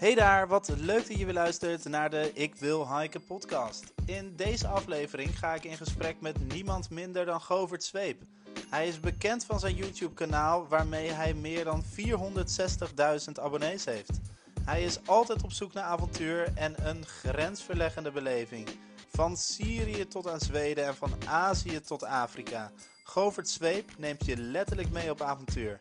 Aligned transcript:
Hey 0.00 0.14
daar, 0.14 0.48
wat 0.48 0.72
leuk 0.76 1.08
dat 1.08 1.18
je 1.18 1.24
weer 1.24 1.34
luistert 1.34 1.84
naar 1.84 2.10
de 2.10 2.30
Ik 2.34 2.54
Wil 2.54 2.98
Hiken 2.98 3.24
podcast. 3.24 3.92
In 4.04 4.36
deze 4.36 4.66
aflevering 4.66 5.38
ga 5.38 5.54
ik 5.54 5.64
in 5.64 5.76
gesprek 5.76 6.20
met 6.20 6.52
niemand 6.54 6.90
minder 6.90 7.24
dan 7.24 7.40
Govert 7.40 7.84
Zweep. 7.84 8.22
Hij 8.70 8.88
is 8.88 9.00
bekend 9.00 9.44
van 9.44 9.60
zijn 9.60 9.74
YouTube 9.74 10.14
kanaal 10.14 10.68
waarmee 10.68 11.10
hij 11.10 11.34
meer 11.34 11.64
dan 11.64 11.84
460.000 11.84 13.32
abonnees 13.42 13.84
heeft. 13.84 14.20
Hij 14.64 14.82
is 14.82 15.06
altijd 15.06 15.42
op 15.42 15.52
zoek 15.52 15.72
naar 15.72 15.84
avontuur 15.84 16.52
en 16.54 16.88
een 16.88 17.06
grensverleggende 17.06 18.10
beleving. 18.10 18.68
Van 19.12 19.36
Syrië 19.36 20.08
tot 20.08 20.28
aan 20.28 20.40
Zweden 20.40 20.86
en 20.86 20.94
van 20.94 21.12
Azië 21.26 21.80
tot 21.80 22.04
Afrika. 22.04 22.70
Govert 23.04 23.48
Zweep 23.48 23.90
neemt 23.98 24.26
je 24.26 24.36
letterlijk 24.36 24.90
mee 24.90 25.10
op 25.10 25.20
avontuur. 25.20 25.76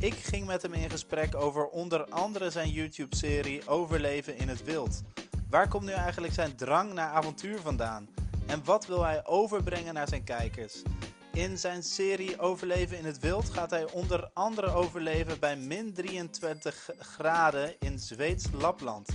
Ik 0.00 0.14
ging 0.14 0.46
met 0.46 0.62
hem 0.62 0.72
in 0.72 0.90
gesprek 0.90 1.34
over 1.34 1.66
onder 1.66 2.04
andere 2.08 2.50
zijn 2.50 2.70
YouTube-serie 2.70 3.68
Overleven 3.68 4.36
in 4.36 4.48
het 4.48 4.64
Wild. 4.64 5.02
Waar 5.50 5.68
komt 5.68 5.84
nu 5.84 5.92
eigenlijk 5.92 6.32
zijn 6.32 6.56
drang 6.56 6.92
naar 6.92 7.08
avontuur 7.08 7.58
vandaan? 7.60 8.08
En 8.46 8.64
wat 8.64 8.86
wil 8.86 9.04
hij 9.04 9.26
overbrengen 9.26 9.94
naar 9.94 10.08
zijn 10.08 10.24
kijkers? 10.24 10.82
In 11.32 11.58
zijn 11.58 11.82
serie 11.82 12.40
Overleven 12.40 12.98
in 12.98 13.04
het 13.04 13.18
Wild 13.18 13.50
gaat 13.50 13.70
hij 13.70 13.90
onder 13.92 14.30
andere 14.34 14.70
overleven 14.70 15.38
bij 15.38 15.56
min 15.56 15.92
23 15.92 16.90
graden 16.98 17.74
in 17.78 17.98
Zweeds 17.98 18.46
Lapland. 18.52 19.08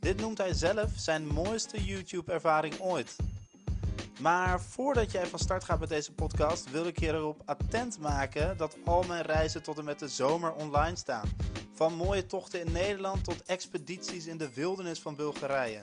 Dit 0.00 0.20
noemt 0.20 0.38
hij 0.38 0.52
zelf 0.52 0.90
zijn 0.96 1.26
mooiste 1.26 1.84
YouTube-ervaring 1.84 2.80
ooit. 2.80 3.16
Maar 4.20 4.60
voordat 4.60 5.10
jij 5.10 5.26
van 5.26 5.38
start 5.38 5.64
gaat 5.64 5.80
met 5.80 5.88
deze 5.88 6.12
podcast, 6.12 6.70
wil 6.70 6.86
ik 6.86 7.00
je 7.00 7.08
erop 7.08 7.42
attent 7.44 7.98
maken 7.98 8.56
dat 8.56 8.76
al 8.84 9.02
mijn 9.02 9.22
reizen 9.22 9.62
tot 9.62 9.78
en 9.78 9.84
met 9.84 9.98
de 9.98 10.08
zomer 10.08 10.52
online 10.52 10.96
staan. 10.96 11.28
Van 11.72 11.94
mooie 11.94 12.26
tochten 12.26 12.60
in 12.60 12.72
Nederland 12.72 13.24
tot 13.24 13.42
expedities 13.42 14.26
in 14.26 14.38
de 14.38 14.54
wildernis 14.54 15.00
van 15.00 15.16
Bulgarije. 15.16 15.80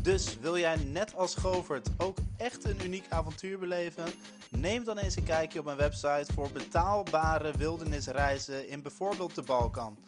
Dus 0.00 0.38
wil 0.38 0.58
jij 0.58 0.76
net 0.76 1.14
als 1.14 1.34
Govert 1.34 1.88
ook 1.96 2.16
echt 2.36 2.64
een 2.64 2.84
uniek 2.84 3.04
avontuur 3.08 3.58
beleven? 3.58 4.04
Neem 4.50 4.84
dan 4.84 4.98
eens 4.98 5.16
een 5.16 5.24
kijkje 5.24 5.58
op 5.58 5.64
mijn 5.64 5.76
website 5.76 6.32
voor 6.32 6.50
betaalbare 6.50 7.52
wildernisreizen 7.52 8.68
in 8.68 8.82
bijvoorbeeld 8.82 9.34
de 9.34 9.42
Balkan. 9.42 9.98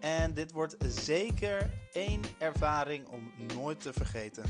En 0.00 0.34
dit 0.34 0.52
wordt 0.52 0.76
zeker 0.86 1.70
één 1.92 2.20
ervaring 2.38 3.08
om 3.08 3.32
nooit 3.54 3.80
te 3.80 3.92
vergeten. 3.92 4.44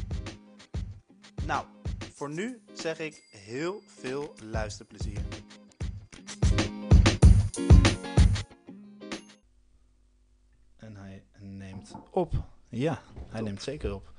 Nou, 1.46 1.64
voor 2.18 2.30
nu 2.30 2.62
zeg 2.72 2.98
ik 2.98 3.24
heel 3.30 3.82
veel 4.00 4.34
luisterplezier. 4.42 5.20
En 10.76 10.96
hij 10.96 11.24
neemt 11.38 11.92
op. 12.10 12.32
Ja, 12.68 13.02
hij 13.28 13.40
neemt 13.40 13.62
zeker 13.62 13.94
op. 13.94 14.12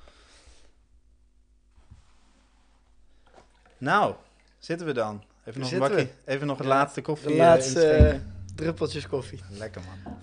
Nou, 3.78 4.16
zitten 4.58 4.88
we 4.88 4.94
dan. 4.94 5.24
Even 5.46 5.62
nog, 5.62 5.72
een 5.72 5.80
bakje, 5.80 6.10
even 6.26 6.48
nog 6.48 6.58
het 6.58 6.68
laatste 6.68 7.02
koffie 7.02 7.28
De 7.28 7.36
laatste 7.36 7.88
eh, 7.88 8.20
druppeltjes 8.56 9.08
koffie. 9.08 9.42
Lekker 9.50 9.82
man. 9.82 10.18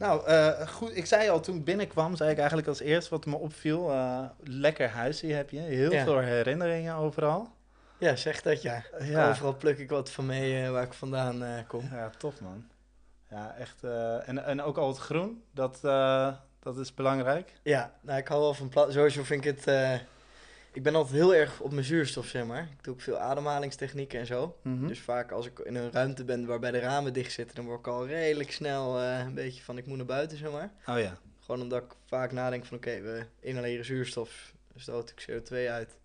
Nou, 0.00 0.26
eh, 0.26 0.68
goed. 0.68 0.96
Ik 0.96 1.06
zei 1.06 1.28
al 1.28 1.40
toen 1.40 1.56
ik 1.56 1.64
binnenkwam, 1.64 2.16
zei 2.16 2.30
ik 2.30 2.38
eigenlijk 2.38 2.68
als 2.68 2.80
eerst 2.80 3.08
wat 3.08 3.26
me 3.26 3.36
opviel. 3.36 3.90
eh, 3.90 4.24
lekker 4.44 4.88
huisje 4.88 5.26
heb 5.26 5.50
je. 5.50 5.58
Heel 5.60 5.92
Ja. 5.92 6.04
veel 6.04 6.18
herinneringen 6.18 6.94
overal. 6.94 7.48
Ja, 7.98 8.16
zeg 8.16 8.42
dat 8.42 8.62
ja. 8.62 8.82
Ja. 8.98 9.28
Overal 9.28 9.56
pluk 9.56 9.78
ik 9.78 9.90
wat 9.90 10.10
van 10.10 10.26
mee 10.26 10.62
eh, 10.64 10.70
waar 10.70 10.82
ik 10.82 10.92
vandaan 10.92 11.64
kom. 11.66 11.88
Ja, 11.92 12.10
tof 12.18 12.40
man. 12.40 12.64
Ja, 13.30 13.54
echt. 13.58 13.82
en, 14.26 14.44
en 14.44 14.62
ook 14.62 14.76
al 14.76 14.88
het 14.88 14.98
groen, 14.98 15.42
dat, 15.54 15.78
dat 16.60 16.78
is 16.78 16.94
belangrijk. 16.94 17.52
Ja, 17.62 17.92
nou 18.00 18.18
ik 18.18 18.28
hou 18.28 18.40
wel 18.40 18.54
van 18.54 18.68
pla- 18.68 18.90
Sowieso 18.90 19.22
vind 19.22 19.44
ik 19.44 19.56
het... 19.56 20.00
ik 20.72 20.82
ben 20.82 20.94
altijd 20.94 21.14
heel 21.16 21.34
erg 21.34 21.60
op 21.60 21.72
mijn 21.72 21.84
zuurstof, 21.84 22.26
zeg 22.26 22.44
maar. 22.46 22.62
Ik 22.62 22.84
doe 22.84 22.94
ook 22.94 23.00
veel 23.00 23.18
ademhalingstechnieken 23.18 24.18
en 24.20 24.26
zo. 24.26 24.58
Mhm. 24.62 24.86
Dus 24.86 25.00
vaak 25.00 25.30
als 25.32 25.46
ik 25.46 25.58
in 25.58 25.74
een 25.74 25.92
ruimte 25.92 26.24
ben 26.24 26.46
waarbij 26.46 26.70
de 26.70 26.78
ramen 26.78 27.12
dicht 27.12 27.32
zitten... 27.32 27.56
dan 27.56 27.64
word 27.64 27.78
ik 27.78 27.86
al 27.86 28.06
redelijk 28.06 28.52
snel 28.52 28.98
eh, 29.00 29.18
een 29.18 29.34
beetje 29.34 29.62
van 29.62 29.78
ik 29.78 29.86
moet 29.86 29.96
naar 29.96 30.06
buiten, 30.06 30.38
zeg 30.38 30.50
maar. 30.50 30.72
Oh 30.86 30.98
ja. 30.98 31.18
Gewoon 31.40 31.60
omdat 31.60 31.82
ik 31.82 31.90
vaak 32.06 32.32
nadenk 32.32 32.64
van 32.64 32.76
oké, 32.76 33.00
we 33.00 33.26
inhaleren 33.40 33.84
zuurstof, 33.84 34.54
stoot 34.76 35.10
ik 35.10 35.26
CO2 35.30 35.52
uit. 35.52 35.98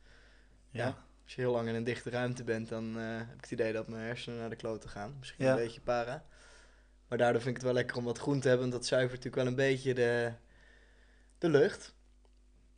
Ja. 0.70 0.86
Ja. 0.86 1.04
Als 1.24 1.36
je 1.36 1.42
heel 1.42 1.52
lang 1.52 1.68
in 1.68 1.76
een 1.76 1.84
dichte 1.84 2.10
ruimte 2.10 2.44
bent, 2.44 2.70
dan 2.70 3.00
eh, 3.00 3.18
heb 3.18 3.36
ik 3.36 3.42
het 3.42 3.52
idee 3.52 3.74
dat 3.74 3.88
mijn 3.88 4.06
hersenen 4.06 4.40
naar 4.40 4.50
de 4.50 4.56
kloten 4.56 4.90
gaan. 4.90 5.16
Misschien 5.20 5.46
Ja. 5.46 5.52
een 5.52 5.58
beetje 5.58 5.82
para. 5.82 6.26
Maar 7.08 7.18
daardoor 7.18 7.42
vind 7.42 7.56
ik 7.56 7.62
het 7.62 7.72
wel 7.72 7.74
lekker 7.82 7.98
om 7.98 8.04
wat 8.04 8.18
groen 8.18 8.40
te 8.40 8.48
hebben, 8.48 8.70
want 8.70 8.80
dat 8.80 8.90
zuivert 8.90 9.24
natuurlijk 9.24 9.44
wel 9.44 9.52
een 9.66 9.70
beetje 9.74 9.94
de, 9.94 10.32
de 11.38 11.50
lucht. 11.50 11.94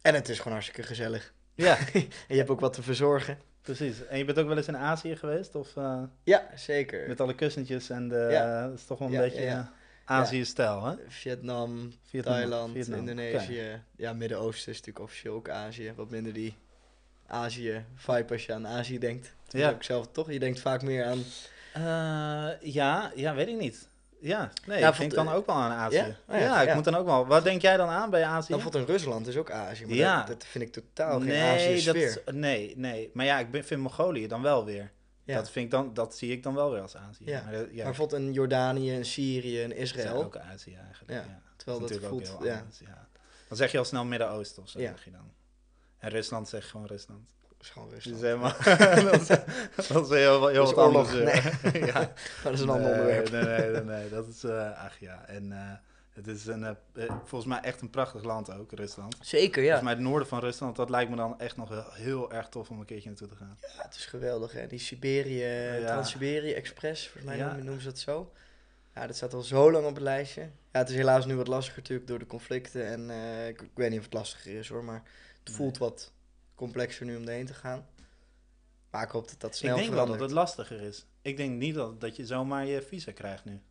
En 0.01 0.13
het 0.13 0.29
is 0.29 0.37
gewoon 0.37 0.53
hartstikke 0.53 0.83
gezellig. 0.83 1.33
Ja, 1.57 1.77
en 1.93 2.01
je 2.27 2.35
hebt 2.37 2.49
ook 2.49 2.59
wat 2.59 2.73
te 2.73 2.81
verzorgen. 2.83 3.37
precies. 3.61 4.05
En 4.07 4.17
je 4.17 4.25
bent 4.25 4.39
ook 4.39 4.47
wel 4.47 4.57
eens 4.57 4.67
in 4.67 4.77
Azië 4.77 5.15
geweest? 5.15 5.55
Of 5.55 5.75
eh, 5.77 6.03
Ja, 6.23 6.47
zeker. 6.55 7.07
met 7.07 7.21
alle 7.21 7.35
kussentjes 7.35 7.89
en 7.89 8.07
de... 8.07 8.27
Ja. 8.31 8.67
dat 8.67 8.77
is 8.77 8.85
toch 8.85 8.97
wel 8.99 9.07
een 9.07 9.13
Ja, 9.13 9.19
beetje 9.19 9.41
ja, 9.41 9.71
eh, 10.05 10.15
Azië-stijl, 10.15 10.85
hè? 10.85 10.95
Vietnam, 11.07 11.93
Vietnam, 12.03 12.33
Thailand, 12.33 12.73
Vietnam. 12.73 12.99
Indonesië. 12.99 13.81
Ja, 13.95 14.13
Midden-Oosten 14.13 14.71
is 14.71 14.77
natuurlijk 14.77 15.05
officieel 15.05 15.33
ook 15.33 15.49
Azië. 15.49 15.93
Wat 15.95 16.09
minder 16.09 16.33
die 16.33 16.55
Azië-vibe 17.27 18.33
als 18.33 18.45
je 18.45 18.53
aan 18.53 18.67
Azië 18.67 18.99
denkt. 18.99 19.35
Dat 19.47 19.61
Ja. 19.61 19.69
ook 19.69 19.83
zelf 19.83 20.07
toch? 20.11 20.31
Je 20.31 20.39
denkt 20.39 20.59
vaak 20.59 20.81
meer 20.81 21.05
aan... 21.05 21.23
Eh, 21.73 22.49
ja, 22.73 23.11
ja, 23.15 23.35
weet 23.35 23.47
ik 23.47 23.57
niet. 23.57 23.87
Ja, 24.27 24.51
nee, 24.65 24.79
Ja, 24.79 24.89
ik 24.91 24.97
denk 24.97 25.13
dan 25.13 25.29
ook 25.29 25.45
wel 25.45 25.55
aan 25.55 25.71
Azië. 25.71 25.95
Ja? 25.95 26.07
Oh 26.27 26.39
ja, 26.39 26.61
ik 26.61 26.73
moet 26.75 26.83
dan 26.83 26.95
ook 26.95 27.05
wel. 27.05 27.25
Wat 27.27 27.43
denk 27.43 27.61
jij 27.61 27.77
dan 27.77 27.89
aan 27.89 28.09
bij 28.09 28.23
Azië? 28.23 28.51
Nou, 28.51 28.61
bijvoorbeeld 28.63 28.97
Rusland 28.99 29.27
is 29.27 29.37
ook 29.37 29.51
Azië, 29.51 29.85
maar 29.85 29.95
Ja. 29.95 30.17
dat, 30.17 30.27
dat 30.27 30.45
vind 30.45 30.63
ik 30.63 30.71
totaal 30.71 31.19
geen 31.19 31.27
nee, 31.27 31.71
Azië-sfeer. 31.71 32.21
dat, 32.25 32.33
nee, 32.33 32.73
nee. 32.77 33.11
Maar 33.13 33.25
ja, 33.25 33.39
ik 33.39 33.51
ben- 33.51 33.65
vind 33.65 33.81
Mongolië 33.81 34.27
dan 34.27 34.41
wel 34.41 34.65
weer. 34.65 34.91
Dat, 35.25 35.49
vind 35.51 35.65
ik 35.65 35.71
dan, 35.71 35.93
dat 35.93 36.15
zie 36.17 36.31
ik 36.31 36.43
dan 36.43 36.53
wel 36.53 36.71
weer 36.71 36.81
als 36.81 36.97
Azië. 36.97 37.25
Ja. 37.25 37.41
Maar, 37.43 37.51
dat- 37.51 37.71
Maar 37.73 37.83
bijvoorbeeld 37.85 38.21
in 38.21 38.33
Jordanië, 38.33 38.91
in 38.91 39.05
Syrië, 39.05 39.61
in 39.61 39.69
dat 39.69 39.77
zijn 39.77 39.89
Israël. 39.99 40.23
ook 40.23 40.37
Azië 40.37 40.75
eigenlijk. 40.75 41.11
Ja, 41.11 41.41
terwijl 41.57 41.83
is 41.83 41.89
dat 41.91 42.01
natuurlijk 42.01 42.27
voelt... 42.29 42.43
Ja. 42.45 42.65
Dan 43.47 43.57
zeg 43.57 43.71
je 43.71 43.77
al 43.77 43.85
snel 43.85 44.05
Midden-Oosten 44.05 44.63
of 44.63 44.69
zo, 44.69 44.79
zeg 44.79 45.03
je 45.03 45.11
dan. 45.11 45.31
En 45.97 46.09
Rusland 46.09 46.49
zeg 46.49 46.63
je 46.63 46.69
gewoon 46.69 46.85
Rusland. 46.85 47.29
Is 47.61 47.69
gewoon 47.69 47.89
Dus 47.89 48.05
Rusland. 48.05 48.23
helemaal, 48.23 48.53
dat, 49.11 49.21
is, 49.21 49.27
dat 49.87 50.03
is 50.03 50.17
heel, 50.17 50.47
heel 50.47 50.53
Dat 50.53 50.67
is 50.67 50.73
wat 50.73 50.85
oorlog, 50.85 51.13
anders. 51.13 51.43
ja. 51.93 52.11
Dat 52.43 52.53
is 52.53 52.59
een 52.59 52.69
ander 52.69 52.91
onderwerp. 52.91 53.31
Nee, 53.31 53.43
nee, 53.43 53.69
nee, 53.71 53.83
nee, 53.83 54.09
dat 54.09 54.27
is, 54.27 54.43
eh, 54.43 54.83
ach 54.83 54.99
ja. 54.99 55.25
En 55.27 55.51
eh, 55.51 55.71
het 56.13 56.27
is 56.27 56.45
een, 56.45 56.63
eh, 56.63 56.71
volgens 57.23 57.45
mij 57.45 57.59
echt 57.61 57.81
een 57.81 57.89
prachtig 57.89 58.23
land 58.23 58.53
ook, 58.53 58.71
Rusland. 58.71 59.15
Zeker, 59.21 59.61
ja. 59.63 59.67
Volgens 59.67 59.83
mij 59.83 59.93
het 59.93 60.01
noorden 60.09 60.27
van 60.27 60.39
Rusland, 60.39 60.75
dat 60.75 60.89
lijkt 60.89 61.09
me 61.09 61.15
dan 61.15 61.39
echt 61.39 61.57
nog 61.57 61.69
heel, 61.69 61.85
heel 61.91 62.31
erg 62.31 62.47
tof 62.49 62.69
om 62.69 62.79
een 62.79 62.85
keertje 62.85 63.09
naartoe 63.09 63.27
te 63.27 63.35
gaan. 63.35 63.57
Ja, 63.61 63.83
het 63.83 63.95
is 63.95 64.05
geweldig, 64.05 64.51
hè. 64.51 64.67
Die 64.67 64.79
Siberië, 64.79 65.43
Ja. 65.79 65.85
Trans-Siberië 65.85 66.53
Express, 66.53 67.03
volgens 67.07 67.23
mij 67.25 67.37
Ja. 67.37 67.55
noemen, 67.55 67.81
ze 67.81 67.87
dat 67.87 67.99
zo. 67.99 68.31
Ja, 68.95 69.07
dat 69.07 69.15
staat 69.15 69.33
al 69.33 69.41
zo 69.41 69.71
lang 69.71 69.85
op 69.85 69.93
het 69.93 70.03
lijstje. 70.03 70.41
Ja, 70.71 70.79
het 70.79 70.89
is 70.89 70.95
helaas 70.95 71.25
nu 71.25 71.35
wat 71.35 71.47
lastiger 71.47 71.79
natuurlijk 71.81 72.07
door 72.07 72.19
de 72.19 72.25
conflicten. 72.25 72.85
En 72.85 73.09
eh, 73.09 73.47
ik, 73.47 73.61
ik 73.61 73.69
weet 73.73 73.89
niet 73.89 73.99
of 73.99 74.05
het 74.05 74.13
lastiger 74.13 74.53
is 74.59 74.69
hoor, 74.69 74.83
maar 74.83 74.95
het 75.39 75.47
Nee. 75.47 75.55
voelt 75.55 75.77
wat 75.77 76.11
complexer 76.57 77.05
nu 77.05 77.15
om 77.15 77.27
erheen 77.27 77.45
te 77.45 77.53
gaan. 77.53 77.85
Maar 78.89 79.03
ik 79.03 79.09
hoop 79.11 79.29
dat 79.29 79.39
dat 79.39 79.55
snel 79.55 79.75
ik 79.75 79.81
denk 79.81 79.93
wel 79.93 80.05
dat 80.05 80.19
het 80.19 80.31
lastiger 80.31 80.81
is. 80.81 81.05
Ik 81.21 81.37
denk 81.37 81.57
niet 81.57 81.75
dat, 81.75 82.01
dat 82.01 82.15
je 82.15 82.25
zomaar 82.25 82.65
je 82.65 82.81
visa 82.81 83.11
krijgt 83.11 83.45
nu. 83.45 83.61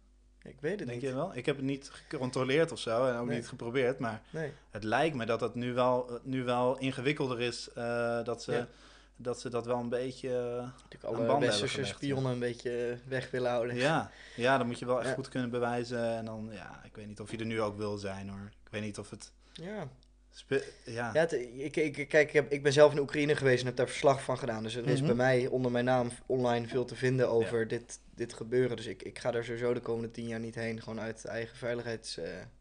Ik 0.43 0.61
weet 0.61 0.79
het 0.79 0.89
Denk 0.89 1.01
niet. 1.01 1.11
je 1.11 1.17
wel? 1.17 1.37
Ik 1.37 1.47
heb 1.47 1.57
het 1.57 1.65
niet 1.65 1.91
gecontroleerd 2.09 2.73
of 2.73 2.79
zo 2.79 3.07
en 3.07 3.17
ook 3.17 3.27
Nee. 3.27 3.37
niet 3.37 3.49
geprobeerd, 3.49 3.99
maar 3.99 4.23
Nee. 4.31 4.53
het 4.71 4.85
lijkt 4.85 5.17
me 5.17 5.27
dat 5.27 5.41
het 5.41 5.55
nu 5.55 5.73
wel, 5.75 6.21
nu 6.23 6.45
wel 6.45 6.79
ingewikkelder 6.79 7.41
is 7.41 7.69
eh, 7.73 8.25
dat, 8.25 8.43
ze, 8.43 8.53
Ja. 8.53 8.69
dat 9.17 9.41
ze 9.41 9.49
dat 9.51 9.67
wel 9.67 9.79
een 9.79 9.89
beetje... 9.89 10.29
eh, 10.29 10.57
Natuurlijk 10.57 11.05
Aan 11.05 11.15
alle 11.15 11.27
banden 11.27 11.53
gelegd, 11.53 11.89
spionnen 11.89 12.33
een 12.33 12.39
beetje 12.39 12.87
eh, 13.03 13.09
weg 13.09 13.31
willen 13.31 13.51
houden. 13.51 13.77
Ja, 13.77 14.11
ja, 14.37 14.59
dan 14.59 14.67
moet 14.67 14.79
je 14.79 14.87
wel 14.87 14.99
echt 14.99 15.09
Ja. 15.09 15.15
goed 15.15 15.29
kunnen 15.29 15.51
bewijzen. 15.51 16.17
En 16.17 16.25
dan, 16.25 16.49
ja, 16.53 16.81
ik 16.85 16.97
weet 16.97 17.07
niet 17.07 17.21
of 17.21 17.31
je 17.31 17.37
er 17.39 17.47
nu 17.47 17.61
ook 17.61 17.77
wil 17.77 17.97
zijn 17.99 18.29
hoor. 18.29 18.51
Ik 18.65 18.71
weet 18.71 18.83
niet 18.83 18.99
of 18.99 19.11
het. 19.11 19.33
Ja. 19.53 19.89
Spe- 20.39 20.65
ja. 20.85 21.11
Ja, 21.13 21.21
het- 21.21 21.33
ik, 21.33 21.77
ik, 21.77 22.09
kijk, 22.09 22.29
ik, 22.29 22.33
heb, 22.33 22.53
ik 22.53 22.63
ben 22.63 22.73
zelf 22.73 22.93
in 22.93 22.99
Oekraïne 22.99 23.37
geweest 23.37 23.61
en 23.61 23.67
heb 23.67 23.77
daar 23.77 23.87
verslag 23.89 24.23
van 24.23 24.39
gedaan. 24.39 24.63
Dus 24.63 24.75
er 24.75 24.87
is 24.87 24.99
Mhm. 24.99 25.07
bij 25.07 25.17
mij 25.17 25.47
onder 25.47 25.71
mijn 25.71 25.85
naam 25.85 26.11
online 26.27 26.67
veel 26.69 26.85
te 26.85 26.95
vinden 26.97 27.29
over 27.31 27.69
dit, 27.69 27.99
dit 28.15 28.33
gebeuren. 28.35 28.77
Dus 28.77 28.87
ik, 28.87 29.03
ik 29.03 29.19
ga 29.19 29.31
daar 29.31 29.45
sowieso 29.45 29.75
de 29.75 29.81
komende 29.81 30.11
tien 30.11 30.27
jaar 30.29 30.41
niet 30.41 30.55
heen. 30.55 30.83
Gewoon 30.83 31.01
uit 31.01 31.25
eigen 31.25 31.57
veiligheidsoverwegingen, 31.57 32.55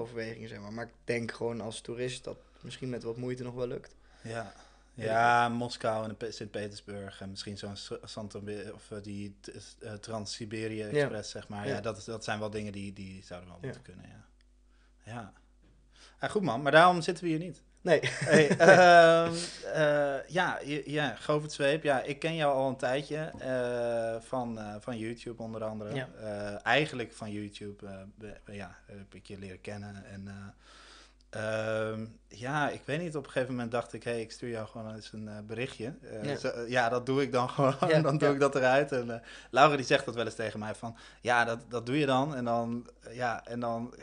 overweging. 0.00 0.48
zeg 0.48 0.60
maar. 0.60 0.72
Maar 0.72 0.86
ik 0.86 0.92
denk 1.04 1.32
gewoon 1.32 1.60
als 1.60 1.80
toerist 1.80 2.24
dat 2.24 2.36
misschien 2.60 2.88
met 2.88 3.02
wat 3.02 3.16
moeite 3.16 3.42
nog 3.42 3.54
wel 3.54 3.66
lukt. 3.66 3.94
Ja. 4.22 4.52
Ja, 4.94 5.48
Moskou 5.48 6.08
en 6.08 6.16
Pe- 6.16 6.30
Sint-Petersburg 6.30 7.20
en 7.20 7.30
misschien 7.30 7.58
zo'n 7.58 7.76
S- 7.76 7.92
Santobe- 8.04 8.70
of 8.74 8.90
eh, 8.90 8.98
die 9.02 9.36
eh, 9.80 9.92
Trans-Siberië 9.92 10.82
Express, 10.82 11.30
zeg 11.30 11.48
maar. 11.48 11.66
Ja, 11.66 11.74
Ja. 11.74 11.80
dat, 11.80 12.02
dat 12.04 12.24
zijn 12.24 12.38
wel 12.38 12.50
dingen 12.50 12.72
die, 12.72 12.92
die 12.92 13.22
zouden 13.24 13.48
wel 13.48 13.58
Ja. 13.60 13.64
moeten 13.66 13.82
kunnen, 13.82 14.06
ja. 14.08 14.24
Ja. 16.20 16.26
Ah, 16.26 16.30
goed 16.30 16.42
man, 16.42 16.62
maar 16.62 16.72
daarom 16.72 17.02
zitten 17.02 17.24
we 17.24 17.30
hier 17.30 17.38
niet. 17.38 17.62
Nee. 17.82 18.00
Hey, 18.02 18.48
ehm, 18.56 19.32
eh, 19.74 20.28
ja, 20.28 20.58
ja, 20.84 21.14
Govert 21.14 21.52
Zweep. 21.52 21.82
Ja, 21.82 22.02
ik 22.02 22.18
ken 22.18 22.34
jou 22.34 22.54
al 22.54 22.68
een 22.68 22.76
tijdje 22.76 23.16
eh, 23.38 24.20
van, 24.28 24.58
eh, 24.58 24.74
van 24.80 24.98
YouTube 24.98 25.42
onder 25.42 25.64
andere. 25.64 25.94
Ja. 25.94 26.08
Eigenlijk 26.62 27.12
van 27.12 27.30
YouTube 27.32 27.84
be- 28.18 28.36
be- 28.44 28.52
ja, 28.52 28.76
heb 28.86 29.14
ik 29.14 29.26
je 29.26 29.38
leren 29.38 29.60
kennen. 29.60 30.04
En 30.04 30.28
eh, 31.30 31.90
ehm, 31.90 32.06
ja, 32.28 32.68
ik 32.70 32.80
weet 32.84 33.00
niet, 33.00 33.16
op 33.16 33.24
een 33.24 33.30
gegeven 33.30 33.54
moment 33.54 33.70
dacht 33.72 33.92
ik, 33.92 34.02
hey, 34.04 34.20
ik 34.20 34.32
stuur 34.32 34.50
jou 34.50 34.66
gewoon 34.68 34.94
eens 34.94 35.12
een 35.12 35.30
berichtje. 35.46 35.94
Ja. 36.22 36.36
zo- 36.36 36.64
ja, 36.68 36.88
dat 36.88 37.06
doe 37.06 37.22
ik 37.22 37.32
dan 37.32 37.48
gewoon. 37.54 37.74
Ja, 37.88 38.00
dan 38.00 38.18
doe 38.18 38.32
ik 38.32 38.40
dat 38.40 38.54
eruit. 38.54 38.92
En 38.92 39.22
Laura 39.50 39.76
die 39.76 39.84
zegt 39.86 40.04
dat 40.04 40.14
wel 40.14 40.24
eens 40.24 40.34
tegen 40.34 40.58
mij 40.58 40.74
van, 40.74 40.96
ja, 41.20 41.44
dat, 41.44 41.58
dat 41.68 41.86
doe 41.86 41.98
je 41.98 42.06
dan. 42.06 42.34
En 42.34 42.44
dan, 42.44 42.86
ja, 43.10 43.46
en 43.46 43.60
dan 43.60 43.94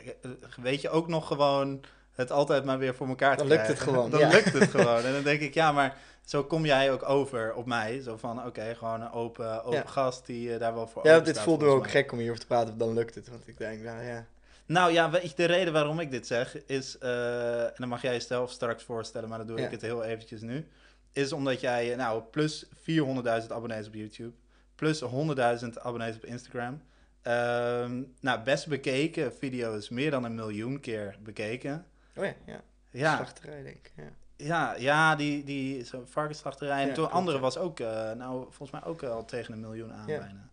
weet 0.62 0.80
je 0.80 0.90
ook 0.90 1.08
nog 1.08 1.26
gewoon 1.26 1.80
het 2.18 2.30
altijd 2.32 2.64
maar 2.64 2.78
weer 2.78 2.94
voor 2.94 3.08
elkaar 3.08 3.36
te 3.36 3.42
Dan 3.42 3.48
lukt 3.52 3.66
het 3.66 3.76
krijgen. 3.76 3.94
gewoon, 3.94 4.10
Dan 4.20 4.20
ja. 4.20 4.28
lukt 4.28 4.52
het 4.52 4.70
gewoon. 4.70 5.02
En 5.04 5.12
dan 5.12 5.22
denk 5.22 5.40
ik, 5.40 5.54
ja, 5.54 5.72
maar 5.78 5.96
zo 6.24 6.44
kom 6.44 6.64
jij 6.66 6.92
ook 6.92 7.08
over 7.08 7.54
op 7.54 7.66
mij. 7.66 8.00
Zo 8.00 8.16
van, 8.16 8.46
oké, 8.46 8.74
gewoon 8.74 9.00
een 9.00 9.12
open, 9.12 9.64
open 9.64 9.78
Ja. 9.78 9.86
gast 9.86 10.26
die 10.26 10.52
eh, 10.52 10.60
daar 10.60 10.74
wel 10.74 10.86
voor 10.86 11.06
Ja, 11.06 11.20
dit 11.20 11.40
voelde 11.40 11.66
ook 11.66 11.90
gek 11.90 12.12
om 12.12 12.18
hierover 12.18 12.40
te 12.40 12.46
praten, 12.46 12.78
dan 12.78 12.92
lukt 12.94 13.14
het. 13.14 13.28
Want 13.28 13.48
ik 13.48 13.58
denk, 13.58 13.82
nou 13.82 14.02
ja. 14.04 14.26
Nou 14.66 14.92
ja, 14.92 15.10
weet 15.10 15.22
je, 15.30 15.36
de 15.36 15.44
reden 15.44 15.72
waarom 15.72 16.00
ik 16.00 16.10
dit 16.10 16.26
zeg 16.26 16.64
is, 16.66 16.98
eh, 16.98 17.62
en 17.64 17.72
dan 17.76 17.88
mag 17.88 18.02
jij 18.02 18.12
jezelf 18.12 18.50
straks 18.50 18.82
voorstellen, 18.82 19.28
maar 19.28 19.38
dan 19.38 19.46
doe 19.46 19.58
Ja. 19.58 19.64
ik 19.64 19.70
het 19.70 19.82
heel 19.82 20.04
eventjes 20.04 20.40
nu. 20.40 20.66
Is 21.12 21.32
omdat 21.32 21.60
jij, 21.60 21.90
eh, 21.92 21.96
nou, 21.98 22.22
plus 22.30 22.66
400.000 22.82 23.52
abonnees 23.52 23.86
op 23.86 23.94
YouTube, 23.94 24.32
plus 24.74 25.00
100.000 25.00 25.78
abonnees 25.80 26.16
op 26.16 26.24
Instagram. 26.24 26.82
Ehm, 27.22 28.02
nou, 28.20 28.40
best 28.44 28.66
bekeken 28.68 29.34
video's, 29.38 29.88
meer 29.88 30.10
dan 30.10 30.24
een 30.24 30.34
miljoen 30.34 30.80
keer 30.80 31.16
bekeken. 31.22 31.86
Oh 32.18 32.24
ja, 32.24 32.34
ja. 32.46 32.60
Ja, 32.90 33.16
Slachterij, 33.16 33.62
denk 33.62 33.76
ik. 33.76 33.92
Ja. 33.96 34.04
ja, 34.36 34.74
ja 34.76 35.16
die, 35.16 35.44
die 35.44 35.86
varkensslachterij. 36.04 36.82
En 36.82 36.88
Ja, 36.88 36.94
toen 36.94 37.10
andere 37.10 37.38
was 37.38 37.58
ook, 37.58 37.80
eh, 37.80 38.12
nou, 38.12 38.42
volgens 38.42 38.70
mij 38.70 38.84
ook 38.84 39.02
al 39.02 39.24
tegen 39.24 39.52
een 39.52 39.60
miljoen 39.60 39.92
aan 39.92 40.06
Ja. 40.08 40.18
bijna. 40.18 40.48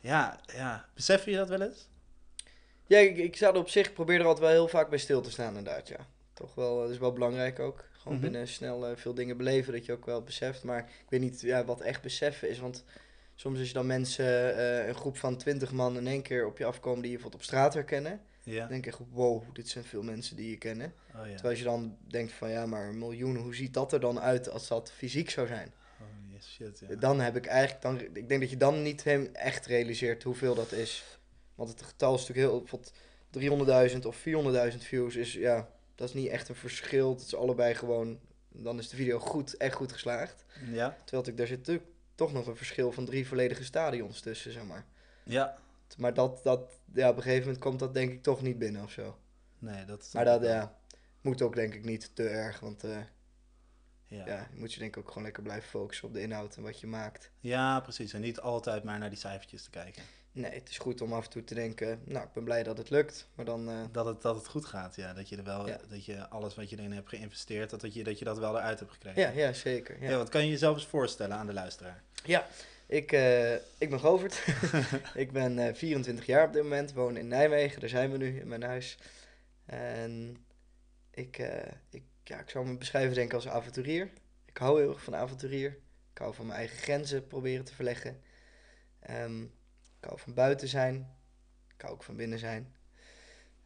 Ja, 0.00 0.38
ja. 0.54 0.88
Besef 0.94 1.24
je 1.24 1.36
dat 1.36 1.48
wel 1.48 1.60
eens? 1.62 1.88
Ja, 2.86 2.98
ik, 2.98 3.16
ik 3.16 3.36
zou 3.36 3.54
er 3.54 3.60
op 3.60 3.68
zich, 3.68 3.92
probeer 3.92 4.18
er 4.20 4.26
altijd 4.26 4.44
wel 4.44 4.50
heel 4.54 4.68
vaak 4.68 4.88
bij 4.88 4.98
stil 4.98 5.20
te 5.20 5.30
staan 5.30 5.56
inderdaad, 5.56 5.88
ja. 5.88 6.06
Toch 6.32 6.54
wel, 6.54 6.80
dat 6.80 6.90
is 6.90 6.98
wel 6.98 7.12
belangrijk 7.12 7.58
ook. 7.58 7.84
Gewoon 7.92 8.18
Mhm. 8.18 8.22
binnen 8.30 8.48
snel 8.48 8.86
eh, 8.86 8.96
veel 8.96 9.14
dingen 9.14 9.36
beleven, 9.36 9.72
dat 9.72 9.84
je 9.84 9.92
ook 9.92 10.06
wel 10.06 10.22
beseft. 10.22 10.62
Maar 10.64 10.78
ik 10.78 11.06
weet 11.08 11.20
niet 11.20 11.40
ja, 11.40 11.64
wat 11.64 11.80
echt 11.80 12.02
beseffen 12.02 12.48
is, 12.48 12.58
want 12.58 12.84
soms 13.34 13.58
als 13.58 13.68
je 13.68 13.74
dan 13.74 13.86
mensen, 13.86 14.56
eh, 14.56 14.86
een 14.86 14.94
groep 14.94 15.16
van 15.16 15.36
twintig 15.36 15.72
man 15.72 15.96
in 15.96 16.06
één 16.06 16.22
keer 16.22 16.46
op 16.46 16.58
je 16.58 16.64
afkomen 16.64 17.00
die 17.02 17.10
je 17.10 17.16
bijvoorbeeld 17.16 17.42
op 17.42 17.48
straat 17.48 17.74
herkennen. 17.74 18.20
Ja. 18.44 18.58
Dan 18.58 18.68
denk 18.68 18.86
echt, 18.86 18.98
wow, 19.10 19.42
dit 19.52 19.68
zijn 19.68 19.84
veel 19.84 20.02
mensen 20.02 20.36
die 20.36 20.50
je 20.50 20.58
kennen. 20.58 20.94
Oh 21.14 21.14
ja. 21.14 21.22
Terwijl 21.22 21.48
als 21.48 21.58
je 21.58 21.64
dan 21.64 21.96
denkt 22.08 22.32
van, 22.32 22.50
ja, 22.50 22.66
maar 22.66 22.88
een 22.88 22.98
miljoen, 22.98 23.36
hoe 23.36 23.54
ziet 23.54 23.74
dat 23.74 23.92
er 23.92 24.00
dan 24.00 24.20
uit 24.20 24.50
als 24.50 24.68
dat 24.68 24.92
fysiek 24.92 25.30
zou 25.30 25.46
zijn? 25.46 25.72
Holy 25.98 26.40
shit, 26.42 26.82
ja. 26.88 26.94
Dan 26.96 27.20
heb 27.20 27.36
ik 27.36 27.46
eigenlijk, 27.46 27.82
dan, 27.82 28.00
ik 28.00 28.28
denk 28.28 28.40
dat 28.40 28.50
je 28.50 28.56
dan 28.56 28.82
niet 28.82 29.04
echt 29.32 29.66
realiseert 29.66 30.22
hoeveel 30.22 30.54
dat 30.54 30.72
is. 30.72 31.18
Want 31.54 31.70
het 31.70 31.82
getal 31.82 32.14
is 32.14 32.26
natuurlijk 32.26 32.48
heel, 32.48 32.58
bijvoorbeeld 32.58 33.92
300.000 33.92 34.06
of 34.06 34.24
400.000 34.72 34.78
views 34.78 35.16
is, 35.16 35.32
ja, 35.32 35.68
dat 35.94 36.08
is 36.08 36.14
niet 36.14 36.28
echt 36.28 36.48
een 36.48 36.54
verschil. 36.54 37.10
Het 37.10 37.20
is 37.20 37.34
allebei 37.34 37.74
gewoon, 37.74 38.18
dan 38.48 38.78
is 38.78 38.88
de 38.88 38.96
video 38.96 39.18
goed, 39.18 39.56
echt 39.56 39.74
goed 39.74 39.92
geslaagd. 39.92 40.44
Ja, 40.72 40.96
Terwijl 41.04 41.28
ik, 41.28 41.36
daar 41.36 41.46
zit 41.46 41.58
natuurlijk 41.58 41.86
toch 42.14 42.32
nog 42.32 42.46
een 42.46 42.56
verschil 42.56 42.92
van 42.92 43.04
drie 43.04 43.26
volledige 43.26 43.64
stadions 43.64 44.20
tussen, 44.20 44.52
zeg 44.52 44.64
maar. 44.64 44.84
ja. 45.22 45.62
Maar 45.98 46.14
dat, 46.14 46.40
dat, 46.42 46.72
ja, 46.94 47.08
op 47.08 47.16
een 47.16 47.22
gegeven 47.22 47.44
moment 47.44 47.62
komt 47.62 47.78
dat 47.78 47.94
denk 47.94 48.12
ik 48.12 48.22
toch 48.22 48.42
niet 48.42 48.58
binnen 48.58 48.82
of 48.82 48.90
zo. 48.90 49.18
Nee, 49.58 49.84
dat 49.84 50.02
is... 50.02 50.12
Maar 50.12 50.24
dat, 50.24 50.42
ja, 50.42 50.76
moet 51.20 51.42
ook 51.42 51.54
denk 51.54 51.74
ik 51.74 51.84
niet 51.84 52.10
te 52.14 52.28
erg, 52.28 52.60
want 52.60 52.84
eh, 52.84 52.96
Ja. 54.06 54.26
ja, 54.26 54.46
moet 54.54 54.72
je 54.72 54.78
denk 54.78 54.96
ik 54.96 55.02
ook 55.02 55.08
gewoon 55.08 55.22
lekker 55.22 55.42
blijven 55.42 55.68
focussen 55.68 56.08
op 56.08 56.14
de 56.14 56.20
inhoud 56.20 56.56
en 56.56 56.62
wat 56.62 56.80
je 56.80 56.86
maakt. 56.86 57.30
Ja, 57.40 57.80
precies. 57.80 58.12
En 58.12 58.20
niet 58.20 58.40
altijd 58.40 58.84
maar 58.84 58.98
naar 58.98 59.08
die 59.10 59.18
cijfertjes 59.18 59.62
te 59.62 59.70
kijken. 59.70 60.02
Nee, 60.32 60.50
het 60.52 60.68
is 60.68 60.78
goed 60.78 61.00
om 61.00 61.12
af 61.12 61.24
en 61.24 61.30
toe 61.30 61.44
te 61.44 61.54
denken, 61.54 62.00
nou, 62.04 62.24
ik 62.26 62.32
ben 62.32 62.44
blij 62.44 62.62
dat 62.62 62.78
het 62.78 62.90
lukt, 62.90 63.28
maar 63.34 63.44
dan, 63.44 63.68
eh, 63.68 63.74
Dat 63.92 64.06
het, 64.06 64.22
dat 64.22 64.36
het 64.36 64.48
goed 64.48 64.64
gaat, 64.64 64.96
ja. 64.96 65.12
Dat 65.12 65.28
je, 65.28 65.36
er 65.36 65.44
wel, 65.44 65.66
Ja. 65.68 65.78
dat 65.88 66.04
je 66.04 66.28
alles 66.28 66.54
wat 66.54 66.70
je 66.70 66.76
erin 66.78 66.92
hebt 66.92 67.08
geïnvesteerd, 67.08 67.70
dat, 67.70 67.80
dat, 67.80 67.94
je, 67.94 68.04
dat 68.04 68.18
je 68.18 68.24
dat 68.24 68.38
wel 68.38 68.56
eruit 68.56 68.78
hebt 68.78 68.92
gekregen. 68.92 69.20
ja, 69.22 69.28
ja, 69.30 69.52
zeker. 69.52 70.02
Ja. 70.02 70.10
Ja, 70.10 70.16
wat 70.16 70.28
kan 70.28 70.44
je 70.44 70.50
jezelf 70.50 70.74
eens 70.76 70.86
voorstellen 70.86 71.36
aan 71.36 71.46
de 71.46 71.52
luisteraar? 71.52 72.02
ja. 72.24 72.46
Ik, 72.86 73.12
eh, 73.12 73.54
ik 73.54 73.90
ben 73.90 74.00
Govert, 74.00 74.44
ik 75.14 75.32
ben 75.32 75.58
eh 75.58 75.74
24 75.74 76.26
jaar 76.26 76.46
op 76.46 76.52
dit 76.52 76.62
moment, 76.62 76.92
woon 76.92 77.16
in 77.16 77.28
Nijmegen, 77.28 77.80
daar 77.80 77.88
zijn 77.88 78.10
we 78.10 78.16
nu, 78.16 78.40
in 78.40 78.48
mijn 78.48 78.62
huis. 78.62 78.98
En 79.64 80.36
ik, 81.10 81.38
eh, 81.38 81.72
ik, 81.90 82.02
ja, 82.24 82.40
ik 82.40 82.50
zou 82.50 82.66
me 82.66 82.76
beschrijven 82.76 83.14
denk 83.14 83.28
ik 83.28 83.34
als 83.34 83.48
avonturier. 83.48 84.10
Ik 84.44 84.56
hou 84.56 84.80
heel 84.80 84.90
erg 84.90 85.02
van 85.02 85.14
avonturier. 85.14 85.78
Ik 86.12 86.18
hou 86.18 86.34
van 86.34 86.46
mijn 86.46 86.58
eigen 86.58 86.78
grenzen 86.78 87.26
proberen 87.26 87.64
te 87.64 87.74
verleggen. 87.74 88.20
Ehm, 89.00 89.42
ik 89.42 90.04
hou 90.04 90.18
van 90.18 90.34
buiten 90.34 90.68
zijn. 90.68 91.16
Ik 91.74 91.80
hou 91.80 91.94
ook 91.94 92.02
van 92.02 92.16
binnen 92.16 92.38
zijn. 92.38 92.74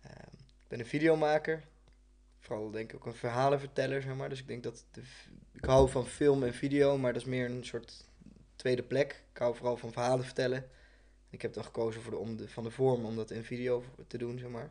Ehm, 0.03 0.35
ik 0.38 0.69
ben 0.69 0.81
een 0.81 0.87
videomaker. 0.87 1.65
Vooral 2.38 2.70
denk 2.70 2.91
ik 2.93 2.97
ook 2.97 3.06
een 3.06 3.15
verhalenverteller, 3.15 4.03
zeg 4.03 4.15
maar. 4.15 4.29
Dus 4.29 4.41
ik 4.41 4.49
denk 4.49 4.62
dat... 4.62 4.85
Ik 5.53 5.65
hou 5.65 5.88
van 5.88 6.06
film 6.06 6.43
en 6.43 6.55
video, 6.55 6.99
maar 6.99 7.12
dat 7.12 7.23
is 7.23 7.29
meer 7.29 7.50
een 7.50 7.65
soort 7.65 8.05
tweede 8.58 8.82
plek. 8.82 9.25
Ik 9.32 9.38
hou 9.38 9.56
vooral 9.56 9.76
van 9.76 9.93
verhalen 9.93 10.25
vertellen. 10.25 10.69
Ik 11.31 11.43
heb 11.43 11.52
dan 11.52 11.64
gekozen 11.64 12.02
voor 12.02 12.10
de, 12.10 12.19
om 12.19 12.37
de, 12.37 12.49
van 12.49 12.64
de 12.64 12.70
vorm 12.70 13.05
om 13.05 13.16
dat 13.16 13.31
in 13.31 13.44
video 13.44 13.84
te 14.06 14.19
doen, 14.19 14.38
zeg 14.38 14.49
maar. 14.49 14.70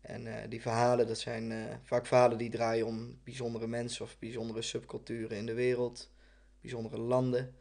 En 0.00 0.26
eh, 0.26 0.48
die 0.50 0.60
verhalen, 0.60 1.06
dat 1.06 1.18
zijn 1.18 1.52
eh, 1.52 1.74
vaak 1.82 2.06
verhalen 2.06 2.38
die 2.38 2.50
draaien 2.50 2.86
om 2.86 3.18
bijzondere 3.24 3.66
mensen 3.66 4.04
of 4.04 4.18
bijzondere 4.18 4.62
subculturen 4.62 5.36
in 5.36 5.46
de 5.46 5.54
wereld, 5.54 6.10
bijzondere 6.60 6.98
landen. 6.98 7.54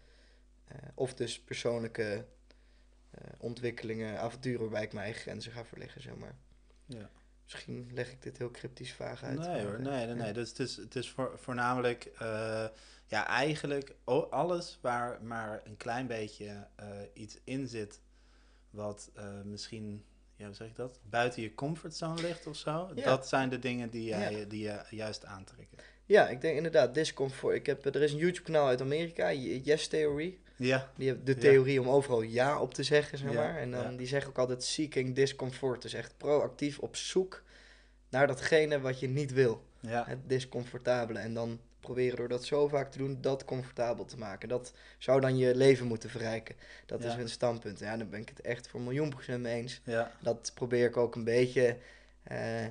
eh, 0.67 0.77
of 0.95 1.13
dus 1.13 1.39
persoonlijke 1.39 2.25
ontwikkelingen, 3.37 4.19
avonturen 4.19 4.59
waarbij 4.59 4.83
ik 4.83 4.93
mijn 4.93 5.05
eigen 5.05 5.21
grenzen 5.21 5.51
ga 5.51 5.65
verleggen, 5.65 6.01
zeg 6.01 6.15
maar. 6.15 6.35
Ja. 6.85 7.09
Misschien 7.43 7.89
leg 7.93 8.11
ik 8.11 8.21
dit 8.21 8.37
heel 8.37 8.51
cryptisch 8.51 8.93
vaag 8.93 9.23
uit. 9.23 9.39
Nee 9.39 9.65
hoor, 9.65 9.81
nee, 9.81 10.05
nee, 10.05 10.07
ja. 10.07 10.13
nee. 10.23 10.33
Dus 10.33 10.49
het 10.49 10.59
is, 10.59 10.75
het 10.75 10.95
is 10.95 11.11
voor, 11.11 11.39
voornamelijk, 11.39 12.11
ja, 13.07 13.27
eigenlijk 13.27 13.95
alles 14.29 14.77
waar 14.81 15.21
maar 15.23 15.61
een 15.65 15.77
klein 15.77 16.07
beetje 16.07 16.67
eh, 16.75 16.87
iets 17.13 17.37
in 17.43 17.67
zit 17.67 17.99
wat 18.69 19.09
eh, 19.15 19.41
misschien, 19.43 20.03
ja, 20.35 20.45
hoe 20.45 20.55
zeg 20.55 20.67
ik 20.67 20.75
dat, 20.75 20.99
buiten 21.09 21.41
je 21.41 21.53
comfortzone 21.53 22.21
ligt 22.21 22.47
of 22.47 22.55
zo. 22.55 22.91
Ja. 22.95 23.03
Dat 23.03 23.27
zijn 23.27 23.49
de 23.49 23.59
dingen 23.59 23.89
die, 23.89 24.03
jij, 24.03 24.31
Ja. 24.39 24.45
die 24.45 24.61
je 24.63 24.81
juist 24.89 25.25
aantrekken. 25.25 25.77
Ja, 26.05 26.27
ik 26.29 26.41
denk 26.41 26.55
inderdaad, 26.57 26.93
discomfort. 26.93 27.55
Ik 27.55 27.65
heb, 27.65 27.85
er 27.85 28.01
is 28.01 28.11
een 28.11 28.17
YouTube-kanaal 28.17 28.67
uit 28.67 28.81
Amerika, 28.81 29.31
Yes 29.33 29.87
Theory. 29.87 30.37
Ja, 30.55 30.91
Die 30.95 31.07
hebben 31.07 31.25
de 31.25 31.33
Ja. 31.33 31.39
theorie 31.39 31.81
om 31.81 31.89
overal 31.89 32.21
ja 32.21 32.61
op 32.61 32.73
te 32.73 32.83
zeggen, 32.83 33.17
zeg 33.17 33.33
maar. 33.33 33.57
En 33.57 33.71
dan, 33.71 33.95
die 33.97 34.07
zeggen 34.07 34.29
ook 34.29 34.37
altijd 34.37 34.63
seeking 34.63 35.15
discomfort. 35.15 35.81
Dus 35.81 35.93
echt 35.93 36.17
proactief 36.17 36.79
op 36.79 36.95
zoek 36.95 37.43
naar 38.09 38.27
datgene 38.27 38.79
wat 38.79 38.99
je 38.99 39.07
niet 39.07 39.33
wil. 39.33 39.63
ja, 39.79 40.03
Het 40.07 40.29
discomfortabele. 40.29 41.19
En 41.19 41.33
dan 41.33 41.59
proberen 41.93 42.17
door 42.17 42.27
dat 42.27 42.45
zo 42.45 42.67
vaak 42.67 42.91
te 42.91 42.97
doen, 42.97 43.17
dat 43.21 43.45
comfortabel 43.45 44.05
te 44.05 44.17
maken. 44.17 44.49
Dat 44.49 44.73
zou 44.97 45.21
dan 45.21 45.37
je 45.37 45.55
leven 45.55 45.87
moeten 45.87 46.09
verrijken. 46.09 46.55
Dat 46.85 47.03
Ja. 47.03 47.09
is 47.09 47.15
hun 47.15 47.29
standpunt. 47.29 47.79
Ja, 47.79 47.97
daar 47.97 48.07
ben 48.07 48.19
ik 48.21 48.29
het 48.29 48.41
echt 48.41 48.67
voor 48.67 48.79
een 48.79 48.85
miljoen 48.85 49.09
procent 49.09 49.41
mee 49.41 49.55
eens. 49.61 49.81
ja, 49.83 50.11
Dat 50.21 50.51
probeer 50.55 50.85
ik 50.85 50.97
ook 50.97 51.15
een 51.15 51.23
beetje... 51.23 51.77
eh, 52.23 52.65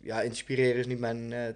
ja, 0.00 0.20
inspireren 0.22 0.76
is 0.78 0.86
niet 0.86 0.98
mijn... 0.98 1.32
eh, 1.32 1.48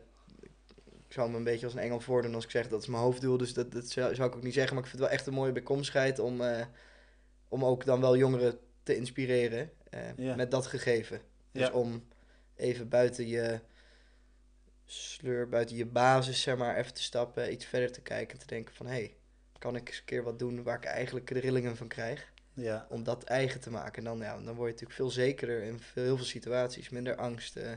ik 1.09 1.13
zou 1.13 1.31
me 1.31 1.37
een 1.37 1.45
beetje 1.45 1.65
als 1.67 1.75
een 1.75 1.81
engel 1.81 2.01
voordoen 2.01 2.35
als 2.35 2.45
ik 2.45 2.51
zeg 2.51 2.69
dat 2.69 2.81
is 2.83 2.89
mijn 2.89 3.03
hoofddoel. 3.03 3.37
Dus 3.37 3.55
dat, 3.55 3.73
dat 3.73 3.89
zou, 3.89 4.15
zou 4.15 4.29
ik 4.29 4.37
ook 4.37 4.43
niet 4.43 4.55
zeggen. 4.55 4.75
Maar 4.75 4.85
ik 4.85 4.91
vind 4.91 5.01
het 5.03 5.11
wel 5.11 5.19
echt 5.19 5.27
een 5.29 5.35
mooie 5.35 5.53
bijkomstigheid 5.53 6.19
om, 6.19 6.41
eh, 6.41 6.67
om 7.49 7.65
ook 7.65 7.85
dan 7.85 8.01
wel 8.01 8.17
jongeren 8.17 8.59
te 8.83 8.97
inspireren 8.97 9.71
Ja. 10.17 10.35
met 10.35 10.51
dat 10.51 10.67
gegeven. 10.67 11.21
Dus 11.53 11.71
om 11.71 12.05
even 12.57 12.89
buiten 12.89 13.27
je 13.29 13.61
sleur, 14.87 15.49
buiten 15.49 15.77
je 15.77 15.87
basis, 15.87 16.43
zeg 16.43 16.57
maar, 16.57 16.77
even 16.77 16.95
te 16.95 17.03
stappen, 17.03 17.53
iets 17.53 17.65
verder 17.65 17.93
te 17.93 18.01
kijken 18.01 18.33
en 18.33 18.39
te 18.39 18.47
denken 18.47 18.75
van, 18.75 18.87
hé, 18.87 18.93
hey, 18.93 19.17
kan 19.59 19.77
ik 19.77 19.89
eens 19.89 19.99
een 19.99 20.05
keer 20.05 20.23
wat 20.23 20.39
doen 20.39 20.63
waar 20.63 20.77
ik 20.77 20.85
eigenlijk 20.85 21.27
de 21.27 21.41
rillingen 21.41 21.77
van 21.77 21.89
krijg? 21.89 22.33
ja, 22.57 22.87
Om 22.89 23.05
dat 23.05 23.25
eigen 23.25 23.61
te 23.61 23.71
maken. 23.71 23.99
En 23.99 24.05
dan, 24.05 24.19
ja, 24.19 24.33
dan 24.35 24.55
word 24.55 24.57
je 24.57 24.73
natuurlijk 24.73 24.93
veel 24.93 25.11
zekerder 25.11 25.63
in 25.63 25.81
veel, 25.81 26.03
heel 26.03 26.17
veel 26.17 26.25
situaties, 26.25 26.89
minder 26.89 27.17
angst, 27.17 27.57
eh, 27.57 27.73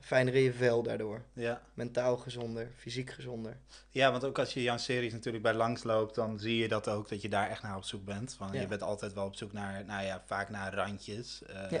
fijner 0.00 0.34
in 0.34 0.42
je 0.42 0.52
vel 0.52 0.82
daardoor. 0.82 1.22
ja. 1.32 1.60
Mentaal 1.74 2.16
gezonder, 2.16 2.70
fysiek 2.76 3.10
gezonder. 3.10 3.56
Ja, 3.90 4.10
want 4.10 4.24
ook 4.24 4.38
als 4.38 4.54
je 4.54 4.62
jouw 4.62 4.76
series 4.76 5.12
natuurlijk 5.12 5.42
bij 5.42 5.54
langs 5.54 5.82
loopt, 5.82 6.14
dan 6.14 6.38
zie 6.38 6.56
je 6.56 6.68
dat 6.68 6.88
ook, 6.88 7.08
dat 7.08 7.22
je 7.22 7.28
daar 7.28 7.50
echt 7.50 7.62
naar 7.62 7.76
op 7.76 7.84
zoek 7.84 8.04
bent. 8.04 8.34
Van, 8.34 8.48
Ja. 8.52 8.60
Je 8.60 8.66
bent 8.66 8.82
altijd 8.82 9.12
wel 9.12 9.24
op 9.26 9.36
zoek 9.36 9.52
naar, 9.52 9.84
nou 9.84 10.04
ja, 10.04 10.22
vaak 10.26 10.48
naar 10.48 10.74
randjes. 10.74 11.42
Eh, 11.42 11.70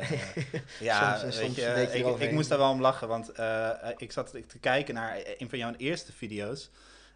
ja, 0.80 1.18
Soms 1.18 1.36
weet 1.36 1.44
soms 1.44 1.56
je, 1.56 2.16
ik, 2.18 2.32
moest 2.32 2.48
daar 2.48 2.58
wel 2.58 2.70
om 2.70 2.80
lachen, 2.80 3.08
want 3.08 3.28
eh, 3.32 3.70
ik 3.96 4.12
zat 4.12 4.30
te 4.48 4.58
kijken 4.60 4.94
naar 4.94 5.20
een 5.38 5.48
van 5.48 5.58
jouw 5.58 5.74
eerste 5.76 6.12
video's. 6.12 6.70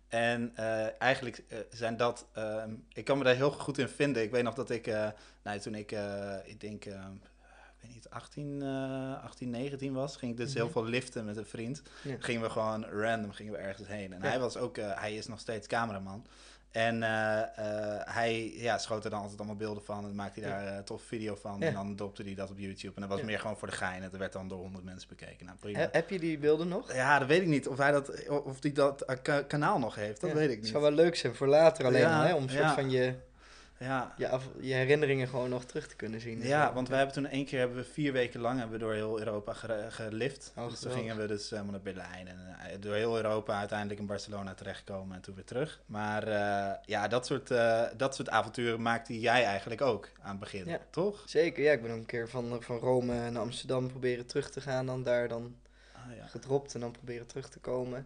En 0.09 0.53
eh, 0.55 1.01
eigenlijk 1.01 1.43
eh, 1.49 1.59
zijn 1.71 1.97
dat, 1.97 2.27
ehm, 2.33 2.71
ik 2.93 3.05
kan 3.05 3.19
me 3.19 3.25
daar 3.25 3.35
heel 3.35 3.51
goed 3.51 3.79
in 3.79 3.89
vinden. 3.89 4.23
Ik 4.23 4.31
weet 4.31 4.43
nog 4.43 4.55
dat 4.55 4.71
ik, 4.71 4.87
eh, 4.87 5.09
nou, 5.43 5.59
toen 5.59 5.75
ik, 5.75 5.93
eh, 5.93 6.37
ik 6.45 6.61
denk, 6.61 6.85
eh, 6.85 6.95
ik 6.95 7.40
weet 7.81 7.95
niet, 7.95 8.11
18, 8.11 8.63
eh 8.63 9.25
18 9.25 9.51
19 9.51 9.93
was, 9.93 10.17
ging 10.17 10.31
ik 10.33 10.37
dus 10.37 10.49
Mhm. 10.49 10.57
heel 10.59 10.71
veel 10.71 10.85
liften 10.85 11.25
met 11.25 11.37
een 11.37 11.47
vriend. 11.47 11.83
Ja. 12.03 12.17
Gingen 12.19 12.43
we 12.43 12.51
gewoon 12.51 12.85
random 12.85 13.33
gingen 13.33 13.53
we 13.53 13.59
ergens 13.59 13.89
heen. 13.89 14.13
En 14.13 14.21
Ja. 14.23 14.29
hij 14.29 14.39
was 14.41 14.57
ook, 14.57 14.79
eh, 14.79 15.01
hij 15.01 15.15
is 15.15 15.27
nog 15.27 15.41
steeds 15.41 15.67
cameraman. 15.67 16.27
En 16.71 17.03
eh, 17.03 17.41
eh, 17.41 18.01
hij 18.05 18.53
ja, 18.57 18.79
schoot 18.79 19.05
er 19.05 19.11
dan 19.11 19.21
altijd 19.21 19.39
allemaal 19.39 19.57
beelden 19.57 19.85
van 19.85 20.05
en 20.05 20.15
maakte 20.15 20.41
hij 20.41 20.49
daar 20.51 20.77
een 20.77 20.85
tof 20.85 21.03
video 21.03 21.35
van. 21.35 21.63
En 21.63 21.73
dan 21.75 21.97
dopte 21.97 22.23
hij 22.23 22.35
dat 22.35 22.51
op 22.51 22.59
YouTube. 22.59 22.95
En 22.95 23.01
dat 23.01 23.11
was 23.11 23.23
meer 23.23 23.39
gewoon 23.41 23.57
voor 23.57 23.69
de 23.69 23.75
gein. 23.75 24.03
En 24.03 24.11
dat 24.11 24.21
werd 24.21 24.33
dan 24.33 24.49
door 24.49 24.59
honderd 24.59 24.85
mensen 24.85 25.09
bekeken. 25.09 25.47
Nou, 25.47 25.59
prima. 25.59 25.79
He- 25.79 25.89
heb 25.93 26.11
je 26.11 26.19
die 26.19 26.39
beelden 26.39 26.69
nog? 26.69 26.93
Ja, 26.93 27.19
dat 27.19 27.29
weet 27.29 27.41
ik 27.41 27.47
niet. 27.49 27.69
Of 27.69 27.79
hij 27.79 27.91
dat, 27.93 28.29
of 28.45 28.61
die 28.61 28.73
dat 28.73 29.05
ka- 29.23 29.43
kanaal 29.43 29.79
nog 29.79 29.95
heeft, 29.95 30.21
dat 30.21 30.33
weet 30.33 30.45
ik 30.45 30.51
Het 30.51 30.61
niet. 30.61 30.69
zou 30.71 30.83
wel 30.83 30.93
leuk 30.93 31.17
zijn 31.17 31.35
voor 31.35 31.47
later 31.47 31.85
alleen 31.85 32.09
hè? 32.09 32.35
Om 32.35 32.43
een 32.43 32.49
soort 32.51 32.71
van 32.71 32.91
je, 32.91 33.15
Ja, 33.85 34.15
je, 34.17 34.29
af- 34.29 34.49
je 34.61 34.75
herinneringen 34.75 35.29
gewoon 35.29 35.49
nog 35.51 35.65
terug 35.65 35.89
te 35.89 35.97
kunnen 35.97 36.21
zien. 36.21 36.43
ja, 36.43 36.73
want 36.73 36.89
we 36.89 36.95
hebben 36.95 37.15
toen 37.15 37.27
één 37.27 37.45
keer 37.45 37.59
hebben 37.59 37.77
we 37.77 37.85
vier 37.85 38.13
weken 38.13 38.41
lang 38.41 38.59
hebben 38.59 38.79
we 38.79 38.85
door 38.85 38.95
heel 38.95 39.19
Europa 39.19 39.53
ge- 39.53 39.87
gelift. 39.91 40.53
Oh, 40.57 40.69
dus 40.71 40.81
toen 40.81 40.93
gingen 40.93 41.17
we 41.17 41.27
dus 41.27 41.51
helemaal 41.51 41.71
naar 41.73 41.81
Berlijn 41.81 42.29
en 42.29 42.57
eh, 42.59 42.77
door 42.81 42.95
heel 42.95 43.17
Europa 43.17 43.59
uiteindelijk 43.59 44.01
in 44.01 44.07
Barcelona 44.07 44.55
terechtkomen 44.55 45.17
en 45.17 45.23
toen 45.23 45.35
weer 45.35 45.45
terug. 45.45 45.81
Maar 45.87 46.23
eh, 46.29 46.75
ja, 46.85 47.09
dat 47.09 47.27
soort, 47.27 47.51
eh, 47.51 47.83
dat 47.97 48.15
soort 48.15 48.29
avonturen 48.29 48.83
maakte 48.83 49.21
jij 49.21 49.45
eigenlijk 49.45 49.81
ook 49.81 50.09
aan 50.23 50.31
het 50.31 50.41
begin, 50.41 50.67
Ja. 50.67 50.79
toch? 50.91 51.23
Zeker, 51.27 51.63
ja. 51.65 51.73
Ik 51.73 51.83
ben 51.83 51.91
ook 51.91 51.97
een 51.99 52.07
keer 52.07 52.29
van, 52.29 52.63
van 52.63 52.79
Rome 52.79 53.31
naar 53.31 53.43
Amsterdam 53.43 53.89
proberen 53.89 54.27
terug 54.27 54.51
te 54.51 54.61
gaan. 54.61 54.87
Dan 54.87 55.03
daar 55.03 55.29
dan 55.29 55.57
Ah, 55.93 56.17
ja. 56.17 56.27
gedropt 56.27 56.75
en 56.75 56.81
dan 56.81 56.91
proberen 56.93 57.27
terug 57.27 57.49
te 57.51 57.59
komen. 57.59 57.99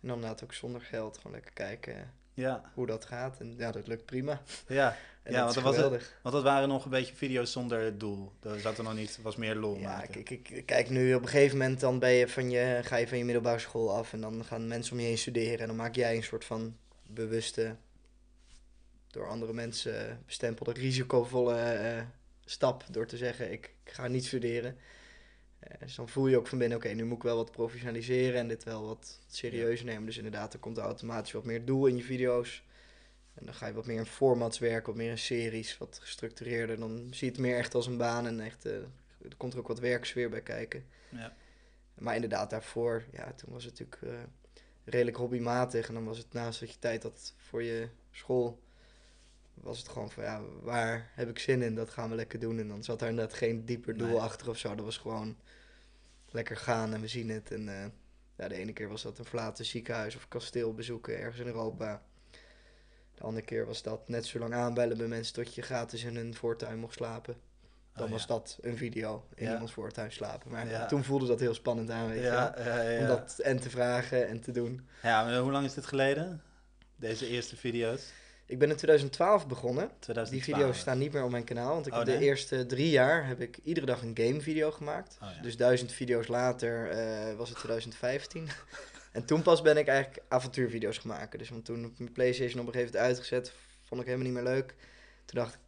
En 0.00 0.08
dan 0.08 0.14
inderdaad 0.14 0.44
ook 0.44 0.52
zonder 0.52 0.80
geld 0.80 1.16
gewoon 1.16 1.32
lekker 1.32 1.52
kijken 1.52 2.10
Ja, 2.36 2.70
hoe 2.74 2.86
dat 2.86 3.04
gaat. 3.04 3.40
En 3.40 3.54
ja, 3.58 3.72
dat 3.72 3.86
lukt 3.86 4.04
prima. 4.04 4.40
ja. 4.68 4.96
En 5.22 5.32
Ja, 5.32 5.44
dat 5.44 5.54
want 5.54 5.66
dat 5.74 5.74
was 5.90 5.92
het- 6.00 6.12
want 6.22 6.34
dat 6.34 6.44
waren 6.44 6.68
nog 6.68 6.84
een 6.84 6.90
beetje 6.90 7.14
video's 7.14 7.52
zonder 7.52 7.98
doel. 7.98 8.32
Dat 8.40 8.60
zat 8.60 8.78
er 8.78 8.84
nog 8.84 8.94
niet, 8.94 9.18
was 9.22 9.36
meer 9.36 9.54
lol 9.54 9.76
Ja, 9.76 9.88
maken. 9.96 10.10
kijk, 10.10 10.30
ik, 10.30 10.48
ik- 10.50 10.66
kijk, 10.66 10.90
nu 10.90 11.14
op 11.14 11.22
een 11.22 11.28
gegeven 11.28 11.58
moment 11.58 11.80
dan 11.80 11.98
ben 11.98 12.10
je 12.10 12.28
van 12.28 12.50
je, 12.50 12.80
ga 12.82 12.96
je 12.96 13.08
van 13.08 13.18
je 13.18 13.24
middelbare 13.24 13.58
school 13.58 13.94
af 13.96 14.12
en 14.12 14.20
dan 14.20 14.44
gaan 14.44 14.66
mensen 14.68 14.92
om 14.92 15.00
je 15.00 15.06
heen 15.06 15.18
studeren. 15.18 15.58
En 15.58 15.66
dan 15.66 15.76
maak 15.76 15.94
jij 15.94 16.16
een 16.16 16.22
soort 16.22 16.44
van 16.44 16.76
bewuste, 17.06 17.76
door 19.10 19.28
andere 19.28 19.52
mensen 19.52 20.22
bestempelde, 20.26 20.72
risicovolle 20.72 21.56
eh, 21.60 22.02
stap 22.44 22.84
door 22.90 23.06
te 23.06 23.16
zeggen, 23.16 23.52
ik, 23.52 23.70
ik 23.84 23.92
ga 23.92 24.06
niet 24.08 24.24
studeren. 24.24 24.76
Eh, 25.68 25.78
dus 25.80 25.94
dan 25.94 26.08
voel 26.08 26.26
je 26.26 26.36
ook 26.36 26.46
van 26.46 26.58
binnen, 26.58 26.78
oké, 26.78 26.88
nu 26.88 27.04
moet 27.04 27.16
ik 27.16 27.22
wel 27.22 27.36
wat 27.36 27.50
professionaliseren 27.50 28.40
en 28.40 28.48
dit 28.48 28.64
wel 28.64 28.86
wat 28.86 29.20
serieuzer 29.26 29.86
nemen. 29.86 30.06
Dus 30.06 30.16
inderdaad, 30.16 30.52
er 30.52 30.58
komt 30.58 30.78
automatisch 30.78 31.32
wat 31.32 31.44
meer 31.44 31.64
doel 31.64 31.86
in 31.86 31.96
je 31.96 32.02
video's. 32.02 32.64
En 33.34 33.44
dan 33.44 33.54
ga 33.54 33.66
je 33.66 33.72
wat 33.72 33.86
meer 33.86 33.98
in 33.98 34.06
formats 34.06 34.58
werken, 34.58 34.86
wat 34.86 34.96
meer 34.96 35.10
in 35.10 35.18
series, 35.18 35.78
wat 35.78 35.98
gestructureerder. 36.02 36.78
Dan 36.78 37.06
zie 37.10 37.26
je 37.26 37.32
het 37.32 37.42
meer 37.42 37.56
echt 37.56 37.74
als 37.74 37.86
een 37.86 37.96
baan 37.96 38.26
en 38.26 38.40
echt, 38.40 38.64
eh, 38.64 38.72
er 39.22 39.36
komt 39.36 39.52
er 39.52 39.58
ook 39.58 39.68
wat 39.68 39.78
werksfeer 39.78 40.30
bij 40.30 40.40
kijken. 40.42 40.84
Ja. 41.08 41.36
Maar 41.94 42.14
inderdaad, 42.14 42.50
daarvoor, 42.50 43.04
ja, 43.12 43.32
toen 43.32 43.52
was 43.52 43.64
het 43.64 43.78
natuurlijk 43.78 44.02
eh, 44.02 44.22
redelijk 44.84 45.16
hobbymatig. 45.16 45.88
En 45.88 45.94
dan 45.94 46.04
was 46.04 46.18
het 46.18 46.32
naast 46.32 46.60
dat 46.60 46.70
je 46.70 46.78
tijd 46.78 47.02
had 47.02 47.34
voor 47.36 47.62
je 47.62 47.88
school, 48.10 48.62
was 49.54 49.78
het 49.78 49.88
gewoon 49.88 50.10
van, 50.10 50.22
ja, 50.24 50.42
waar 50.62 51.10
heb 51.14 51.28
ik 51.28 51.38
zin 51.38 51.62
in? 51.62 51.74
Dat 51.74 51.90
gaan 51.90 52.10
we 52.10 52.14
lekker 52.16 52.38
doen. 52.38 52.58
En 52.58 52.68
dan 52.68 52.84
zat 52.84 52.98
daar 52.98 53.08
inderdaad 53.08 53.36
geen 53.36 53.64
dieper 53.64 53.96
doel 53.96 54.08
Nee. 54.08 54.18
achter 54.18 54.48
of 54.48 54.58
zo. 54.58 54.74
Dat 54.74 54.84
was 54.84 54.98
gewoon 54.98 55.36
lekker 56.36 56.56
gaan 56.56 56.94
en 56.94 57.00
we 57.00 57.08
zien 57.08 57.30
het. 57.30 57.50
En 57.50 57.68
eh, 57.68 57.84
ja, 58.36 58.48
de 58.48 58.54
ene 58.54 58.72
keer 58.72 58.88
was 58.88 59.02
dat 59.02 59.18
een 59.18 59.24
verlaten 59.24 59.64
ziekenhuis 59.64 60.16
of 60.16 60.28
kasteel 60.28 60.74
bezoeken 60.74 61.18
ergens 61.18 61.40
in 61.40 61.46
Europa. 61.46 62.02
De 63.14 63.22
andere 63.22 63.44
keer 63.44 63.66
was 63.66 63.82
dat 63.82 64.08
net 64.08 64.26
zo 64.26 64.38
lang 64.38 64.54
aanbellen 64.54 64.96
bij 64.98 65.06
mensen 65.06 65.34
tot 65.34 65.54
je 65.54 65.62
gratis 65.62 66.04
in 66.04 66.16
hun 66.16 66.34
voortuin 66.34 66.78
mocht 66.78 66.94
slapen. 66.94 67.36
Dan 67.94 68.04
Oh, 68.06 68.10
was 68.12 68.26
dat 68.26 68.58
een 68.60 68.76
video 68.76 69.26
in 69.34 69.44
Ja. 69.46 69.52
iemands 69.52 69.72
voortuin 69.72 70.12
slapen. 70.12 70.50
Maar 70.50 70.68
Ja. 70.68 70.86
toen 70.86 71.04
voelde 71.04 71.26
dat 71.26 71.40
heel 71.40 71.54
spannend 71.54 71.90
aan, 71.90 72.08
weet 72.08 72.22
je. 72.22 72.98
Om 73.00 73.06
dat 73.06 73.38
en 73.38 73.60
te 73.60 73.70
vragen 73.70 74.28
en 74.28 74.40
te 74.40 74.50
doen. 74.52 74.88
ja, 75.02 75.24
maar 75.24 75.38
hoe 75.38 75.52
lang 75.52 75.64
is 75.66 75.74
dit 75.74 75.86
geleden? 75.86 76.42
Deze 76.96 77.26
eerste 77.28 77.56
video's? 77.56 78.12
Ik 78.46 78.58
ben 78.58 78.70
in 78.70 78.76
2012 78.76 79.46
begonnen. 79.46 79.90
2012. 79.98 80.28
Die 80.28 80.42
video's 80.54 80.78
staan 80.78 80.98
niet 80.98 81.12
meer 81.12 81.24
op 81.24 81.30
mijn 81.30 81.44
kanaal. 81.44 81.74
Want 81.74 81.86
ik 81.86 81.92
Oh, 81.92 81.98
heb 81.98 82.08
nee? 82.08 82.18
de 82.18 82.24
eerste 82.24 82.66
drie 82.66 82.90
jaar 82.90 83.26
heb 83.26 83.40
ik 83.40 83.58
iedere 83.62 83.86
dag 83.86 84.02
een 84.02 84.18
game 84.18 84.40
video 84.40 84.70
gemaakt. 84.70 85.18
Oh, 85.22 85.28
ja. 85.36 85.42
Dus 85.42 85.56
duizend 85.56 85.92
video's 85.92 86.26
later 86.26 86.90
eh, 86.90 87.36
was 87.36 87.48
het 87.48 87.58
2015. 87.58 88.48
en 89.12 89.24
toen 89.24 89.42
pas 89.42 89.62
ben 89.62 89.76
ik 89.76 89.88
eigenlijk 89.88 90.22
avontuurvideo's 90.28 90.98
gemaakt. 90.98 91.38
Dus 91.38 91.48
want 91.48 91.64
toen 91.64 91.82
heb 91.82 91.90
ik 91.90 91.98
mijn 91.98 92.12
Playstation 92.12 92.60
op 92.60 92.66
een 92.66 92.72
gegeven 92.72 92.94
moment 92.94 93.10
uitgezet. 93.10 93.52
Vond 93.82 94.00
ik 94.00 94.06
helemaal 94.06 94.32
niet 94.32 94.42
meer 94.42 94.52
leuk. 94.52 94.74
Toen 95.24 95.40
dacht 95.40 95.54
ik 95.54 95.60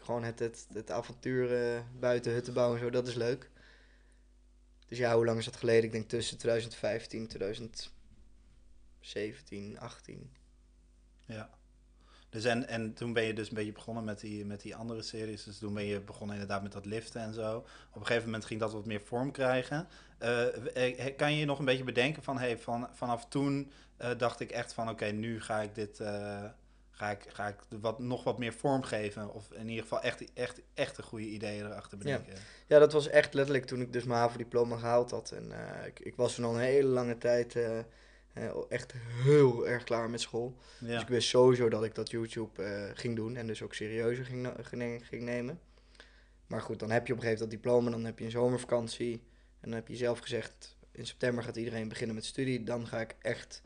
gewoon 0.00 0.24
het, 0.24 0.38
het, 0.38 0.66
het 0.72 0.90
avontuur 0.90 1.74
eh, 1.74 1.80
buiten 1.98 2.32
hutten 2.32 2.54
bouwen 2.54 2.78
en 2.78 2.84
zo, 2.84 2.90
dat 2.90 3.06
is 3.06 3.14
leuk. 3.14 3.50
Dus 4.88 4.98
ja, 4.98 5.14
hoe 5.14 5.24
lang 5.24 5.38
is 5.38 5.44
dat 5.44 5.56
geleden? 5.56 5.84
Ik 5.84 5.92
denk 5.92 6.08
tussen 6.08 6.38
2015 6.38 7.28
2017, 7.28 9.78
18. 9.78 10.30
Ja. 11.26 11.50
Dus 12.28 12.44
en, 12.44 12.68
en 12.68 12.94
toen 12.94 13.12
ben 13.12 13.22
je 13.22 13.34
dus 13.34 13.48
een 13.48 13.54
beetje 13.54 13.72
begonnen 13.72 14.04
met 14.04 14.20
die, 14.20 14.44
met 14.44 14.60
die 14.60 14.76
andere 14.76 15.02
series. 15.02 15.44
Dus 15.44 15.58
toen 15.58 15.74
ben 15.74 15.84
je 15.84 16.00
begonnen 16.00 16.36
inderdaad 16.36 16.62
met 16.62 16.72
dat 16.72 16.86
liften 16.86 17.20
en 17.20 17.34
zo. 17.34 17.56
Op 17.90 18.00
een 18.00 18.06
gegeven 18.06 18.24
moment 18.24 18.44
ging 18.44 18.60
dat 18.60 18.72
wat 18.72 18.86
meer 18.86 19.00
vorm 19.00 19.30
krijgen. 19.30 19.88
Eh, 20.18 21.06
eh, 21.06 21.16
kan 21.16 21.32
je 21.32 21.38
je 21.38 21.44
nog 21.44 21.58
een 21.58 21.64
beetje 21.64 21.84
bedenken 21.84 22.22
van, 22.22 22.38
hey, 22.38 22.58
van 22.58 22.88
vanaf 22.92 23.26
toen 23.28 23.70
eh, 23.96 24.10
dacht 24.16 24.40
ik 24.40 24.50
echt 24.50 24.72
van, 24.72 24.88
oké, 24.88 25.06
nu 25.06 25.40
ga 25.40 25.60
ik 25.60 25.74
dit, 25.74 26.00
eh, 26.00 26.44
ga 26.90 27.10
ik, 27.10 27.24
ga 27.28 27.48
ik 27.48 27.56
wat, 27.80 27.98
nog 27.98 28.24
wat 28.24 28.38
meer 28.38 28.52
vorm 28.52 28.82
geven. 28.82 29.34
Of 29.34 29.52
in 29.52 29.68
ieder 29.68 29.82
geval 29.82 30.00
echt, 30.00 30.32
echt, 30.34 30.60
echt 30.74 30.98
een 30.98 31.04
goede 31.04 31.26
ideeën 31.26 31.64
erachter 31.64 31.98
bedenken. 31.98 32.32
Ja, 32.66 32.78
dat 32.78 32.92
was 32.92 33.08
echt 33.08 33.34
letterlijk 33.34 33.66
toen 33.66 33.80
ik 33.80 33.92
dus 33.92 34.04
mijn 34.04 34.20
HAVO-diploma 34.20 34.76
gehaald 34.76 35.10
had. 35.10 35.30
En 35.30 35.52
eh, 35.52 35.86
ik, 35.86 36.00
ik 36.00 36.16
was 36.16 36.34
toen 36.34 36.44
al 36.44 36.54
een 36.54 36.60
hele 36.60 36.88
lange 36.88 37.18
tijd 37.18 37.56
eh, 37.56 37.78
eh, 37.78 37.84
echt 38.68 38.92
heel 39.22 39.68
erg 39.68 39.84
klaar 39.84 40.10
met 40.10 40.20
school. 40.20 40.56
Dus 40.80 40.90
ik 41.00 41.08
wist 41.08 41.28
sowieso 41.28 41.68
dat 41.68 41.84
ik 41.84 41.94
dat 41.94 42.10
YouTube 42.10 42.62
eh, 42.62 42.90
ging 42.94 43.16
doen 43.16 43.36
en 43.36 43.46
dus 43.46 43.62
ook 43.62 43.74
serieuzer 43.74 44.24
ging, 44.24 44.48
ging, 45.02 45.22
nemen. 45.22 45.60
Maar 46.46 46.60
goed, 46.60 46.78
dan 46.78 46.90
heb 46.90 47.06
je 47.06 47.12
op 47.12 47.18
een 47.18 47.24
gegeven 47.24 47.44
moment 47.44 47.62
dat 47.62 47.70
diploma, 47.72 47.90
dan 47.90 48.04
heb 48.04 48.18
je 48.18 48.24
een 48.24 48.30
zomervakantie. 48.30 49.12
En 49.60 49.70
dan 49.70 49.72
heb 49.72 49.88
je 49.88 49.96
zelf 49.96 50.18
gezegd, 50.18 50.76
in 50.92 51.06
september 51.06 51.44
gaat 51.44 51.56
iedereen 51.56 51.88
beginnen 51.88 52.14
met 52.14 52.24
studie, 52.24 52.62
dan 52.62 52.86
ga 52.86 53.00
ik 53.00 53.14
echt 53.22 53.62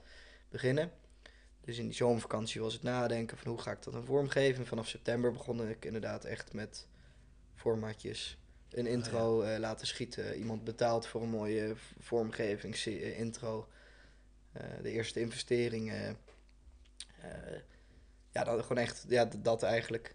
beginnen. 0.49 0.91
Dus 1.61 1.79
in 1.79 1.85
die 1.85 1.95
zomervakantie 1.95 2.61
was 2.61 2.73
het 2.73 2.83
nadenken 2.83 3.37
van 3.39 3.51
hoe 3.51 3.61
ga 3.61 3.71
ik 3.71 3.83
dat 3.83 3.93
dan 3.93 4.05
vormgeven. 4.05 4.61
En 4.61 4.67
vanaf 4.67 4.89
september 4.89 5.33
begon 5.33 5.69
ik 5.69 5.85
inderdaad 5.85 6.25
echt 6.25 6.53
met 6.53 6.87
formatjes. 7.55 8.39
Een 8.71 8.87
intro 8.87 9.41
eh, 9.43 9.59
laten 9.59 9.87
schieten. 9.87 10.37
Iemand 10.37 10.65
betaald 10.65 11.07
voor 11.07 11.23
een 11.23 11.29
mooie 11.29 11.73
v- 11.77 11.93
vormgevingsintro. 11.99 13.69
Eh 14.53 14.63
de 14.83 14.91
eerste 14.91 15.21
investeringen. 15.21 16.17
eh, 17.23 17.29
ja, 18.33 18.45
dat, 18.45 18.63
gewoon 18.63 18.83
echt, 18.83 19.05
ja, 19.09 19.29
dat 19.39 19.63
eigenlijk. 19.63 20.15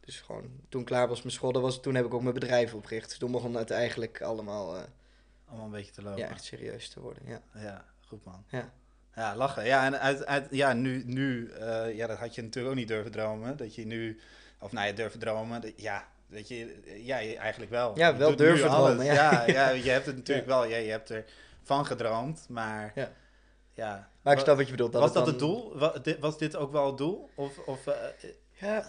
Dus 0.00 0.20
gewoon, 0.20 0.50
toen 0.68 0.84
klaar 0.84 1.08
was 1.08 1.22
met 1.22 1.32
school, 1.32 1.52
was, 1.60 1.80
toen 1.82 1.94
heb 1.94 2.04
ik 2.04 2.14
ook 2.14 2.22
mijn 2.22 2.34
bedrijf 2.34 2.74
opgericht. 2.74 3.08
Dus 3.08 3.18
toen 3.18 3.32
begon 3.32 3.54
het 3.54 3.70
eigenlijk 3.70 4.22
allemaal 4.22 4.76
eh, 4.76 4.82
allemaal 5.48 5.66
een 5.66 5.72
beetje 5.72 5.92
te 5.92 6.02
lopen. 6.02 6.18
ja, 6.18 6.28
echt 6.28 6.44
serieus 6.44 6.88
te 6.88 7.00
worden. 7.00 7.22
Ja. 7.26 7.40
Ja, 7.54 7.84
goed 8.06 8.24
man. 8.24 8.44
Ja. 8.48 8.72
Ja, 9.14 9.36
lachen. 9.36 9.64
Ja, 9.64 9.84
en 9.84 10.00
uit, 10.00 10.26
uit, 10.26 10.46
ja, 10.50 10.72
nu, 10.72 11.02
nu 11.04 11.50
eh, 11.50 11.94
ja, 11.96 12.06
dat 12.06 12.18
had 12.18 12.34
je 12.34 12.42
natuurlijk 12.42 12.72
ook 12.74 12.78
niet 12.78 12.88
durven 12.88 13.10
dromen. 13.12 13.56
Dat 13.56 13.74
je 13.74 13.86
nu, 13.86 14.20
of 14.60 14.72
nou 14.72 14.86
ja, 14.86 14.92
durven 14.92 15.20
dromen. 15.20 15.60
Dat, 15.60 15.72
ja, 15.76 16.08
dat 16.26 16.48
je, 16.48 16.80
ja, 17.04 17.18
je- 17.18 17.36
eigenlijk 17.36 17.70
wel. 17.70 17.98
Ja, 17.98 18.08
Je 18.08 18.16
wel 18.16 18.36
durven 18.36 18.70
dromen, 18.70 19.04
ja. 19.04 19.12
Ja, 19.14 19.46
ja, 19.58 19.68
je 19.68 19.90
hebt 19.90 20.06
het 20.06 20.16
natuurlijk 20.16 20.46
wel, 20.46 20.64
ja, 20.64 20.76
je 20.76 20.90
hebt 20.90 21.10
er 21.10 21.24
van 21.62 21.86
gedroomd, 21.86 22.46
maar 22.48 22.92
Ja. 22.94 23.12
Ja. 23.76 24.08
Maar 24.22 24.34
ik 24.34 24.40
snap 24.40 24.56
wat 24.56 24.64
je 24.64 24.70
bedoelt. 24.70 24.92
Dat 24.92 25.00
was 25.00 25.14
het 25.14 25.24
dat 25.24 25.38
dan- 25.38 25.50
het 25.50 25.78
doel? 25.82 26.02
Dit- 26.02 26.18
Was 26.18 26.38
dit 26.38 26.56
ook 26.56 26.72
wel 26.72 26.86
het 26.86 26.98
doel? 26.98 27.30
Of, 27.34 27.58
of 27.58 27.86
eh, 27.86 27.94
Ja, 28.60 28.84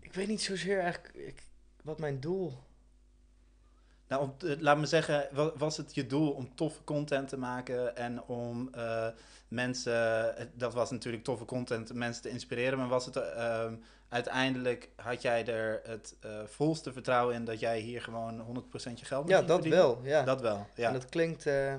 ik 0.00 0.14
weet 0.14 0.28
niet 0.28 0.42
zozeer 0.42 0.80
eigenlijk 0.80 1.14
ik, 1.14 1.42
wat 1.82 1.98
mijn 1.98 2.20
doel... 2.20 2.52
Nou, 4.08 4.22
om, 4.22 4.34
laat 4.60 4.78
me 4.78 4.86
zeggen, 4.86 5.28
wa- 5.32 5.52
was 5.56 5.76
het 5.76 5.94
je 5.94 6.06
doel 6.06 6.30
om 6.30 6.54
toffe 6.54 6.84
content 6.84 7.28
te 7.28 7.38
maken 7.38 7.96
en 7.96 8.22
om 8.22 8.68
eh, 8.74 9.06
mensen, 9.48 10.34
dat 10.54 10.74
was 10.74 10.90
natuurlijk 10.90 11.24
toffe 11.24 11.44
content, 11.44 11.94
mensen 11.94 12.22
te 12.22 12.28
inspireren, 12.28 12.78
maar 12.78 12.88
was 12.88 13.04
het 13.06 13.16
ehm, 13.16 13.74
uiteindelijk, 14.08 14.88
had 14.96 15.22
jij 15.22 15.46
er 15.46 15.80
het 15.84 16.16
eh, 16.20 16.30
volste 16.44 16.92
vertrouwen 16.92 17.34
in 17.34 17.44
dat 17.44 17.60
jij 17.60 17.78
hier 17.80 18.02
gewoon 18.02 18.40
100% 18.40 18.98
je 18.98 19.04
geld 19.04 19.26
mee 19.26 19.34
Ja, 19.36 19.42
dat 19.42 19.50
verdienen? 19.60 19.78
wel. 19.78 20.00
Ja. 20.02 20.22
Dat 20.22 20.40
wel, 20.40 20.66
ja. 20.74 20.86
En 20.86 20.92
dat 20.92 21.08
klinkt 21.08 21.46
eh, 21.46 21.74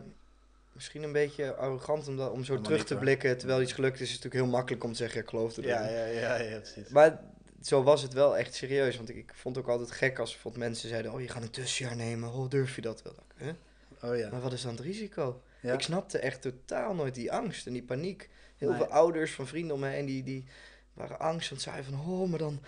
misschien 0.78 1.04
een 1.04 1.12
beetje 1.12 1.56
arrogant 1.56 2.08
om, 2.08 2.18
dat, 2.18 2.32
om 2.32 2.44
zo 2.44 2.62
terug 2.62 2.78
niet, 2.78 2.88
te 2.88 2.96
blikken. 2.96 3.38
Terwijl 3.38 3.62
iets 3.62 3.74
gelukt 3.74 3.96
is, 4.00 4.10
is 4.10 4.16
natuurlijk 4.16 4.44
heel 4.44 4.52
makkelijk 4.52 4.84
om 4.84 4.92
te 4.92 4.98
zeggen, 4.98 5.22
ik 5.22 5.30
geloof 5.30 5.58
er 5.58 5.68
ja, 5.68 5.88
ja, 5.90 6.06
ja, 6.06 6.36
ja, 6.36 6.60
precies. 6.60 6.90
Maar 6.90 7.20
zo 7.62 7.84
was 7.84 8.02
het 8.02 8.14
wel 8.14 8.38
echt 8.38 8.54
serieus. 8.54 8.98
Want 8.98 9.10
ik, 9.10 9.16
ik 9.16 9.32
vond 9.36 9.56
het 9.56 9.66
ook 9.66 9.72
altijd 9.72 9.92
gek 9.92 10.20
als 10.20 10.38
mensen 10.56 10.90
zeiden... 10.90 11.14
Oh, 11.14 11.22
je 11.22 11.28
gaat 11.28 11.42
een 11.42 11.50
tussenjaar 11.50 11.96
nemen. 11.96 12.34
Oh, 12.34 12.50
durf 12.50 12.76
je 12.76 12.82
dat 12.82 13.02
wel? 13.02 13.16
Huh? 13.38 14.12
Oh 14.12 14.18
ja. 14.18 14.30
Maar 14.30 14.42
wat 14.42 14.54
is 14.54 14.62
dan 14.62 14.72
het 14.72 14.80
risico? 14.80 15.42
ja. 15.62 15.74
Ik 15.74 15.82
snapte 15.82 16.18
echt 16.20 16.42
totaal 16.42 16.96
nooit 16.96 17.16
die 17.16 17.32
angst 17.32 17.68
en 17.68 17.74
die 17.74 17.84
paniek. 17.84 18.30
Heel 18.58 18.70
Nee. 18.70 18.78
veel 18.78 18.88
ouders 18.88 19.32
van 19.32 19.48
vrienden 19.48 19.74
om 19.74 19.80
me 19.80 19.88
heen 19.88 20.06
die, 20.06 20.24
die 20.24 20.46
waren 20.94 21.20
angst. 21.20 21.50
Want 21.50 21.62
zeiden 21.62 21.86
van, 21.86 22.00
oh, 22.00 22.30
maar 22.30 22.40
dan... 22.40 22.60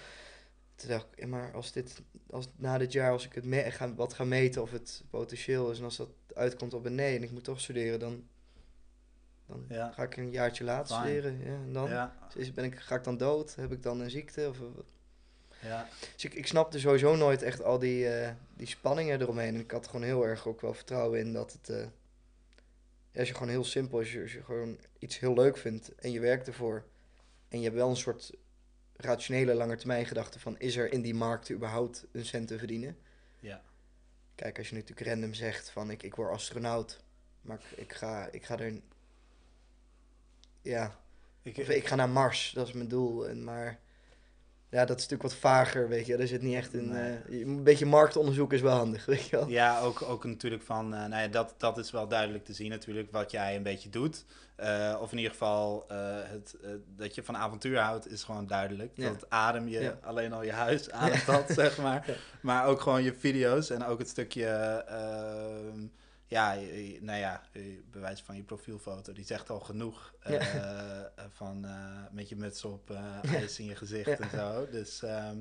toen 0.79 0.89
dacht 0.89 1.07
ik, 1.15 1.27
maar 1.27 1.53
als 1.53 1.71
dit, 1.71 2.01
als 2.29 2.47
na 2.55 2.77
dit 2.77 2.91
jaar, 2.91 3.11
als 3.11 3.25
ik 3.25 3.33
het 3.33 3.45
me 3.45 3.71
ga, 3.71 3.93
wat 3.93 4.13
ga 4.13 4.23
meten 4.23 4.61
of 4.61 4.71
het 4.71 5.03
potentieel 5.09 5.71
is 5.71 5.77
en 5.77 5.83
als 5.83 5.97
dat 5.97 6.09
uitkomt 6.33 6.73
op 6.73 6.85
een 6.85 6.95
nee 6.95 7.15
en 7.15 7.23
ik 7.23 7.31
moet 7.31 7.43
toch 7.43 7.61
studeren, 7.61 7.99
dan, 7.99 8.27
dan 9.45 9.65
Ja. 9.69 9.91
ga 9.91 10.03
ik 10.03 10.17
een 10.17 10.31
jaartje 10.31 10.63
later 10.63 10.95
Fine. 10.95 11.07
studeren. 11.07 11.39
Ja, 11.39 11.53
en 11.63 11.73
dan 11.73 11.89
Ja, 11.89 12.17
is, 12.35 12.53
ben 12.53 12.63
ik, 12.65 12.79
ga 12.79 12.95
ik 12.95 13.03
dan 13.03 13.17
dood? 13.17 13.55
Heb 13.55 13.71
ik 13.71 13.83
dan 13.83 13.99
een 13.99 14.09
ziekte? 14.09 14.47
Of, 14.49 14.57
ja. 15.61 15.87
dus 16.13 16.25
ik, 16.25 16.33
ik 16.33 16.47
snapte 16.47 16.79
sowieso 16.79 17.15
nooit 17.15 17.41
echt 17.41 17.63
al 17.63 17.79
die, 17.79 18.07
eh, 18.09 18.31
die 18.55 18.67
spanningen 18.67 19.21
eromheen. 19.21 19.53
En 19.55 19.59
ik 19.61 19.71
had 19.71 19.85
gewoon 19.87 20.03
heel 20.03 20.25
erg 20.25 20.47
ook 20.47 20.61
wel 20.61 20.73
vertrouwen 20.73 21.19
in 21.19 21.33
dat 21.33 21.51
het, 21.51 21.69
eh, 21.69 21.85
als 23.15 23.27
je 23.27 23.33
gewoon 23.33 23.49
heel 23.49 23.63
simpel, 23.63 23.97
als 23.97 24.11
je, 24.11 24.21
als 24.21 24.33
je 24.33 24.43
gewoon 24.43 24.77
iets 24.99 25.19
heel 25.19 25.33
leuk 25.33 25.57
vindt 25.57 25.95
en 25.95 26.11
je 26.11 26.19
werkt 26.19 26.47
ervoor 26.47 26.83
en 27.47 27.57
je 27.57 27.63
hebt 27.63 27.75
wel 27.75 27.89
een 27.89 27.95
soort 27.95 28.33
rationele 29.01 29.53
langetermijn 29.53 30.05
gedachte 30.05 30.39
van 30.39 30.59
is 30.59 30.75
er 30.75 30.91
in 30.91 31.01
die 31.01 31.13
markt 31.13 31.51
überhaupt 31.51 32.05
een 32.11 32.25
cent 32.25 32.47
te 32.47 32.57
verdienen? 32.57 32.97
Ja. 33.39 33.61
Kijk, 34.35 34.57
als 34.57 34.69
je 34.69 34.75
natuurlijk 34.75 35.07
random 35.07 35.33
zegt 35.33 35.69
van 35.69 35.91
ik, 35.91 36.03
ik 36.03 36.15
word 36.15 36.31
astronaut, 36.31 36.99
maar 37.41 37.57
ik, 37.57 37.77
ik, 37.77 37.93
ga, 37.93 38.29
ik 38.31 38.45
ga 38.45 38.59
er, 38.59 38.81
ja, 40.61 40.99
Ik, 41.41 41.57
of 41.57 41.69
ik 41.69 41.87
ga 41.87 41.95
naar 41.95 42.09
Mars, 42.09 42.51
dat 42.51 42.67
is 42.67 42.73
mijn 42.73 42.87
doel. 42.87 43.27
En, 43.27 43.43
maar 43.43 43.79
ja, 44.69 44.85
dat 44.85 44.97
is 44.97 45.07
natuurlijk 45.07 45.21
wat 45.21 45.33
vager, 45.33 45.87
weet 45.89 46.05
je. 46.05 46.15
Er 46.15 46.27
zit 46.27 46.41
niet 46.41 46.55
echt 46.55 46.73
een... 46.73 46.89
Nee. 46.89 47.17
eh, 47.29 47.39
een 47.41 47.63
beetje 47.63 47.85
marktonderzoek 47.85 48.53
is 48.53 48.61
wel 48.61 48.75
handig, 48.77 49.05
weet 49.15 49.25
je 49.27 49.35
wel. 49.35 49.47
Ja, 49.47 49.79
ook, 49.79 50.01
ook 50.01 50.23
natuurlijk 50.25 50.63
van, 50.63 50.93
eh, 50.93 50.99
nou 51.05 51.21
ja, 51.21 51.27
dat, 51.27 51.53
dat 51.57 51.77
is 51.77 51.91
wel 51.91 52.07
duidelijk 52.07 52.45
te 52.45 52.53
zien 52.53 52.69
natuurlijk, 52.69 53.11
wat 53.11 53.31
jij 53.31 53.55
een 53.55 53.63
beetje 53.63 53.89
doet. 53.89 54.25
Eh, 54.55 54.97
of 55.01 55.11
in 55.11 55.17
ieder 55.17 55.31
geval, 55.31 55.85
het, 56.23 56.55
dat 56.95 57.15
je 57.15 57.23
van 57.23 57.37
avontuur 57.37 57.79
houdt, 57.79 58.11
is 58.11 58.23
gewoon 58.23 58.47
duidelijk. 58.47 58.91
Ja. 58.95 59.09
Dat 59.09 59.25
adem 59.29 59.67
je, 59.67 59.79
Ja. 59.79 59.97
alleen 60.01 60.33
al 60.33 60.43
je 60.43 60.51
huis 60.51 60.91
ademt 60.91 61.25
dat, 61.25 61.45
zeg 61.49 61.77
maar. 61.77 62.05
Maar 62.41 62.65
ook 62.65 62.81
gewoon 62.81 63.03
je 63.03 63.13
video's 63.13 63.69
en 63.69 63.85
ook 63.85 63.99
het 63.99 64.07
stukje, 64.09 64.45
ehm, 64.87 65.85
ja, 66.29 66.55
nou 66.99 67.19
ja, 67.19 67.41
je- 67.53 67.83
bewijs 67.91 68.21
van 68.21 68.35
je 68.35 68.43
profielfoto, 68.43 69.13
die 69.13 69.25
zegt 69.25 69.49
al 69.49 69.59
genoeg. 69.59 70.13
eh, 70.19 70.31
Ja. 70.33 70.39
eh, 71.15 71.23
van 71.29 71.65
eh, 71.65 72.03
met 72.11 72.29
je 72.29 72.35
muts 72.35 72.65
op, 72.65 72.89
eh 72.91 73.33
ijs 73.33 73.59
in 73.59 73.65
je 73.65 73.75
gezicht 73.75 74.05
Ja. 74.09 74.17
en 74.19 74.29
zo. 74.29 74.67
Dus... 74.71 75.03
ehm, 75.03 75.37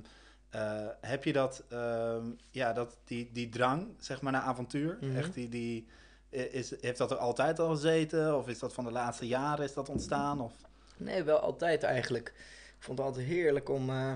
eh, 0.50 0.87
heb 1.00 1.25
je 1.25 1.33
dat, 1.33 1.64
ehm, 1.68 2.26
ja, 2.50 2.73
dat 2.73 2.97
die, 3.04 3.30
die 3.33 3.49
drang, 3.49 3.88
zeg 3.99 4.21
maar, 4.21 4.33
naar 4.33 4.42
avontuur? 4.42 4.97
Mhm. 5.00 5.16
Echt 5.16 5.35
die, 5.35 5.49
die, 5.49 5.87
is, 6.30 6.80
heeft 6.80 6.99
dat 6.99 7.11
er 7.11 7.16
altijd 7.16 7.59
al 7.59 7.68
gezeten? 7.71 8.37
Of 8.37 8.49
is 8.49 8.59
dat 8.59 8.73
van 8.75 8.85
de 8.85 8.90
laatste 8.90 9.26
jaren 9.26 9.64
is 9.64 9.75
dat 9.75 9.88
ontstaan? 9.88 10.40
Of? 10.40 10.52
Nee, 10.97 11.23
wel 11.23 11.38
altijd 11.38 11.83
eigenlijk. 11.83 12.28
Ik 12.78 12.85
vond 12.85 12.99
het 12.99 13.07
altijd 13.07 13.26
heerlijk 13.26 13.68
om, 13.68 13.90
eh, 13.90 14.14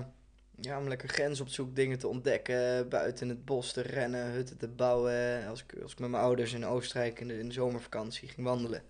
ja, 0.59 0.79
om 0.79 0.87
lekker 0.87 1.09
grens 1.09 1.41
op 1.41 1.47
zoek 1.47 1.75
dingen 1.75 1.99
te 1.99 2.07
ontdekken. 2.07 2.89
Buiten 2.89 3.29
het 3.29 3.45
bos 3.45 3.71
te 3.71 3.81
rennen, 3.81 4.31
hutten 4.31 4.57
te 4.57 4.67
bouwen. 4.67 5.47
Als 5.47 5.63
ik, 5.63 5.81
als 5.81 5.91
ik 5.91 5.99
met 5.99 6.09
mijn 6.09 6.23
ouders 6.23 6.53
in 6.53 6.65
Oostenrijk 6.65 7.19
in 7.19 7.27
de, 7.27 7.39
in 7.39 7.47
de 7.47 7.53
zomervakantie 7.53 8.27
ging 8.27 8.47
wandelen. 8.47 8.83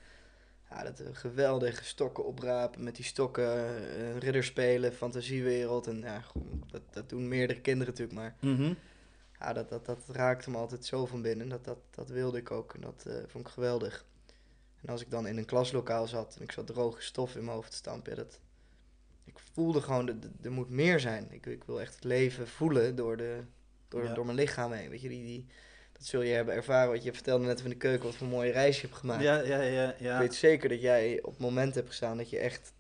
Ja, 0.70 0.84
dat 0.84 1.00
eh, 1.00 1.08
geweldige 1.12 1.84
stokken 1.84 2.26
oprapen 2.26 2.84
met 2.84 2.96
die 2.96 3.06
stokken, 3.06 4.20
ridder 4.20 4.44
spelen, 4.44 4.94
fantasiewereld. 4.94 5.88
En 5.88 6.00
ja, 6.00 6.24
dat, 6.72 6.82
dat 6.92 7.10
doen 7.10 7.28
meerdere 7.28 7.62
kinderen 7.62 7.94
natuurlijk, 7.94 8.18
maar 8.18 8.36
ja, 9.44 9.54
dat, 9.54 9.70
dat, 9.70 9.86
dat 9.86 10.04
raakte 10.08 10.50
me 10.50 10.58
altijd 10.58 10.86
zo 10.86 11.06
van 11.06 11.22
binnen. 11.22 11.50
Dat, 11.50 11.66
dat, 11.66 11.78
dat 11.90 12.10
wilde 12.10 12.38
ik 12.38 12.52
ook 12.52 12.74
en 12.74 12.82
dat 12.82 13.04
eh, 13.08 13.14
vond 13.28 13.48
ik 13.48 13.54
geweldig. 13.54 14.06
En 14.82 14.90
als 14.90 15.02
ik 15.02 15.12
dan 15.12 15.28
in 15.28 15.38
een 15.38 15.46
klaslokaal 15.46 16.08
zat 16.08 16.36
en 16.36 16.44
ik 16.44 16.52
zat 16.52 16.68
droge 16.68 17.02
stof 17.02 17.36
in 17.36 17.44
mijn 17.44 17.56
hoofd 17.56 17.72
te 17.72 17.78
stampen, 17.78 18.12
ja, 18.12 18.18
dat, 18.18 18.40
ik 19.26 19.36
voelde 19.54 19.82
gewoon, 19.82 20.22
er 20.44 20.52
moet 20.52 20.70
meer 20.70 21.00
zijn. 21.00 21.28
Ik, 21.32 21.46
ik 21.46 21.64
wil 21.64 21.82
echt 21.82 21.96
het 21.96 22.04
leven 22.04 22.48
voelen 22.48 22.96
door, 22.96 23.18
de, 23.18 23.40
door, 23.88 24.04
Ja. 24.04 24.14
door 24.14 24.26
mijn 24.26 24.38
lichaam 24.38 24.72
heen. 24.72 24.90
Weet 24.90 25.02
je, 25.02 25.10
die, 25.10 25.24
die, 25.26 25.46
dat 25.92 26.06
zul 26.06 26.22
je 26.22 26.34
hebben 26.34 26.54
ervaren. 26.56 26.92
Wat 26.92 27.04
je 27.04 27.14
vertelde 27.14 27.46
net 27.46 27.62
van 27.62 27.70
de 27.70 27.76
keuken, 27.76 28.06
wat 28.06 28.16
voor 28.16 28.28
een 28.28 28.34
mooie 28.34 28.52
reis 28.52 28.82
je 28.82 28.88
hebt 28.88 29.00
gemaakt. 29.00 29.24
Ja, 29.24 29.40
ja, 29.42 29.62
ja. 29.62 29.90
Ik 29.94 30.00
ja. 30.00 30.20
weet 30.20 30.36
zeker 30.36 30.70
dat 30.70 30.82
jij 30.82 31.20
op 31.22 31.32
het 31.32 31.40
moment 31.42 31.76
hebt 31.76 31.88
gestaan 31.88 32.18
dat 32.18 32.30
je 32.30 32.38
echt 32.38 32.74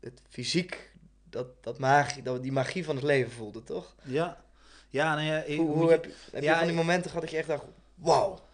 het 0.00 0.20
fysiek, 0.28 0.90
dat, 1.24 1.46
dat 1.60 1.78
magie, 1.78 2.22
dat, 2.22 2.42
die 2.42 2.52
magie 2.52 2.84
van 2.84 2.94
het 2.96 3.04
leven 3.04 3.32
voelde, 3.32 3.62
toch? 3.62 3.94
Ja, 4.02 4.44
ja, 4.88 5.14
nou 5.14 5.26
ja, 5.26 5.42
ik- 5.42 5.56
Hoe, 5.56 5.66
moet 5.66 5.74
hoe 5.76 5.84
je- 5.84 5.90
heb, 5.90 6.04
je- 6.04 6.12
heb 6.32 6.42
ja, 6.42 6.50
je 6.50 6.56
van 6.56 6.66
die 6.66 6.76
ik- 6.76 6.82
momenten 6.82 7.06
gehad 7.10 7.22
dat 7.22 7.30
je 7.30 7.38
echt 7.38 7.48
dacht, 7.48 7.64
wauw. 7.94 8.50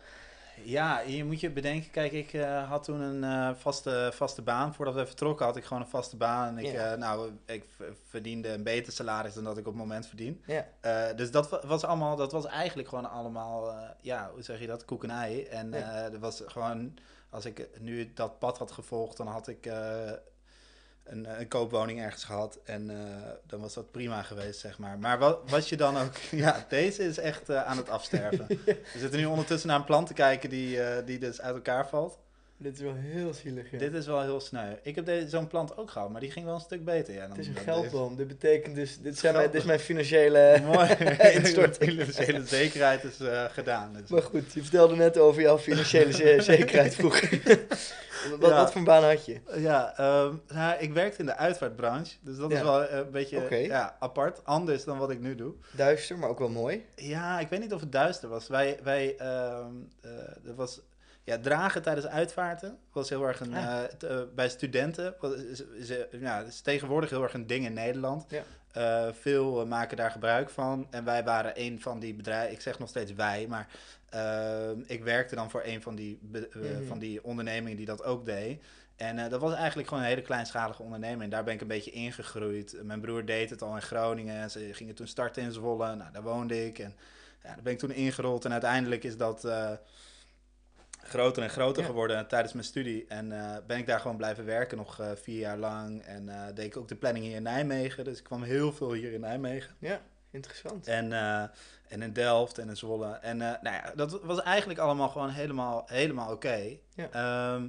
Ja, 0.64 1.01
je 1.01 1.25
moet 1.25 1.40
je 1.40 1.51
bedenken, 1.51 1.90
kijk, 1.90 2.12
ik 2.12 2.33
eh, 2.33 2.68
had 2.68 2.85
toen 2.85 3.01
een 3.01 3.25
eh, 3.25 3.55
vaste, 3.57 4.11
vaste 4.14 4.42
baan. 4.42 4.75
Voordat 4.75 4.94
we 4.94 5.07
vertrokken 5.07 5.47
had 5.47 5.57
ik 5.57 5.64
gewoon 5.64 5.83
een 5.83 5.88
vaste 5.88 6.16
baan. 6.16 6.49
En 6.49 6.59
ik, 6.64 6.73
Ja. 6.73 6.92
eh, 6.92 6.99
nou, 6.99 7.31
ik 7.47 7.64
verdiende 8.09 8.49
een 8.49 8.62
beter 8.62 8.92
salaris 8.92 9.35
dan 9.35 9.44
dat 9.44 9.59
ik 9.59 9.66
op 9.66 9.73
het 9.73 9.83
moment 9.83 10.07
verdien. 10.07 10.42
Ja, 10.47 11.12
dus 11.12 11.31
dat 11.31 11.49
wa- 11.49 11.66
was 11.66 11.85
allemaal, 11.85 12.16
dat 12.16 12.33
was 12.33 12.47
eigenlijk 12.47 12.88
gewoon 12.88 13.11
allemaal, 13.11 13.75
ja, 14.01 14.31
hoe 14.33 14.42
zeg 14.42 14.61
je 14.61 14.66
dat, 14.66 14.85
koek 14.85 15.03
en 15.05 15.11
ei. 15.11 15.42
En 15.44 15.71
Ja. 15.71 16.11
er 16.11 16.18
was 16.18 16.42
gewoon, 16.47 16.94
als 17.31 17.44
ik 17.44 17.68
nu 17.81 18.12
dat 18.14 18.38
pad 18.38 18.59
had 18.59 18.71
gevolgd, 18.71 19.16
dan 19.16 19.27
had 19.27 19.49
ik 19.49 19.68
een, 21.11 21.40
een 21.40 21.49
koopwoning 21.49 22.01
ergens 22.01 22.25
gehad. 22.25 22.59
En 22.64 22.90
eh, 22.90 22.97
dan 23.47 23.61
was 23.61 23.75
dat 23.75 23.90
prima 23.90 24.23
geweest, 24.23 24.61
zeg 24.61 24.79
maar. 24.79 24.99
Maar 24.99 25.18
wat, 25.18 25.51
was 25.51 25.68
je 25.68 25.77
dan 25.77 25.97
ook, 25.97 26.16
ja, 26.44 26.66
deze 26.68 27.05
is 27.05 27.18
echt 27.18 27.49
eh, 27.49 27.64
aan 27.64 27.77
het 27.77 27.88
afsterven. 27.88 28.47
We 28.92 28.99
zitten 28.99 29.18
nu 29.18 29.27
ondertussen 29.27 29.68
naar 29.68 29.79
een 29.79 29.85
plan 29.85 30.05
te 30.05 30.14
kijken 30.14 30.51
die, 30.51 30.83
eh, 30.83 31.07
die 31.07 31.18
dus 31.18 31.40
uit 31.40 31.55
elkaar 31.55 31.88
valt. 31.88 32.18
Dit 32.59 32.75
is 32.75 32.81
wel 32.81 32.94
heel 32.94 33.35
zielig. 33.35 33.71
Ja. 33.71 33.79
Dit 33.79 33.94
is 33.94 34.07
wel 34.07 34.23
heel 34.23 34.40
sneu. 34.40 34.73
Ik 34.83 34.94
heb 34.94 35.05
deze- 35.07 35.29
zo'n 35.29 35.47
plant 35.47 35.77
ook 35.77 35.90
gehad, 35.90 36.11
maar 36.11 36.21
die 36.21 36.31
ging 36.31 36.44
wel 36.47 36.55
een 36.55 36.61
stuk 36.61 36.85
beter. 36.85 37.14
Ja, 37.14 37.21
dan 37.21 37.31
het 37.31 37.38
is 37.38 37.49
een 37.49 37.57
geldboom. 37.57 38.16
Dit 38.16 38.27
betekent 38.29 38.75
dus, 38.75 38.99
dit, 39.01 39.18
zijn 39.18 39.35
mijn, 39.35 39.47
dit 39.51 39.61
is 39.61 39.66
mijn 39.66 39.79
financiële 39.81 40.61
Mooi. 40.73 40.88
instorting. 41.35 41.97
De 41.99 42.07
financiële 42.12 42.47
zekerheid 42.47 43.05
is 43.05 43.21
eh, 43.21 43.44
gedaan. 43.44 43.92
Dus. 43.92 44.11
Maar 44.11 44.23
goed, 44.23 44.53
je 44.53 44.61
vertelde 44.62 44.97
net 44.97 45.18
over 45.18 45.42
jouw 45.42 45.59
financiële 45.59 46.12
ze- 46.12 46.37
zekerheid 46.40 46.94
vroeger. 46.94 47.40
wat, 48.40 48.51
Ja. 48.51 48.57
wat 48.57 48.73
voor 48.73 48.83
baan 48.83 49.05
had 49.05 49.25
je? 49.27 49.40
Ja, 49.57 49.97
ehm, 49.97 50.35
nou, 50.49 50.79
ik 50.79 50.92
werkte 50.92 51.21
in 51.21 51.27
de 51.27 51.37
uitvaartbranche, 51.37 52.16
dus 52.21 52.37
dat 52.37 52.53
is 52.53 52.61
wel 52.61 52.85
eh, 52.85 52.99
een 52.99 53.11
beetje 53.11 53.62
ja, 53.66 53.97
apart. 53.99 54.44
Anders 54.44 54.85
dan 54.85 54.99
wat 54.99 55.11
ik 55.11 55.21
nu 55.21 55.35
doe. 55.35 55.53
Duister, 55.73 56.18
maar 56.18 56.29
ook 56.29 56.38
wel 56.38 56.49
mooi. 56.49 56.85
Ja, 56.97 57.40
ik 57.40 57.49
weet 57.49 57.61
niet 57.61 57.73
of 57.73 57.81
het 57.81 57.92
duister 57.92 58.29
was. 58.29 58.49
Wij, 58.49 58.79
wij 58.83 59.16
eh, 59.18 59.66
dat 60.42 60.55
was, 60.57 60.81
ja, 61.29 61.38
dragen 61.38 61.83
tijdens 61.83 62.07
uitvaarten 62.07 62.79
was 62.93 63.09
heel 63.09 63.27
erg 63.27 63.41
een, 63.41 63.55
Ah. 63.55 63.83
eh, 63.83 63.85
t- 63.85 64.03
eh, 64.03 64.19
bij 64.35 64.49
studenten, 64.49 65.14
was, 65.21 65.35
is, 65.35 65.61
is, 65.64 65.91
eh, 65.91 66.21
ja, 66.21 66.41
is 66.41 66.61
tegenwoordig 66.61 67.11
heel 67.11 67.23
erg 67.23 67.35
een 67.35 67.47
ding 67.47 67.64
in 67.64 67.73
Nederland. 67.73 68.25
Ja. 68.29 68.43
Veel 69.12 69.67
maken 69.67 69.97
daar 69.97 70.11
gebruik 70.11 70.51
van. 70.51 70.87
En 70.91 71.05
wij 71.05 71.25
waren 71.25 71.53
een 71.55 71.81
van 71.81 71.99
die 72.01 72.14
bedrijven, 72.14 72.53
ik 72.53 72.61
zeg 72.61 72.79
nog 72.79 72.88
steeds 72.88 73.12
wij, 73.12 73.47
maar 73.49 73.67
ik 74.87 75.05
werkte 75.05 75.35
dan 75.35 75.51
voor 75.51 75.62
een 75.64 75.83
van 75.83 75.95
die, 75.95 76.19
be- 76.23 76.49
Mhm. 76.55 76.85
van 76.87 76.99
die 76.99 77.25
ondernemingen 77.25 77.77
die 77.77 77.87
dat 77.87 78.05
ook 78.05 78.27
deed. 78.27 78.62
En 78.97 79.29
dat 79.31 79.41
was 79.41 79.55
eigenlijk 79.55 79.88
gewoon 79.88 80.03
een 80.03 80.09
hele 80.09 80.23
kleinschalige 80.23 80.83
onderneming. 80.83 81.23
En 81.23 81.31
daar 81.31 81.45
ben 81.45 81.55
ik 81.55 81.61
een 81.61 81.67
beetje 81.67 81.91
ingegroeid. 81.91 82.77
Mijn 82.83 83.01
broer 83.01 83.25
deed 83.25 83.51
het 83.51 83.62
al 83.62 83.75
in 83.75 83.83
Groningen. 83.83 84.51
Ze 84.51 84.69
gingen 84.73 84.95
toen 84.95 85.07
starten 85.07 85.43
in 85.43 85.53
Zwolle. 85.53 85.95
Nou, 85.95 86.12
daar 86.12 86.23
woonde 86.23 86.67
ik. 86.67 86.79
En 86.79 86.95
ja, 87.43 87.49
daar 87.55 87.62
ben 87.62 87.73
ik 87.73 87.79
toen 87.79 87.91
ingerold. 87.93 88.45
En 88.45 88.53
uiteindelijk 88.53 89.05
is 89.05 89.17
dat 89.17 89.45
groter 91.09 91.42
en 91.42 91.51
groter 91.51 91.83
Ja. 91.83 91.88
geworden 91.88 92.29
tijdens 92.29 92.53
mijn 92.53 92.64
studie. 92.64 93.05
En 93.09 93.33
eh, 93.33 93.57
ben 93.66 93.79
ik 93.79 93.87
daar 93.87 94.01
gewoon 94.01 94.16
blijven 94.16 94.44
werken 94.44 94.77
nog 94.77 95.01
eh, 95.01 95.11
vier 95.14 95.38
jaar 95.38 95.59
lang. 95.59 96.03
En 96.03 96.29
eh, 96.29 96.55
deed 96.55 96.66
ik 96.66 96.77
ook 96.77 96.88
de 96.88 96.97
planning 96.97 97.25
hier 97.25 97.37
in 97.37 97.42
Nijmegen. 97.42 98.05
Dus 98.05 98.18
ik 98.18 98.25
kwam 98.25 98.42
heel 98.42 98.73
veel 98.73 98.92
hier 98.92 99.12
in 99.12 99.21
Nijmegen. 99.21 99.75
Ja, 99.79 100.01
interessant. 100.31 100.87
En, 100.87 101.12
en 101.88 102.03
in 102.03 102.12
Delft 102.12 102.59
en 102.59 102.68
in 102.68 102.77
Zwolle. 102.77 103.12
En 103.12 103.37
nou 103.37 103.59
ja, 103.62 103.92
dat 103.94 104.21
was 104.23 104.42
eigenlijk 104.42 104.79
allemaal 104.79 105.09
gewoon 105.09 105.31
helemaal, 105.31 105.83
helemaal 105.87 106.33
oké. 106.33 106.77
Ja. 106.94 107.09
Ehm, 107.11 107.68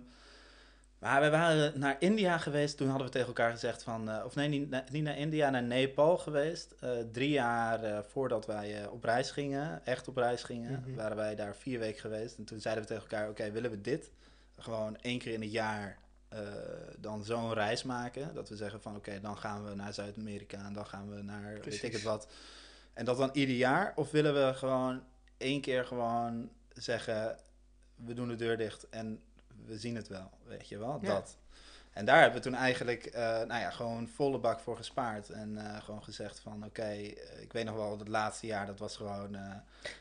maar 0.99 1.21
we 1.21 1.29
waren 1.29 1.79
naar 1.79 1.95
India 1.99 2.37
geweest. 2.37 2.77
Toen 2.77 2.87
hadden 2.87 3.05
we 3.05 3.11
tegen 3.13 3.27
elkaar 3.27 3.51
gezegd 3.51 3.83
van... 3.83 4.09
eh, 4.09 4.25
of 4.25 4.35
nee, 4.35 4.47
niet, 4.47 4.69
na- 4.69 4.83
niet 4.91 5.03
naar 5.03 5.17
India, 5.17 5.49
naar 5.49 5.63
Nepal 5.63 6.17
geweest. 6.17 6.75
Eh, 6.79 6.89
drie 7.11 7.29
jaar 7.29 7.83
eh, 7.83 7.99
voordat 8.03 8.45
wij 8.45 8.87
op 8.87 9.03
reis 9.03 9.31
gingen, 9.31 9.85
echt 9.85 10.07
op 10.07 10.17
reis 10.17 10.43
gingen... 10.43 10.83
Mhm. 10.85 10.95
waren 10.95 11.17
wij 11.17 11.35
daar 11.35 11.55
vier 11.55 11.79
weken 11.79 12.01
geweest. 12.01 12.37
En 12.37 12.43
toen 12.43 12.59
zeiden 12.59 12.83
we 12.83 12.89
tegen 12.89 13.03
elkaar... 13.09 13.29
Oké, 13.29 13.51
willen 13.51 13.71
we 13.71 13.81
dit? 13.81 14.11
Gewoon 14.57 14.97
één 15.01 15.19
keer 15.19 15.33
in 15.33 15.41
het 15.41 15.51
jaar 15.51 15.97
dan 16.97 17.23
zo'n 17.23 17.53
reis 17.53 17.83
maken. 17.83 18.33
Dat 18.33 18.49
we 18.49 18.55
zeggen 18.55 18.81
van... 18.81 18.95
Oké, 18.95 19.19
dan 19.21 19.37
gaan 19.37 19.65
we 19.65 19.75
naar 19.75 19.93
Zuid-Amerika 19.93 20.65
en 20.65 20.73
dan 20.73 20.85
gaan 20.85 21.09
we 21.09 21.21
naar 21.21 21.59
weet 21.63 21.83
ik 21.83 21.93
het 21.93 22.03
wat... 22.03 22.27
En 22.93 23.05
dat 23.05 23.17
dan 23.17 23.29
ieder 23.33 23.55
jaar? 23.55 23.93
Of 23.95 24.11
willen 24.11 24.33
we 24.33 24.53
gewoon 24.53 25.03
één 25.37 25.61
keer 25.61 25.85
gewoon 25.85 26.49
zeggen: 26.73 27.37
we 27.95 28.13
doen 28.13 28.27
de 28.27 28.35
deur 28.35 28.57
dicht 28.57 28.89
en 28.89 29.21
we 29.65 29.77
zien 29.77 29.95
het 29.95 30.07
wel, 30.07 30.29
weet 30.47 30.69
je 30.69 30.77
wel? 30.77 30.99
Ja. 31.01 31.07
Dat. 31.13 31.37
En 31.93 32.05
daar 32.05 32.21
hebben 32.21 32.41
we 32.41 32.49
toen 32.49 32.55
eigenlijk, 32.57 33.05
eh, 33.05 33.21
nou 33.23 33.59
ja, 33.61 33.69
gewoon 33.69 34.07
volle 34.07 34.37
bak 34.39 34.59
voor 34.59 34.77
gespaard. 34.77 35.29
En 35.29 35.57
eh, 35.57 35.83
gewoon 35.83 36.03
gezegd 36.03 36.39
van, 36.39 36.65
oké, 36.65 36.81
eh, 36.81 37.41
ik 37.41 37.53
weet 37.53 37.65
nog 37.65 37.75
wel, 37.75 37.97
het 37.99 38.07
laatste 38.07 38.45
jaar, 38.47 38.65
dat 38.65 38.79
was 38.79 38.95
gewoon... 38.95 39.37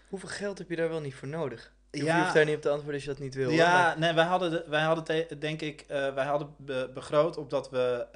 Hoeveel 0.08 0.28
geld 0.28 0.58
heb 0.58 0.68
je 0.70 0.76
daar 0.76 0.88
wel 0.88 1.00
niet 1.00 1.14
voor 1.14 1.28
nodig? 1.28 1.72
Je, 1.90 2.04
Ja. 2.04 2.20
hoeft 2.22 2.34
daar 2.34 2.44
niet 2.44 2.56
op 2.56 2.62
te 2.62 2.68
antwoorden 2.68 2.94
als 2.94 3.04
je 3.04 3.10
dat 3.10 3.18
niet 3.18 3.34
wil. 3.34 3.50
ja, 3.50 3.72
maar- 3.72 3.98
nee, 3.98 4.12
wij 4.12 4.24
hadden, 4.24 4.50
de- 4.50 4.64
wij 4.68 4.82
hadden 4.82 5.38
denk 5.38 5.60
ik, 5.60 5.84
wij 5.88 6.24
hadden 6.24 6.54
be- 6.56 6.90
begroot 6.94 7.36
op 7.36 7.50
dat 7.50 7.70
we 7.70 8.06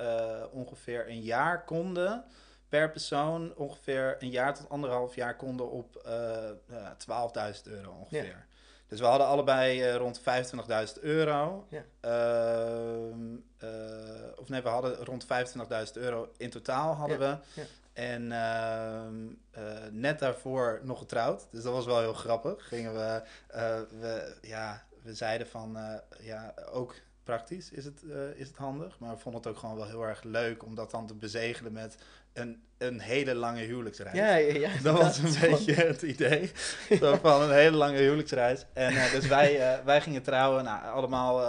ongeveer 0.52 1.08
een 1.08 1.20
jaar 1.22 1.64
konden 1.64 2.24
per 2.68 2.90
persoon 2.90 3.54
ongeveer 3.56 4.16
een 4.18 4.30
jaar 4.30 4.54
tot 4.54 4.68
anderhalf 4.68 5.14
jaar 5.14 5.36
konden 5.36 5.70
op 5.70 5.96
eh, 5.96 6.50
12.000 6.96 7.66
euro 7.66 7.90
ongeveer. 7.92 8.46
Dus 8.92 9.00
we 9.00 9.06
hadden 9.06 9.26
allebei 9.26 9.82
eh, 9.82 9.94
rond 9.96 10.20
25.000 10.20 11.00
euro. 11.00 11.66
Ja. 11.68 11.84
Ehm, 12.00 13.36
eh, 13.58 13.68
of 14.36 14.48
nee, 14.48 14.62
we 14.62 14.68
hadden 14.68 14.96
rond 15.04 15.24
25.000 15.26 15.92
euro 15.92 16.28
in 16.36 16.50
totaal 16.50 16.94
hadden 16.94 17.20
Ja, 17.20 17.40
we. 17.54 17.60
ja. 17.60 17.66
En 17.92 18.32
ehm, 18.32 19.14
eh, 19.50 19.90
net 19.90 20.18
daarvoor 20.18 20.80
nog 20.82 20.98
getrouwd. 20.98 21.46
Dus 21.50 21.62
dat 21.62 21.72
was 21.72 21.84
wel 21.86 21.98
heel 22.00 22.12
grappig. 22.12 22.68
Gingen 22.68 22.94
we, 22.94 23.22
we, 24.00 24.36
ja, 24.42 24.82
we 25.02 25.14
zeiden 25.14 25.46
van, 25.46 25.78
ja, 26.20 26.54
ook 26.72 26.94
praktisch 27.22 27.70
is 27.70 27.84
het, 27.84 28.02
eh, 28.10 28.28
is 28.40 28.48
het 28.48 28.56
handig. 28.56 28.98
Maar 28.98 29.10
we 29.14 29.20
vonden 29.20 29.40
het 29.40 29.50
ook 29.50 29.56
gewoon 29.58 29.76
wel 29.76 29.86
heel 29.86 30.02
erg 30.06 30.22
leuk 30.22 30.64
om 30.64 30.74
dat 30.74 30.90
dan 30.90 31.06
te 31.06 31.14
bezegelen 31.14 31.72
met 31.72 31.96
een, 32.32 32.62
een 32.78 33.00
hele 33.00 33.34
lange 33.34 33.60
huwelijksreis. 33.62 34.16
Ja, 34.16 34.34
ja, 34.34 34.54
ja. 34.54 34.70
Dat 34.82 34.98
was 34.98 35.18
een 35.42 35.50
beetje 35.50 35.74
het 35.74 36.02
idee. 36.02 36.50
Zo 37.00 37.16
van 37.16 37.42
een 37.42 37.52
hele 37.52 37.76
lange 37.76 37.98
huwelijksreis. 37.98 38.66
En 38.72 38.92
eh, 38.96 39.12
dus 39.12 39.26
wij, 39.26 39.60
eh, 39.74 39.84
wij 39.84 40.00
gingen 40.00 40.22
trouwen. 40.22 40.64
Nou, 40.64 40.84
allemaal, 40.84 41.40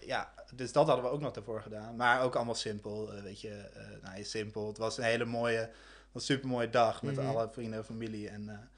ja, 0.00 0.32
dus 0.54 0.72
dat 0.72 0.86
hadden 0.86 1.04
we 1.04 1.10
ook 1.10 1.20
nog 1.20 1.36
ervoor 1.36 1.62
gedaan. 1.62 1.96
Maar 1.96 2.22
ook 2.22 2.34
allemaal 2.36 2.54
simpel, 2.54 3.10
weet 3.22 3.40
je. 3.40 3.64
nou, 4.02 4.24
simpel. 4.24 4.66
Het 4.68 4.78
was 4.78 4.98
een 4.98 5.04
hele 5.04 5.24
mooie, 5.24 5.70
een 6.12 6.20
super 6.20 6.48
mooie 6.48 6.70
dag 6.70 7.02
met 7.02 7.16
Mhm. 7.16 7.26
alle 7.26 7.48
vrienden 7.52 7.78
en 7.78 7.84
familie. 7.84 8.28
En, 8.28 8.70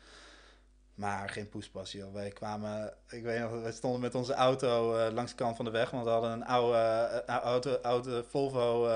maar 0.97 1.29
geen 1.29 1.49
poespas, 1.49 1.93
joh. 1.93 2.13
Wij 2.13 2.31
kwamen, 2.31 2.93
ik 3.09 3.23
weet 3.23 3.41
nog, 3.41 3.63
wij 3.63 3.73
stonden 3.73 4.01
met 4.01 4.15
onze 4.15 4.35
auto 4.35 4.97
eh, 4.97 5.13
langs 5.13 5.31
de 5.31 5.37
kant 5.37 5.57
van 5.57 5.65
de 5.65 5.71
weg. 5.71 5.91
Want 5.91 6.05
we 6.05 6.11
hadden 6.11 6.31
een 6.31 6.45
oude, 6.45 6.77
eh, 7.27 7.43
oude, 7.43 7.83
oude 7.83 8.25
Volvo 8.29 8.89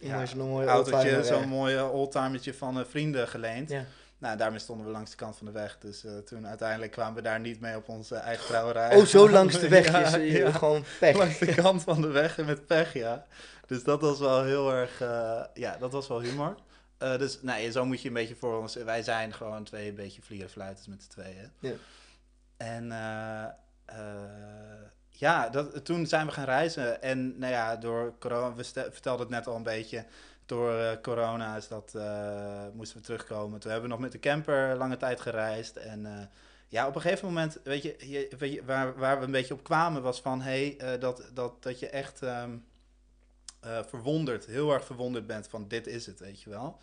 Ja, 0.00 0.24
mooie 0.36 0.66
autootje, 0.66 1.24
zo'n 1.24 1.48
mooie 1.48 1.88
oldtimertje 1.88 2.54
van 2.54 2.86
vrienden 2.86 3.28
geleend. 3.28 3.70
Ja. 3.70 3.84
Nou, 4.18 4.36
daarmee 4.36 4.58
stonden 4.58 4.86
we 4.86 4.92
langs 4.92 5.10
de 5.10 5.16
kant 5.16 5.36
van 5.36 5.46
de 5.46 5.52
weg. 5.52 5.78
Dus 5.78 6.04
toen 6.24 6.46
uiteindelijk 6.46 6.92
kwamen 6.92 7.14
we 7.14 7.22
daar 7.22 7.40
niet 7.40 7.60
mee 7.60 7.76
op 7.76 7.88
onze 7.88 8.16
eigen 8.16 8.46
trouwerij. 8.46 8.96
Oh, 8.96 9.04
zo 9.04 9.30
langs 9.30 9.60
de 9.60 9.68
weg 9.78 9.90
Ja, 9.90 10.16
is 10.16 10.32
ja. 10.32 10.50
gewoon 10.50 10.84
pech. 10.98 11.16
Langs 11.16 11.38
de 11.38 11.54
kant 11.54 11.82
van 11.82 12.00
de 12.00 12.08
weg 12.08 12.38
en 12.38 12.44
met 12.44 12.66
pech, 12.66 12.92
ja. 12.92 13.26
Dus 13.66 13.84
dat 13.84 14.00
was 14.00 14.18
wel 14.18 14.44
heel 14.44 14.72
erg, 14.72 14.98
ja, 15.54 15.76
dat 15.78 15.92
was 15.92 16.08
wel 16.08 16.20
humor. 16.20 16.54
Eh, 17.02 17.18
dus 17.18 17.42
nee, 17.42 17.70
zo 17.70 17.84
moet 17.84 18.00
je 18.00 18.08
een 18.08 18.14
beetje 18.14 18.34
voor 18.34 18.58
ons. 18.58 18.74
Wij 18.74 19.02
zijn 19.02 19.32
gewoon 19.32 19.64
twee 19.64 19.88
een 19.88 19.94
beetje 19.94 20.22
vlierenfluiters 20.22 20.86
met 20.86 21.02
z'n 21.02 21.08
tweeën. 21.08 21.50
Ja. 21.58 21.72
En 22.56 22.92
eh, 22.92 23.44
eh, 23.84 24.82
ja, 25.08 25.48
dat, 25.48 25.84
toen 25.84 26.06
zijn 26.06 26.26
we 26.26 26.32
gaan 26.32 26.44
reizen. 26.44 27.02
En 27.02 27.38
nou 27.38 27.52
ja, 27.52 27.76
door 27.76 28.14
corona, 28.18 28.54
we 28.54 28.64
vertelden 28.64 29.20
het 29.20 29.28
net 29.28 29.46
al 29.46 29.56
een 29.56 29.62
beetje. 29.62 30.04
Door 30.46 31.00
corona 31.00 31.56
is 31.56 31.68
dat, 31.68 31.94
moesten 32.74 32.98
we 32.98 33.04
terugkomen. 33.04 33.60
Toen 33.60 33.70
hebben 33.70 33.88
we 33.88 33.94
nog 33.94 34.04
met 34.04 34.12
de 34.12 34.18
camper 34.18 34.76
lange 34.76 34.96
tijd 34.96 35.20
gereisd. 35.20 35.76
En 35.76 36.30
ja, 36.68 36.86
op 36.86 36.94
een 36.94 37.00
gegeven 37.00 37.28
moment, 37.28 37.58
weet 37.64 37.82
je, 37.82 37.96
je, 37.98 38.28
weet 38.38 38.52
je 38.52 38.64
waar, 38.64 38.94
waar 38.94 39.18
we 39.18 39.24
een 39.24 39.30
beetje 39.30 39.54
op 39.54 39.62
kwamen 39.62 40.02
was 40.02 40.20
van... 40.20 40.40
Hé, 40.40 40.74
hey, 40.78 40.98
dat, 40.98 41.30
dat, 41.34 41.62
dat 41.62 41.78
je 41.78 41.88
echt 41.88 42.22
ehm, 42.22 42.56
eh, 43.62 43.78
verwonderd, 43.88 44.46
heel 44.46 44.72
erg 44.72 44.84
verwonderd 44.84 45.26
bent 45.26 45.48
van 45.48 45.68
dit 45.68 45.86
is 45.86 46.06
het, 46.06 46.20
weet 46.20 46.42
je 46.42 46.50
wel. 46.50 46.78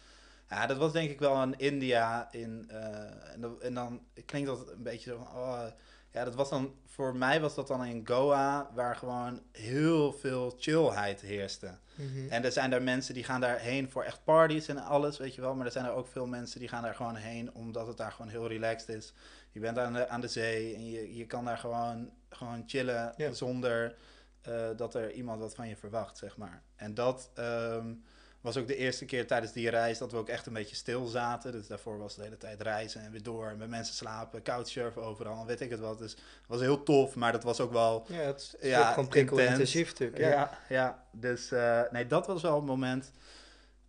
Ja, 0.50 0.66
dat 0.66 0.78
was 0.78 0.92
denk 0.92 1.10
ik 1.10 1.20
wel 1.20 1.42
in 1.42 1.58
India. 1.58 2.32
In, 2.32 2.66
eh, 2.70 3.34
en, 3.34 3.42
dan, 3.42 3.62
en 3.62 3.74
dan 3.74 4.02
klinkt 4.26 4.48
dat 4.48 4.70
een 4.70 4.84
beetje 4.84 5.10
zo 5.10 5.18
van... 5.18 5.42
Oh, 5.42 5.64
ja, 6.12 6.24
dat 6.24 6.36
was 6.36 6.50
dan... 6.50 6.74
Voor 6.86 7.16
mij 7.16 7.42
was 7.42 7.56
dat 7.56 7.68
dan 7.68 7.86
in 7.86 8.08
Goa, 8.08 8.72
waar 8.74 8.96
gewoon 8.96 9.42
heel 9.52 10.14
veel 10.14 10.56
chillheid 10.60 11.22
heerste. 11.22 11.78
Mhm. 11.96 12.30
En 12.30 12.44
er 12.44 12.52
zijn 12.52 12.70
daar 12.70 12.82
mensen 12.82 13.14
die 13.14 13.24
gaan 13.24 13.42
daarheen 13.42 13.90
voor 13.90 14.04
echt 14.04 14.24
parties 14.24 14.68
en 14.68 14.78
alles, 14.78 15.18
weet 15.18 15.36
je 15.36 15.42
wel. 15.42 15.56
Maar 15.56 15.66
er 15.66 15.72
zijn 15.72 15.86
er 15.86 15.92
ook 15.92 16.08
veel 16.08 16.28
mensen 16.28 16.60
die 16.60 16.70
gaan 16.70 16.84
daar 16.84 16.96
gewoon 16.96 17.16
heen 17.16 17.54
omdat 17.54 17.88
het 17.88 17.98
daar 17.98 18.12
gewoon 18.12 18.32
heel 18.32 18.48
relaxed 18.48 18.96
is. 18.96 19.14
Je 19.52 19.60
bent 19.60 19.78
aan 19.78 19.94
de, 19.94 20.08
aan 20.08 20.22
de 20.22 20.28
zee 20.28 20.76
en 20.76 20.90
je, 20.90 21.16
je 21.16 21.26
kan 21.26 21.46
daar 21.46 21.58
gewoon, 21.58 22.10
gewoon 22.30 22.64
chillen 22.66 23.14
zonder 23.32 23.96
eh, 24.42 24.68
dat 24.76 24.96
er 24.96 25.12
iemand 25.12 25.40
wat 25.40 25.56
van 25.56 25.68
je 25.68 25.76
verwacht, 25.76 26.18
zeg 26.18 26.38
maar. 26.38 26.64
En 26.76 26.94
dat 26.94 27.30
ehm, 27.34 27.94
was 28.42 28.58
ook 28.58 28.68
de 28.68 28.76
eerste 28.76 29.06
keer 29.06 29.28
tijdens 29.28 29.52
die 29.52 29.70
reis 29.70 29.98
dat 29.98 30.12
we 30.12 30.18
ook 30.18 30.30
echt 30.30 30.46
een 30.46 30.54
beetje 30.54 30.76
stil 30.76 31.06
zaten. 31.06 31.52
Dus 31.52 31.68
daarvoor 31.68 31.98
was 31.98 32.12
het 32.12 32.20
de 32.20 32.24
hele 32.24 32.38
tijd 32.38 32.62
reizen 32.62 33.02
en 33.02 33.12
weer 33.12 33.24
door. 33.24 33.48
En 33.48 33.58
met 33.58 33.70
mensen 33.70 33.96
slapen, 33.96 34.44
couchsurfen 34.44 35.04
overal, 35.04 35.46
weet 35.46 35.62
ik 35.62 35.70
het 35.70 35.80
wat. 35.80 36.00
Dus 36.00 36.12
het 36.12 36.48
was 36.48 36.60
heel 36.60 36.84
tof, 36.84 37.16
maar 37.16 37.32
dat 37.32 37.44
was 37.44 37.60
ook 37.60 37.72
wel... 37.72 38.06
Ja, 38.08 38.16
het 38.16 38.56
is 38.60 38.70
Ja, 38.70 38.92
gewoon 38.92 39.10
prikkelintensief 39.10 39.90
natuurlijk. 39.90 40.18
Ja, 40.18 40.30
Ja. 40.30 40.58
ja, 40.70 41.04
dus 41.12 41.52
eh, 41.52 41.82
nee, 41.92 42.08
dat 42.08 42.28
was 42.28 42.42
wel 42.42 42.58
een 42.58 42.66
moment. 42.66 43.12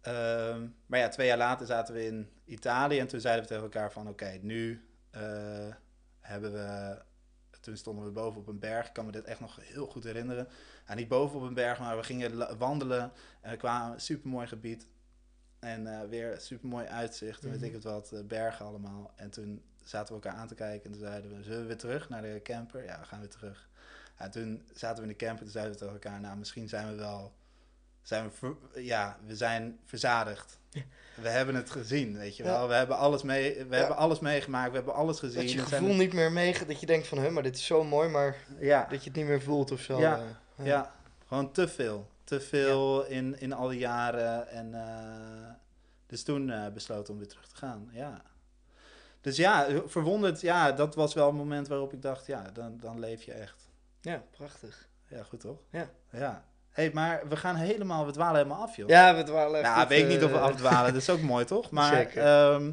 Ehm, 0.01 0.67
maar 0.87 0.99
ja, 0.99 1.09
twee 1.09 1.27
jaar 1.27 1.39
later 1.39 1.67
zaten 1.67 1.95
we 1.95 2.07
in 2.07 2.31
Italië 2.45 2.99
en 2.99 3.07
toen 3.07 3.21
zeiden 3.21 3.43
we 3.43 3.49
tegen 3.49 3.65
elkaar 3.65 3.93
van 3.93 4.09
oké, 4.09 4.39
nu 4.43 4.89
eh, 5.11 5.21
hebben 6.21 6.53
we, 6.53 6.99
toen 7.61 7.77
stonden 7.77 8.05
we 8.05 8.11
boven 8.11 8.41
op 8.41 8.47
een 8.47 8.59
berg, 8.59 8.87
ik 8.87 8.93
kan 8.93 9.07
me 9.07 9.13
dit 9.13 9.25
echt 9.25 9.41
nog 9.41 9.59
heel 9.63 9.87
goed 9.87 10.05
herinneren. 10.05 10.49
Nou, 10.87 10.99
niet 10.99 11.09
boven 11.09 11.39
op 11.39 11.43
een 11.47 11.55
berg, 11.55 11.79
maar 11.79 11.97
we 11.97 12.03
gingen 12.03 12.59
wandelen 12.59 13.13
en 13.41 13.51
we 13.51 13.57
kwamen 13.57 13.93
een 13.95 14.01
supermooi 14.01 14.47
gebied 14.47 14.87
en 15.59 15.87
eh, 16.01 16.09
weer 16.09 16.41
supermooi 16.41 16.87
uitzicht 16.87 17.43
en 17.43 17.49
Mhm. 17.51 17.59
weet 17.59 17.69
ik 17.69 17.75
het 17.75 17.85
wat, 17.85 18.13
eh, 18.13 18.21
bergen 18.25 18.67
allemaal. 18.67 19.13
En 19.17 19.31
toen 19.31 19.63
zaten 19.85 20.17
we 20.17 20.23
elkaar 20.23 20.41
aan 20.41 20.49
te 20.49 20.55
kijken 20.55 20.85
en 20.85 20.91
toen 20.91 21.01
zeiden 21.07 21.37
we, 21.37 21.43
zullen 21.43 21.61
we 21.61 21.67
weer 21.67 21.77
terug 21.77 22.09
naar 22.09 22.23
de 22.23 22.41
camper? 22.43 22.85
Ja, 22.85 22.99
we 23.01 23.07
gaan 23.07 23.21
weer 23.21 23.29
terug. 23.29 23.69
Ja, 24.19 24.29
toen 24.29 24.63
zaten 24.75 24.97
we 24.97 25.03
in 25.03 25.17
de 25.19 25.25
camper 25.25 25.39
en 25.39 25.45
toen 25.45 25.53
zeiden 25.53 25.73
we 25.73 25.79
tegen 25.79 25.95
elkaar, 25.95 26.21
nou 26.21 26.37
misschien 26.37 26.69
zijn 26.69 26.89
we 26.89 26.95
wel, 26.95 27.33
zijn 28.03 28.25
we, 28.25 28.31
ver- 28.31 28.83
ja, 28.83 29.19
we 29.27 29.37
zijn 29.37 29.79
verzadigd. 29.85 30.59
We 31.15 31.29
hebben 31.29 31.55
het 31.55 31.71
gezien, 31.71 32.17
weet 32.19 32.37
je 32.37 32.43
Ja. 32.45 32.49
wel. 32.51 32.69
We 32.69 32.75
hebben 32.75 32.97
alles, 32.97 33.23
mee, 33.23 33.55
we 33.55 33.75
Ja. 33.75 33.77
hebben 33.79 33.97
alles 33.97 34.19
meegemaakt, 34.21 34.71
we 34.71 34.77
hebben 34.77 34.95
alles 34.95 35.19
gezien. 35.19 35.41
Dat 35.41 35.51
je 35.53 35.59
gevoel 35.59 35.95
niet 35.95 36.13
meer 36.13 36.33
mee, 36.33 36.67
dat 36.67 36.81
je 36.81 36.87
denkt 36.87 37.07
van, 37.07 37.19
hè, 37.19 37.31
maar 37.31 37.43
dit 37.43 37.57
is 37.57 37.67
zo 37.67 37.85
mooi, 37.85 38.09
maar 38.09 38.37
ja, 38.59 38.87
dat 38.91 38.99
je 39.05 39.09
het 39.09 39.19
niet 39.19 39.27
meer 39.27 39.43
voelt 39.43 39.71
of 39.71 39.81
zo. 39.81 39.99
Ja. 40.01 40.21
eh. 40.57 40.67
ja, 40.67 40.95
gewoon 41.27 41.53
te 41.53 41.69
veel. 41.69 42.09
Te 42.25 42.41
veel 42.41 43.05
in, 43.07 43.41
in 43.41 43.53
al 43.53 43.69
die 43.69 43.79
jaren. 43.79 44.49
En, 44.49 44.75
eh, 44.75 45.51
dus 46.07 46.23
toen 46.23 46.51
eh, 46.51 46.69
besloten 46.73 47.13
om 47.13 47.19
weer 47.19 47.29
terug 47.29 47.47
te 47.49 47.57
gaan, 47.57 47.89
ja. 47.93 48.23
Dus 49.21 49.37
ja, 49.37 49.67
verwonderd, 49.87 50.41
ja, 50.41 50.73
dat 50.73 50.95
was 50.95 51.15
wel 51.15 51.29
een 51.29 51.35
moment 51.35 51.69
waarop 51.69 51.93
ik 51.93 52.03
dacht, 52.03 52.27
ja, 52.27 52.51
dan, 52.53 52.79
dan 52.81 52.99
leef 52.99 53.23
je 53.23 53.33
echt. 53.33 53.69
Ja, 54.01 54.23
prachtig. 54.31 54.89
Ja, 55.09 55.23
goed 55.23 55.41
toch? 55.41 55.59
Ja. 55.71 55.91
Ja. 56.11 56.45
Hey, 56.81 56.91
maar 56.95 57.29
we 57.29 57.37
gaan 57.37 57.57
helemaal, 57.57 58.07
we 58.07 58.13
dwalen 58.13 58.37
helemaal 58.37 58.63
af, 58.63 58.77
joh. 58.77 58.89
Ja, 58.89 59.17
we 59.17 59.23
dwalen 59.23 59.63
Nou, 59.63 59.89
weet 59.89 60.03
ik 60.03 60.09
niet 60.09 60.25
of 60.25 60.31
we 60.31 60.37
eh, 60.37 60.43
afdwalen, 60.43 60.93
dat 60.93 61.03
is 61.03 61.11
ook 61.11 61.21
mooi, 61.21 61.45
toch? 61.45 61.71
Maar 61.81 62.07
ehm, 62.07 62.71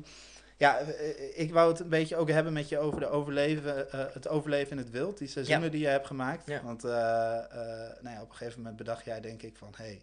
ja, 0.58 0.78
eh, 0.80 1.40
ik 1.40 1.54
wou 1.54 1.70
het 1.72 1.80
een 1.80 1.90
beetje 1.90 2.16
ook 2.16 2.30
hebben 2.30 2.54
met 2.54 2.70
je 2.70 2.78
over 2.80 3.00
de 3.00 3.10
overleven, 3.10 3.92
eh, 3.92 4.00
het 4.14 4.28
overleven 4.28 4.72
in 4.72 4.78
het 4.78 4.90
wild, 4.90 5.18
die 5.18 5.28
seizoenen 5.28 5.64
Ja. 5.66 5.70
die 5.72 5.80
je 5.82 5.88
hebt 5.88 6.08
gemaakt. 6.08 6.44
Ja. 6.48 6.62
Want 6.64 6.84
eh, 6.84 6.92
eh, 6.92 7.44
nou 8.02 8.16
ja, 8.16 8.22
op 8.22 8.30
een 8.30 8.36
gegeven 8.36 8.58
moment 8.60 8.78
bedacht 8.78 9.06
jij 9.06 9.22
denk 9.22 9.42
ik 9.42 9.56
van, 9.58 9.74
hé, 9.78 9.84
hey, 9.84 10.02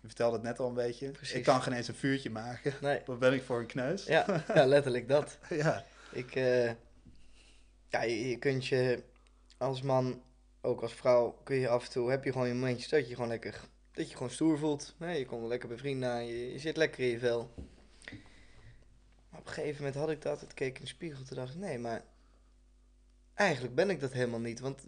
je 0.00 0.06
vertelde 0.06 0.36
het 0.36 0.44
net 0.44 0.58
al 0.58 0.68
een 0.68 0.74
beetje, 0.74 1.10
Precies. 1.10 1.34
ik 1.34 1.44
kan 1.44 1.62
geen 1.62 1.72
eens 1.72 1.88
een 1.88 1.94
vuurtje 1.94 2.30
maken. 2.30 2.72
Nee. 2.80 3.00
Wat 3.06 3.18
ben 3.18 3.32
ik 3.32 3.42
voor 3.42 3.58
een 3.58 3.66
kneus? 3.66 4.04
Ja, 4.04 4.24
ja, 4.54 4.66
letterlijk 4.66 5.08
dat. 5.08 5.38
ja. 5.48 5.84
Ik, 6.12 6.34
eh, 6.34 6.66
ja, 7.88 8.02
je, 8.02 8.28
je 8.28 8.36
kunt 8.38 8.66
je 8.66 9.02
als 9.58 9.82
man, 9.82 10.22
ook 10.60 10.82
als 10.82 10.92
vrouw, 10.92 11.40
kun 11.44 11.56
je 11.56 11.68
af 11.68 11.84
en 11.84 11.90
toe, 11.90 12.10
heb 12.10 12.24
je 12.24 12.32
gewoon 12.32 12.48
je 12.48 12.54
momentjes 12.54 12.88
dat 12.88 13.08
je 13.08 13.14
gewoon 13.14 13.30
lekker, 13.30 13.60
dat 13.92 14.08
je 14.10 14.16
gewoon 14.16 14.30
stoer 14.30 14.58
voelt. 14.58 14.94
Nee, 14.98 15.18
je 15.18 15.26
komt 15.26 15.46
lekker 15.46 15.68
bij 15.68 15.78
vrienden 15.78 16.10
aan, 16.10 16.26
je, 16.26 16.58
zit 16.58 16.76
lekker 16.76 17.00
in 17.00 17.10
je 17.10 17.18
vel. 17.18 17.54
Maar 19.30 19.40
op 19.40 19.46
een 19.46 19.52
gegeven 19.52 19.76
moment 19.76 19.94
had 19.94 20.10
ik 20.10 20.22
dat, 20.22 20.40
het 20.40 20.54
keek 20.54 20.76
in 20.76 20.82
de 20.82 20.88
spiegel, 20.88 21.24
toen 21.24 21.36
dacht 21.36 21.56
nee, 21.56 21.78
maar 21.78 22.04
eigenlijk 23.34 23.74
ben 23.74 23.90
ik 23.90 24.00
dat 24.00 24.12
helemaal 24.12 24.40
niet. 24.40 24.60
Want 24.60 24.86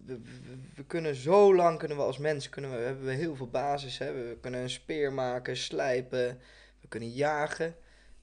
we, 0.74 0.84
kunnen 0.86 1.14
zo 1.14 1.54
lang, 1.54 1.78
kunnen 1.78 1.96
we 1.96 2.02
als 2.02 2.18
mens, 2.18 2.48
kunnen 2.48 2.70
we, 2.70 2.76
hebben 2.76 3.04
we 3.04 3.12
heel 3.12 3.36
veel 3.36 3.50
basis. 3.50 3.98
Hè? 3.98 4.12
We 4.12 4.38
kunnen 4.40 4.60
een 4.60 4.70
speer 4.70 5.12
maken, 5.12 5.56
slijpen, 5.56 6.38
we 6.80 6.88
kunnen 6.88 7.10
jagen. 7.10 7.76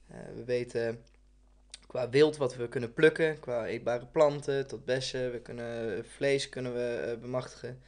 Eh, 0.06 0.18
we 0.34 0.44
weten 0.44 1.04
qua 1.90 2.08
wild 2.08 2.36
wat 2.36 2.56
we 2.56 2.68
kunnen 2.68 2.92
plukken, 2.92 3.40
qua 3.40 3.66
eetbare 3.66 4.06
planten 4.06 4.66
tot 4.66 4.84
bessen. 4.84 5.32
We 5.32 5.40
kunnen 5.40 6.04
vlees 6.04 6.48
kunnen 6.48 6.74
we 6.74 7.10
eh, 7.10 7.20
bemachtigen. 7.20 7.80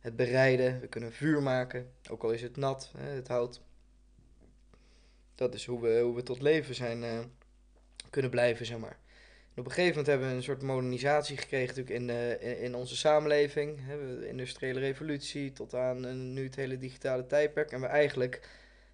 Het 0.00 0.16
bereiden, 0.16 0.80
we 0.80 0.86
kunnen 0.86 1.12
vuur 1.12 1.42
maken, 1.42 1.90
ook 2.10 2.22
al 2.22 2.30
is 2.30 2.42
het 2.42 2.56
nat, 2.56 2.92
het 2.96 3.28
hout. 3.28 3.60
Dat 5.34 5.54
is 5.54 5.66
hoe 5.66 5.80
we, 5.80 6.00
hoe 6.00 6.14
we 6.14 6.22
tot 6.22 6.42
leven 6.42 6.74
zijn 6.74 7.04
eh, 7.04 7.18
kunnen 8.10 8.30
blijven, 8.30 8.66
zeg 8.66 8.78
maar. 8.78 8.98
Op 9.56 9.64
een 9.64 9.72
gegeven 9.72 9.88
moment 9.88 10.06
hebben 10.06 10.28
we 10.28 10.34
een 10.34 10.42
soort 10.42 10.62
modernisatie 10.62 11.36
gekregen 11.36 11.76
natuurlijk 11.76 12.00
in, 12.00 12.10
eh, 12.10 12.62
in, 12.62 12.74
onze 12.74 12.96
samenleving. 12.96 13.86
De 13.86 14.28
industriële 14.28 14.80
revolutie 14.80 15.52
tot 15.52 15.74
aan 15.74 16.32
nu 16.32 16.44
het 16.44 16.56
hele 16.56 16.78
digitale 16.78 17.26
tijdperk. 17.26 17.72
En 17.72 17.80
we 17.80 17.86
eigenlijk 17.86 18.48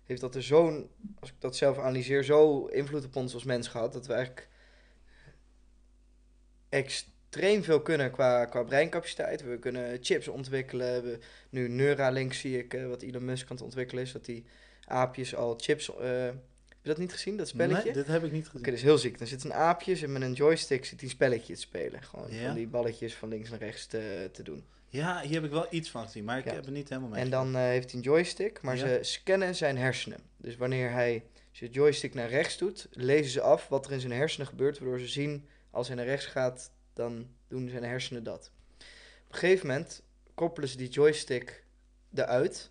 heeft 0.05 0.20
dat 0.20 0.35
er 0.35 0.42
zo'n, 0.42 0.90
als 1.20 1.31
ik 1.31 1.37
dat 1.38 1.57
zelf 1.57 1.79
analyseer, 1.79 2.25
zo 2.25 2.66
invloed 2.66 3.05
op 3.05 3.16
ons 3.16 3.35
als 3.35 3.44
mens 3.44 3.68
gehad. 3.68 3.92
Dat 3.92 4.07
we 4.07 4.12
eigenlijk 4.12 4.49
extreem 6.70 7.62
veel 7.62 7.80
kunnen 7.80 8.11
qua, 8.11 8.44
qua 8.44 8.62
breincapaciteit. 8.62 9.42
We 9.42 9.59
kunnen 9.59 9.98
chips 10.00 10.28
ontwikkelen. 10.28 11.02
We, 11.04 11.18
nu 11.50 11.68
Neuralink 11.68 12.33
zie 12.33 12.59
ik, 12.59 12.74
eh, 12.74 12.87
wat 12.87 13.02
Elon 13.02 13.24
Musk 13.24 13.50
aan 13.50 13.56
het 13.56 13.64
ontwikkelen 13.64 14.02
is, 14.02 14.12
dat 14.12 14.24
die 14.24 14.44
aapjes 14.85 15.35
al 15.35 15.54
chips 15.61 15.96
eh, 15.96 16.26
je 16.83 16.88
dat 16.88 16.98
niet 16.98 17.12
gezien, 17.12 17.37
dat 17.37 17.48
spelletje? 17.48 17.85
Nee, 17.85 17.92
dit 17.92 18.06
heb 18.06 18.24
ik 18.24 18.33
niet 18.33 18.44
gezien. 18.44 18.61
Oké, 18.61 18.70
dat 18.70 18.78
is 18.78 18.85
heel 18.85 18.98
ziek. 18.98 19.18
Dan 19.18 19.26
zit 19.26 19.44
een 19.44 19.54
aapje 19.54 19.98
en 20.02 20.12
met 20.12 20.22
een 20.22 20.33
joystick 20.33 20.85
zit 20.85 21.00
hij 21.00 21.09
een 21.09 21.14
spelletje 21.14 21.54
te 21.54 21.61
spelen. 21.61 22.02
Gewoon 22.02 22.33
Ja. 22.35 22.46
van 22.46 22.54
die 22.54 22.66
balletjes 22.66 23.14
van 23.14 23.28
links 23.28 23.50
naar 23.50 23.59
rechts 23.59 23.87
te, 23.87 24.28
te 24.33 24.42
doen. 24.42 24.64
Ja, 24.88 25.20
hier 25.20 25.35
heb 25.35 25.44
ik 25.44 25.50
wel 25.50 25.66
iets 25.70 25.90
van 25.90 26.04
gezien, 26.04 26.24
maar 26.24 26.38
ik 26.38 26.44
Ja. 26.44 26.52
heb 26.54 26.64
het 26.64 26.74
niet 26.74 26.88
helemaal 26.88 27.11
mee. 27.11 27.20
En 27.22 27.30
dan 27.30 27.54
eh, 27.56 27.62
heeft 27.62 27.90
hij 27.90 28.00
een 28.00 28.06
joystick, 28.06 28.61
maar 28.62 28.76
Ja. 28.76 28.87
ze 28.87 28.98
scannen 29.00 29.54
zijn 29.54 29.76
hersenen. 29.78 30.18
Dus 30.37 30.56
wanneer 30.56 30.90
hij 30.90 31.22
zijn 31.52 31.70
joystick 31.70 32.14
naar 32.14 32.28
rechts 32.28 32.59
doet, 32.59 32.88
lezen 32.90 33.30
ze 33.30 33.40
af 33.40 33.68
wat 33.68 33.87
er 33.87 33.92
in 33.92 34.00
zijn 34.00 34.12
hersenen 34.12 34.46
gebeurt, 34.46 34.78
waardoor 34.78 34.98
ze 34.98 35.06
zien 35.09 35.46
als 35.70 35.87
hij 35.87 35.96
naar 35.96 36.06
rechts 36.06 36.26
gaat, 36.26 36.70
dan 36.92 37.28
doen 37.48 37.68
zijn 37.68 37.85
hersenen 37.85 38.24
dat. 38.24 38.50
Op 39.26 39.33
een 39.33 39.38
gegeven 39.38 39.66
moment 39.66 40.02
koppelen 40.35 40.68
ze 40.68 40.76
die 40.76 40.88
joystick 40.88 41.64
eruit, 42.14 42.70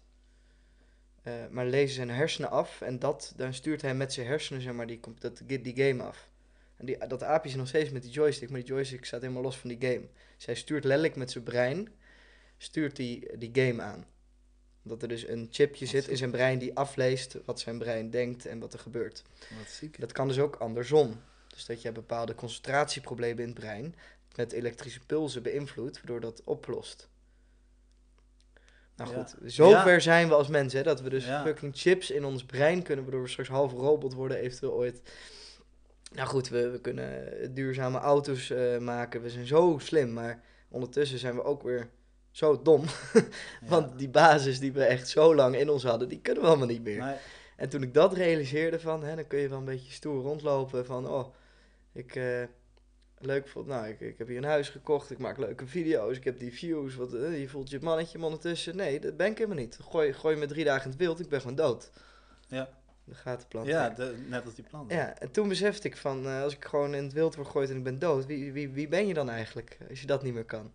eh, 1.23 1.33
maar 1.49 1.65
lezen 1.65 1.95
zijn 1.95 2.09
hersenen 2.09 2.49
af 2.49 2.81
en 2.81 2.99
dat, 2.99 3.33
dan 3.35 3.53
stuurt 3.53 3.81
hij 3.81 3.95
met 3.95 4.13
zijn 4.13 4.27
hersenen 4.27 4.61
zeg 4.61 4.73
maar, 4.73 4.87
die, 4.87 4.99
dat, 5.19 5.41
die 5.45 5.75
game 5.75 6.03
af. 6.03 6.29
En 6.75 6.85
die, 6.85 7.07
dat 7.07 7.23
aapje 7.23 7.49
is 7.49 7.55
nog 7.55 7.67
steeds 7.67 7.89
met 7.89 8.01
die 8.01 8.11
joystick, 8.11 8.49
maar 8.49 8.59
die 8.59 8.69
joystick 8.69 9.05
staat 9.05 9.21
helemaal 9.21 9.41
los 9.41 9.57
van 9.57 9.69
die 9.69 9.89
game. 9.89 10.07
Dus 10.35 10.45
hij 10.45 10.55
stuurt 10.55 10.83
letterlijk 10.83 11.15
met 11.15 11.31
zijn 11.31 11.43
brein, 11.43 11.89
stuurt 12.57 12.95
die, 12.95 13.37
die 13.37 13.49
game 13.53 13.81
aan. 13.81 14.05
Dat 14.81 15.01
er 15.01 15.07
dus 15.07 15.27
een 15.27 15.47
chipje 15.51 15.79
Wat 15.79 15.89
zit 15.89 16.03
ziek. 16.03 16.11
in 16.11 16.17
zijn 16.17 16.31
brein 16.31 16.59
die 16.59 16.75
afleest 16.75 17.37
wat 17.45 17.59
zijn 17.59 17.77
brein 17.77 18.09
denkt 18.09 18.45
en 18.45 18.59
wat 18.59 18.73
er 18.73 18.79
gebeurt. 18.79 19.23
Wat 19.57 19.69
ziek. 19.69 19.99
Dat 19.99 20.11
kan 20.11 20.27
dus 20.27 20.39
ook 20.39 20.55
andersom. 20.55 21.21
Dus 21.59 21.67
dat 21.67 21.81
je 21.81 21.91
bepaalde 21.91 22.35
concentratieproblemen 22.35 23.39
in 23.43 23.49
het 23.49 23.59
brein 23.59 23.95
met 24.35 24.51
elektrische 24.51 24.99
pulsen 25.05 25.43
beïnvloedt, 25.43 25.97
waardoor 25.97 26.19
dat 26.19 26.41
oplost. 26.45 27.07
Nou 28.95 29.09
Ja. 29.11 29.17
goed, 29.17 29.35
zover 29.45 29.91
Ja. 29.93 29.99
zijn 29.99 30.27
we 30.27 30.33
als 30.33 30.47
mensen, 30.47 30.77
hè, 30.79 30.85
dat 30.85 31.01
we 31.01 31.09
dus 31.09 31.25
Ja. 31.25 31.43
fucking 31.43 31.75
chips 31.77 32.11
in 32.11 32.25
ons 32.25 32.43
brein 32.45 32.83
kunnen, 32.83 33.03
waardoor 33.03 33.23
we 33.23 33.29
straks 33.29 33.49
half 33.49 33.71
robot 33.71 34.13
worden, 34.13 34.37
eventueel 34.37 34.73
ooit. 34.73 35.01
Nou 36.11 36.27
goed, 36.27 36.49
we, 36.49 36.69
we 36.69 36.79
kunnen 36.81 37.53
duurzame 37.53 37.97
auto's 37.97 38.49
eh, 38.49 38.77
maken, 38.77 39.21
we 39.21 39.29
zijn 39.29 39.47
zo 39.47 39.77
slim, 39.81 40.13
maar 40.13 40.41
ondertussen 40.69 41.19
zijn 41.19 41.35
we 41.35 41.43
ook 41.43 41.63
weer 41.63 41.89
zo 42.31 42.61
dom. 42.61 42.83
Want 43.67 43.97
die 43.99 44.09
basis 44.09 44.59
die 44.59 44.71
we 44.71 44.83
echt 44.83 45.07
zo 45.09 45.35
lang 45.35 45.55
in 45.55 45.69
ons 45.69 45.83
hadden, 45.83 46.09
die 46.09 46.19
kunnen 46.21 46.43
we 46.43 46.49
allemaal 46.49 46.67
niet 46.67 46.83
meer. 46.83 47.03
Nee, 47.03 47.15
En 47.55 47.69
toen 47.69 47.83
ik 47.83 47.93
dat 47.93 48.13
realiseerde 48.13 48.79
van, 48.79 49.03
hè, 49.03 49.15
dan 49.15 49.27
kun 49.27 49.39
je 49.39 49.49
wel 49.49 49.57
een 49.57 49.65
beetje 49.65 49.91
stoer 49.91 50.21
rondlopen 50.23 50.85
van, 50.85 51.07
oh, 51.07 51.33
ik, 51.91 52.15
eh, 52.15 52.43
leuk 53.19 53.47
vond, 53.47 53.67
nou, 53.67 53.87
ik, 53.87 53.99
ik 53.99 54.17
heb 54.17 54.27
hier 54.27 54.37
een 54.37 54.43
huis 54.43 54.69
gekocht, 54.69 55.11
ik 55.11 55.17
maak 55.17 55.37
leuke 55.37 55.67
video's, 55.67 56.17
ik 56.17 56.23
heb 56.23 56.39
die 56.39 56.53
views, 56.53 56.95
wat, 56.95 57.13
eh, 57.13 57.39
je 57.39 57.49
voelt 57.49 57.69
je 57.69 57.79
mannetje, 57.81 58.17
maar 58.17 58.27
ondertussen, 58.27 58.75
nee, 58.75 58.99
dat 58.99 59.17
ben 59.17 59.31
ik 59.31 59.37
helemaal 59.37 59.63
niet. 59.63 59.77
Gooi, 59.81 60.13
gooi 60.13 60.35
me 60.35 60.45
drie 60.45 60.65
dagen 60.65 60.83
in 60.83 60.89
het 60.89 60.99
wild, 60.99 61.19
ik 61.19 61.29
ben 61.29 61.41
gewoon 61.41 61.55
dood. 61.55 61.91
Ja. 62.47 62.69
De 63.05 63.45
plant. 63.47 63.67
ja 63.67 63.89
de, 63.89 64.15
net 64.27 64.45
als 64.45 64.55
die 64.55 64.63
planten. 64.63 64.97
ja, 64.97 65.17
en 65.19 65.31
toen 65.31 65.47
besefte 65.47 65.87
ik 65.87 65.97
van, 65.97 66.25
eh, 66.25 66.41
als 66.41 66.55
ik 66.55 66.65
gewoon 66.65 66.95
in 66.95 67.03
het 67.03 67.13
wild 67.13 67.35
word 67.35 67.47
gegooid 67.47 67.69
en 67.69 67.77
ik 67.77 67.83
ben 67.83 67.99
dood, 67.99 68.25
wie, 68.25 68.51
wie, 68.51 68.69
wie 68.69 68.87
ben 68.87 69.07
je 69.07 69.13
dan 69.13 69.29
eigenlijk, 69.29 69.77
als 69.89 70.01
je 70.01 70.07
dat 70.07 70.23
niet 70.23 70.33
meer 70.33 70.45
kan? 70.45 70.71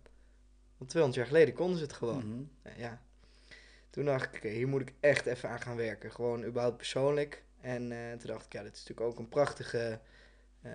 Want 0.77 0.89
200 0.89 1.15
jaar 1.15 1.33
geleden 1.33 1.53
konden 1.53 1.77
ze 1.77 1.83
het 1.83 1.93
gewoon. 1.93 2.27
Mhm. 2.27 2.43
Nou 2.63 2.79
ja. 2.79 3.01
Toen 3.89 4.05
dacht 4.05 4.35
ik, 4.35 4.41
hier 4.51 4.67
moet 4.67 4.81
ik 4.81 4.93
echt 4.99 5.25
even 5.25 5.49
aan 5.49 5.61
gaan 5.61 5.75
werken. 5.75 6.11
Gewoon 6.11 6.43
überhaupt 6.43 6.77
persoonlijk. 6.77 7.43
En 7.61 7.87
toen 8.17 8.29
dacht 8.29 8.45
ik, 8.45 8.53
ja, 8.53 8.63
dit 8.63 8.75
is 8.75 8.79
natuurlijk 8.79 9.07
ook 9.07 9.19
een 9.19 9.29
prachtige 9.29 9.99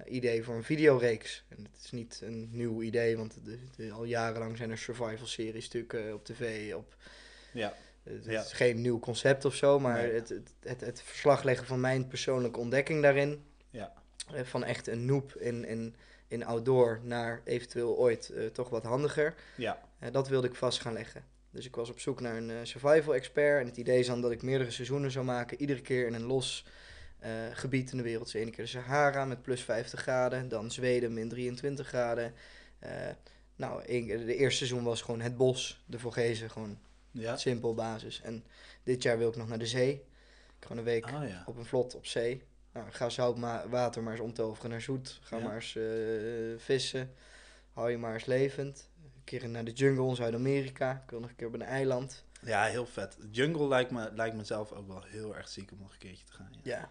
idee 0.07 0.43
voor 0.43 0.55
een 0.55 0.65
videoreeks. 0.65 1.45
En 1.49 1.57
het 1.73 1.85
is 1.85 1.91
niet 1.91 2.21
een 2.25 2.49
nieuw 2.53 2.83
idee, 2.83 3.17
want 3.17 3.35
de, 3.45 3.59
de- 3.77 3.91
al 3.93 4.05
jarenlang 4.05 4.57
zijn 4.57 4.71
er 4.71 4.79
survival 4.79 5.27
series 5.27 5.65
natuurlijk 5.65 5.93
eh, 6.07 6.13
op 6.15 6.25
tv. 6.25 6.75
Op, 6.75 6.95
Ja. 7.53 7.75
het 8.03 8.25
Ja. 8.25 8.41
is 8.41 8.53
geen 8.53 8.81
nieuw 8.81 8.99
concept 8.99 9.45
of 9.45 9.55
zo, 9.55 9.79
maar 9.79 10.03
Nee. 10.03 10.13
het, 10.13 10.29
het, 10.29 10.53
het, 10.61 10.81
het 10.81 11.03
verslag 11.03 11.43
leggen 11.43 11.67
van 11.67 11.81
mijn 11.81 12.07
persoonlijke 12.09 12.59
ontdekking 12.61 13.03
daarin. 13.03 13.43
Ja. 13.71 13.93
Eh, 14.35 14.45
van 14.45 14.65
echt 14.65 14.87
een 14.87 15.05
noob 15.05 15.35
in, 15.37 15.65
in, 15.65 15.95
in 16.29 16.45
outdoor 16.45 17.01
naar 17.03 17.41
eventueel 17.45 17.97
ooit 17.99 18.29
eh, 18.31 18.47
toch 18.47 18.69
wat 18.69 18.85
handiger. 18.85 19.35
Ja. 19.57 19.81
Eh, 19.99 20.13
dat 20.13 20.29
wilde 20.29 20.47
ik 20.49 20.55
vast 20.55 20.81
gaan 20.81 20.93
leggen. 20.93 21.25
Dus 21.51 21.67
ik 21.67 21.75
was 21.77 21.91
op 21.91 22.01
zoek 22.01 22.21
naar 22.21 22.37
een 22.37 22.51
eh, 22.51 22.57
survival 22.63 23.15
expert. 23.15 23.61
En 23.61 23.67
het 23.67 23.77
idee 23.77 23.99
is 23.99 24.07
dan 24.07 24.21
dat 24.21 24.31
ik 24.31 24.43
meerdere 24.43 24.71
seizoenen 24.71 25.11
zou 25.11 25.25
maken. 25.25 25.61
Iedere 25.61 25.81
keer 25.81 26.07
in 26.07 26.15
een 26.15 26.23
los 26.27 26.65
eh, 27.21 27.31
gebied 27.53 27.91
in 27.91 27.97
de 27.97 28.03
wereld. 28.03 28.25
Dus 28.25 28.35
ene 28.35 28.51
keer 28.51 28.65
de 28.65 28.71
Sahara 28.71 29.25
met 29.25 29.43
plus 29.43 29.63
50 29.63 30.01
graden. 30.01 30.49
Dan 30.49 30.71
Zweden 30.71 31.15
min 31.15 31.29
23 31.29 31.87
graden. 31.87 32.35
Eh, 32.79 32.91
nou, 33.57 33.83
de 33.87 34.37
eerste 34.37 34.57
seizoen 34.67 34.85
was 34.85 35.03
gewoon 35.03 35.21
het 35.21 35.37
bos. 35.37 35.83
De 35.87 35.99
Vogezen, 35.99 36.51
gewoon 36.51 36.79
Ja. 37.11 37.37
simpel 37.37 37.75
basis. 37.75 38.21
En 38.21 38.45
dit 38.83 39.03
jaar 39.03 39.19
wil 39.19 39.29
ik 39.29 39.37
nog 39.37 39.49
naar 39.49 39.59
de 39.59 39.67
zee. 39.67 39.93
Ik 40.61 40.67
ga 40.67 40.75
een 40.77 40.83
week 40.83 41.09
ja. 41.11 41.43
op 41.47 41.57
een 41.57 41.65
vlot 41.65 41.95
op 41.95 42.07
zee. 42.07 42.43
Nou, 42.73 42.87
ga 42.91 43.09
zout 43.09 43.37
ma- 43.37 43.69
water 43.69 44.03
maar 44.03 44.13
eens 44.13 44.23
omtoveren 44.23 44.71
naar 44.71 44.81
zoet. 44.81 45.19
Ga 45.23 45.37
Ja. 45.37 45.45
maar 45.45 45.55
eens 45.55 45.77
eh, 45.77 45.83
vissen. 46.65 47.13
Hou 47.73 47.91
je 47.91 47.99
maar 47.99 48.15
eens 48.15 48.25
levend. 48.25 48.89
Een 49.05 49.25
keer 49.25 49.49
naar 49.49 49.65
de 49.65 49.73
jungle 49.73 50.09
in 50.09 50.15
Zuid-Amerika. 50.17 51.03
Ik 51.05 51.11
wil 51.11 51.21
nog 51.21 51.31
een 51.31 51.37
keer 51.37 51.47
op 51.47 51.55
een 51.55 51.63
eiland. 51.63 52.25
Ja, 52.43 52.65
heel 52.65 52.87
vet. 52.87 53.17
Jungle 53.31 53.69
lijkt 53.69 53.91
me, 53.91 54.11
lijkt 54.15 54.37
me 54.37 54.45
zelf 54.45 54.73
ook 54.73 54.87
wel 54.87 55.03
heel 55.07 55.37
erg 55.37 55.49
ziek 55.49 55.73
om 55.73 55.79
nog 55.81 55.93
een 55.93 55.99
keertje 55.99 56.25
te 56.25 56.33
gaan. 56.33 56.51
Ja. 56.63 56.91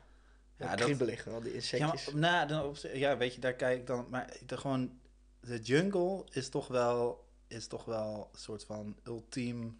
Ja. 0.59 0.65
Ja, 0.65 0.71
Ja, 0.71 0.75
dat- 0.77 0.85
kriebelig, 0.85 1.27
al 1.27 1.39
die 1.41 1.49
Ja, 1.49 1.55
insectjes. 1.55 2.11
maar, 2.11 2.47
nou, 2.47 2.47
dan 2.47 2.75
ja, 2.93 3.17
weet 3.17 3.33
je, 3.33 3.39
daar 3.41 3.53
kijk 3.53 3.79
ik 3.79 3.87
dan. 3.87 4.05
Maar 4.09 4.33
de, 4.45 4.57
gewoon, 4.57 4.99
de 5.39 5.59
jungle 5.59 6.23
is 6.31 6.49
toch 6.49 6.67
wel, 6.67 7.25
is 7.47 7.67
toch 7.67 7.85
wel 7.85 8.29
een 8.33 8.39
soort 8.39 8.63
van 8.65 8.95
ultiem, 9.03 9.77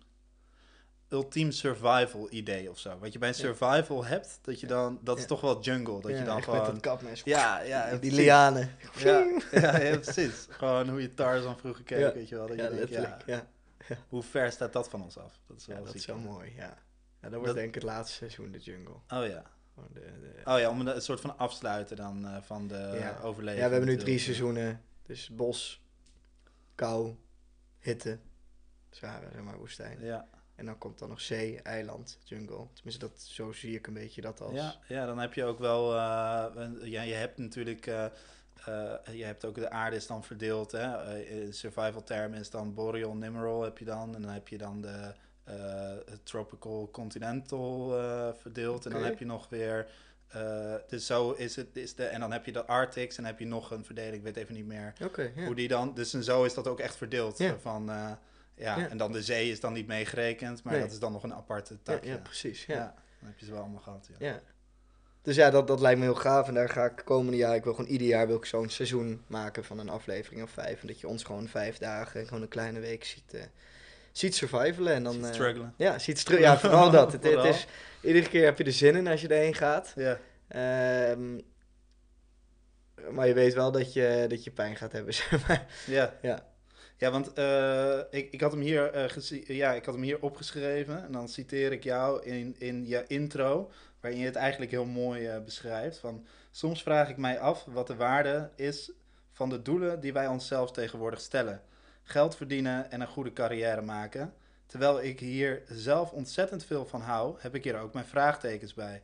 ultiem 1.10 1.52
survival 1.52 2.28
idee 2.32 2.70
of 2.70 2.80
zo. 2.80 2.98
Wat 3.00 3.14
je 3.14 3.20
bij 3.20 3.30
een 3.30 3.36
Ja. 3.38 3.42
survival 3.42 4.06
hebt, 4.06 4.40
dat 4.42 4.60
je 4.60 4.68
dan, 4.68 5.00
dat 5.04 5.16
is 5.16 5.22
Ja. 5.22 5.28
toch 5.28 5.42
wel 5.42 5.62
jungle. 5.62 6.02
Dat 6.02 6.12
Ja, 6.12 6.18
je 6.18 6.24
dan 6.24 6.44
gewoon. 6.44 6.62
met 6.62 6.70
dat 6.72 6.80
kapmes. 6.80 7.22
ja, 7.26 7.60
ja, 7.62 7.96
die, 7.96 8.12
lianen. 8.12 8.76
Ja, 8.98 9.28
ja, 9.52 9.78
ja, 9.80 9.98
precies. 9.98 10.46
Gewoon 10.50 10.90
hoe 10.90 11.02
je 11.02 11.14
Tarzan 11.14 11.58
vroeger 11.58 11.84
keek, 11.84 12.00
Ja. 12.00 12.14
weet 12.14 12.30
je 12.30 12.36
wel. 12.36 12.48
Dat 12.48 12.58
Ja, 12.58 12.64
je 12.64 12.76
denkt, 12.76 12.90
ja, 12.92 13.18
Ja, 13.26 13.48
hoe 14.10 14.24
ver 14.24 14.52
staat 14.52 14.74
dat 14.74 14.90
van 14.90 15.04
ons 15.04 15.18
af? 15.18 15.40
Dat 15.48 15.58
is 15.58 15.66
wel 15.66 15.78
ja 15.78 15.84
dat 15.84 15.94
is 15.96 16.06
wel 16.06 16.18
mooi, 16.18 16.54
ja. 16.56 16.78
Ja, 17.22 17.30
dat 17.30 17.32
wordt 17.32 17.46
Dat- 17.46 17.56
denk 17.56 17.68
ik 17.68 17.74
het 17.76 17.84
laatste 17.84 18.16
seizoen, 18.16 18.52
de 18.52 18.58
jungle. 18.60 18.94
Oh 18.94 19.26
ja. 19.28 19.44
Gewoon 19.80 19.94
de, 19.94 20.20
de- 20.44 20.52
Oh 20.52 20.60
ja, 20.60 20.70
om 20.70 20.88
een, 20.88 21.02
soort 21.02 21.22
van 21.22 21.38
afsluiten 21.38 21.96
dan 21.98 22.26
eh, 22.28 22.42
van 22.42 22.68
de 22.68 22.96
Ja. 23.00 23.20
overleving. 23.22 23.62
ja, 23.64 23.68
we 23.70 23.76
hebben 23.76 23.90
nu 23.96 23.98
drie 23.98 24.20
seizoenen. 24.20 24.82
Dus 25.06 25.30
bos, 25.30 25.82
kou, 26.76 27.16
hitte, 27.80 28.20
Sahara, 28.90 29.30
zeg 29.32 29.42
maar, 29.42 29.58
woestijn. 29.58 30.00
Ja. 30.02 30.28
En 30.56 30.66
dan 30.66 30.78
komt 30.78 31.00
dan 31.00 31.10
nog 31.10 31.22
zee, 31.22 31.62
eiland, 31.62 32.20
jungle. 32.24 32.68
Tenminste, 32.74 33.08
dat, 33.08 33.22
zo 33.22 33.52
zie 33.52 33.76
ik 33.76 33.88
een 33.88 33.94
beetje 33.94 34.22
dat 34.22 34.42
als... 34.42 34.54
Ja, 34.54 34.76
ja, 34.88 35.06
dan 35.06 35.20
heb 35.20 35.34
je 35.34 35.44
ook 35.44 35.60
wel. 35.60 35.96
eh, 35.96 36.46
een- 36.54 36.90
ja, 36.90 37.02
je 37.02 37.14
hebt 37.14 37.38
natuurlijk. 37.38 37.88
eh, 37.88 38.06
je 39.12 39.24
hebt 39.24 39.46
ook 39.46 39.56
de 39.56 39.70
aarde 39.70 39.96
is 39.96 40.08
dan 40.08 40.24
verdeeld. 40.24 40.72
Hè? 40.72 41.20
In 41.24 41.54
survival 41.54 42.04
termen 42.04 42.40
is 42.40 42.50
dan 42.50 42.74
Boreal, 42.74 43.14
Nimrol 43.16 43.62
heb 43.62 43.78
je 43.78 43.86
dan. 43.86 44.16
En 44.16 44.22
dan 44.22 44.32
heb 44.32 44.48
je 44.48 44.58
dan 44.58 44.82
de 44.82 45.14
eh, 45.50 46.14
Tropical 46.24 46.90
Continental 46.92 47.98
eh, 48.00 48.30
verdeeld. 48.42 48.86
En 48.86 48.92
dan 48.92 49.04
heb 49.04 49.20
je 49.20 49.26
nog 49.26 49.50
weer. 49.50 49.88
eh, 50.28 50.74
dus 50.88 51.06
zo 51.06 51.32
is 51.32 51.56
het. 51.56 51.68
Is 51.78 51.96
de, 51.96 52.04
en 52.04 52.20
dan 52.20 52.32
heb 52.32 52.46
je 52.46 52.52
de 52.52 52.66
Arctics 52.66 53.18
en 53.18 53.24
dan 53.24 53.32
heb 53.32 53.40
je 53.42 53.48
nog 53.48 53.72
een 53.72 53.86
verdeling. 53.86 54.16
Ik 54.16 54.24
weet 54.24 54.36
even 54.36 54.56
niet 54.56 54.66
meer 54.66 54.94
hoe 55.46 55.56
die 55.56 55.68
dan. 55.68 55.94
Dus 55.94 56.14
en 56.14 56.24
zo 56.24 56.44
is 56.44 56.54
dat 56.54 56.68
ook 56.68 56.80
echt 56.80 56.96
verdeeld. 56.96 57.44
Van, 57.62 57.86
ja, 57.86 58.20
Ja. 58.56 58.90
en 58.90 58.98
dan 58.98 59.12
de 59.12 59.22
zee 59.24 59.52
is 59.52 59.60
dan 59.60 59.74
niet 59.74 59.88
meegerekend. 59.88 60.64
Maar 60.64 60.74
Nee. 60.74 60.82
dat 60.82 60.92
is 60.92 61.00
dan 61.00 61.12
nog 61.12 61.24
een 61.24 61.34
aparte 61.34 61.74
ja, 61.74 61.80
tak. 61.84 62.04
ja, 62.04 62.18
precies. 62.18 62.66
Ja. 62.66 62.76
Ja, 62.76 62.94
dan 63.20 63.30
heb 63.30 63.40
je 63.40 63.46
ze 63.46 63.52
wel 63.52 63.62
allemaal 63.62 63.82
gehad. 63.82 64.10
Ja. 64.18 64.28
Ja. 64.28 64.40
Dus 65.22 65.36
ja, 65.36 65.50
dat, 65.50 65.68
dat 65.68 65.80
lijkt 65.80 66.00
me 66.00 66.06
heel 66.06 66.16
gaaf. 66.16 66.48
En 66.48 66.54
daar 66.54 66.70
ga 66.70 66.86
ik 66.86 67.02
komende 67.06 67.38
jaar, 67.38 67.56
ik 67.56 67.64
wil 67.64 67.74
gewoon 67.74 67.90
ieder 67.92 68.08
jaar 68.08 68.28
wil 68.28 68.36
ik 68.36 68.46
zo'n 68.46 68.70
seizoen 68.70 69.24
maken 69.28 69.64
van 69.64 69.80
een 69.80 69.90
aflevering 69.90 70.44
of 70.44 70.50
vijf. 70.50 70.82
En 70.82 70.88
dat 70.88 71.00
je 71.00 71.08
ons 71.08 71.24
gewoon 71.24 71.48
vijf 71.48 71.78
dagen, 71.78 72.26
gewoon 72.28 72.42
een 72.42 72.48
kleine 72.48 72.80
week 72.80 73.04
ziet, 73.04 73.50
ziet 74.20 74.36
survivalen. 74.36 74.94
En 74.94 75.04
dan, 75.04 75.14
Ziet 75.14 75.24
eh, 75.26 75.32
struggelen. 75.34 75.74
ja, 75.78 76.00
ziet 76.00 76.20
stru- 76.20 76.40
Ja, 76.40 76.58
vooral 76.60 76.92
dat. 76.92 77.12
Het, 77.12 77.24
het 77.24 77.44
is, 77.44 77.68
iedere 78.02 78.30
keer 78.30 78.44
heb 78.46 78.58
je 78.58 78.64
er 78.64 78.72
zin 78.72 78.96
in 78.96 79.08
als 79.08 79.22
je 79.22 79.28
erheen 79.28 79.56
gaat. 79.56 79.94
Ja. 79.96 80.20
Ehm, 80.48 81.40
maar 83.12 83.28
je 83.28 83.34
weet 83.34 83.54
wel 83.54 83.72
dat 83.72 83.94
je, 83.94 84.26
dat 84.30 84.44
je 84.44 84.52
pijn 84.52 84.76
gaat 84.76 84.92
hebben, 84.92 85.14
zeg 85.24 85.48
maar. 85.48 85.66
Ja. 85.86 86.14
Ja. 86.22 86.48
Ja, 86.98 87.12
want 87.12 87.34
eh, 87.34 88.00
ik, 88.10 88.32
ik, 88.32 88.42
had 88.42 88.52
hem 88.52 88.62
hier, 88.62 88.92
eh, 88.92 89.48
ja, 89.48 89.74
ik 89.74 89.86
had 89.86 89.94
hem 89.94 90.04
hier 90.04 90.22
opgeschreven. 90.22 91.04
En 91.04 91.12
dan 91.12 91.28
citeer 91.28 91.72
ik 91.72 91.84
jou 91.84 92.24
in, 92.24 92.56
in 92.58 92.88
je 92.88 93.04
intro, 93.08 93.72
waarin 94.02 94.20
je 94.20 94.26
het 94.26 94.36
eigenlijk 94.36 94.72
heel 94.72 94.86
mooi 94.86 95.40
beschrijft. 95.40 95.98
Van, 95.98 96.26
Soms 96.52 96.84
vraag 96.84 97.10
ik 97.10 97.18
mij 97.18 97.40
af 97.40 97.66
wat 97.68 97.88
de 97.88 97.96
waarde 97.96 98.50
is 98.56 98.92
van 99.32 99.50
de 99.50 99.62
doelen 99.62 100.00
die 100.00 100.14
wij 100.14 100.28
onszelf 100.28 100.72
tegenwoordig 100.72 101.20
stellen. 101.20 101.62
Geld 102.10 102.36
verdienen 102.36 102.92
en 102.92 103.02
een 103.02 103.08
goede 103.08 103.34
carrière 103.34 103.82
maken. 103.82 104.34
Terwijl 104.66 105.02
ik 105.02 105.20
hier 105.20 105.62
zelf 105.68 106.12
ontzettend 106.12 106.66
veel 106.66 106.86
van 106.86 107.02
hou, 107.02 107.36
heb 107.40 107.56
ik 107.56 107.64
hier 107.64 107.80
ook 107.80 107.94
mijn 107.94 108.06
vraagtekens 108.06 108.74
bij. 108.74 109.02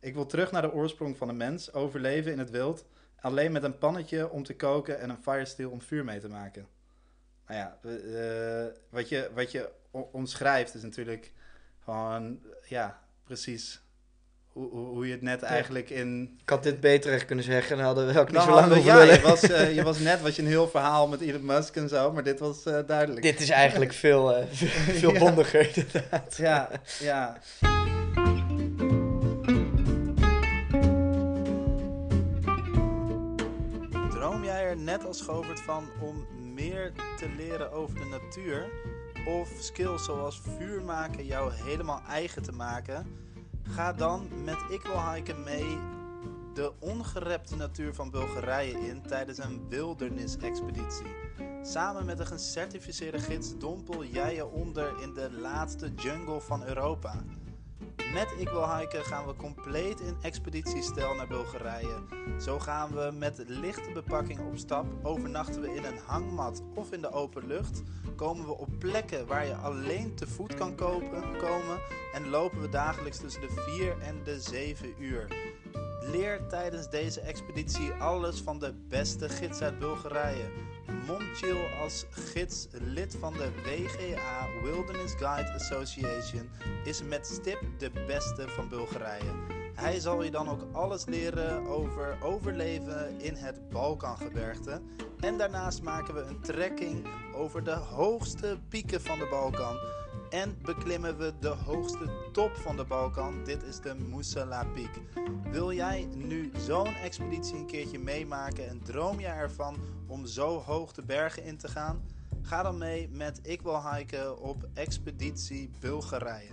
Ik 0.00 0.14
wil 0.14 0.26
terug 0.26 0.50
naar 0.50 0.62
de 0.62 0.72
oorsprong 0.72 1.16
van 1.16 1.28
de 1.28 1.34
mens, 1.34 1.72
overleven 1.72 2.32
in 2.32 2.38
het 2.38 2.50
wild, 2.50 2.84
alleen 3.20 3.52
met 3.52 3.62
een 3.62 3.78
pannetje 3.78 4.30
om 4.30 4.42
te 4.42 4.56
koken 4.56 5.00
en 5.00 5.10
een 5.10 5.22
firesteel 5.22 5.70
om 5.70 5.80
vuur 5.80 6.04
mee 6.04 6.20
te 6.20 6.28
maken. 6.28 6.66
Nou 7.46 7.58
ja, 7.58 7.78
eh, 7.82 8.74
wat, 8.88 9.08
je, 9.08 9.30
wat 9.34 9.50
je 9.50 9.70
omschrijft 9.90 10.74
is 10.74 10.82
natuurlijk 10.82 11.32
gewoon, 11.78 12.40
ja, 12.68 13.02
precies 13.24 13.82
hoe, 14.52 14.70
hoe, 14.70 14.86
hoe 14.86 15.06
je 15.06 15.12
het 15.12 15.22
net 15.22 15.42
eigenlijk 15.42 15.90
in... 15.90 16.38
Ik 16.42 16.48
had 16.48 16.62
dit 16.62 16.80
beter 16.80 17.12
echt 17.12 17.24
kunnen 17.24 17.44
zeggen, 17.44 17.76
dan 17.76 17.86
hadden 17.86 18.06
we 18.06 18.20
ook 18.20 18.26
niet 18.26 18.34
Nou, 18.36 18.48
zo 18.48 18.54
lang 18.54 18.72
over 18.72 18.84
ja, 18.84 19.02
je 19.02 19.20
was, 19.20 19.42
eh, 19.42 19.74
je 19.76 19.82
was 19.82 19.98
net 19.98 20.20
was 20.22 20.36
je 20.36 20.42
een 20.42 20.48
heel 20.48 20.68
verhaal 20.68 21.08
met 21.08 21.20
Elon 21.20 21.44
Musk 21.44 21.76
en 21.76 21.88
zo, 21.88 22.12
maar 22.12 22.22
dit 22.22 22.38
was 22.38 22.64
eh, 22.64 22.78
duidelijk. 22.86 23.22
Dit 23.22 23.40
is 23.40 23.48
eigenlijk 23.50 23.92
veel, 23.92 24.36
eh, 24.36 24.44
veel 25.00 25.12
Ja. 25.12 25.18
bondiger 25.18 25.76
inderdaad. 25.76 26.36
Ja, 26.36 26.68
ja. 27.00 27.38
Droom 34.10 34.44
jij 34.44 34.64
er 34.64 34.76
net 34.76 35.04
als 35.06 35.20
Govert 35.20 35.60
van 35.60 35.88
om 36.00 36.26
meer 36.54 36.92
te 37.16 37.28
leren 37.36 37.72
over 37.72 37.94
de 37.94 38.04
natuur? 38.10 38.66
Of 39.26 39.48
skills 39.60 40.04
zoals 40.04 40.40
vuur 40.58 40.82
maken 40.82 41.26
jou 41.26 41.52
helemaal 41.54 42.02
eigen 42.08 42.42
te 42.42 42.52
maken? 42.52 43.06
Ga 43.74 43.92
dan 43.92 44.28
met 44.44 44.58
Ik 44.68 44.82
Wil 44.82 45.12
Hiken 45.12 45.42
mee 45.42 45.78
de 46.54 46.72
ongerepte 46.78 47.56
natuur 47.56 47.94
van 47.94 48.10
Bulgarije 48.10 48.86
in 48.86 49.02
tijdens 49.02 49.38
een 49.38 49.68
wildernisexpeditie. 49.68 51.14
Samen 51.62 52.04
met 52.04 52.18
een 52.18 52.26
gecertificeerde 52.26 53.18
gids 53.18 53.58
dompel 53.58 54.04
jij 54.04 54.34
je 54.34 54.46
onder 54.46 55.02
in 55.02 55.14
de 55.14 55.32
laatste 55.32 55.94
jungle 55.94 56.40
van 56.40 56.64
Europa. 56.64 57.22
Met 58.12 58.34
Ik 58.38 58.48
Wil 58.48 58.76
Hiken 58.76 59.04
gaan 59.04 59.26
we 59.26 59.36
compleet 59.36 60.00
in 60.00 60.16
expeditiestijl 60.22 61.14
naar 61.14 61.26
Bulgarije. 61.26 61.98
Zo 62.40 62.58
gaan 62.58 62.90
we 62.94 63.10
met 63.14 63.42
lichte 63.46 63.90
bepakking 63.92 64.40
op 64.40 64.56
stap, 64.56 64.86
overnachten 65.02 65.60
we 65.60 65.74
in 65.74 65.84
een 65.84 65.98
hangmat 66.06 66.62
of 66.74 66.92
in 66.92 67.00
de 67.00 67.12
open 67.12 67.46
lucht, 67.46 67.82
komen 68.16 68.46
we 68.46 68.58
op 68.58 68.68
plekken 68.78 69.26
waar 69.26 69.46
je 69.46 69.54
alleen 69.54 70.14
te 70.14 70.26
voet 70.26 70.54
kan 70.54 70.74
komen 70.74 71.80
en 72.12 72.28
lopen 72.28 72.60
we 72.60 72.68
dagelijks 72.68 73.18
tussen 73.18 73.40
de 73.40 73.64
4 73.66 73.98
en 73.98 74.20
de 74.24 74.40
7 74.40 74.94
uur. 74.98 75.26
Leer 76.00 76.46
tijdens 76.48 76.90
deze 76.90 77.20
expeditie 77.20 77.92
alles 77.92 78.40
van 78.40 78.58
de 78.58 78.74
beste 78.88 79.28
gids 79.28 79.60
uit 79.60 79.78
Bulgarije. 79.78 80.50
Momchil 81.06 81.66
als 81.80 82.06
gids, 82.10 82.68
lid 82.70 83.16
van 83.20 83.32
de 83.32 83.50
WGA 83.64 84.46
Wilderness 84.62 85.14
Guide 85.14 85.52
Association, 85.52 86.50
is 86.84 87.02
met 87.02 87.26
stip 87.26 87.62
de 87.78 87.90
beste 88.06 88.48
van 88.48 88.68
Bulgarije. 88.68 89.32
Hij 89.74 90.00
zal 90.00 90.22
je 90.22 90.30
dan 90.30 90.48
ook 90.48 90.66
alles 90.72 91.04
leren 91.04 91.66
over 91.66 92.16
overleven 92.22 93.20
in 93.20 93.34
het 93.34 93.70
Balkangebergte. 93.70 94.80
En 95.20 95.38
daarnaast 95.38 95.82
maken 95.82 96.14
we 96.14 96.20
een 96.20 96.40
trekking 96.40 97.06
over 97.34 97.64
de 97.64 97.74
hoogste 97.74 98.58
pieken 98.68 99.00
van 99.00 99.18
de 99.18 99.26
Balkan. 99.30 99.76
En 100.32 100.58
beklimmen 100.62 101.18
we 101.18 101.32
de 101.40 101.48
hoogste 101.48 102.10
top 102.32 102.56
van 102.56 102.76
de 102.76 102.84
Balkan. 102.84 103.44
Dit 103.44 103.62
is 103.62 103.80
de 103.80 103.94
Musala 103.94 104.64
Peak. 104.64 104.90
Wil 105.50 105.72
jij 105.72 106.08
nu 106.14 106.50
zo'n 106.56 106.94
expeditie 106.94 107.56
een 107.56 107.66
keertje 107.66 107.98
meemaken 107.98 108.68
en 108.68 108.82
droom 108.82 109.20
je 109.20 109.26
ervan 109.26 109.76
om 110.06 110.26
zo 110.26 110.58
hoog 110.58 110.92
de 110.92 111.02
bergen 111.02 111.44
in 111.44 111.56
te 111.56 111.68
gaan? 111.68 112.02
Ga 112.42 112.62
dan 112.62 112.78
mee 112.78 113.08
met 113.08 113.40
Ik 113.42 113.62
Wil 113.62 113.92
Hiken 113.92 114.38
op 114.38 114.68
Expeditie 114.74 115.70
Bulgarije. 115.80 116.50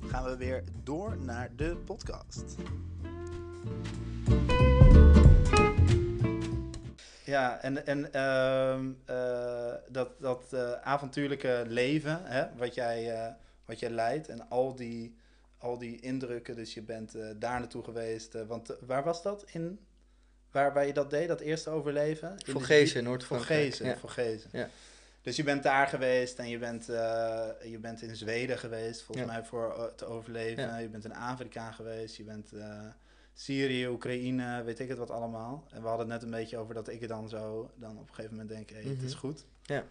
Gaan 0.00 0.24
we 0.24 0.36
weer 0.36 0.64
door 0.82 1.16
naar 1.18 1.50
de 1.56 1.76
podcast. 1.76 2.56
Ja, 7.28 7.58
en, 7.60 7.86
en 7.86 8.12
ehm, 8.12 8.92
eh, 9.04 9.27
dat, 10.40 10.52
eh, 10.52 10.72
avontuurlijke 10.82 11.64
leven 11.66 12.20
hè, 12.24 12.46
wat, 12.56 12.74
jij, 12.74 13.14
eh, 13.14 13.32
wat 13.64 13.78
jij 13.78 13.90
leidt 13.90 14.28
en 14.28 14.48
al 14.48 14.74
die, 14.74 15.16
al 15.58 15.78
die 15.78 16.00
indrukken. 16.00 16.56
Dus 16.56 16.74
je 16.74 16.82
bent 16.82 17.14
eh, 17.14 17.26
daar 17.36 17.58
naartoe 17.58 17.82
geweest. 17.84 18.32
want 18.46 18.76
waar 18.86 19.04
was 19.04 19.22
dat? 19.22 19.44
In, 19.52 19.78
waar, 20.50 20.72
waar 20.72 20.86
je 20.86 20.92
dat 20.92 21.10
deed, 21.10 21.28
dat 21.28 21.40
eerste 21.40 21.70
overleven? 21.70 22.30
In 22.46 22.52
Vogezen, 22.52 23.04
Noord-Frankrijk. 23.04 24.48
Ja. 24.52 24.68
Dus 25.22 25.36
je 25.36 25.42
bent 25.42 25.62
daar 25.62 25.86
geweest 25.86 26.38
en 26.38 26.48
je 26.48 26.58
bent, 26.58 26.86
je 26.86 27.78
bent 27.80 28.02
in 28.02 28.16
Zweden 28.16 28.58
geweest, 28.58 29.02
volgens 29.02 29.26
Ja. 29.26 29.32
mij, 29.32 29.44
voor 29.44 29.92
te 29.96 30.04
overleven. 30.04 30.62
Ja. 30.62 30.76
Je 30.78 30.88
bent 30.88 31.04
in 31.04 31.14
Afrika 31.14 31.72
geweest, 31.72 32.16
je 32.16 32.22
bent 32.24 32.52
eh, 32.52 32.80
Syrië, 33.34 33.86
Oekraïne, 33.88 34.62
weet 34.62 34.78
ik 34.78 34.88
het 34.88 34.98
wat 34.98 35.10
allemaal. 35.10 35.64
En 35.70 35.82
we 35.82 35.88
hadden 35.88 36.10
het 36.10 36.14
net 36.14 36.22
een 36.32 36.38
beetje 36.38 36.56
over 36.56 36.74
dat 36.74 36.88
ik 36.88 37.08
dan 37.08 37.28
zo, 37.28 37.70
dan 37.74 37.98
op 37.98 38.08
een 38.08 38.14
gegeven 38.14 38.30
moment 38.36 38.48
denk, 38.48 38.70
hé, 38.70 38.88
het 38.90 39.02
is 39.02 39.10
Mhm. 39.10 39.18
goed. 39.20 39.44
Ja. 39.62 39.84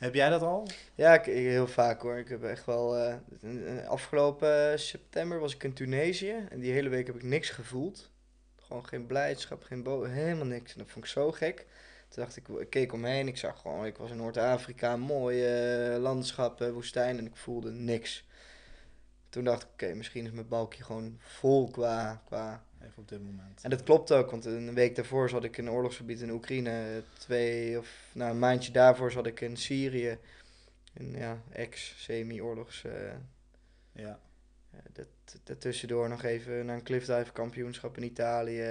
Heb 0.00 0.14
jij 0.14 0.28
dat 0.28 0.42
al? 0.42 0.66
Ja, 0.94 1.14
ik, 1.14 1.24
heel 1.24 1.66
vaak 1.66 2.02
hoor. 2.02 2.16
Ik 2.16 2.28
heb 2.28 2.42
echt 2.42 2.64
wel. 2.64 2.96
eh, 2.96 3.88
afgelopen 3.88 4.78
september 4.78 5.38
was 5.38 5.54
ik 5.54 5.64
in 5.64 5.72
Tunesië 5.72 6.46
en 6.48 6.60
die 6.60 6.72
hele 6.72 6.88
week 6.88 7.06
heb 7.06 7.16
ik 7.16 7.22
niks 7.22 7.50
gevoeld. 7.50 8.10
Gewoon 8.56 8.86
geen 8.86 9.06
blijdschap, 9.06 9.62
geen 9.62 9.82
bo 9.82 10.02
helemaal 10.02 10.46
niks. 10.46 10.72
En 10.72 10.78
dat 10.78 10.90
vond 10.90 11.04
ik 11.04 11.10
zo 11.10 11.32
gek. 11.32 11.66
Toen 12.08 12.22
dacht 12.22 12.36
ik, 12.36 12.48
ik 12.48 12.70
keek 12.70 12.92
omheen, 12.92 13.28
ik 13.28 13.36
zag 13.36 13.60
gewoon, 13.60 13.86
ik 13.86 13.96
was 13.96 14.10
in 14.10 14.16
Noord-Afrika, 14.16 14.96
mooie 14.96 15.90
eh, 15.94 16.00
landschappen, 16.00 16.72
woestijn 16.72 17.18
en 17.18 17.26
ik 17.26 17.36
voelde 17.36 17.70
niks. 17.70 18.24
Toen 19.28 19.44
dacht 19.44 19.62
ik, 19.62 19.68
oké, 19.72 19.94
misschien 19.94 20.24
is 20.24 20.32
mijn 20.32 20.48
balkje 20.48 20.84
gewoon 20.84 21.16
vol 21.18 21.70
qua, 21.70 22.22
qua 22.26 22.64
Even 22.82 22.98
op 23.02 23.08
dit 23.08 23.22
moment. 23.24 23.62
en 23.62 23.70
dat 23.70 23.82
klopt 23.82 24.12
ook, 24.12 24.30
want 24.30 24.44
een 24.44 24.74
week 24.74 24.96
daarvoor 24.96 25.28
zat 25.28 25.44
ik 25.44 25.56
in 25.56 25.66
een 25.66 25.72
oorlogsgebied 25.72 26.20
in 26.20 26.30
Oekraïne. 26.30 27.02
Twee 27.18 27.78
of 27.78 28.10
nou, 28.12 28.30
een 28.30 28.38
maandje 28.38 28.72
daarvoor 28.72 29.12
zat 29.12 29.26
ik 29.26 29.40
in 29.40 29.56
Syrië. 29.56 30.18
Een 30.94 31.10
ja, 31.16 31.42
ex-semi-oorlogs. 31.52 32.84
eh, 32.84 32.92
Ja. 33.92 34.18
eh, 34.70 34.78
dat, 34.92 35.06
daartussendoor 35.44 36.08
nog 36.08 36.22
even 36.22 36.66
naar 36.66 36.76
een 36.76 36.82
cliffdive 36.82 37.32
kampioenschap 37.32 37.96
in 37.96 38.02
Italië. 38.02 38.62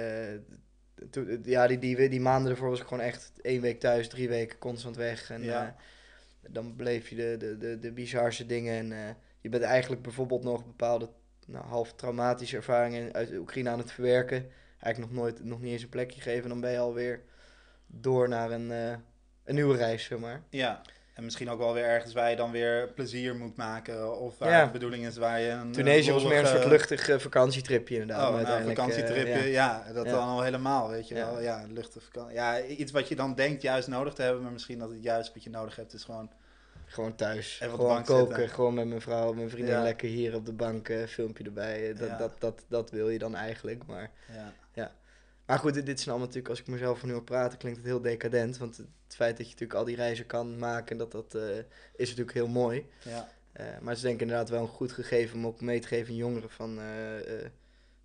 Ja, 1.42 1.66
die, 1.66 1.78
die, 1.78 2.08
die 2.08 2.20
maanden 2.20 2.50
ervoor 2.50 2.68
was 2.70 2.80
ik 2.80 2.86
gewoon 2.86 3.04
echt 3.04 3.32
één 3.42 3.60
week 3.60 3.80
thuis, 3.80 4.08
drie 4.08 4.28
weken 4.28 4.58
constant 4.58 4.96
weg. 4.96 5.30
En 5.30 5.42
Ja. 5.42 5.66
eh, 6.42 6.52
dan 6.52 6.76
beleef 6.76 7.08
je 7.08 7.16
de, 7.16 7.36
de, 7.38 7.56
de, 7.58 7.78
de 7.78 7.92
bizarste 7.92 8.46
dingen. 8.46 8.92
En 8.92 9.16
je 9.40 9.48
bent 9.48 9.62
eigenlijk 9.62 10.02
bijvoorbeeld 10.02 10.42
nog 10.42 10.64
bepaalde 10.66 11.08
nou, 11.50 11.64
half 11.64 11.92
traumatische 11.92 12.56
ervaringen 12.56 13.12
uit 13.12 13.32
Oekraïne 13.32 13.70
aan 13.70 13.78
het 13.78 13.92
verwerken. 13.92 14.50
Eigenlijk 14.78 15.12
nog 15.12 15.22
nooit, 15.22 15.44
nog 15.44 15.60
niet 15.60 15.72
eens 15.72 15.82
een 15.82 15.88
plekje 15.88 16.20
geven. 16.20 16.48
Dan 16.48 16.60
ben 16.60 16.70
je 16.70 16.78
alweer 16.78 17.20
door 17.86 18.28
naar 18.28 18.50
een, 18.50 18.70
eh, 18.72 18.90
een 19.44 19.54
nieuwe 19.54 19.76
reis, 19.76 20.04
zeg 20.04 20.18
maar. 20.18 20.42
ja. 20.50 20.80
En 21.14 21.26
misschien 21.26 21.50
ook 21.50 21.58
wel 21.58 21.74
weer 21.74 21.84
ergens 21.84 22.12
waar 22.12 22.30
je 22.30 22.36
dan 22.36 22.50
weer 22.50 22.88
plezier 22.88 23.36
moet 23.36 23.56
maken. 23.56 24.18
Of 24.20 24.38
waar 24.38 24.50
Ja. 24.50 24.64
de 24.64 24.70
bedoeling 24.70 25.06
is 25.06 25.16
waar 25.16 25.40
je 25.40 25.48
een... 25.48 25.72
Tunesië 25.72 26.12
was 26.12 26.24
meer 26.24 26.38
een 26.38 26.46
soort 26.46 26.64
luchtig 26.64 27.08
eh, 27.08 27.18
vakantietripje 27.18 27.94
inderdaad. 28.00 28.16
Oh, 28.28 28.30
nou, 28.34 28.40
een 28.40 28.46
uiteindelijk, 28.46 28.78
eh, 28.78 28.84
vakantietripje, 28.84 29.50
ja. 29.50 29.84
ja. 29.86 29.92
dat 29.92 30.04
Ja. 30.06 30.12
dan 30.12 30.28
al 30.28 30.42
helemaal, 30.42 30.88
weet 30.88 31.08
je 31.08 31.14
Ja. 31.14 31.30
wel. 31.30 31.40
Ja, 31.40 31.64
luchtig 31.68 32.02
vakantie. 32.02 32.34
Ja, 32.34 32.62
iets 32.64 32.92
wat 32.92 33.08
je 33.08 33.16
dan 33.16 33.34
denkt 33.34 33.62
juist 33.62 33.88
nodig 33.88 34.14
te 34.14 34.22
hebben, 34.22 34.42
maar 34.42 34.52
misschien 34.52 34.78
dat 34.78 34.90
het 34.90 35.02
juist 35.02 35.32
wat 35.34 35.42
je 35.44 35.50
nodig 35.50 35.76
hebt 35.76 35.92
is 35.92 36.04
gewoon... 36.04 36.30
Gewoon 36.90 37.14
thuis. 37.14 37.58
De 37.58 37.68
gewoon 37.68 37.86
bank 37.86 38.06
koken. 38.06 38.26
zitten. 38.36 38.54
Gewoon 38.54 38.74
met 38.74 38.86
mijn 38.86 39.00
vrouw, 39.00 39.32
mijn 39.32 39.50
vriendin 39.50 39.74
Ja. 39.74 39.82
lekker 39.82 40.08
hier 40.08 40.34
op 40.34 40.46
de 40.46 40.52
bank. 40.52 40.88
eh, 40.88 41.06
filmpje 41.06 41.44
erbij. 41.44 41.90
eh, 41.90 41.96
dat, 41.96 42.08
Ja. 42.08 42.16
dat, 42.16 42.34
dat, 42.38 42.64
dat 42.68 42.90
wil 42.90 43.08
je 43.08 43.18
dan 43.18 43.34
eigenlijk. 43.34 43.86
Maar, 43.86 44.10
Ja, 44.74 44.92
maar 45.46 45.58
goed, 45.58 45.74
dit, 45.74 45.86
dit 45.86 45.96
zijn 45.98 46.08
allemaal 46.08 46.26
natuurlijk, 46.26 46.48
als 46.54 46.60
ik 46.60 46.66
mezelf 46.66 46.98
van 46.98 47.08
nu 47.08 47.14
op 47.14 47.24
praten, 47.24 47.58
klinkt 47.58 47.78
het 47.78 47.86
heel 47.86 48.00
decadent. 48.00 48.58
Want 48.58 48.76
het 48.76 48.86
feit 49.16 49.36
dat 49.36 49.46
je 49.46 49.52
natuurlijk 49.52 49.78
al 49.78 49.84
die 49.84 49.96
reizen 49.96 50.26
kan 50.26 50.58
maken, 50.58 50.96
dat, 50.96 51.12
dat 51.12 51.34
eh, 51.34 51.42
is 51.96 52.08
natuurlijk 52.08 52.32
heel 52.32 52.48
mooi. 52.48 52.86
ja, 53.04 53.28
Eh, 53.52 53.66
maar 53.66 53.88
het 53.88 53.96
is 53.96 54.00
denk 54.02 54.14
ik 54.14 54.20
inderdaad 54.20 54.48
wel 54.48 54.60
een 54.62 54.68
goed 54.68 54.92
gegeven 54.92 55.36
om 55.38 55.46
ook 55.46 55.60
mee 55.60 55.80
te 55.80 55.86
geven 55.88 56.08
aan 56.10 56.16
jongeren 56.16 56.50
van... 56.50 56.78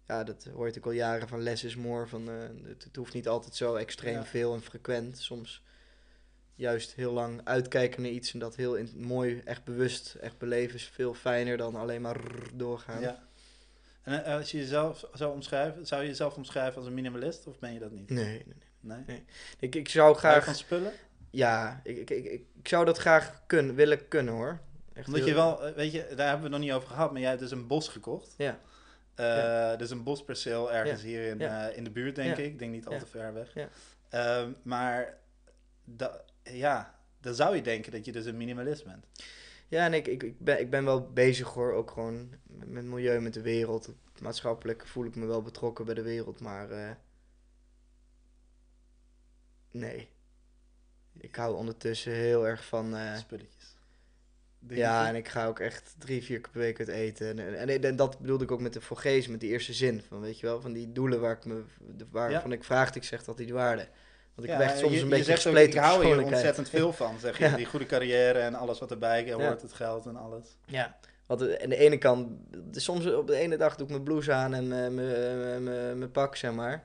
ja, 0.08 0.24
dat 0.24 0.43
hoor 0.43 0.52
je 0.67 0.74
natuurlijk 0.74 0.86
al 0.86 0.91
jaren 0.91 1.28
van 1.28 1.41
less 1.41 1.63
is 1.63 1.76
more. 1.76 2.08
Van, 2.08 2.28
het, 2.28 2.84
het 2.84 2.95
hoeft 2.95 3.13
niet 3.13 3.28
altijd 3.28 3.56
zo 3.56 3.76
extreem 3.76 4.13
Ja. 4.15 4.26
veel 4.26 4.54
en 4.54 4.62
frequent. 4.62 5.17
Soms 5.17 5.63
juist 6.56 6.94
heel 6.94 7.12
lang 7.13 7.41
uitkijken 7.44 8.02
naar 8.02 8.12
iets 8.12 8.34
en 8.34 8.39
dat 8.39 8.56
heel 8.56 8.76
in, 8.76 8.89
mooi, 8.98 9.41
echt 9.46 9.63
bewust, 9.63 10.13
echt 10.13 10.38
beleven 10.38 10.76
is 10.76 10.88
veel 10.88 11.13
fijner 11.13 11.58
dan 11.58 11.76
alleen 11.76 12.02
maar 12.02 12.18
doorgaan. 12.54 13.02
ja. 13.02 13.24
En 14.04 14.24
eh, 14.26 14.36
als 14.36 14.52
je 14.52 14.58
jezelf 14.58 15.06
zou 15.13 15.34
omschrijven, 15.34 15.86
zou 15.88 16.02
je 16.02 16.08
jezelf 16.08 16.36
omschrijven 16.36 16.78
als 16.78 16.86
een 16.86 16.94
minimalist 16.94 17.48
of 17.48 17.60
ben 17.60 17.74
je 17.74 17.80
dat 17.80 17.91
niet? 17.91 18.10
Nee, 18.10 18.26
nee, 18.26 18.56
nee. 18.80 19.04
Nee? 19.08 19.26
Ik, 19.60 19.76
ik 19.76 19.89
zou 19.89 20.15
graag... 20.15 20.46
van 20.46 20.56
spullen? 20.56 20.91
Ja, 21.30 21.82
ik, 21.84 21.98
ik, 21.98 22.10
ik, 22.10 22.26
ik 22.60 22.68
zou 22.68 22.86
dat 22.86 22.98
graag 22.98 23.41
kunnen, 23.48 23.76
willen 23.76 24.08
kunnen 24.08 24.34
hoor. 24.34 24.60
Echt 24.94 25.06
Omdat 25.08 25.22
heel- 25.22 25.30
je 25.30 25.36
wel, 25.36 25.66
eh, 25.66 25.76
weet 25.76 25.91
je, 25.91 25.99
daar 26.16 26.28
hebben 26.28 26.38
we 26.38 26.41
het 26.43 26.51
nog 26.51 26.60
niet 26.60 26.72
over 26.72 26.88
gehad, 26.88 27.12
maar 27.12 27.20
jij 27.22 27.30
hebt 27.30 27.41
dus 27.41 27.51
een 27.51 27.68
bos 27.68 27.88
gekocht. 27.88 28.34
Ja. 28.38 28.60
Eh, 29.16 29.26
Ja. 29.26 29.76
Dus 29.76 29.89
een 29.89 30.03
bosperceel 30.03 30.74
ergens 30.74 31.01
Ja. 31.01 31.08
hier 31.08 31.28
in, 31.28 31.39
Ja. 31.39 31.68
in 31.68 31.84
de 31.84 31.91
buurt, 31.91 32.16
denk 32.16 32.38
Ja. 32.38 32.43
ik. 32.43 32.51
Ik 32.51 32.60
denk 32.60 32.72
niet 32.72 32.86
al 32.88 32.93
Ja. 32.93 32.99
te 32.99 33.06
ver 33.06 33.34
weg. 33.34 33.53
Ja. 33.53 33.70
Ehm, 34.10 34.51
maar 34.64 35.18
da, 35.84 36.22
ja, 36.52 37.00
dan 37.22 37.36
zou 37.36 37.56
je 37.56 37.62
denken 37.62 37.91
dat 37.91 38.06
je 38.06 38.12
dus 38.12 38.26
een 38.26 38.38
minimalist 38.38 38.84
bent. 38.86 39.06
Ja, 39.68 39.86
en 39.86 39.93
ik, 39.93 40.08
ik, 40.08 40.24
ik, 40.24 40.39
ben, 40.39 40.60
ik 40.60 40.70
ben 40.70 40.86
wel 40.86 41.12
bezig 41.12 41.48
hoor, 41.48 41.74
ook 41.74 41.91
gewoon 41.91 42.30
met, 42.43 42.84
milieu, 42.86 43.20
met 43.22 43.34
de 43.34 43.41
wereld. 43.41 43.93
Maatschappelijk 44.22 44.88
voel 44.88 45.06
ik 45.06 45.16
me 45.16 45.26
wel 45.26 45.41
betrokken 45.41 45.86
bij 45.86 45.93
de 45.96 46.02
wereld, 46.02 46.39
maar 46.39 46.72
eh, 46.72 46.91
nee. 49.72 50.10
Ik 51.18 51.36
hou 51.36 51.56
ondertussen 51.56 52.12
heel 52.12 52.48
erg 52.48 52.66
van, 52.66 52.96
eh, 52.96 53.18
Spulletjes. 53.18 53.76
Ja, 54.68 55.08
en 55.08 55.16
ik 55.16 55.28
ga 55.28 55.48
ook 55.48 55.60
echt 55.60 55.96
drie, 55.98 56.24
vier 56.24 56.39
keer 56.41 56.52
per 56.52 56.60
week 56.62 56.80
uit 56.80 56.88
eten. 56.88 57.39
En, 57.39 57.58
en, 57.70 57.84
en 57.84 57.96
dat 57.96 58.20
bedoelde 58.20 58.43
ik 58.43 58.52
ook 58.52 58.60
met 58.62 58.74
de 58.74 58.82
Vogees, 58.82 59.28
met 59.28 59.39
die 59.39 59.50
eerste 59.52 59.74
zin. 59.74 60.02
Van, 60.08 60.20
weet 60.22 60.39
je 60.39 60.46
wel, 60.46 60.62
van 60.62 60.74
die 60.74 60.91
doelen 60.91 61.22
waar 61.22 61.36
ik 61.38 61.46
me, 61.46 61.64
de- 61.98 62.06
waarvan 62.12 62.52
ik 62.52 62.64
vraagde, 62.64 63.00
ik 63.00 63.06
zeg 63.06 63.24
dat 63.24 63.38
die 63.38 63.54
waarde. 63.54 63.88
Want 64.36 64.48
ik 64.48 64.54
Ja, 64.54 64.60
heb 64.62 64.70
echt 64.70 64.80
soms 64.80 64.94
je, 64.94 65.00
een 65.00 65.04
je 65.06 65.10
beetje 65.12 65.32
ook, 65.32 65.38
gespleten 65.40 65.74
ik 65.80 65.86
hou 65.86 66.06
hier 66.06 66.24
ontzettend 66.24 66.70
veel 66.70 66.94
van, 66.94 67.20
zeg 67.20 67.38
je. 67.38 67.44
Ja. 67.50 67.56
Die 67.56 67.66
goede 67.66 67.86
carrière 67.86 68.40
en 68.40 68.56
alles 68.56 68.80
wat 68.80 68.92
erbij 68.92 69.26
Ja. 69.26 69.34
hoort, 69.36 69.62
het 69.62 69.74
geld 69.74 70.06
en 70.06 70.16
alles. 70.16 70.58
Ja, 70.66 70.98
want 71.26 71.42
eh, 71.42 71.64
aan 71.64 71.70
de 71.70 71.76
ene 71.78 71.98
kant, 71.98 72.30
soms 72.72 73.06
op 73.14 73.28
de 73.28 73.36
ene 73.36 73.58
dag 73.58 73.76
doe 73.76 73.86
ik 73.86 73.92
mijn 73.92 74.04
blouse 74.04 74.32
aan 74.32 74.54
en 74.54 74.68
mijn- 74.68 74.94
mijn 74.96 75.40
mijn- 75.40 75.64
mijn- 75.64 75.98
mijn 75.98 76.12
pak, 76.12 76.36
zeg 76.36 76.52
maar. 76.52 76.84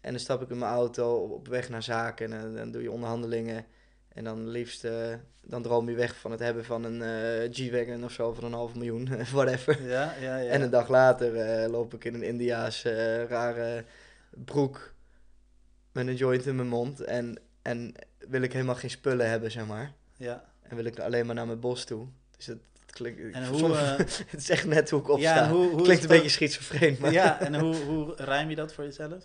En 0.00 0.10
dan 0.10 0.20
stap 0.20 0.42
ik 0.42 0.50
in 0.50 0.58
mijn 0.58 0.72
auto 0.72 1.14
op- 1.16 1.48
weg 1.48 1.68
naar 1.68 1.82
zaken 1.82 2.32
en 2.32 2.50
eh, 2.52 2.56
dan 2.60 2.70
doe 2.70 2.82
je 2.82 2.90
onderhandelingen. 2.90 3.64
En 4.08 4.24
dan 4.24 4.48
liefst, 4.48 4.84
eh, 4.84 5.14
dan 5.42 5.62
droom 5.62 5.88
je 5.88 5.94
weg 5.96 6.16
van 6.16 6.30
het 6.30 6.40
hebben 6.40 6.64
van 6.64 6.84
een 6.84 7.02
eh, 7.02 7.52
G-Wagon 7.52 8.04
of 8.04 8.12
zo 8.12 8.32
van 8.32 8.44
een 8.44 8.52
half 8.52 8.74
miljoen, 8.74 9.08
whatever. 9.32 9.82
Ja, 9.82 10.14
ja, 10.20 10.36
ja. 10.36 10.50
En 10.50 10.62
een 10.62 10.70
dag 10.70 10.88
later 10.88 11.36
eh, 11.36 11.70
loop 11.70 11.94
ik 11.94 12.04
in 12.04 12.14
een 12.14 12.22
Indiaas 12.22 12.84
eh, 12.84 13.24
rare 13.24 13.84
broek 14.30 14.92
met 15.98 16.06
een 16.06 16.16
joint 16.16 16.46
in 16.46 16.56
mijn 16.56 16.68
mond. 16.68 17.00
En, 17.00 17.38
en 17.62 17.94
wil 18.18 18.42
ik 18.42 18.52
helemaal 18.52 18.74
geen 18.74 18.90
spullen 18.90 19.30
hebben, 19.30 19.50
zeg 19.50 19.66
maar. 19.66 19.92
ja. 20.16 20.44
En 20.62 20.76
wil 20.76 20.84
ik 20.84 20.98
alleen 20.98 21.26
maar 21.26 21.34
naar 21.34 21.46
mijn 21.46 21.60
bos 21.60 21.84
toe. 21.84 22.06
Dus 22.36 22.46
het, 22.46 22.58
het 22.80 22.90
klinkt... 22.92 23.34
En 23.34 23.46
hoe, 23.48 23.58
soms- 23.58 23.76
eh, 23.78 23.96
het 24.32 24.40
is 24.40 24.50
echt 24.50 24.66
net 24.66 24.90
hoe 24.90 25.00
ik 25.00 25.08
opsta. 25.08 25.34
ja, 25.34 25.50
hoe, 25.50 25.68
hoe 25.70 25.82
klinkt 25.82 26.02
een 26.02 26.08
dat- 26.08 26.16
beetje 26.16 26.28
schizofreen, 26.32 26.96
maar... 27.00 27.12
Ja, 27.12 27.40
en 27.40 27.54
hoe, 27.60 27.74
hoe 27.76 28.14
rijm 28.16 28.50
je 28.50 28.56
dat 28.56 28.72
voor 28.72 28.84
jezelf? 28.84 29.10
Vind 29.10 29.22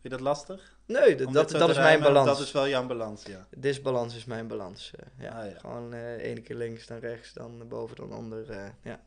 je 0.00 0.08
dat 0.08 0.20
lastig? 0.20 0.76
Nee, 0.86 1.16
dat, 1.16 1.32
dat, 1.32 1.50
dat 1.50 1.70
is 1.70 1.76
mijn 1.76 2.00
balans. 2.00 2.26
Dat 2.26 2.40
is 2.40 2.52
wel 2.52 2.68
jouw 2.68 2.86
balans, 2.86 3.22
ja. 3.26 3.46
Disbalans 3.56 4.16
is 4.16 4.24
mijn 4.24 4.46
balans. 4.46 4.90
eh, 4.96 5.24
ja. 5.24 5.30
Ah, 5.42 5.50
ja. 5.50 5.58
Gewoon 5.58 5.94
eh 5.94 6.22
ene 6.30 6.40
keer 6.40 6.56
links, 6.56 6.86
dan 6.86 6.98
rechts, 6.98 7.32
dan 7.32 7.68
boven, 7.68 7.96
dan 7.96 8.12
onder. 8.12 8.52
ja. 8.82 9.00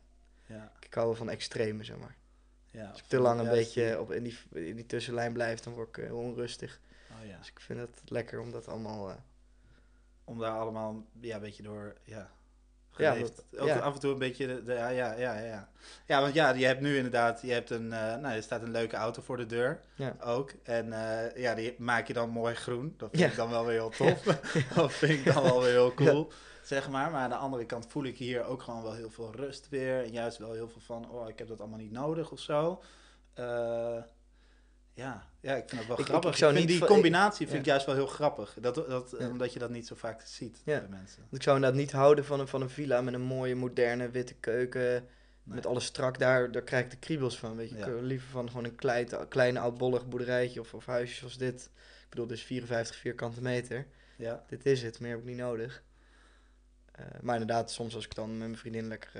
Ja, 0.46 0.72
Ik 0.80 0.94
hou 0.94 1.06
wel 1.06 1.16
van 1.16 1.30
extreme, 1.30 1.84
zeg 1.84 1.96
maar. 1.98 2.14
ja. 2.70 2.88
Als 2.88 2.98
ik 2.98 3.04
te 3.06 3.18
lang 3.18 3.40
een 3.40 3.48
beetje 3.48 4.00
op, 4.00 4.12
in, 4.12 4.22
die, 4.22 4.38
in 4.52 4.76
die 4.76 4.86
tussenlijn 4.86 5.32
blijf, 5.32 5.60
dan 5.60 5.72
word 5.72 5.96
ik 5.96 6.12
onrustig. 6.14 6.80
Oh, 7.20 7.26
ja. 7.26 7.38
Dus 7.38 7.48
ik 7.48 7.60
vind 7.60 7.78
het 7.80 8.02
lekker 8.04 8.40
om 8.40 8.50
dat 8.50 8.68
allemaal... 8.68 9.08
eh, 9.08 9.14
Om 10.24 10.38
daar 10.38 10.58
allemaal 10.58 11.04
ja, 11.20 11.34
een 11.34 11.40
beetje 11.40 11.62
door, 11.62 11.94
ja... 12.04 12.30
Ja, 12.96 13.14
dat- 13.14 13.44
ook 13.58 13.66
ja. 13.66 13.78
af 13.78 13.94
en 13.94 14.00
toe 14.00 14.12
een 14.12 14.18
beetje, 14.18 14.46
de, 14.46 14.62
de- 14.62 14.72
ja, 14.72 14.88
ja, 14.88 15.12
ja, 15.12 15.38
ja. 15.38 15.68
Ja, 16.06 16.20
want 16.20 16.34
ja, 16.34 16.50
je 16.54 16.66
hebt 16.66 16.80
nu 16.80 16.96
inderdaad, 16.96 17.42
je 17.42 17.52
hebt 17.52 17.70
een, 17.70 17.92
eh, 17.92 18.16
nou, 18.16 18.26
er 18.34 18.42
staat 18.42 18.62
een 18.62 18.70
leuke 18.70 18.96
auto 18.96 19.22
voor 19.22 19.36
de 19.36 19.46
deur, 19.46 19.80
Ja. 19.94 20.16
ook. 20.20 20.52
En 20.62 20.92
eh, 20.92 21.36
ja, 21.42 21.54
die 21.54 21.74
maak 21.78 22.06
je 22.06 22.12
dan 22.12 22.30
mooi 22.30 22.54
groen. 22.54 22.94
Dat 22.96 23.08
vind 23.12 23.30
ik 23.30 23.36
dan 23.36 23.50
wel 23.50 23.64
weer 23.64 23.74
heel 23.74 23.88
tof. 24.14 24.22
dat 24.74 24.92
vind 24.92 25.26
ik 25.26 25.32
dan 25.34 25.42
wel 25.42 25.60
weer 25.60 25.70
heel 25.70 25.94
cool, 25.94 26.32
zeg 26.62 26.88
maar. 26.90 27.10
Maar 27.10 27.20
aan 27.20 27.30
de 27.30 27.36
andere 27.36 27.64
kant 27.66 27.86
voel 27.86 28.04
ik 28.04 28.16
hier 28.18 28.44
ook 28.44 28.62
gewoon 28.62 28.82
wel 28.82 28.94
heel 28.94 29.10
veel 29.10 29.34
rust 29.34 29.68
weer. 29.68 30.02
En 30.04 30.12
juist 30.12 30.38
wel 30.38 30.52
heel 30.52 30.68
veel 30.68 30.80
van, 30.80 31.10
oh, 31.10 31.28
ik 31.28 31.38
heb 31.38 31.48
dat 31.48 31.60
allemaal 31.60 31.78
niet 31.78 31.92
nodig 31.92 32.30
of 32.30 32.40
zo. 32.40 32.82
Eh, 33.34 33.96
ja. 34.98 35.26
ja, 35.40 35.54
ik 35.56 35.68
vind 35.68 35.80
dat 35.80 35.86
wel 35.86 35.98
Ik- 36.00 36.04
grappig. 36.04 36.30
ik 36.30 36.36
Ik, 36.36 36.40
zou 36.42 36.54
niet 36.54 36.68
die 36.68 36.84
combinatie 36.84 37.46
vind 37.46 37.58
ik 37.58 37.64
juist 37.64 37.86
wel 37.86 37.94
heel 37.94 38.06
grappig. 38.06 38.56
Dat, 38.60 38.74
dat, 38.74 39.14
Ja. 39.18 39.28
Omdat 39.28 39.52
je 39.52 39.58
dat 39.58 39.70
niet 39.70 39.86
zo 39.86 39.94
vaak 39.94 40.20
ziet 40.24 40.60
Ja. 40.64 40.78
bij 40.80 40.88
mensen. 40.88 41.22
Ik 41.30 41.42
zou 41.42 41.56
inderdaad 41.56 41.80
niet 41.80 41.92
houden 41.92 42.24
van 42.24 42.40
een, 42.40 42.48
van 42.48 42.62
een 42.62 42.70
villa 42.70 43.00
met 43.00 43.14
een 43.14 43.20
mooie, 43.20 43.54
moderne, 43.54 44.10
witte 44.10 44.34
keuken. 44.34 45.06
Met 45.42 45.66
alles 45.66 45.84
strak, 45.84 46.18
daar, 46.18 46.52
daar 46.52 46.62
krijg 46.62 46.84
ik 46.84 46.90
de 46.90 46.96
kriebels 46.98 47.38
van. 47.38 47.56
Weet 47.56 47.70
je. 47.70 47.76
Ik 47.76 47.86
liever 48.00 48.28
van 48.28 48.48
gewoon 48.48 48.64
een 48.64 48.74
klein, 48.74 49.08
klein 49.28 49.56
oudbollig 49.56 50.08
boerderijtje 50.08 50.60
of, 50.60 50.74
of 50.74 50.86
huisje 50.86 51.14
zoals 51.14 51.36
dit. 51.38 51.70
Ik 52.02 52.08
bedoel, 52.08 52.26
dus 52.26 52.42
54 52.42 52.96
vierkante 52.96 53.42
meter. 53.42 53.86
Ja. 54.16 54.44
Dit 54.48 54.66
is 54.66 54.82
het, 54.82 55.00
meer 55.00 55.10
heb 55.10 55.18
ik 55.20 55.24
niet 55.26 55.36
nodig. 55.36 55.82
Eh, 56.92 57.04
maar 57.20 57.40
inderdaad, 57.40 57.70
soms 57.70 57.94
als 57.94 58.04
ik 58.04 58.14
dan 58.14 58.28
met 58.30 58.38
mijn 58.38 58.56
vriendin 58.56 58.88
lekker 58.88 59.10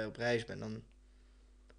eh, 0.00 0.06
op 0.06 0.16
reis 0.16 0.44
ben, 0.44 0.58
dan 0.58 0.82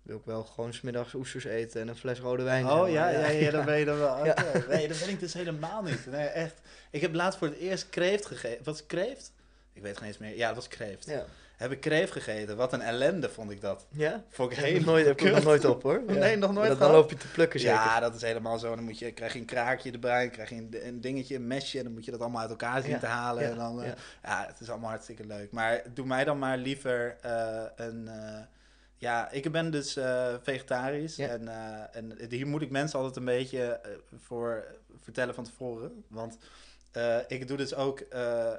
wil 0.08 0.18
ik 0.18 0.26
wel 0.26 0.44
gewoon 0.44 0.74
smiddags 0.74 1.14
oesters 1.14 1.44
eten 1.44 1.82
en 1.82 1.88
een 1.88 1.96
fles 1.96 2.20
rode 2.20 2.44
wijn. 2.44 2.64
zeg 2.64 2.74
Oh 2.74 2.80
maar. 2.82 2.90
ja, 2.90 3.10
ja, 3.10 3.28
ja, 3.28 3.52
dat 3.52 3.66
ben 3.66 3.80
je 3.80 3.86
dan 3.86 3.98
wel. 3.98 4.26
Ja. 4.26 4.36
Nee, 4.70 4.88
dat 4.88 5.00
ben 5.00 5.10
ik 5.10 5.20
dus 5.20 5.34
helemaal 5.34 5.82
niet. 5.82 6.06
Nee, 6.06 6.28
echt. 6.28 6.54
Ik 6.92 7.02
heb 7.02 7.14
laatst 7.14 7.40
voor 7.40 7.48
het 7.48 7.58
eerst 7.58 7.90
kreeft 7.90 8.26
gegeten. 8.26 8.64
Wat 8.64 8.76
is 8.76 8.86
kreeft? 8.86 9.32
Ik 9.74 9.82
weet 9.82 9.98
geen 9.98 10.08
eens 10.08 10.18
meer. 10.18 10.36
Ja, 10.38 10.48
dat 10.48 10.56
was 10.56 10.68
kreeft. 10.68 11.06
Ja. 11.06 11.26
Heb 11.58 11.72
ik 11.72 11.80
kreeft 11.80 12.12
gegeten. 12.12 12.58
Wat 12.58 12.74
een 12.74 12.82
ellende 12.82 13.30
vond 13.30 13.52
ik 13.52 13.62
dat. 13.62 13.86
Ja? 13.92 14.24
Vond 14.30 14.52
ik 14.52 14.74
nog 14.74 14.86
nooit, 14.86 15.06
heb 15.06 15.22
ik 15.22 15.32
nog 15.34 15.44
nooit 15.44 15.66
op 15.66 15.84
hoor. 15.84 16.02
Nee, 16.08 16.36
nog 16.38 16.54
nooit 16.54 16.68
dat- 16.70 16.80
Dan 16.80 16.92
loop 16.92 17.10
je 17.10 17.16
te 17.18 17.28
plukken 17.28 17.60
zeker. 17.60 17.76
Ja, 17.76 18.00
dat 18.00 18.16
is 18.16 18.22
helemaal 18.22 18.58
zo. 18.60 18.76
Dan 18.76 18.84
moet 18.84 19.00
je, 19.00 19.12
krijg 19.12 19.34
je 19.34 19.40
een 19.40 19.46
kraakje 19.46 19.92
erbij, 19.92 20.22
dan 20.22 20.32
krijg 20.32 20.50
je 20.50 20.56
een, 20.56 20.88
een 20.88 21.02
dingetje, 21.02 21.36
een 21.36 21.48
mesje. 21.48 21.78
En 21.78 21.84
dan 21.84 21.94
moet 21.94 22.06
je 22.06 22.12
dat 22.12 22.20
allemaal 22.22 22.42
uit 22.42 22.50
elkaar 22.50 22.82
zien 22.82 23.00
te 23.00 23.06
halen. 23.06 23.44
ja, 23.44 23.50
en 23.50 23.58
dan, 23.58 23.82
eh, 23.82 23.88
ja. 23.88 23.94
ja. 24.24 24.46
het 24.48 24.60
is 24.60 24.70
allemaal 24.70 24.90
hartstikke 24.90 25.26
leuk. 25.26 25.52
Maar 25.52 25.82
doe 25.94 26.06
mij 26.06 26.24
dan 26.24 26.40
maar 26.40 26.58
liever 26.58 27.18
eh, 27.22 27.64
een... 27.76 28.08
eh, 28.08 28.40
ja, 28.98 29.32
ik 29.32 29.52
ben 29.52 29.72
dus 29.72 29.96
eh, 29.96 30.36
vegetarisch. 30.42 31.16
Ja. 31.16 31.28
En, 31.28 31.48
eh, 31.48 31.96
en 31.96 32.30
hier 32.30 32.48
moet 32.48 32.62
ik 32.62 32.70
mensen 32.70 32.98
altijd 33.00 33.16
een 33.18 33.26
beetje 33.26 33.62
eh, 33.64 33.92
voor 34.26 34.66
vertellen 35.02 35.36
van 35.36 35.44
tevoren. 35.44 36.04
Want 36.08 36.38
ik 37.28 37.48
doe 37.48 37.58
dus 37.58 37.76
ook, 37.76 38.04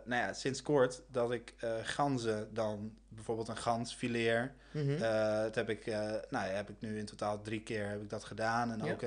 nou 0.05 0.14
ja, 0.22 0.32
sinds 0.32 0.62
kort 0.62 1.03
dat 1.11 1.32
ik 1.32 1.55
ganzen 1.82 2.49
dan, 2.55 2.93
bijvoorbeeld 3.09 3.49
een 3.49 3.57
gans 3.57 3.95
fileer. 3.95 4.53
Mhm. 4.70 4.99
Dat 5.43 5.55
heb 5.55 5.68
ik, 5.68 5.86
nou 6.30 6.47
ja, 6.47 6.53
heb 6.53 6.68
ik 6.68 6.76
nu 6.78 6.99
in 6.99 7.05
totaal 7.05 7.43
drie 7.43 7.62
keer 7.62 7.89
heb 7.89 8.03
ik 8.03 8.11
dat 8.11 8.24
gedaan. 8.24 8.72
En 8.72 8.84
Ja. 8.84 8.93
ook 8.93 9.03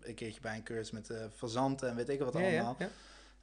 een 0.00 0.14
keertje 0.14 0.40
bij 0.40 0.54
een 0.56 0.62
cursus 0.62 0.90
met 0.90 1.12
fazanten 1.36 1.88
en 1.88 1.96
weet 1.96 2.08
ik 2.08 2.18
wat 2.18 2.34
allemaal. 2.34 2.76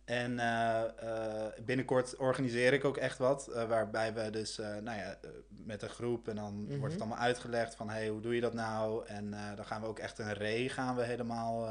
En 0.08 0.39
eh, 0.39 0.82
eh, 0.84 1.51
binnenkort 1.66 2.16
organiseer 2.16 2.74
ik 2.74 2.86
ook 2.86 2.97
echt 2.97 3.18
wat. 3.18 3.47
eh, 3.47 3.64
waarbij 3.68 4.14
we 4.14 4.30
dus, 4.30 4.58
nou 4.58 4.97
ja, 4.97 5.18
met 5.66 5.82
een 5.82 5.89
groep 5.89 6.28
en 6.28 6.36
dan 6.36 6.64
Mhm. 6.64 6.78
wordt 6.78 6.93
het 6.93 7.01
allemaal 7.01 7.20
uitgelegd 7.24 7.76
van, 7.76 7.89
hey, 7.89 8.08
hoe 8.08 8.22
doe 8.22 8.36
je 8.36 8.41
dat 8.41 8.53
nou? 8.53 9.05
En 9.05 9.36
dan 9.55 9.66
gaan 9.66 9.82
we 9.82 9.88
ook 9.88 9.99
echt 9.99 10.20
een 10.20 10.34
ree 10.34 10.70
gaan 10.70 10.95
we 10.95 11.03
helemaal, 11.03 11.62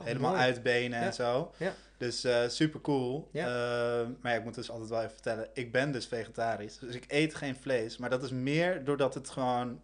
Oh, 0.00 0.06
helemaal 0.06 0.30
mooi. 0.30 0.42
uitbenen 0.42 0.98
Ja. 1.00 1.04
en 1.06 1.14
zo. 1.14 1.52
Ja. 1.56 1.72
Dus 1.96 2.26
super 2.46 2.80
cool. 2.80 3.28
Ja. 3.32 3.46
maar 4.20 4.32
ja, 4.32 4.38
ik 4.38 4.44
moet 4.44 4.54
dus 4.54 4.70
altijd 4.70 4.90
wel 4.90 4.98
even 5.00 5.12
vertellen, 5.12 5.48
ik 5.52 5.72
ben 5.72 5.92
dus 5.92 6.06
vegetarisch. 6.06 6.78
Dus 6.78 6.94
ik 6.94 7.04
eet 7.08 7.34
geen 7.34 7.56
vlees. 7.56 7.96
Maar 7.96 8.10
dat 8.10 8.22
is 8.22 8.30
meer 8.30 8.84
doordat 8.84 9.14
het 9.14 9.30
gewoon 9.30 9.80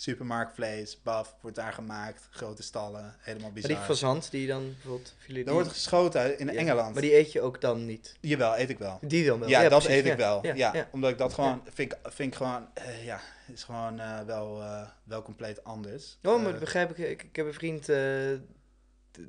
supermarktvlees, 0.00 1.02
baf, 1.02 1.34
wordt 1.40 1.56
daar 1.56 1.72
gemaakt. 1.72 2.28
Grote 2.30 2.62
stallen, 2.62 3.14
helemaal 3.18 3.50
Maar 3.50 3.52
bizar. 3.60 3.70
die 3.70 3.78
fazant 3.78 4.30
die 4.30 4.46
dan 4.46 4.64
bijvoorbeeld... 4.74 5.14
Jullie 5.26 5.44
Er 5.44 5.52
wordt 5.52 5.68
geschoten 5.68 6.38
in 6.38 6.46
Ja, 6.46 6.52
Engeland. 6.52 6.92
Maar 6.92 7.02
die 7.02 7.16
eet 7.16 7.32
je 7.32 7.40
ook 7.40 7.60
dan 7.60 7.86
niet? 7.86 8.16
Jawel, 8.20 8.58
eet 8.58 8.68
ik 8.70 8.78
wel. 8.78 8.98
Die 9.02 9.26
dan 9.26 9.38
wel? 9.40 9.48
Ja, 9.48 9.60
dat 9.60 9.68
precies, 9.82 9.88
eet 9.88 10.04
ik 10.04 10.10
ja, 10.10 10.16
wel. 10.16 10.46
Ja, 10.46 10.54
Ja, 10.54 10.74
ja. 10.74 10.88
omdat 10.92 11.10
ik 11.10 11.18
dat 11.18 11.32
gewoon 11.34 11.62
vind, 11.72 11.92
ik- 11.92 11.98
vind 12.02 12.32
ik 12.32 12.34
gewoon, 12.36 12.68
eh, 12.74 13.04
ja, 13.04 13.20
is 13.52 13.64
gewoon 13.64 14.00
eh, 14.00 14.20
wel, 14.20 14.60
eh, 14.62 14.88
wel 15.04 15.22
compleet 15.22 15.64
anders. 15.64 16.18
Oh, 16.22 16.42
maar 16.42 16.50
dat 16.50 16.60
begrijp 16.60 16.90
ik. 16.90 16.98
ik. 16.98 17.22
Ik 17.22 17.36
heb 17.36 17.46
een 17.46 17.54
vriend, 17.54 17.88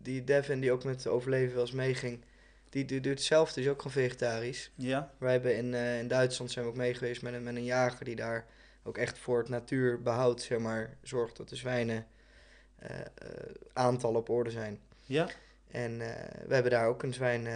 die 0.01 0.23
Devin, 0.23 0.59
die 0.59 0.71
ook 0.71 0.83
met 0.83 1.07
overleven 1.07 1.53
wel 1.53 1.63
eens 1.63 1.71
meeging. 1.71 2.21
Die, 2.69 2.85
die 2.85 2.99
doet 3.01 3.11
hetzelfde, 3.13 3.53
die 3.55 3.63
is 3.63 3.69
ook 3.69 3.81
gewoon 3.81 4.03
vegetarisch. 4.03 4.71
ja, 4.75 5.11
Wij 5.17 5.31
hebben 5.31 5.55
in, 5.57 5.73
in 5.73 6.07
Duitsland 6.07 6.51
zijn 6.51 6.65
we 6.65 6.71
ook 6.71 6.77
mee 6.77 6.93
geweest 6.93 7.21
met 7.21 7.33
een, 7.33 7.43
met 7.43 7.55
een 7.55 7.63
jager 7.63 8.05
die 8.05 8.15
daar 8.15 8.45
ook 8.83 8.97
echt 8.97 9.17
voor 9.17 9.37
het 9.37 9.49
natuurbehoud, 9.49 10.41
zeg 10.41 10.59
maar, 10.59 10.97
zorgt 11.01 11.37
dat 11.37 11.49
de 11.49 11.55
zwijnen 11.55 12.07
eh, 12.75 12.99
eh, 12.99 13.05
aantallen 13.73 14.19
op 14.19 14.29
orde 14.29 14.51
zijn. 14.51 14.79
ja. 15.05 15.27
En 15.71 16.01
eh, 16.01 16.47
we 16.47 16.53
hebben 16.53 16.71
daar 16.71 16.87
ook 16.87 17.03
een 17.03 17.13
zwijn 17.13 17.47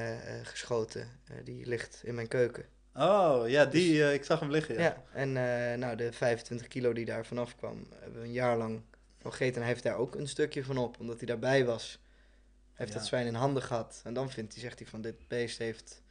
geschoten. 0.46 1.08
Die 1.44 1.66
ligt 1.66 2.02
in 2.04 2.16
mijn 2.16 2.28
keuken. 2.28 2.66
Oh, 2.94 3.44
ja, 3.48 3.66
die, 3.66 4.04
eh, 4.04 4.14
ik 4.14 4.24
zag 4.24 4.40
hem 4.40 4.52
liggen. 4.52 4.76
Ja, 4.76 4.82
Ja. 4.82 5.04
en 5.14 5.32
nou, 5.80 5.96
de 5.96 6.12
25 6.14 6.68
kilo 6.68 6.94
die 6.94 7.06
daar 7.06 7.26
vanaf 7.26 7.56
kwam, 7.56 7.88
hebben 8.00 8.20
we 8.22 8.28
een 8.28 8.34
jaar 8.34 8.58
lang 8.58 8.82
van 9.18 9.32
gegeten. 9.32 9.56
En 9.56 9.62
hij 9.62 9.70
heeft 9.70 9.84
daar 9.84 9.98
ook 9.98 10.16
een 10.16 10.28
stukje 10.28 10.64
van 10.64 10.78
op, 10.78 11.00
omdat 11.00 11.18
hij 11.18 11.26
daarbij 11.28 11.66
was. 11.66 11.92
Hij 11.92 12.74
heeft 12.74 12.92
Ja. 12.92 12.98
dat 12.98 13.08
zwijn 13.08 13.28
in 13.28 13.34
handen 13.34 13.64
gehad. 13.64 14.02
En 14.04 14.14
dan 14.14 14.30
vindt 14.30 14.54
hij, 14.54 14.62
zegt 14.62 14.80
hij 14.80 14.88
van, 14.88 15.02
dit 15.02 15.28
beest 15.28 15.58
heeft, 15.58 16.02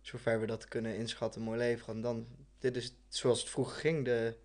zover 0.00 0.40
we 0.40 0.46
dat 0.46 0.68
kunnen 0.68 0.96
inschatten, 0.96 1.40
een 1.40 1.46
mooi 1.46 1.58
leven 1.58 1.78
gehad. 1.84 1.96
En 1.96 2.02
dan, 2.02 2.26
dit 2.62 2.76
is 2.76 2.94
zoals 3.08 3.40
het 3.40 3.50
vroeger 3.50 3.76
ging, 3.80 4.04
de 4.04 4.36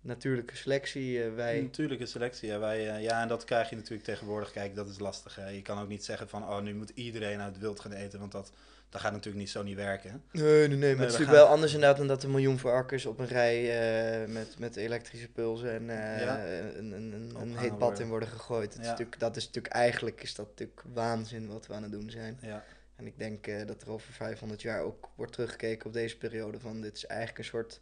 natuurlijke 0.00 0.56
selectie. 0.56 1.24
eh, 1.24 1.34
wij, 1.34 1.60
Natuurlijke 1.60 2.06
selectie. 2.06 2.48
Ja, 2.48 2.58
wij, 2.58 2.90
eh, 2.90 3.02
ja, 3.02 3.22
en 3.22 3.28
dat 3.28 3.44
krijg 3.44 3.70
je 3.70 3.76
natuurlijk 3.76 4.04
tegenwoordig. 4.04 4.50
Kijk, 4.52 4.74
dat 4.74 4.88
is 4.88 4.98
lastig. 4.98 5.34
Hè. 5.36 5.48
Je 5.48 5.62
kan 5.62 5.80
ook 5.80 5.88
niet 5.88 6.04
zeggen 6.04 6.28
van, 6.28 6.42
oh, 6.42 6.60
nu 6.60 6.74
moet 6.74 6.90
iedereen 6.94 7.40
uit 7.40 7.52
het 7.52 7.60
wild 7.62 7.80
gaan 7.80 7.92
eten. 7.92 8.18
Want 8.18 8.32
dat, 8.32 8.52
dat 8.88 9.00
gaat 9.00 9.12
natuurlijk 9.12 9.38
niet 9.38 9.50
zo 9.50 9.62
niet 9.62 9.76
werken. 9.76 10.22
Nee, 10.32 10.42
nee, 10.44 10.68
nee. 10.68 10.68
Maar 10.68 10.78
Nee, 10.78 10.88
het 10.90 10.98
is 10.98 11.04
natuurlijk 11.04 11.28
gaan- 11.30 11.36
wel 11.36 11.46
anders 11.46 11.72
inderdaad 11.72 11.96
dan 11.98 12.06
dat 12.06 12.22
een 12.22 12.30
miljoen 12.30 12.58
varkens 12.58 13.06
op 13.06 13.18
een 13.18 13.26
rij 13.26 13.58
eh, 14.22 14.28
met, 14.28 14.58
met 14.58 14.76
elektrische 14.76 15.28
pulsen 15.28 15.70
en 15.72 15.84
Ja. 16.20 16.44
een, 16.46 16.92
een, 16.92 17.32
een, 17.40 17.56
heet 17.58 17.70
bad 17.70 17.78
worden. 17.80 18.02
in 18.02 18.08
worden 18.08 18.28
gegooid. 18.28 18.72
Het 18.72 18.82
is 18.82 18.88
natuurlijk, 18.88 19.18
dat 19.18 19.36
is 19.36 19.44
natuurlijk 19.46 19.74
eigenlijk 19.74 20.22
is 20.22 20.34
dat 20.34 20.46
natuurlijk 20.48 20.82
waanzin 20.92 21.48
wat 21.48 21.66
we 21.66 21.74
aan 21.74 21.82
het 21.82 21.92
doen 21.92 22.10
zijn. 22.10 22.38
Ja, 22.40 22.64
En 23.00 23.06
ik 23.06 23.18
denk 23.18 23.46
eh, 23.46 23.66
dat 23.66 23.82
er 23.82 23.90
over 23.90 24.12
500 24.12 24.62
jaar 24.62 24.80
ook 24.82 25.08
wordt 25.14 25.32
teruggekeken 25.32 25.86
op 25.86 25.92
deze 25.92 26.16
periode 26.18 26.60
van 26.60 26.80
dit 26.80 26.96
is 26.96 27.06
eigenlijk 27.06 27.38
een 27.38 27.44
soort 27.44 27.80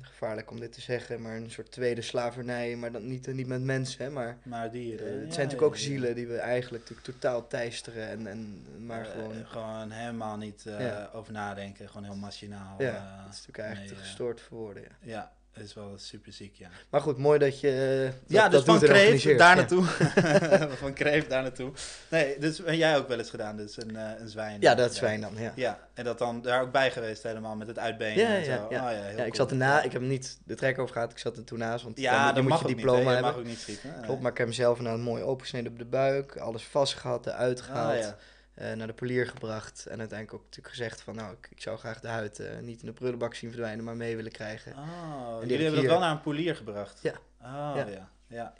gevaarlijk 0.00 0.50
om 0.50 0.60
dit 0.60 0.72
te 0.72 0.80
zeggen, 0.80 1.22
maar 1.22 1.36
een 1.36 1.50
soort 1.50 1.70
tweede 1.72 2.02
slavernij, 2.02 2.76
maar 2.76 2.92
dan 2.92 3.06
niet, 3.08 3.26
niet 3.26 3.46
met 3.46 3.62
mensen, 3.62 4.04
hè, 4.04 4.10
maar 4.10 4.36
Maar 4.42 4.70
dieren. 4.70 5.06
eh, 5.06 5.12
het 5.12 5.26
ja, 5.26 5.32
zijn 5.32 5.46
natuurlijk 5.46 5.62
ook 5.72 5.76
ja, 5.76 5.82
zielen 5.82 6.14
die 6.14 6.26
we 6.26 6.36
eigenlijk 6.38 6.82
natuurlijk 6.88 7.06
totaal 7.20 7.46
teisteren 7.46 8.08
en, 8.08 8.26
en 8.26 8.64
maar 8.86 9.04
Eh, 9.06 9.10
gewoon, 9.10 9.46
gewoon 9.46 9.90
helemaal 9.90 10.36
niet 10.36 10.66
eh, 10.66 10.80
Ja. 10.80 11.10
over 11.12 11.32
nadenken. 11.32 11.88
Gewoon 11.88 12.04
heel 12.04 12.16
machinaal. 12.16 12.82
ja, 12.82 12.94
eh, 12.96 13.24
het 13.24 13.34
is 13.34 13.46
natuurlijk 13.46 13.58
eigenlijk 13.58 13.78
nee, 13.90 13.96
te 13.98 14.02
eh, 14.04 14.08
gestoord 14.08 14.40
voor 14.40 14.58
woorden, 14.58 14.82
ja. 15.02 15.32
Het 15.52 15.66
is 15.66 15.74
wel 15.74 15.92
super 15.96 16.32
ziek, 16.32 16.54
ja. 16.54 16.68
Maar 16.90 17.00
goed, 17.00 17.18
mooi 17.18 17.38
dat 17.38 17.60
je 17.60 18.00
eh, 18.04 18.04
dat, 18.04 18.14
ja, 18.26 18.48
dus 18.48 18.64
dat 18.64 18.64
van 18.64 18.88
organiseert. 18.88 19.38
daar 19.38 19.48
Ja. 19.48 19.54
naartoe. 19.54 19.84
van 20.82 20.92
Kreeft 20.92 21.30
daar 21.30 21.42
naartoe. 21.42 21.72
Nee, 22.08 22.38
dus 22.38 22.62
en 22.62 22.76
jij 22.76 22.96
ook 22.96 23.08
wel 23.08 23.18
eens 23.18 23.30
gedaan, 23.30 23.56
dus 23.56 23.76
een, 23.76 23.96
eh, 23.96 24.10
een 24.20 24.28
zwijn. 24.28 24.60
Ja, 24.60 24.74
dat 24.74 24.94
zwijn 24.94 25.20
dan, 25.20 25.32
ja. 25.38 25.52
Ja, 25.56 25.78
en 25.94 26.04
dat 26.04 26.18
dan 26.18 26.42
daar 26.42 26.62
ook 26.62 26.72
bij 26.72 26.90
geweest 26.90 27.22
helemaal 27.22 27.56
met 27.56 27.66
het 27.66 27.78
uitbenen 27.78 28.18
Ja, 28.28 28.36
en 28.36 28.44
zo. 28.44 28.50
ja, 28.50 28.56
ja. 28.56 28.64
Oh, 28.64 28.70
ja, 28.70 28.88
heel 28.88 29.02
Ja, 29.02 29.08
ik 29.10 29.16
cool. 29.16 29.34
zat 29.34 29.50
erna, 29.50 29.82
ik 29.82 29.92
heb 29.92 30.00
hem 30.00 30.10
niet 30.10 30.38
de 30.44 30.54
trek 30.54 30.78
over 30.78 30.92
gehad, 30.92 31.10
ik 31.10 31.18
zat 31.18 31.36
er 31.36 31.44
toen 31.44 31.58
naast, 31.58 31.84
want 31.84 31.98
Ja, 32.00 32.24
dan, 32.24 32.34
dat 32.34 32.42
moet 32.42 32.52
mag 32.52 32.60
je 32.62 32.66
ook 32.68 32.74
diploma 32.76 32.98
niet, 32.98 33.06
hè? 33.08 33.10
Je 33.10 33.14
hebben. 33.24 33.32
mag 33.32 33.40
ook 33.40 33.46
niet 33.48 33.60
schieten. 33.60 33.94
Klopt, 34.02 34.20
maar 34.22 34.30
ik 34.32 34.38
heb 34.38 34.46
hem 34.46 34.56
zelf 34.56 34.80
nou 34.80 34.98
mooi 34.98 35.22
opengesneden 35.22 35.72
op 35.72 35.78
de 35.78 35.84
buik, 35.84 36.36
alles 36.36 36.62
vastgehad, 36.64 37.26
eruit 37.26 37.60
gehaald, 37.60 37.92
Ah, 37.94 38.00
ja. 38.00 38.06
eh, 38.06 38.12
naar 38.58 38.86
de 38.86 38.92
polier 38.92 39.26
gebracht 39.26 39.86
en 39.86 39.98
uiteindelijk 39.98 40.38
ook 40.38 40.44
natuurlijk 40.44 40.74
gezegd 40.74 41.00
van 41.00 41.14
nou, 41.14 41.32
ik, 41.32 41.48
ik 41.50 41.60
zou 41.60 41.78
graag 41.78 42.00
de 42.00 42.08
huid 42.08 42.40
eh, 42.40 42.58
niet 42.60 42.80
in 42.80 42.86
de 42.86 42.92
prullenbak 42.92 43.34
zien 43.34 43.50
verdwijnen, 43.50 43.84
maar 43.84 43.96
mee 43.96 44.16
willen 44.16 44.32
krijgen. 44.32 44.72
Oh, 44.72 45.36
jullie 45.40 45.52
heb 45.56 45.62
hebben 45.64 45.82
dat 45.82 45.90
wel 45.90 46.00
naar 46.00 46.10
een 46.10 46.20
polier 46.20 46.56
gebracht? 46.56 46.98
Ja. 47.02 47.12
Oh, 47.42 47.72
Ja. 47.76 47.86
ja. 47.86 48.10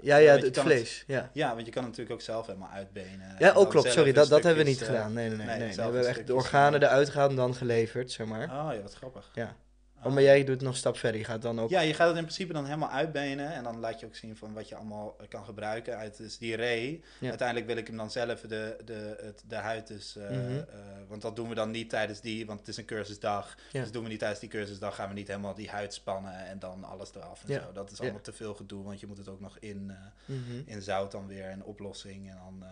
Ja, 0.01 0.17
Ja, 0.17 0.37
het 0.37 0.59
vlees, 0.59 1.05
ja. 1.07 1.31
Ja, 1.33 1.55
want 1.55 1.67
je 1.67 1.73
kan 1.73 1.83
het 1.83 1.91
natuurlijk 1.91 2.21
ook 2.21 2.27
zelf 2.27 2.47
helemaal 2.47 2.71
uitbenen. 2.71 3.21
En 3.21 3.37
Ja, 3.39 3.53
ook 3.53 3.71
klopt, 3.71 3.93
sorry, 3.93 4.13
dat, 4.13 4.29
dat 4.29 4.43
hebben 4.43 4.65
we 4.65 4.71
niet 4.71 4.81
eh, 4.81 4.87
gedaan. 4.87 5.13
Nee, 5.13 5.29
nee, 5.29 5.47
nee. 5.47 5.59
nee, 5.59 5.75
We 5.75 5.83
hebben 5.83 6.07
echt 6.07 6.27
de 6.27 6.35
organen 6.35 6.81
eh, 6.81 6.89
eruit 6.89 7.11
gehaald 7.11 7.31
en 7.31 7.37
dan 7.37 7.55
geleverd, 7.55 8.13
zeg 8.13 8.27
maar. 8.27 8.43
Oh 8.43 8.75
ja, 8.75 8.81
wat 8.81 8.95
grappig. 8.95 9.31
Ja. 9.35 9.57
Oh. 10.05 10.13
Maar 10.13 10.23
jij 10.23 10.45
doet 10.45 10.61
nog 10.61 10.73
een 10.73 10.79
stap 10.79 10.97
verder, 10.97 11.21
je 11.21 11.27
gaat 11.27 11.43
dan 11.43 11.61
ook... 11.61 11.71
Ja, 11.71 11.81
je 11.81 11.95
gaat 11.95 12.07
het 12.09 12.17
in 12.17 12.23
principe 12.23 12.53
dan 12.53 12.65
helemaal 12.65 12.91
uitbenen 12.91 13.53
en 13.53 13.63
dan 13.65 13.79
laat 13.79 14.01
je 14.01 14.07
ook 14.07 14.15
zien 14.15 14.37
van 14.37 14.53
wat 14.53 14.69
je 14.69 14.75
allemaal 14.75 15.17
kan 15.29 15.45
gebruiken 15.45 15.97
uit 15.97 16.17
dus 16.17 16.39
die 16.39 16.57
ree. 16.57 17.03
Ja. 17.21 17.29
Uiteindelijk 17.29 17.67
wil 17.67 17.77
ik 17.77 17.87
hem 17.87 17.97
dan 17.97 18.11
zelf 18.11 18.41
de, 18.41 18.77
de, 18.85 19.17
het, 19.23 19.43
de 19.49 19.55
huid 19.57 19.87
dus, 19.87 20.15
Mhm. 20.15 20.31
eh, 20.31 20.65
want 21.09 21.23
dat 21.23 21.37
doen 21.37 21.49
we 21.49 21.55
dan 21.55 21.71
niet 21.71 21.91
tijdens 21.91 22.21
die, 22.21 22.47
want 22.47 22.59
het 22.59 22.69
is 22.69 22.77
een 22.77 22.85
cursusdag. 22.85 23.57
Ja. 23.73 23.81
Dus 23.81 23.91
doen 23.93 24.03
we 24.03 24.09
niet 24.09 24.19
tijdens 24.19 24.41
die 24.41 24.49
cursusdag, 24.49 24.95
gaan 24.95 25.09
we 25.09 25.15
niet 25.15 25.29
helemaal 25.29 25.55
die 25.55 25.69
huid 25.71 25.95
spannen 25.95 26.47
en 26.47 26.59
dan 26.59 26.85
alles 26.85 27.15
eraf 27.15 27.45
en 27.47 27.53
Ja. 27.53 27.61
zo. 27.61 27.73
Dat 27.73 27.91
is 27.91 28.01
allemaal 28.01 28.21
te 28.21 28.33
veel 28.33 28.55
gedoe, 28.55 28.85
want 28.85 29.01
je 29.01 29.07
moet 29.07 29.19
het 29.19 29.29
ook 29.29 29.41
nog 29.41 29.57
in, 29.59 29.91
eh, 29.91 29.97
Mhm. 30.37 30.63
in 30.65 30.83
zout 30.83 31.11
dan 31.13 31.27
weer 31.27 31.45
en 31.45 31.65
oplossing 31.65 32.31
en 32.31 32.37
dan... 32.45 32.65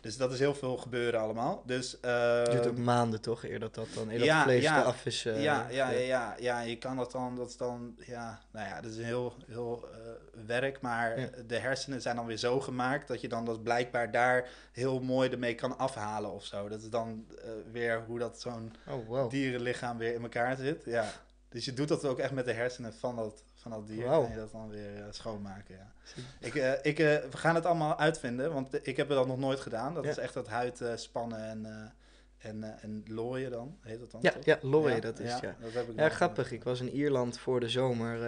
dus 0.00 0.16
dat 0.16 0.32
is 0.32 0.38
heel 0.38 0.54
veel 0.54 0.76
gebeuren 0.76 1.20
allemaal. 1.20 1.62
Dus, 1.66 1.96
Het 2.00 2.50
duurt 2.50 2.66
ook 2.66 2.78
maanden 2.78 3.20
toch, 3.20 3.44
eer 3.44 3.58
dat 3.60 3.74
dat 3.74 3.86
dan, 3.94 4.08
eer 4.10 4.18
dat 4.18 4.26
ja, 4.26 4.42
vlees 4.42 4.62
ja. 4.62 4.80
eraf 4.80 5.06
is. 5.06 5.24
eh, 5.24 5.42
ja, 5.42 5.66
ja, 5.70 5.90
ja, 5.90 5.98
ja, 5.98 6.34
ja, 6.38 6.60
je 6.60 6.78
kan 6.78 6.96
dat 6.96 7.12
dan, 7.12 7.36
dat 7.36 7.48
is 7.48 7.56
dan, 7.56 7.94
ja, 8.06 8.40
nou 8.52 8.68
ja, 8.68 8.80
dat 8.80 8.90
is 8.90 8.96
een 8.96 9.04
heel, 9.04 9.34
heel 9.46 9.88
eh, 9.92 9.98
werk, 10.46 10.80
maar 10.80 11.20
Ja. 11.20 11.28
de 11.46 11.58
hersenen 11.58 12.02
zijn 12.02 12.16
dan 12.16 12.26
weer 12.26 12.36
zo 12.36 12.60
gemaakt 12.60 13.08
dat 13.08 13.20
je 13.20 13.28
dan 13.28 13.44
dat 13.44 13.62
blijkbaar 13.62 14.10
daar 14.10 14.48
heel 14.72 15.00
mooi 15.00 15.30
ermee 15.30 15.54
kan 15.54 15.78
afhalen 15.78 16.32
of 16.32 16.44
zo. 16.44 16.68
Dat 16.68 16.82
is 16.82 16.90
dan 16.90 17.24
eh, 17.42 17.50
weer 17.72 18.02
hoe 18.06 18.18
dat 18.18 18.40
zo'n 18.40 18.72
Oh, 18.88 19.06
wow. 19.08 19.30
dierenlichaam 19.30 19.98
weer 19.98 20.14
in 20.14 20.22
elkaar 20.22 20.56
zit, 20.56 20.82
ja. 20.84 21.12
Dus 21.48 21.64
je 21.64 21.72
doet 21.72 21.88
dat 21.88 22.04
ook 22.04 22.18
echt 22.18 22.32
met 22.32 22.44
de 22.44 22.52
hersenen 22.52 22.94
van 22.94 23.16
dat, 23.16 23.42
van 23.60 23.70
dat 23.70 23.86
dier, 23.86 24.06
en 24.06 24.30
je 24.30 24.36
dat 24.36 24.52
dan 24.52 24.68
weer 24.68 24.96
eh, 24.96 25.04
schoonmaken, 25.10 25.74
ja. 25.76 25.92
Ik, 26.40 26.54
eh, 26.54 26.72
ik, 26.82 26.98
eh, 26.98 27.30
we 27.30 27.36
gaan 27.36 27.54
het 27.54 27.66
allemaal 27.66 27.98
uitvinden, 27.98 28.52
want 28.52 28.86
ik 28.86 28.96
heb 28.96 29.08
dat 29.08 29.26
nog 29.26 29.38
nooit 29.38 29.60
gedaan. 29.60 29.94
Dat 29.94 30.04
Ja. 30.04 30.10
is 30.10 30.18
echt 30.18 30.34
dat 30.34 30.48
huid 30.48 30.82
spannen 30.94 31.44
en, 31.44 31.92
en, 32.38 32.80
en 32.80 33.04
looien 33.06 33.50
dan, 33.50 33.78
heet 33.80 34.00
dat 34.00 34.10
dan? 34.10 34.20
Ja, 34.22 34.30
toch? 34.30 34.44
ja, 34.44 34.58
looien, 34.62 35.00
dat 35.00 35.18
is, 35.18 35.38
ja. 35.40 35.56
dat 35.60 35.72
heb 35.72 35.88
ik 35.88 35.98
Ja, 35.98 36.08
grappig. 36.08 36.52
Ik 36.52 36.64
was 36.64 36.80
in 36.80 36.90
Ierland 36.90 37.38
voor 37.38 37.60
de 37.60 37.68
zomer 37.68 38.18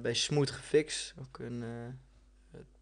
bij 0.00 0.14
Smooth 0.14 0.50
Gefix. 0.50 1.14
Ook 1.20 1.38
een, 1.38 1.64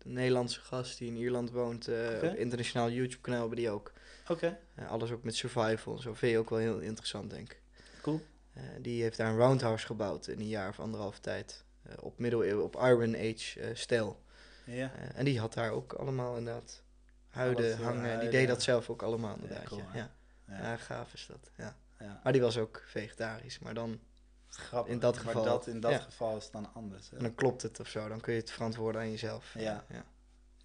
Nederlandse 0.04 0.60
gast 0.60 0.98
die 0.98 1.08
in 1.08 1.16
Ierland 1.16 1.50
woont. 1.50 1.88
Op 2.22 2.34
internationaal 2.34 2.90
YouTube 2.90 3.20
kanaal 3.22 3.40
hebben 3.40 3.58
die 3.58 3.70
ook. 3.70 3.92
Oké, 4.28 4.58
alles 4.88 5.10
ook 5.10 5.22
met 5.22 5.36
survival 5.36 5.96
en 5.96 6.02
zo. 6.02 6.14
Vind 6.14 6.32
je 6.32 6.38
ook 6.38 6.50
wel 6.50 6.58
heel 6.58 6.78
interessant, 6.78 7.30
denk 7.30 7.50
ik. 7.52 7.60
cool. 8.02 8.20
Eh, 8.58 8.64
die 8.80 9.02
heeft 9.02 9.16
daar 9.16 9.30
een 9.30 9.36
roundhouse 9.36 9.86
gebouwd 9.86 10.26
in 10.26 10.38
een 10.38 10.48
jaar 10.48 10.68
of 10.68 10.80
anderhalf 10.80 11.18
tijd. 11.18 11.64
Eh, 11.82 11.92
op 12.00 12.18
middeleeuwen, 12.18 12.64
op 12.64 12.74
Iron 12.74 13.14
Age 13.14 13.60
eh, 13.60 13.74
stijl. 13.74 14.22
Ja, 14.64 14.90
en 15.14 15.24
die 15.24 15.40
had 15.40 15.54
daar 15.54 15.70
ook 15.70 15.92
allemaal 15.92 16.36
inderdaad 16.36 16.82
huiden 17.28 17.64
Alles, 17.64 17.76
hangen. 17.76 17.94
En 17.96 18.02
die 18.02 18.08
huiden, 18.10 18.30
deed 18.30 18.48
dat 18.48 18.62
zelf 18.62 18.90
ook 18.90 19.02
allemaal 19.02 19.34
inderdaad. 19.34 19.64
cool, 19.64 19.82
ja, 19.94 20.10
hè? 20.44 20.70
ja. 20.70 20.76
gaaf 20.76 21.12
is 21.14 21.26
dat. 21.26 21.50
Ja. 21.56 21.76
ja. 21.98 22.20
Maar 22.22 22.32
die 22.32 22.42
was 22.42 22.58
ook 22.58 22.82
vegetarisch. 22.86 23.58
Maar 23.58 23.74
dan, 23.74 24.00
Grappig. 24.48 24.92
in 24.92 24.98
dat 24.98 25.14
Maar 25.14 25.24
geval- 25.24 25.44
dat, 25.44 25.66
in 25.66 25.80
dat 25.80 26.00
geval 26.00 26.36
is 26.36 26.50
dan 26.50 26.74
anders. 26.74 27.10
hè? 27.10 27.16
en 27.16 27.22
dan 27.22 27.34
klopt 27.34 27.62
het 27.62 27.80
of 27.80 27.88
zo. 27.88 28.08
Dan 28.08 28.20
kun 28.20 28.32
je 28.34 28.40
het 28.40 28.50
verantwoorden 28.50 29.00
aan 29.00 29.10
jezelf. 29.10 29.54
Ja. 29.58 29.84
ja. 29.88 30.04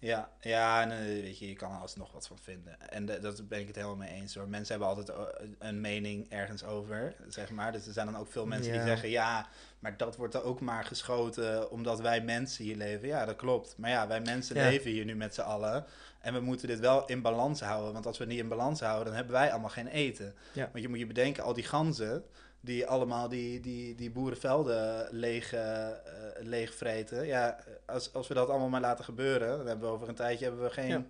Ja, 0.04 0.30
ja 0.40 0.82
en, 0.82 0.90
eh, 0.90 0.98
weet 0.98 1.38
je, 1.38 1.48
je 1.48 1.54
kan 1.54 1.72
er 1.72 1.78
alsnog 1.78 2.12
wat 2.12 2.26
van 2.26 2.38
vinden. 2.38 2.90
En 2.90 3.06
de- 3.06 3.18
dat 3.18 3.48
ben 3.48 3.60
ik 3.60 3.66
het 3.66 3.76
helemaal 3.76 3.96
mee 3.96 4.08
eens 4.14 4.34
hoor. 4.34 4.48
Mensen 4.48 4.70
hebben 4.78 4.88
altijd 4.96 5.08
eh, 5.18 5.46
een 5.58 5.80
mening 5.80 6.30
ergens 6.30 6.64
over, 6.64 7.14
zeg 7.28 7.50
maar. 7.50 7.72
Dus 7.72 7.86
er 7.86 7.92
zijn 7.92 8.06
dan 8.06 8.16
ook 8.16 8.28
veel 8.32 8.46
mensen 8.46 8.72
die 8.72 8.82
zeggen, 8.82 9.08
ja, 9.08 9.48
maar 9.78 9.96
dat 9.96 10.16
wordt 10.16 10.34
er 10.34 10.42
ook 10.44 10.60
maar 10.60 10.84
geschoten 10.84 11.70
omdat 11.70 12.00
wij 12.00 12.20
mensen 12.20 12.64
hier 12.64 12.76
leven. 12.76 13.08
Ja, 13.08 13.24
dat 13.24 13.36
klopt. 13.36 13.74
Maar 13.78 13.90
ja, 13.90 14.06
wij 14.06 14.20
mensen 14.20 14.56
Ja. 14.56 14.68
leven 14.68 14.90
hier 14.90 15.04
nu 15.04 15.14
met 15.14 15.34
z'n 15.34 15.40
allen. 15.40 15.84
En 16.20 16.34
we 16.34 16.40
moeten 16.40 16.68
dit 16.68 16.80
wel 16.80 17.06
in 17.06 17.22
balans 17.22 17.60
houden. 17.60 17.92
Want 17.92 18.06
als 18.06 18.18
we 18.18 18.24
het 18.24 18.32
niet 18.32 18.42
in 18.42 18.48
balans 18.48 18.80
houden, 18.80 19.04
dan 19.04 19.14
hebben 19.14 19.32
wij 19.32 19.50
allemaal 19.52 19.70
geen 19.70 19.86
eten. 19.88 20.34
Ja. 20.52 20.68
Want 20.72 20.82
je 20.84 20.88
moet 20.88 20.98
je 20.98 21.06
bedenken, 21.06 21.42
al 21.44 21.52
die 21.52 21.64
ganzen 21.64 22.24
die 22.64 22.86
allemaal 22.86 23.28
die, 23.28 23.60
die, 23.60 23.94
die 23.94 24.10
boerenvelden 24.10 25.08
leeg, 25.10 25.52
eh, 25.52 25.86
eh, 25.88 25.94
leegvreten. 26.40 27.26
Ja, 27.26 27.58
als, 27.86 28.12
als 28.12 28.28
we 28.28 28.34
dat 28.34 28.48
allemaal 28.48 28.68
maar 28.68 28.80
laten 28.80 29.04
gebeuren, 29.04 29.56
dan 29.58 29.66
hebben 29.66 29.88
we 29.88 29.94
over 29.94 30.08
een 30.08 30.14
tijdje 30.14 30.44
hebben 30.44 30.64
we 30.64 30.70
geen, 30.70 30.88
Ja. 30.88 31.04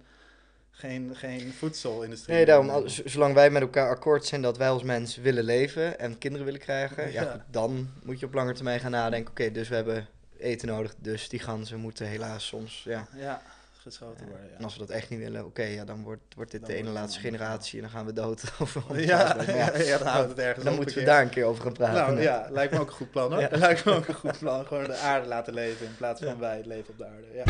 geen, 0.70 1.16
geen 1.16 1.52
voedselindustrie. 1.52 2.36
Nee, 2.36 2.44
daarom, 2.44 2.88
zolang 2.88 3.34
wij 3.34 3.50
met 3.50 3.62
elkaar 3.62 3.88
akkoord 3.88 4.24
zijn 4.24 4.42
dat 4.42 4.56
wij 4.56 4.68
als 4.68 4.82
mens 4.82 5.16
willen 5.16 5.44
leven 5.44 5.98
en 5.98 6.18
kinderen 6.18 6.46
willen 6.46 6.60
krijgen, 6.60 7.12
ja. 7.12 7.22
Ja. 7.22 7.30
goed, 7.32 7.40
dan 7.50 7.90
moet 8.02 8.20
je 8.20 8.26
op 8.26 8.34
lange 8.34 8.52
termijn 8.52 8.80
gaan 8.80 8.90
nadenken. 8.90 9.30
Oké, 9.30 9.50
dus 9.50 9.68
we 9.68 9.74
hebben 9.74 10.08
eten 10.38 10.68
nodig, 10.68 10.94
dus 10.98 11.28
die 11.28 11.40
ganzen 11.40 11.78
moeten 11.78 12.06
helaas 12.06 12.46
soms, 12.46 12.82
ja. 12.84 13.06
Ja, 13.16 13.42
geschoten 13.84 14.26
worden. 14.28 14.56
En 14.58 14.64
als 14.64 14.72
we 14.72 14.78
dat 14.78 14.90
echt 14.90 15.10
niet 15.10 15.18
willen, 15.18 15.44
oké, 15.44 15.62
ja, 15.62 15.84
dan 15.84 16.02
wordt, 16.02 16.34
wordt 16.36 16.50
dit 16.50 16.60
Dan 16.60 16.70
de 16.70 16.76
ene 16.76 16.88
laatste 16.90 17.20
generatie 17.20 17.76
en 17.76 17.82
dan 17.82 17.90
gaan 17.90 18.06
we 18.06 18.12
dood. 18.12 18.42
Of 18.60 18.74
honderd 18.74 19.04
Ja, 19.14 19.36
ja, 19.46 19.76
ja, 19.78 19.98
dan 19.98 20.06
houdt 20.06 20.28
het 20.28 20.38
ergens 20.38 20.64
dan 20.64 20.74
moeten 20.74 20.94
we 20.96 21.04
daar 21.04 21.22
een 21.22 21.28
keer 21.28 21.44
over 21.44 21.62
gaan 21.62 21.72
praten. 21.72 21.94
Nou 21.96 22.14
Nee. 22.14 22.22
ja, 22.24 22.46
lijkt 22.50 22.72
me 22.72 22.80
ook 22.80 22.86
een 22.86 22.92
goed 22.92 23.10
plan 23.10 23.32
hoor. 23.32 23.40
Ja. 23.48 23.48
Lijkt 23.50 23.84
me 23.84 23.92
ook 23.92 24.08
een 24.08 24.14
goed 24.14 24.38
plan. 24.38 24.66
Gewoon 24.66 24.84
de 24.84 24.96
aarde 24.96 25.28
laten 25.28 25.54
leven 25.54 25.86
in 25.86 25.96
plaats 25.96 26.20
van 26.20 26.28
Ja. 26.28 26.38
wij 26.38 26.56
het 26.56 26.66
leven 26.66 26.90
op 26.92 26.98
de 26.98 27.06
aarde. 27.06 27.26
Ja. 27.34 27.44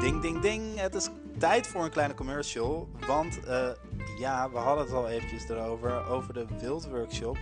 Ding, 0.00 0.20
ding, 0.22 0.40
ding. 0.40 0.80
Het 0.80 0.94
is 0.94 1.08
tijd 1.38 1.66
voor 1.66 1.84
een 1.84 1.90
kleine 1.90 2.14
commercial. 2.14 2.88
Want 3.06 3.44
eh, 3.46 3.68
ja, 4.18 4.50
we 4.50 4.58
hadden 4.58 4.84
het 4.84 4.94
al 4.94 5.08
eventjes 5.08 5.48
erover, 5.48 6.06
over 6.08 6.34
de 6.34 6.46
wildworkshop. 6.60 7.36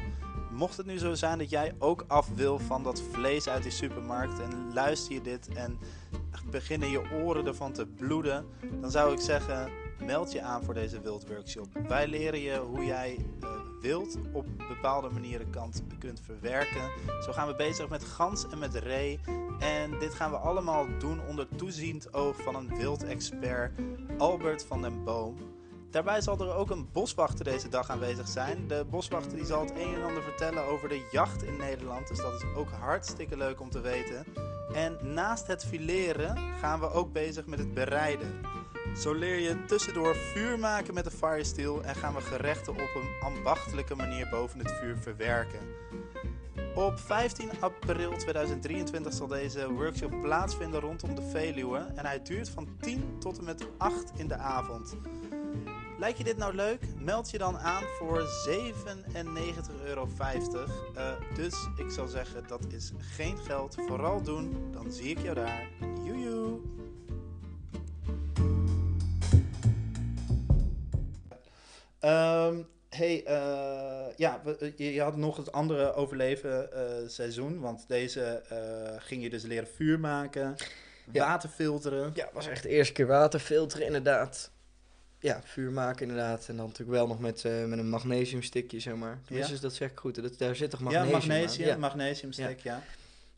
Mocht 0.52 0.76
het 0.76 0.86
nu 0.86 0.98
zo 0.98 1.14
zijn 1.14 1.38
dat 1.38 1.50
jij 1.50 1.74
ook 1.78 2.04
af 2.06 2.28
wil 2.34 2.58
van 2.58 2.82
dat 2.82 3.02
vlees 3.10 3.48
uit 3.48 3.62
die 3.62 3.72
supermarkt 3.72 4.40
en 4.40 4.72
luister 4.72 5.14
je 5.14 5.20
dit 5.20 5.48
en 5.48 5.78
beginnen 6.50 6.90
je 6.90 7.10
oren 7.12 7.46
ervan 7.46 7.72
te 7.72 7.86
bloeden, 7.86 8.46
dan 8.80 8.90
zou 8.90 9.12
ik 9.12 9.20
zeggen, 9.20 9.70
meld 10.04 10.32
je 10.32 10.42
aan 10.42 10.64
voor 10.64 10.74
deze 10.74 11.00
wildworkshop. 11.00 11.66
Wij 11.88 12.06
leren 12.06 12.40
je 12.40 12.58
hoe 12.58 12.84
jij 12.84 13.18
eh, 13.40 13.50
wild 13.80 14.18
op 14.32 14.46
bepaalde 14.68 15.10
manieren 15.10 15.50
kan, 15.50 15.72
kunt 15.98 16.20
verwerken. 16.20 16.90
Zo 17.24 17.32
gaan 17.32 17.48
we 17.48 17.54
bezig 17.54 17.88
met 17.88 18.04
gans 18.04 18.46
en 18.48 18.58
met 18.58 18.74
ree. 18.74 19.20
En 19.58 19.98
dit 19.98 20.14
gaan 20.14 20.30
we 20.30 20.36
allemaal 20.36 20.86
doen 20.98 21.20
onder 21.28 21.48
toeziend 21.56 22.14
oog 22.14 22.42
van 22.42 22.54
een 22.54 22.76
wildexpert, 22.76 23.72
Albert 24.18 24.64
van 24.64 24.82
den 24.82 25.04
Boom. 25.04 25.51
Daarbij 25.92 26.20
zal 26.20 26.38
er 26.38 26.54
ook 26.54 26.70
een 26.70 26.88
boswachter 26.92 27.44
deze 27.44 27.68
dag 27.68 27.90
aanwezig 27.90 28.28
zijn. 28.28 28.68
De 28.68 28.84
boswachter 28.90 29.36
die 29.36 29.46
zal 29.46 29.60
het 29.60 29.70
een 29.70 29.94
en 29.94 30.02
ander 30.02 30.22
vertellen 30.22 30.64
over 30.64 30.88
de 30.88 31.08
jacht 31.10 31.42
in 31.42 31.56
Nederland. 31.56 32.08
Dus 32.08 32.18
dat 32.18 32.34
is 32.34 32.44
ook 32.56 32.70
hartstikke 32.70 33.36
leuk 33.36 33.60
om 33.60 33.70
te 33.70 33.80
weten. 33.80 34.26
En 34.74 34.98
naast 35.02 35.46
het 35.46 35.64
fileren 35.64 36.36
gaan 36.60 36.80
we 36.80 36.90
ook 36.90 37.12
bezig 37.12 37.46
met 37.46 37.58
het 37.58 37.74
bereiden. 37.74 38.40
Zo 38.96 39.14
leer 39.14 39.38
je 39.38 39.64
tussendoor 39.64 40.14
vuur 40.14 40.58
maken 40.58 40.94
met 40.94 41.04
de 41.04 41.10
firesteel 41.10 41.82
en 41.82 41.94
gaan 41.94 42.14
we 42.14 42.20
gerechten 42.20 42.72
op 42.72 42.94
een 42.94 43.22
ambachtelijke 43.22 43.94
manier 43.94 44.28
boven 44.30 44.58
het 44.58 44.72
vuur 44.72 44.96
verwerken. 44.96 45.60
Op 46.74 46.98
15 46.98 47.50
april 47.60 48.16
2023 48.16 49.12
zal 49.12 49.26
deze 49.26 49.72
workshop 49.72 50.20
plaatsvinden 50.20 50.80
rondom 50.80 51.14
de 51.14 51.22
Veluwe 51.22 51.78
en 51.78 52.06
hij 52.06 52.22
duurt 52.22 52.48
van 52.48 52.68
10 52.80 53.16
tot 53.18 53.38
en 53.38 53.44
met 53.44 53.66
8 53.78 54.12
in 54.16 54.28
de 54.28 54.36
avond. 54.36 54.96
Lijkt 56.02 56.18
je 56.18 56.24
dit 56.24 56.36
nou 56.36 56.54
leuk? 56.54 56.80
Meld 56.98 57.30
je 57.30 57.38
dan 57.38 57.58
aan 57.58 57.82
voor 57.98 58.22
97,50 58.48 59.84
euro. 59.84 60.08
Eh, 60.94 61.12
dus 61.34 61.54
ik 61.76 61.90
zou 61.90 62.08
zeggen, 62.08 62.44
dat 62.48 62.60
is 62.72 62.92
geen 62.98 63.38
geld. 63.38 63.74
Vooral 63.86 64.22
doen, 64.22 64.72
dan 64.72 64.92
zie 64.92 65.10
ik 65.10 65.18
jou 65.18 65.34
daar. 65.34 65.68
Joejoe! 66.04 66.60
Ehm, 71.98 72.56
hey, 72.88 73.24
eh, 73.24 74.16
ja, 74.16 74.40
we- 74.44 74.72
je, 74.76 74.92
je 74.92 75.00
had 75.02 75.16
nog 75.16 75.36
het 75.36 75.52
andere 75.52 75.94
overleven 75.94 76.72
eh, 76.72 77.08
seizoen, 77.08 77.60
want 77.60 77.84
deze 77.88 78.22
eh, 78.48 78.92
ging 78.98 79.22
je 79.22 79.30
dus 79.30 79.42
leren 79.42 79.68
vuur 79.74 80.00
maken, 80.00 80.54
Ja. 81.12 81.26
water 81.26 81.48
filteren. 81.48 82.10
Ja, 82.14 82.28
was 82.32 82.48
echt 82.48 82.62
de 82.62 82.68
eerste 82.68 82.92
keer 82.92 83.06
water 83.06 83.40
filteren 83.40 83.86
inderdaad. 83.86 84.50
Ja, 85.22 85.40
vuur 85.44 85.72
maken 85.72 86.08
inderdaad. 86.08 86.48
En 86.48 86.56
dan 86.56 86.66
natuurlijk 86.66 86.98
wel 86.98 87.06
nog 87.06 87.20
met, 87.20 87.44
eh, 87.44 87.64
met 87.64 87.78
een 87.78 87.88
magnesiumstikje, 87.88 88.80
zeg 88.80 88.94
maar. 88.94 89.18
Tenminste, 89.24 89.54
Ja. 89.54 89.60
dat 89.60 89.74
zeg 89.74 89.90
ik 89.90 89.98
goed. 89.98 90.22
Dat, 90.22 90.38
daar 90.38 90.56
zit 90.56 90.70
toch 90.70 90.90
Ja, 90.90 91.04
magnesium 91.04 91.78
magnesium, 91.78 92.32
aan? 92.38 92.50
Ja. 92.50 92.56
ja. 92.62 92.82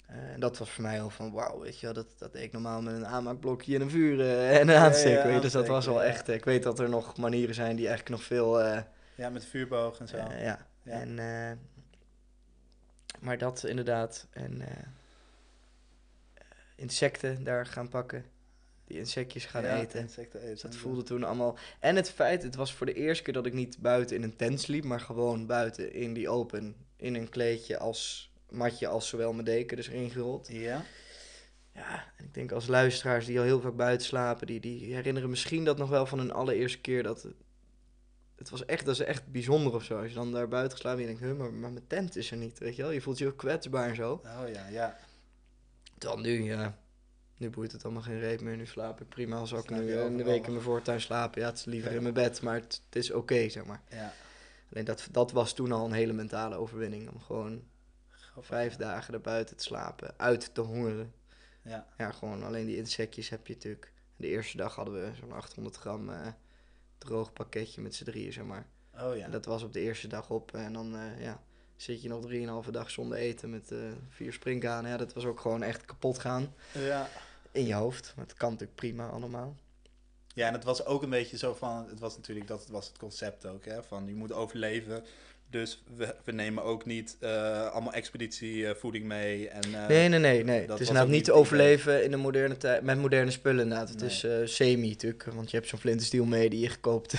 Eh, 0.07 0.33
en 0.33 0.41
dat 0.41 0.59
was 0.59 0.71
voor 0.71 0.83
mij 0.83 1.03
al 1.03 1.11
van 1.11 1.33
wauw, 1.33 1.61
weet 1.61 1.81
je 1.81 1.87
wel. 1.87 1.95
Dat, 1.95 2.07
dat 2.19 2.33
deed 2.33 2.43
ik 2.43 2.53
normaal 2.53 2.83
met 2.83 2.95
een 2.95 3.07
aanmaakblokje 3.07 3.75
en 3.75 3.81
een 3.81 3.91
vuur 3.91 4.21
eh, 4.21 4.61
en 4.61 4.69
een 4.69 4.75
ja, 4.75 4.91
weet 4.91 5.35
je. 5.35 5.41
Dus 5.41 5.53
dat 5.53 5.67
was 5.67 5.87
wel 5.87 6.03
ja. 6.03 6.09
echt... 6.09 6.29
ik 6.29 6.45
weet 6.45 6.63
dat 6.63 6.79
er 6.79 6.89
nog 6.89 7.17
manieren 7.17 7.55
zijn 7.55 7.77
die 7.77 7.89
eigenlijk 7.89 8.17
nog 8.19 8.27
veel... 8.27 8.63
Ja, 9.15 9.31
met 9.31 9.47
vuurboog 9.47 9.99
en 9.99 10.09
zo. 10.09 10.17
ja. 10.17 10.67
Ja. 10.83 10.93
En, 10.93 11.15
maar 13.21 13.39
dat 13.39 13.65
inderdaad. 13.65 14.27
En 14.31 14.63
insecten 16.75 17.45
daar 17.45 17.67
gaan 17.67 17.89
pakken. 17.89 18.25
Die 18.87 18.99
insectjes 18.99 19.45
gaan 19.45 19.63
Ja, 19.63 19.81
eten. 19.81 20.01
insecten 20.01 20.41
eten. 20.41 20.53
Dus 20.53 20.61
dat 20.63 20.77
voelde 20.77 21.03
toen 21.03 21.25
allemaal. 21.25 21.59
En 21.81 21.97
het 21.97 22.11
feit, 22.11 22.43
het 22.43 22.55
was 22.55 22.75
voor 22.75 22.87
de 22.87 22.93
eerste 22.95 23.23
keer 23.25 23.33
dat 23.33 23.47
ik 23.47 23.53
niet 23.53 23.79
buiten 23.79 24.17
in 24.17 24.23
een 24.23 24.37
tent 24.37 24.61
sliep, 24.61 24.85
maar 24.85 25.01
gewoon 25.01 25.47
buiten 25.47 25.93
in 25.93 26.13
die 26.15 26.29
open, 26.29 26.75
in 26.97 27.15
een 27.15 27.29
kleedje 27.29 27.79
als 27.79 28.33
matje, 28.51 28.87
als 28.87 29.09
zowel 29.09 29.33
mijn 29.33 29.45
deken, 29.45 29.77
dus 29.77 29.89
ingerold. 29.89 30.49
Ja, 30.51 30.85
Ja, 31.75 32.13
en 32.17 32.25
ik 32.25 32.35
denk 32.35 32.53
als 32.53 32.67
luisteraars 32.67 33.27
die 33.27 33.39
al 33.39 33.45
heel 33.45 33.61
vaak 33.61 33.77
buiten 33.77 34.07
slapen, 34.07 34.47
die, 34.47 34.61
die 34.61 34.95
herinneren 34.95 35.31
misschien 35.31 35.65
dat 35.65 35.79
nog 35.79 35.89
wel 35.89 36.07
van 36.07 36.19
hun 36.19 36.33
allereerste 36.33 36.81
keer 36.81 37.03
dat. 37.03 37.27
Het, 38.37 38.51
was 38.51 38.65
echt, 38.65 38.85
dat 38.85 38.95
is 38.95 39.01
echt 39.01 39.27
bijzonder 39.33 39.75
of 39.75 39.85
zo. 39.85 39.99
Als 39.99 40.09
je 40.09 40.15
dan 40.15 40.33
daar 40.33 40.49
buiten 40.49 40.73
geslapen 40.73 41.03
en 41.05 41.11
je 41.11 41.17
denkt, 41.19 41.39
maar, 41.39 41.53
maar 41.53 41.71
mijn 41.73 41.87
tent 41.87 42.17
is 42.17 42.31
er 42.31 42.37
niet, 42.37 42.59
weet 42.59 42.77
je 42.77 42.83
wel. 42.83 42.91
Je 42.91 43.01
voelt 43.01 43.19
je 43.19 43.27
ook 43.27 43.37
kwetsbaar 43.37 43.89
en 43.89 43.95
zo. 43.95 44.13
oh 44.13 44.49
ja, 44.53 44.67
ja. 44.69 44.97
Dan 45.99 46.21
nu, 46.21 46.43
ja. 46.43 46.79
Nu 47.45 47.51
boeit 47.51 47.73
het 47.73 47.85
allemaal 47.85 48.03
geen 48.03 48.19
reet 48.21 48.41
meer. 48.41 48.57
Nu 48.57 48.67
slaap 48.67 49.01
ik 49.01 49.09
prima. 49.09 49.37
Als 49.37 49.53
ik 49.53 49.71
nu 49.71 49.93
een 49.93 50.05
overal 50.05 50.25
week 50.25 50.47
in 50.47 50.53
mijn 50.53 50.65
voortuin 50.65 51.01
slapen. 51.01 51.41
Ja, 51.41 51.47
het 51.49 51.59
is 51.59 51.65
liever 51.65 51.91
Ja. 51.91 51.97
in 51.97 52.03
mijn 52.03 52.15
bed, 52.15 52.43
maar 52.43 52.55
het, 52.55 52.83
het 52.87 52.97
is 52.97 53.11
oké, 53.11 53.49
zeg 53.49 53.65
maar. 53.65 53.83
ja. 53.91 54.13
Alleen 54.73 54.85
dat, 54.85 55.09
dat 55.11 55.33
was 55.33 55.53
toen 55.55 55.73
al 55.73 55.85
een 55.85 55.93
hele 55.93 56.13
mentale 56.13 56.57
overwinning. 56.57 57.11
Om 57.11 57.21
gewoon 57.21 57.63
Grappig, 58.11 58.47
vijf 58.47 58.73
ja. 58.73 58.79
dagen 58.79 59.15
erbuiten 59.15 59.57
te 59.57 59.63
slapen. 59.63 60.15
Uit 60.17 60.55
te 60.55 60.61
hongeren. 60.61 61.13
Ja, 61.63 61.87
Ja, 61.99 62.11
gewoon 62.13 62.43
alleen 62.43 62.67
die 62.67 62.77
insectjes 62.77 63.29
heb 63.29 63.47
je 63.47 63.55
natuurlijk. 63.55 63.93
De 64.17 64.27
eerste 64.27 64.57
dag 64.57 64.75
hadden 64.75 64.95
we 64.95 65.11
zo'n 65.21 65.33
800 65.33 65.77
gram 65.77 66.11
eh, 66.11 66.27
droog 66.99 67.33
pakketje 67.33 67.81
met 67.81 67.95
z'n 67.95 68.05
drieën, 68.05 68.33
zeg 68.33 68.45
maar. 68.45 68.67
oh 69.01 69.17
ja. 69.17 69.25
En 69.25 69.31
dat 69.31 69.45
was 69.45 69.63
op 69.63 69.73
de 69.73 69.81
eerste 69.81 70.09
dag 70.09 70.31
op. 70.31 70.55
En 70.55 70.73
dan 70.73 70.97
eh, 70.97 71.21
ja, 71.23 71.43
zit 71.77 72.03
je 72.03 72.09
nog 72.09 72.23
drieënhalve 72.23 72.73
dag 72.73 72.91
zonder 72.91 73.19
eten 73.19 73.51
met 73.51 73.71
eh, 73.73 73.79
vier 74.09 74.33
springkanen. 74.33 74.91
Ja, 74.91 74.97
dat 74.97 75.13
was 75.13 75.25
ook 75.25 75.41
gewoon 75.41 75.63
echt 75.63 75.85
kapot 75.85 76.19
gaan 76.19 76.55
ja. 76.73 77.09
In 77.55 77.67
je 77.67 77.75
hoofd. 77.75 78.13
Maar 78.17 78.25
het 78.25 78.35
kan 78.35 78.51
natuurlijk 78.51 78.79
prima 78.79 79.09
allemaal. 79.09 79.57
Ja, 80.35 80.47
en 80.47 80.53
het 80.53 80.65
was 80.65 80.85
ook 80.87 81.03
een 81.03 81.11
beetje 81.11 81.37
zo 81.39 81.55
van, 81.55 81.87
het 81.89 81.99
was 82.01 82.17
natuurlijk, 82.17 82.47
dat 82.47 82.67
was 82.71 82.87
het 82.87 82.99
concept 82.99 83.47
ook, 83.47 83.65
hè, 83.65 83.83
van 83.83 84.07
je 84.07 84.15
moet 84.15 84.33
overleven. 84.33 85.05
Dus 85.51 85.83
we, 85.97 86.15
we 86.25 86.33
nemen 86.33 86.63
ook 86.63 86.85
niet 86.85 87.17
eh, 87.21 87.71
allemaal 87.71 87.93
expeditievoeding 87.93 89.05
mee. 89.05 89.49
En, 89.49 89.63
eh, 89.75 89.87
nee, 89.87 90.09
nee, 90.09 90.19
nee. 90.19 90.45
nee. 90.45 90.67
Het 90.71 90.81
is 90.81 90.97
ook 90.97 91.09
niet 91.09 91.25
te 91.25 91.33
overleven 91.33 92.05
in 92.05 92.11
de 92.11 92.17
moderne 92.17 92.57
tijd 92.57 92.83
met 92.83 92.99
moderne 92.99 93.31
spullen 93.31 93.63
inderdaad. 93.63 93.89
Het 93.89 93.99
Nee. 93.99 94.09
is 94.09 94.25
eh, 94.25 94.37
semi 94.45 94.89
natuurlijk, 94.89 95.25
want 95.25 95.51
je 95.51 95.57
hebt 95.57 95.69
zo'n 95.69 95.79
flintenstiel 95.79 96.25
mee 96.25 96.51
die 96.51 96.61
je 96.61 96.69
gekoopt. 96.69 97.13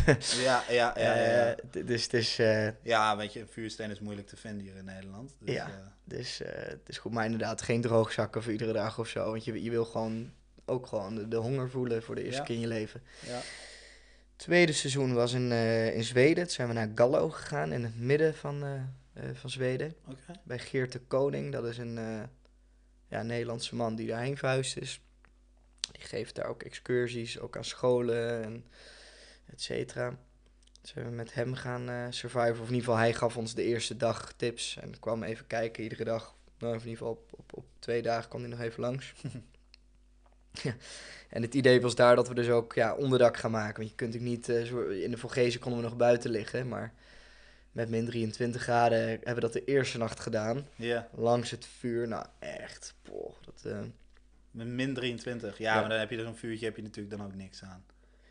Ja, 0.44 0.64
ja, 0.70 0.94
ja. 0.98 1.16
ja. 1.16 1.16
Eh, 1.72 1.86
dus 1.86 2.04
het 2.04 2.14
is, 2.14 2.40
eh, 2.40 2.68
Ja, 2.82 3.18
weet 3.18 3.34
je, 3.34 3.40
een 3.40 3.48
vuursteen 3.52 3.92
is 3.92 4.00
moeilijk 4.00 4.28
te 4.28 4.38
vinden 4.38 4.66
hier 4.66 4.76
in 4.76 4.86
Nederland. 4.86 5.36
Dus, 5.40 5.54
Ja. 5.56 5.66
eh, 5.68 5.74
dus 6.04 6.42
eh, 6.42 6.52
het 6.68 6.80
is 6.90 6.98
goed. 6.98 7.12
Maar 7.12 7.26
inderdaad, 7.26 7.62
geen 7.62 7.82
droogzakken 7.82 8.44
voor 8.44 8.52
iedere 8.52 8.74
dag 8.74 9.00
of 9.00 9.08
zo. 9.08 9.32
Want 9.32 9.44
je, 9.46 9.64
je 9.64 9.70
wil 9.70 9.86
gewoon 9.86 10.32
ook 10.66 10.88
gewoon 10.88 11.16
de, 11.16 11.28
de 11.28 11.36
honger 11.36 11.70
voelen 11.70 12.04
voor 12.04 12.16
de 12.16 12.24
eerste 12.24 12.40
Ja. 12.42 12.46
keer 12.48 12.56
in 12.56 12.62
je 12.62 12.68
leven. 12.68 13.02
ja. 13.20 13.42
tweede 14.36 14.72
seizoen 14.74 15.14
was 15.14 15.34
in, 15.34 15.52
eh, 15.52 15.96
in 15.96 16.04
Zweden. 16.04 16.44
Toen 16.44 16.54
zijn 16.54 16.68
we 16.68 16.74
naar 16.74 16.92
Gallo 16.96 17.30
gegaan, 17.30 17.72
in 17.72 17.84
het 17.84 18.00
midden 18.00 18.36
van, 18.36 18.64
eh, 18.64 18.74
eh, 19.30 19.36
van 19.36 19.50
Zweden. 19.50 19.96
Bij 20.44 20.60
Geert 20.60 20.92
de 20.92 21.00
Koning. 21.00 21.52
Dat 21.52 21.66
is 21.66 21.78
een 21.78 22.00
ja, 23.08 23.22
Nederlandse 23.24 23.76
man 23.76 23.96
die 23.96 24.08
daarheen 24.08 24.38
verhuisd 24.38 24.78
is. 24.78 25.02
Die 25.92 26.02
geeft 26.04 26.36
daar 26.36 26.46
ook 26.48 26.64
excursies, 26.64 27.40
ook 27.40 27.58
aan 27.58 27.66
scholen 27.66 28.44
en 28.44 28.66
et 29.46 29.62
cetera. 29.62 30.18
Dus 30.82 30.94
we 30.94 31.02
met 31.02 31.34
hem 31.34 31.54
gaan 31.54 31.90
eh 31.90 32.06
surviven. 32.10 32.52
Of 32.62 32.68
in 32.68 32.74
ieder 32.74 32.80
geval, 32.80 32.98
hij 32.98 33.14
gaf 33.14 33.38
ons 33.38 33.54
de 33.54 33.64
eerste 33.64 33.98
dag 33.98 34.34
tips. 34.38 34.78
En 34.82 35.00
kwam 35.00 35.24
even 35.24 35.48
kijken 35.48 35.84
iedere 35.84 36.04
dag. 36.04 36.36
Nou, 36.60 36.74
in 36.74 36.80
ieder 36.80 36.98
geval 36.98 37.12
op, 37.12 37.30
op, 37.32 37.54
op 37.58 37.66
twee 37.80 38.02
dagen 38.02 38.30
kwam 38.30 38.42
hij 38.42 38.50
nog 38.50 38.60
even 38.60 38.82
langs. 38.82 39.14
ja. 40.64 40.74
En 41.30 41.42
het 41.42 41.54
idee 41.54 41.82
was 41.82 41.96
daar 41.96 42.16
dat 42.16 42.28
we 42.28 42.34
dus 42.34 42.50
ook 42.50 42.74
ja, 42.74 42.94
onderdak 42.96 43.38
gaan 43.38 43.52
maken. 43.52 43.76
Want 43.78 43.90
je 43.90 43.96
kunt 43.96 44.14
natuurlijk 44.14 44.48
niet... 44.48 44.50
eh, 44.90 45.04
in 45.04 45.12
de 45.12 45.18
Vogezen 45.18 45.60
konden 45.60 45.82
we 45.82 45.88
nog 45.88 45.98
buiten 45.98 46.32
liggen. 46.32 46.68
Maar 46.68 46.94
met 47.72 47.90
min 47.90 48.06
23 48.06 48.62
graden 48.62 49.00
hebben 49.08 49.34
we 49.36 49.40
dat 49.42 49.54
de 49.54 49.64
eerste 49.66 49.98
nacht 49.98 50.20
gedaan. 50.20 50.68
Ja, 50.76 51.08
Langs 51.14 51.52
het 51.52 51.66
vuur. 51.80 52.08
Nou, 52.08 52.26
echt. 52.40 52.94
Dat, 53.46 53.72
eh, 53.72 53.80
met 54.52 54.68
min 54.68 54.94
23. 54.94 55.58
Ja, 55.58 55.74
Ja. 55.74 55.80
maar 55.80 55.90
dan 55.90 56.00
heb 56.00 56.10
je 56.10 56.18
er 56.18 56.26
een 56.26 56.36
vuurtje, 56.36 56.66
heb 56.66 56.76
je 56.76 56.82
natuurlijk 56.82 57.18
dan 57.18 57.26
ook 57.26 57.36
niks 57.36 57.64
aan. 57.64 57.84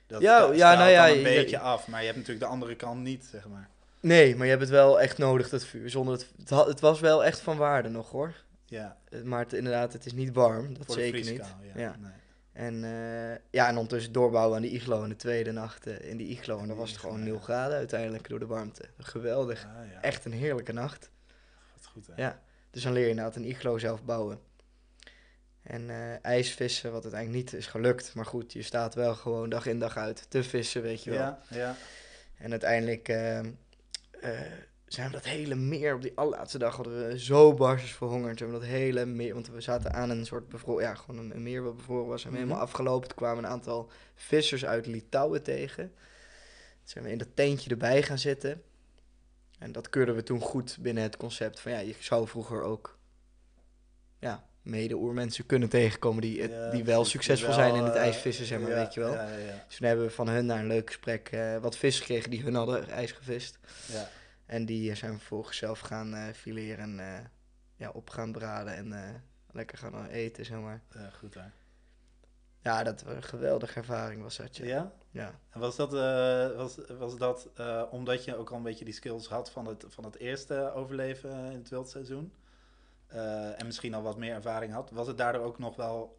Dat 0.07 0.20
Ja, 0.22 0.53
ja, 0.53 0.75
nou 0.75 0.91
ja, 0.91 1.09
een 1.09 1.16
je- 1.16 1.22
beetje 1.22 1.59
af, 1.59 1.87
maar 1.89 2.01
je 2.01 2.07
hebt 2.07 2.18
natuurlijk 2.18 2.45
de 2.47 2.53
andere 2.53 2.77
kant 2.77 3.03
niet, 3.03 3.25
zeg 3.25 3.49
maar. 3.49 3.68
Nee, 4.01 4.35
maar 4.37 4.45
je 4.45 4.51
hebt 4.51 4.62
het 4.62 4.70
wel 4.72 5.01
echt 5.01 5.18
nodig, 5.18 5.49
dat 5.49 5.64
vuur. 5.64 5.91
Zonder 5.91 6.14
het, 6.14 6.51
het 6.66 6.81
was 6.81 7.01
wel 7.01 7.25
echt 7.25 7.41
van 7.41 7.57
waarde 7.57 7.89
nog, 7.89 8.11
hoor. 8.11 8.35
Ja, 8.75 8.97
Eh, 9.09 9.22
Maar 9.22 9.39
het, 9.41 9.53
inderdaad, 9.53 9.93
het 9.93 10.07
is 10.07 10.12
niet 10.12 10.35
warm. 10.35 10.75
Dat 10.75 10.87
voor 10.87 10.95
de 10.95 11.01
zeker 11.01 11.31
niet. 11.33 11.37
Ja, 11.37 11.81
Ja. 11.81 11.97
Nee. 12.01 12.11
En, 12.53 12.85
eh, 12.85 13.39
ja, 13.51 13.68
en 13.68 13.75
ondertussen 13.75 14.12
doorbouwen 14.12 14.57
aan 14.57 14.62
die 14.62 14.70
iglo 14.70 15.03
in 15.03 15.09
de 15.09 15.16
tweede 15.16 15.53
nacht 15.53 15.87
in 15.87 16.16
die 16.16 16.29
iglo. 16.29 16.59
En 16.59 16.68
dan 16.68 16.77
was 16.77 16.91
het 16.91 16.99
gewoon 17.01 17.18
ja. 17.18 17.25
0 17.25 17.39
graden 17.39 17.77
uiteindelijk 17.77 18.29
door 18.29 18.39
de 18.39 18.47
warmte. 18.47 18.85
Geweldig. 18.99 19.64
Ah, 19.64 19.91
ja. 19.93 20.01
Echt 20.03 20.25
een 20.25 20.33
heerlijke 20.33 20.72
nacht. 20.72 21.11
Wat 21.75 21.87
goed, 21.87 22.07
hè? 22.07 22.12
Ja. 22.16 22.41
Dus 22.70 22.83
dan 22.83 22.93
leer 22.93 23.03
je 23.03 23.09
inderdaad 23.09 23.37
een 23.37 23.45
iglo 23.45 23.79
zelf 23.79 24.05
bouwen. 24.05 24.39
En 25.62 25.91
eh, 25.91 26.25
ijsvissen, 26.25 26.93
wat 26.93 27.03
uiteindelijk 27.03 27.45
niet 27.45 27.53
is 27.61 27.66
gelukt. 27.66 28.14
Maar 28.14 28.27
goed, 28.27 28.53
je 28.53 28.62
staat 28.62 28.95
wel 28.95 29.14
gewoon 29.14 29.49
dag 29.49 29.66
in 29.66 29.79
dag 29.79 29.97
uit 29.97 30.27
te 30.29 30.43
vissen, 30.43 30.83
weet 30.83 31.05
je 31.05 31.11
wel. 31.11 31.18
Ja, 31.20 31.39
ja. 31.51 31.77
En 32.39 32.51
uiteindelijk 32.51 33.09
eh, 33.09 33.39
eh, 33.39 33.45
zijn 34.95 35.07
we 35.07 35.12
dat 35.12 35.24
hele 35.24 35.55
meer, 35.55 35.95
op 35.95 36.03
die 36.03 36.12
allerlaatste 36.14 36.59
dag 36.59 36.76
hadden 36.76 37.09
we 37.09 37.18
zo 37.18 37.55
barstens 37.55 37.92
verhongerd. 37.92 38.38
Zijn 38.38 38.51
we 38.53 38.59
dat 38.59 38.66
hele 38.68 39.05
meer, 39.07 39.34
want 39.34 39.49
we 39.49 39.61
zaten 39.61 39.92
aan 39.92 40.11
een 40.11 40.26
soort 40.26 40.49
bevroren, 40.49 40.84
ja, 40.84 40.95
gewoon 40.95 41.30
een, 41.30 41.42
meer 41.42 41.62
wat 41.62 41.76
bevroren 41.76 42.07
was. 42.09 42.24
En 42.24 42.28
we 42.30 42.34
Mhm. 42.36 42.42
helemaal 42.45 42.64
afgelopen. 42.66 43.09
Toen 43.09 43.16
kwamen 43.16 43.45
een 43.45 43.51
aantal 43.51 43.90
vissers 44.14 44.64
uit 44.64 44.86
Litouwen 44.86 45.42
tegen. 45.42 45.92
Toen 46.78 46.82
zijn 46.92 47.05
we 47.05 47.11
in 47.11 47.18
dat 47.18 47.28
tentje 47.34 47.70
erbij 47.70 48.03
gaan 48.03 48.18
zitten. 48.18 48.62
En 49.59 49.72
dat 49.72 49.88
keurden 49.88 50.14
we 50.14 50.22
toen 50.22 50.40
goed 50.40 50.76
binnen 50.80 51.03
het 51.03 51.16
concept 51.16 51.61
van 51.61 51.72
ja, 51.72 51.78
je 51.78 51.95
zou 51.99 52.28
vroeger 52.28 52.62
ook 52.62 52.99
ja, 54.18 54.45
mede-oermensen 54.62 55.47
kunnen 55.47 55.68
tegenkomen 55.68 56.20
die, 56.22 56.42
het- 56.42 56.51
Ja, 56.51 56.70
die 56.70 56.84
wel 56.84 57.05
succesvol 57.05 57.47
wel, 57.49 57.57
zijn 57.57 57.74
in 57.74 57.82
het 57.84 57.95
eh, 57.95 58.01
ijsvissen, 58.01 58.47
zeg 58.47 58.61
maar, 58.61 58.70
ja, 58.70 58.76
weet 58.76 58.95
je 58.95 59.01
wel. 59.01 59.12
Ja. 59.12 59.26
Dus 59.68 59.76
toen 59.76 59.86
hebben 59.86 60.05
we 60.07 60.11
van 60.11 60.28
hun 60.28 60.47
naar 60.47 60.59
een 60.59 60.66
leuk 60.66 60.86
gesprek 60.86 61.28
eh, 61.28 61.57
wat 61.59 61.76
vis 61.76 61.99
gekregen 62.01 62.30
die 62.30 62.42
hun 62.42 62.55
hadden 62.55 62.88
ijs 62.88 63.12
gevist. 63.12 63.59
ja. 63.92 64.09
En 64.47 64.66
die 64.66 64.90
eh, 64.90 64.97
zijn 64.97 65.12
we 65.12 65.18
vervolgens 65.18 65.57
zelf 65.57 65.80
gaan 65.80 66.14
eh, 66.14 66.32
fileren 66.34 66.99
en 66.99 67.01
eh, 67.01 67.24
ja, 67.76 67.90
op 67.90 68.11
gaan 68.11 68.32
braden 68.32 68.74
en 68.74 69.22
lekker 69.53 69.78
gaan 69.78 70.07
eten, 70.07 70.45
zeg 70.45 70.59
maar. 70.59 70.82
Ja, 70.95 71.11
goed, 71.11 71.34
hè? 71.34 71.47
Ja, 72.61 72.82
dat 72.82 73.03
was 73.03 73.14
een 73.14 73.22
geweldige 73.22 73.78
ervaring 73.78 74.22
was 74.22 74.36
dat, 74.36 74.57
ja. 74.57 74.64
Ja? 74.64 74.92
ja. 75.11 75.38
En 75.51 75.61
was 75.61 75.76
dat, 75.76 75.92
was, 76.57 76.78
was 76.99 77.16
dat 77.16 77.49
omdat 77.90 78.24
je 78.24 78.36
ook 78.36 78.51
al 78.51 78.57
een 78.57 78.62
beetje 78.62 78.84
die 78.84 78.95
skills 78.95 79.28
had 79.28 79.51
van 79.51 79.66
het, 79.66 79.84
van 79.88 80.05
het 80.05 80.18
eerste 80.18 80.72
overleven 80.74 81.30
in 81.30 81.59
het 81.59 81.68
wildseizoen? 81.68 82.32
Eh, 83.14 83.61
en 83.61 83.66
misschien 83.66 83.95
al 83.95 84.03
wat 84.03 84.18
meer 84.18 84.34
ervaring 84.34 84.72
had. 84.72 84.90
Was 84.90 85.07
het 85.07 85.18
daardoor 85.18 85.45
ook 85.45 85.59
nog 85.59 85.76
wel 85.76 86.18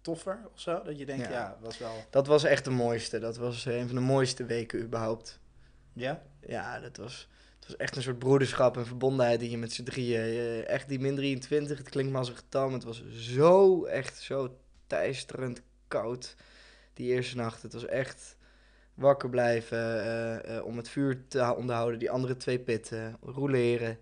toffer 0.00 0.40
of 0.52 0.60
zo? 0.60 0.82
Dat 0.82 0.98
je 0.98 1.06
denkt, 1.06 1.26
Ja. 1.26 1.30
ja, 1.30 1.56
was 1.60 1.78
wel... 1.78 2.04
Dat 2.10 2.26
was 2.26 2.44
echt 2.44 2.64
de 2.64 2.70
mooiste. 2.70 3.18
Dat 3.18 3.36
was 3.36 3.64
een 3.64 3.86
van 3.86 3.94
de 3.94 4.02
mooiste 4.02 4.44
weken 4.44 4.80
überhaupt. 4.82 5.40
Ja? 5.92 6.22
Ja, 6.46 6.80
dat 6.80 6.96
was, 6.96 7.28
het 7.58 7.66
was 7.66 7.76
echt 7.76 7.96
een 7.96 8.02
soort 8.02 8.18
broederschap 8.18 8.76
en 8.76 8.86
verbondenheid 8.86 9.40
die 9.40 9.50
je 9.50 9.58
met 9.58 9.72
z'n 9.72 9.82
drieën... 9.82 10.20
eh, 10.20 10.68
echt 10.68 10.88
die 10.88 11.00
min 11.00 11.14
23, 11.16 11.78
het 11.78 11.88
klinkt 11.88 12.10
maar 12.10 12.20
als 12.20 12.28
een 12.28 12.36
getal, 12.36 12.64
maar 12.64 12.74
het 12.74 12.84
was 12.84 13.02
zo, 13.10 13.84
echt 13.84 14.20
zo 14.20 14.58
teisterend 14.86 15.62
koud 15.88 16.36
die 16.94 17.12
eerste 17.12 17.36
nacht. 17.36 17.62
Het 17.62 17.72
was 17.72 17.86
echt 17.86 18.36
wakker 18.94 19.28
blijven 19.30 19.78
eh, 19.78 20.56
eh, 20.56 20.64
om 20.64 20.76
het 20.76 20.88
vuur 20.88 21.24
te 21.28 21.38
hou- 21.40 21.56
onderhouden, 21.58 21.98
die 21.98 22.10
andere 22.10 22.36
twee 22.36 22.58
pitten, 22.58 23.16
roleren. 23.22 23.98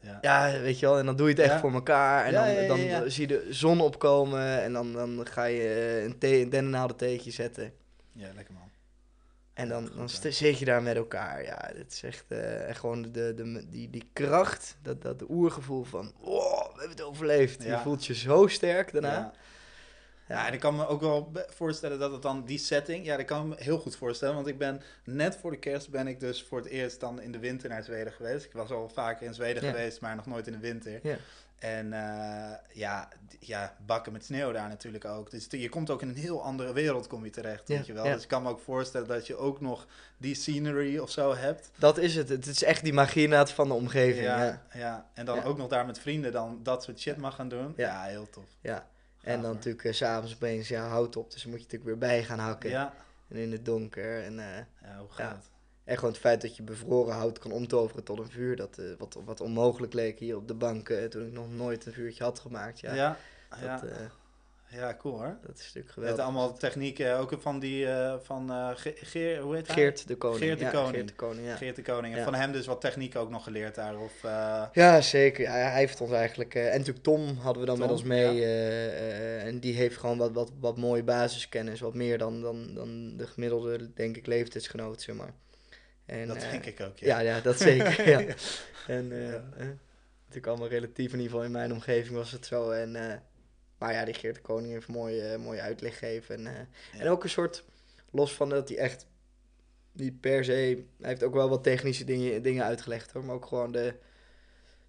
Ja. 0.00 0.18
Ja, 0.20 0.60
weet 0.60 0.78
je 0.78 0.86
wel, 0.86 0.98
en 0.98 1.06
dan 1.06 1.16
doe 1.16 1.28
je 1.28 1.32
het 1.34 1.42
echt 1.42 1.52
Ja. 1.52 1.60
voor 1.60 1.72
elkaar. 1.72 2.24
En 2.24 2.32
Ja, 2.32 2.66
dan, 2.66 2.88
dan 2.88 3.10
zie 3.10 3.28
je 3.28 3.38
de 3.38 3.46
zon 3.54 3.80
opkomen 3.80 4.62
en 4.62 4.72
dan, 4.72 4.92
dan 4.92 5.26
ga 5.26 5.44
je 5.44 6.02
een, 6.04 6.18
thee, 6.18 6.42
een 6.42 6.50
dennennaald 6.50 6.98
theetje 6.98 7.30
zetten. 7.30 7.72
Ja, 8.12 8.32
lekker 8.34 8.54
man. 8.54 8.67
En 9.58 9.68
dan, 9.68 9.90
dan 9.96 10.08
zit 10.08 10.58
je 10.58 10.64
daar 10.64 10.82
met 10.82 10.96
elkaar. 10.96 11.42
Ja, 11.44 11.70
dit 11.74 11.92
is 11.92 12.02
echt 12.02 12.24
eh, 12.28 12.68
echt 12.68 12.80
gewoon 12.80 13.02
de, 13.02 13.34
de, 13.34 13.66
die, 13.68 13.90
die 13.90 14.08
kracht, 14.12 14.76
dat, 14.82 15.02
dat 15.02 15.22
oergevoel 15.28 15.84
van, 15.84 16.12
wow, 16.20 16.62
we 16.62 16.78
hebben 16.78 16.96
het 16.96 17.02
overleefd. 17.02 17.62
Ja. 17.62 17.76
Je 17.76 17.82
voelt 17.82 18.06
je 18.06 18.14
zo 18.14 18.46
sterk 18.46 18.92
daarna. 18.92 19.12
Ja. 19.12 19.32
Ja, 20.28 20.46
en 20.46 20.52
ik 20.52 20.60
kan 20.60 20.76
me 20.76 20.86
ook 20.86 21.00
wel 21.00 21.32
voorstellen 21.48 21.98
dat 21.98 22.12
het 22.12 22.22
dan 22.22 22.44
die 22.44 22.58
setting, 22.58 23.06
ja, 23.06 23.16
dat 23.16 23.26
kan 23.26 23.42
ik 23.42 23.58
me 23.58 23.64
heel 23.64 23.78
goed 23.78 23.96
voorstellen. 23.96 24.34
Want 24.34 24.46
ik 24.46 24.58
ben 24.58 24.82
net 25.04 25.36
voor 25.36 25.50
de 25.50 25.58
kerst 25.58 25.90
ben 25.90 26.06
ik 26.06 26.20
dus 26.20 26.42
voor 26.42 26.58
het 26.58 26.66
eerst 26.66 27.00
dan 27.00 27.20
in 27.20 27.32
de 27.32 27.38
winter 27.38 27.68
naar 27.68 27.82
Zweden 27.82 28.12
geweest. 28.12 28.44
Ik 28.44 28.52
was 28.52 28.70
al 28.70 28.88
vaker 28.88 29.26
in 29.26 29.34
Zweden 29.34 29.64
Ja. 29.64 29.70
geweest, 29.70 30.00
maar 30.00 30.16
nog 30.16 30.26
nooit 30.26 30.46
in 30.46 30.52
de 30.52 30.58
winter. 30.58 31.00
En 31.58 31.92
eh, 31.92 32.56
ja, 32.72 33.08
ja, 33.40 33.76
bakken 33.86 34.12
met 34.12 34.24
sneeuw 34.24 34.52
daar 34.52 34.68
natuurlijk 34.68 35.04
ook. 35.04 35.30
Dus 35.30 35.46
je 35.50 35.68
komt 35.68 35.90
ook 35.90 36.02
in 36.02 36.08
een 36.08 36.16
heel 36.16 36.42
andere 36.42 36.72
wereld 36.72 37.06
kom 37.06 37.24
je 37.24 37.30
terecht, 37.30 37.68
Ja, 37.68 37.76
weet 37.76 37.86
je 37.86 37.92
wel. 37.92 38.04
ja. 38.04 38.12
Dus 38.12 38.22
ik 38.22 38.28
kan 38.28 38.42
me 38.42 38.48
ook 38.48 38.60
voorstellen 38.60 39.08
dat 39.08 39.26
je 39.26 39.36
ook 39.36 39.60
nog 39.60 39.86
die 40.16 40.34
scenery 40.34 40.98
of 40.98 41.10
zo 41.10 41.34
hebt. 41.34 41.70
Dat 41.78 41.98
is 41.98 42.14
het. 42.14 42.28
Het 42.28 42.46
is 42.46 42.62
echt 42.62 42.84
die 42.84 42.92
magie 42.92 43.34
van 43.34 43.68
de 43.68 43.74
omgeving. 43.74 44.24
Ja. 44.24 44.44
ja, 44.44 44.62
ja. 44.74 45.10
En 45.14 45.24
dan 45.24 45.42
ook 45.42 45.56
nog 45.56 45.68
daar 45.68 45.86
met 45.86 45.98
vrienden 45.98 46.32
dan 46.32 46.60
dat 46.62 46.82
soort 46.82 47.00
shit 47.00 47.16
mag 47.16 47.34
gaan 47.34 47.48
doen. 47.48 47.72
Ja. 47.76 48.04
Heel 48.04 48.30
tof. 48.30 48.44
Ja. 48.60 48.88
En 49.22 49.34
dan 49.34 49.44
hoor. 49.44 49.54
natuurlijk 49.54 49.94
s 49.94 49.96
s'avonds 49.96 50.34
opeens, 50.34 50.68
ja, 50.68 50.88
hout 50.88 51.16
op. 51.16 51.30
Dus 51.30 51.42
dan 51.42 51.50
moet 51.50 51.60
je 51.60 51.64
natuurlijk 51.66 51.90
weer 52.00 52.08
bij 52.08 52.24
gaan 52.24 52.38
hakken. 52.38 52.70
Ja, 52.70 52.94
En 53.28 53.36
in 53.36 53.52
het 53.52 53.64
donker. 53.64 54.24
En, 54.24 54.38
eh, 54.38 54.56
ja 54.82 54.98
hoe 54.98 55.10
gaat 55.10 55.32
het? 55.36 55.50
En 55.88 55.94
gewoon 55.94 56.10
het 56.10 56.20
feit 56.20 56.40
dat 56.40 56.56
je 56.56 56.62
bevroren 56.62 57.14
hout 57.14 57.38
kan 57.38 57.52
omtoveren 57.52 58.04
tot 58.04 58.18
een 58.18 58.30
vuur. 58.30 58.56
Dat, 58.56 58.78
eh, 58.78 58.84
wat, 58.98 59.18
wat 59.24 59.40
onmogelijk 59.40 59.92
leek 59.92 60.18
hier 60.18 60.36
op 60.36 60.48
de 60.48 60.54
bank 60.54 60.88
eh, 60.88 61.04
toen 61.04 61.26
ik 61.26 61.32
nog 61.32 61.50
nooit 61.50 61.86
een 61.86 61.92
vuurtje 61.92 62.24
had 62.24 62.38
gemaakt. 62.38 62.80
Ja, 62.80 62.94
Ja, 62.94 63.16
ja, 63.62 63.76
dat, 63.80 63.90
eh, 63.90 63.96
ja, 64.70 64.96
cool 64.98 65.14
hoor. 65.18 65.36
dat 65.46 65.58
is 65.58 65.64
natuurlijk 65.64 65.84
Met 65.86 65.94
geweldig. 65.94 66.24
allemaal 66.24 66.52
technieken, 66.52 67.18
ook 67.18 67.36
van 67.40 67.58
die 67.58 67.86
van 68.22 68.50
eh, 68.50 68.70
Ge- 68.74 68.96
Geer, 68.96 69.40
hoe 69.40 69.54
heet 69.54 69.66
hij? 69.66 69.76
Geert 69.76 70.08
de 70.08 70.16
Koning. 70.16 70.40
Geert 70.42 70.58
de 70.58 70.64
ja, 70.64 70.70
Koning. 70.70 70.94
Geert 70.94 71.08
de 71.08 71.14
Koning, 71.14 71.46
ja. 71.46 71.56
Geert 71.56 71.76
de 71.76 71.82
Koning. 71.82 72.12
En 72.12 72.18
Ja. 72.18 72.24
van 72.24 72.34
hem 72.34 72.52
dus 72.52 72.66
wat 72.66 72.80
techniek 72.80 73.16
ook 73.16 73.30
nog 73.30 73.44
geleerd 73.44 73.74
daar. 73.74 73.98
Of, 73.98 74.12
Ja, 74.72 75.00
zeker. 75.00 75.42
Ja, 75.44 75.50
hij 75.52 75.78
heeft 75.78 76.00
ons 76.00 76.12
eigenlijk... 76.12 76.54
en 76.54 76.78
natuurlijk 76.78 77.04
Tom 77.04 77.36
hadden 77.36 77.62
we 77.62 77.68
dan 77.68 77.78
met 77.78 77.90
ons 77.90 78.02
mee. 78.02 78.34
ja. 78.34 79.38
en 79.38 79.60
die 79.60 79.74
heeft 79.74 79.96
gewoon 79.96 80.18
wat, 80.18 80.32
wat, 80.32 80.50
wat 80.60 80.76
mooie 80.76 81.02
basiskennis. 81.04 81.80
Wat 81.80 81.94
meer 81.94 82.18
dan, 82.18 82.40
dan, 82.40 82.74
dan 82.74 83.16
de 83.16 83.26
gemiddelde, 83.26 83.92
denk 83.94 84.16
ik, 84.16 84.26
leeftijdsgenoot, 84.26 85.02
zeg 85.02 85.14
maar. 85.16 85.32
En, 86.08 86.26
dat 86.26 86.36
eh, 86.36 86.50
denk 86.50 86.64
ik 86.64 86.80
ook, 86.80 86.98
Ja, 86.98 87.18
ja. 87.18 87.34
ja, 87.34 87.40
dat 87.40 87.58
zeker. 87.58 88.08
ja. 88.08 88.20
En 88.86 89.12
eh, 89.12 89.34
eh, 89.34 89.42
natuurlijk 90.20 90.46
allemaal 90.46 90.68
relatief, 90.68 91.12
in 91.12 91.18
ieder 91.18 91.30
geval 91.30 91.44
in 91.44 91.50
mijn 91.50 91.72
omgeving 91.72 92.16
was 92.16 92.32
het 92.32 92.46
zo. 92.46 92.70
En, 92.70 92.92
maar 93.78 93.92
ja, 93.92 94.04
die 94.04 94.14
Geert 94.14 94.34
de 94.34 94.40
Koning 94.40 94.72
heeft 94.72 94.88
mooi, 94.88 95.36
mooie 95.36 95.60
uitleg 95.60 95.98
gegeven. 95.98 96.46
En, 96.46 96.68
en 96.98 97.08
ook 97.08 97.24
een 97.24 97.30
soort, 97.30 97.64
los 98.10 98.34
van 98.34 98.48
dat 98.48 98.68
hij 98.68 98.78
echt 98.78 99.06
niet 99.92 100.20
per 100.20 100.44
se... 100.44 100.52
Hij 100.52 101.08
heeft 101.08 101.22
ook 101.22 101.34
wel 101.34 101.48
wat 101.48 101.62
technische 101.62 102.04
dingen, 102.04 102.42
dingen 102.42 102.64
uitgelegd 102.64 103.12
hoor. 103.12 103.24
Maar 103.24 103.34
ook 103.34 103.46
gewoon 103.46 103.72
de, 103.72 103.94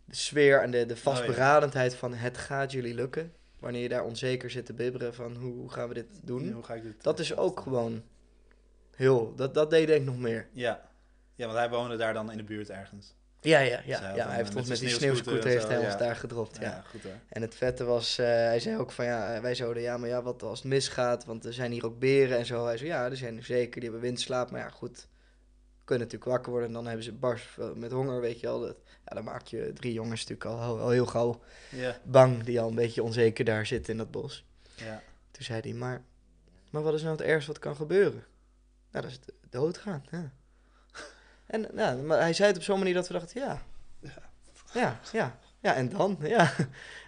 de 0.05 0.15
sfeer 0.15 0.61
en 0.61 0.71
de, 0.71 0.85
de 0.85 0.97
vastberadendheid 0.97 1.95
van 1.95 2.13
het 2.13 2.37
gaat 2.37 2.71
jullie 2.71 2.93
lukken. 2.93 3.33
Wanneer 3.59 3.81
je 3.81 3.89
daar 3.89 4.05
onzeker 4.05 4.49
zit 4.49 4.65
te 4.65 4.73
bibberen 4.73 5.13
van 5.13 5.35
hoe, 5.35 5.53
hoe 5.53 5.71
gaan 5.71 5.87
we 5.87 5.93
dit 5.93 6.07
doen. 6.23 6.51
Hoe 6.51 6.63
ga 6.63 6.73
ik 6.73 6.83
dit 6.83 7.03
Dat 7.03 7.19
is 7.19 7.35
ook 7.35 7.59
gewoon 7.59 8.03
heel... 8.95 9.35
Dat, 9.35 9.53
dat 9.53 9.69
deed 9.69 9.87
denk 9.87 9.99
ik 9.99 10.05
nog 10.05 10.19
meer. 10.19 10.47
Ja. 10.51 10.88
Ja, 11.39 11.45
want 11.45 11.57
hij 11.57 11.69
woonde 11.69 11.97
daar 11.97 12.13
dan 12.13 12.31
in 12.31 12.37
de 12.37 12.43
buurt 12.43 12.69
ergens. 12.69 13.13
Ja, 13.41 13.59
ja, 13.59 13.77
Dus 13.77 13.85
ja. 13.85 13.99
hij 13.99 14.07
had 14.07 14.17
ja 14.17 14.27
hij 14.27 14.35
heeft 14.35 14.55
ons 14.55 14.67
met 14.69 14.79
die 14.79 14.89
sneeuwscooter 14.89 15.49
heeft 15.49 15.67
hij 15.67 15.77
ons 15.77 15.97
daar 15.97 16.15
gedropt, 16.15 16.57
Ja, 16.57 16.63
ja. 16.63 16.83
goed 16.87 17.03
hoor. 17.03 17.11
En 17.29 17.41
het 17.41 17.55
vette 17.55 17.83
was, 17.83 18.17
eh, 18.17 18.25
hij 18.25 18.59
zei 18.59 18.77
ook 18.77 18.91
van 18.91 19.05
ja, 19.05 19.35
eh, 19.35 19.41
wij 19.41 19.55
zouden 19.55 19.83
ja, 19.83 19.97
maar 19.97 20.09
ja, 20.09 20.21
wat 20.21 20.43
als 20.43 20.59
het 20.59 20.67
misgaat, 20.67 21.25
want 21.25 21.45
er 21.45 21.53
zijn 21.53 21.71
hier 21.71 21.85
ook 21.85 21.99
beren 21.99 22.37
en 22.37 22.45
zo. 22.45 22.65
Hij 22.65 22.77
zei 22.77 22.89
ja, 22.89 23.05
er 23.05 23.17
zijn 23.17 23.37
er 23.37 23.43
zeker, 23.43 23.81
die 23.81 23.89
hebben 23.89 24.01
windslaap, 24.01 24.51
maar 24.51 24.59
ja, 24.59 24.69
goed, 24.69 25.07
kunnen 25.83 26.05
natuurlijk 26.05 26.31
wakker 26.31 26.51
worden 26.51 26.67
en 26.69 26.75
dan 26.75 26.85
hebben 26.85 27.03
ze 27.03 27.11
bars 27.11 27.57
eh, 27.59 27.71
met 27.71 27.91
honger, 27.91 28.21
weet 28.21 28.39
je 28.39 28.47
wel. 28.47 28.59
Dat, 28.59 28.77
ja, 29.05 29.15
dan 29.15 29.23
maak 29.23 29.47
je 29.47 29.71
drie 29.73 29.93
jongens 29.93 30.27
natuurlijk 30.27 30.61
al, 30.61 30.79
al 30.79 30.89
heel 30.89 31.05
gauw 31.05 31.41
bang, 32.03 32.43
die 32.43 32.59
al 32.61 32.69
een 32.69 32.75
beetje 32.75 33.03
onzeker 33.03 33.45
daar 33.45 33.65
zitten 33.65 33.91
in 33.91 33.97
dat 33.97 34.11
bos. 34.11 34.45
ja. 34.75 35.01
Toen 35.31 35.43
zei 35.43 35.61
hij, 35.61 35.73
maar, 35.73 36.01
maar 36.69 36.81
wat 36.81 36.93
is 36.93 37.01
nou 37.01 37.15
het 37.15 37.25
ergste 37.25 37.51
wat 37.51 37.61
kan 37.61 37.75
gebeuren? 37.75 38.23
Nou, 38.91 39.05
dat 39.05 39.11
is 39.11 39.19
doodgaan, 39.49 40.03
ja. 40.11 40.31
En 41.49 41.65
nou, 41.73 42.01
maar 42.01 42.19
hij 42.19 42.33
zei 42.33 42.47
het 42.47 42.57
op 42.57 42.63
zo'n 42.63 42.77
manier 42.77 42.93
dat 42.93 43.07
we 43.07 43.13
dachten, 43.13 43.41
ja, 43.41 43.61
ja, 44.73 44.99
ja, 45.11 45.37
ja, 45.59 45.75
en 45.75 45.89
dan, 45.89 46.17
ja. 46.21 46.51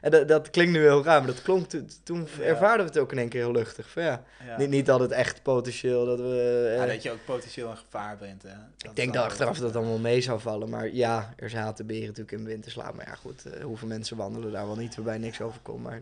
En 0.02 0.12
dat, 0.12 0.28
dat 0.28 0.50
klinkt 0.50 0.72
nu 0.74 0.80
heel 0.80 1.04
raar, 1.04 1.18
maar 1.24 1.28
dat 1.34 1.42
klonk, 1.42 1.70
to- 1.70 1.86
toen 2.04 2.28
ervaarden 2.42 2.86
we 2.86 2.92
het 2.92 3.02
ook 3.02 3.12
in 3.12 3.18
één 3.18 3.30
keer 3.30 3.42
heel 3.42 3.52
luchtig. 3.52 3.89
Van, 3.89 4.04
ja, 4.04 4.24
ja. 4.46 4.58
niet, 4.58 4.70
niet 4.70 4.86
dat 4.86 5.00
het 5.00 5.12
echt 5.12 5.44
potentieel, 5.44 6.06
dat 6.06 6.20
we... 6.20 6.68
eh, 6.72 6.76
Ja, 6.78 6.86
dat 6.86 7.04
je 7.04 7.12
ook 7.12 7.26
potentieel 7.26 7.70
een 7.70 7.78
gevaar 7.78 8.18
bent, 8.18 8.44
hè. 8.44 8.54
ik 8.89 8.96
denk 8.96 9.14
dat 9.14 9.24
achteraf 9.26 9.58
dat 9.58 9.76
allemaal 9.76 9.98
mee 9.98 10.22
zou 10.22 10.39
vallen, 10.39 10.70
maar 10.70 10.94
ja, 10.94 11.34
er 11.38 11.50
zaten 11.50 11.86
beren 11.86 12.08
natuurlijk 12.08 12.32
in 12.38 12.44
winterslaap. 12.44 12.96
Maar 12.96 13.08
ja, 13.08 13.16
goed, 13.16 13.46
eh, 13.46 13.64
hoeveel 13.64 13.88
mensen 13.88 14.18
wandelen 14.18 14.52
daar 14.52 14.66
wel 14.68 14.76
niet 14.78 14.96
waarbij 14.96 15.18
niks 15.18 15.42
overkomt, 15.42 15.84
maar 15.84 16.02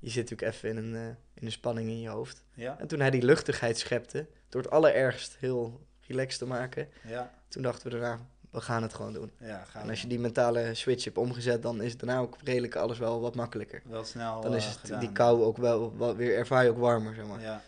je 0.00 0.10
zit 0.10 0.30
natuurlijk 0.30 0.54
even 0.54 0.68
in 0.68 0.76
een, 0.76 0.94
eh, 0.94 1.06
in 1.34 1.46
een 1.46 1.52
spanning 1.52 1.88
in 1.88 2.00
je 2.00 2.08
hoofd. 2.08 2.42
Ja, 2.54 2.76
En 2.78 2.86
toen 2.86 3.00
hij 3.00 3.10
die 3.10 3.22
luchtigheid 3.22 3.78
schepte, 3.78 4.26
door 4.48 4.62
het 4.62 4.70
allerergst 4.70 5.36
heel 5.40 5.80
relaxed 6.08 6.38
te 6.38 6.46
maken, 6.46 6.88
ja, 7.06 7.30
toen 7.48 7.62
dachten 7.62 7.90
we 7.90 7.98
daarna, 7.98 8.18
we 8.50 8.60
gaan 8.60 8.82
het 8.82 8.94
gewoon 8.94 9.12
doen. 9.12 9.30
ja. 9.40 9.64
Gaan 9.64 9.82
En 9.82 9.88
als 9.88 10.02
je 10.02 10.08
die 10.08 10.18
mentale 10.18 10.74
switch 10.74 11.04
hebt 11.04 11.18
omgezet, 11.18 11.62
dan 11.62 11.82
is 11.82 11.96
daarna 11.96 12.18
ook 12.18 12.36
redelijk 12.44 12.76
alles 12.76 12.98
wel 12.98 13.20
wat 13.20 13.34
makkelijker. 13.34 13.82
wel 13.84 14.04
snel 14.04 14.40
Dan 14.40 14.54
is 14.54 14.66
eh, 14.66 14.90
het, 14.90 15.00
die 15.00 15.12
kou 15.12 15.42
ook 15.42 15.56
wel, 15.56 15.96
wel 15.98 16.16
weer, 16.16 16.36
ervaar 16.36 16.64
je 16.64 16.70
ook 16.70 16.78
warmer, 16.78 17.14
zeg 17.14 17.26
maar. 17.26 17.40
Ja. 17.40 17.62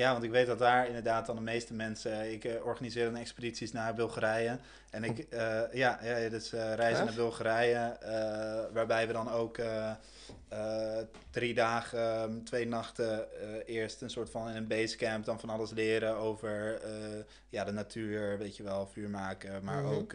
Ja, 0.00 0.12
want 0.12 0.24
ik 0.24 0.30
weet 0.30 0.46
dat 0.46 0.58
daar 0.58 0.86
inderdaad 0.86 1.26
dan 1.26 1.36
de 1.36 1.42
meeste 1.42 1.74
mensen... 1.74 2.32
Ik 2.32 2.44
eh, 2.44 2.64
organiseer 2.64 3.04
dan 3.04 3.16
expedities 3.16 3.72
naar 3.72 3.94
Bulgarije. 3.94 4.58
En 4.90 5.04
ik, 5.04 5.18
eh, 5.18 5.62
ja, 5.72 5.98
ja, 6.02 6.28
dus 6.28 6.52
eh, 6.52 6.74
reizen 6.74 7.04
naar 7.04 7.14
Bulgarije. 7.14 7.96
waarbij 8.72 9.06
we 9.06 9.12
dan 9.12 9.30
ook 9.30 9.58
drie 11.30 11.54
dagen, 11.54 11.98
ehm, 11.98 12.42
twee 12.42 12.66
nachten 12.66 13.28
eerst 13.66 14.02
een 14.02 14.10
soort 14.10 14.30
van 14.30 14.48
in 14.48 14.56
een 14.56 14.66
basecamp 14.66 15.24
dan 15.24 15.40
van 15.40 15.50
alles 15.50 15.70
leren 15.70 16.16
over 16.16 16.80
ja, 17.48 17.64
de 17.64 17.72
natuur, 17.72 18.38
weet 18.38 18.56
je 18.56 18.62
wel, 18.62 18.86
vuur 18.86 19.10
maken. 19.10 19.64
Maar 19.64 19.82
Mhm. 19.82 19.94
ook, 19.94 20.14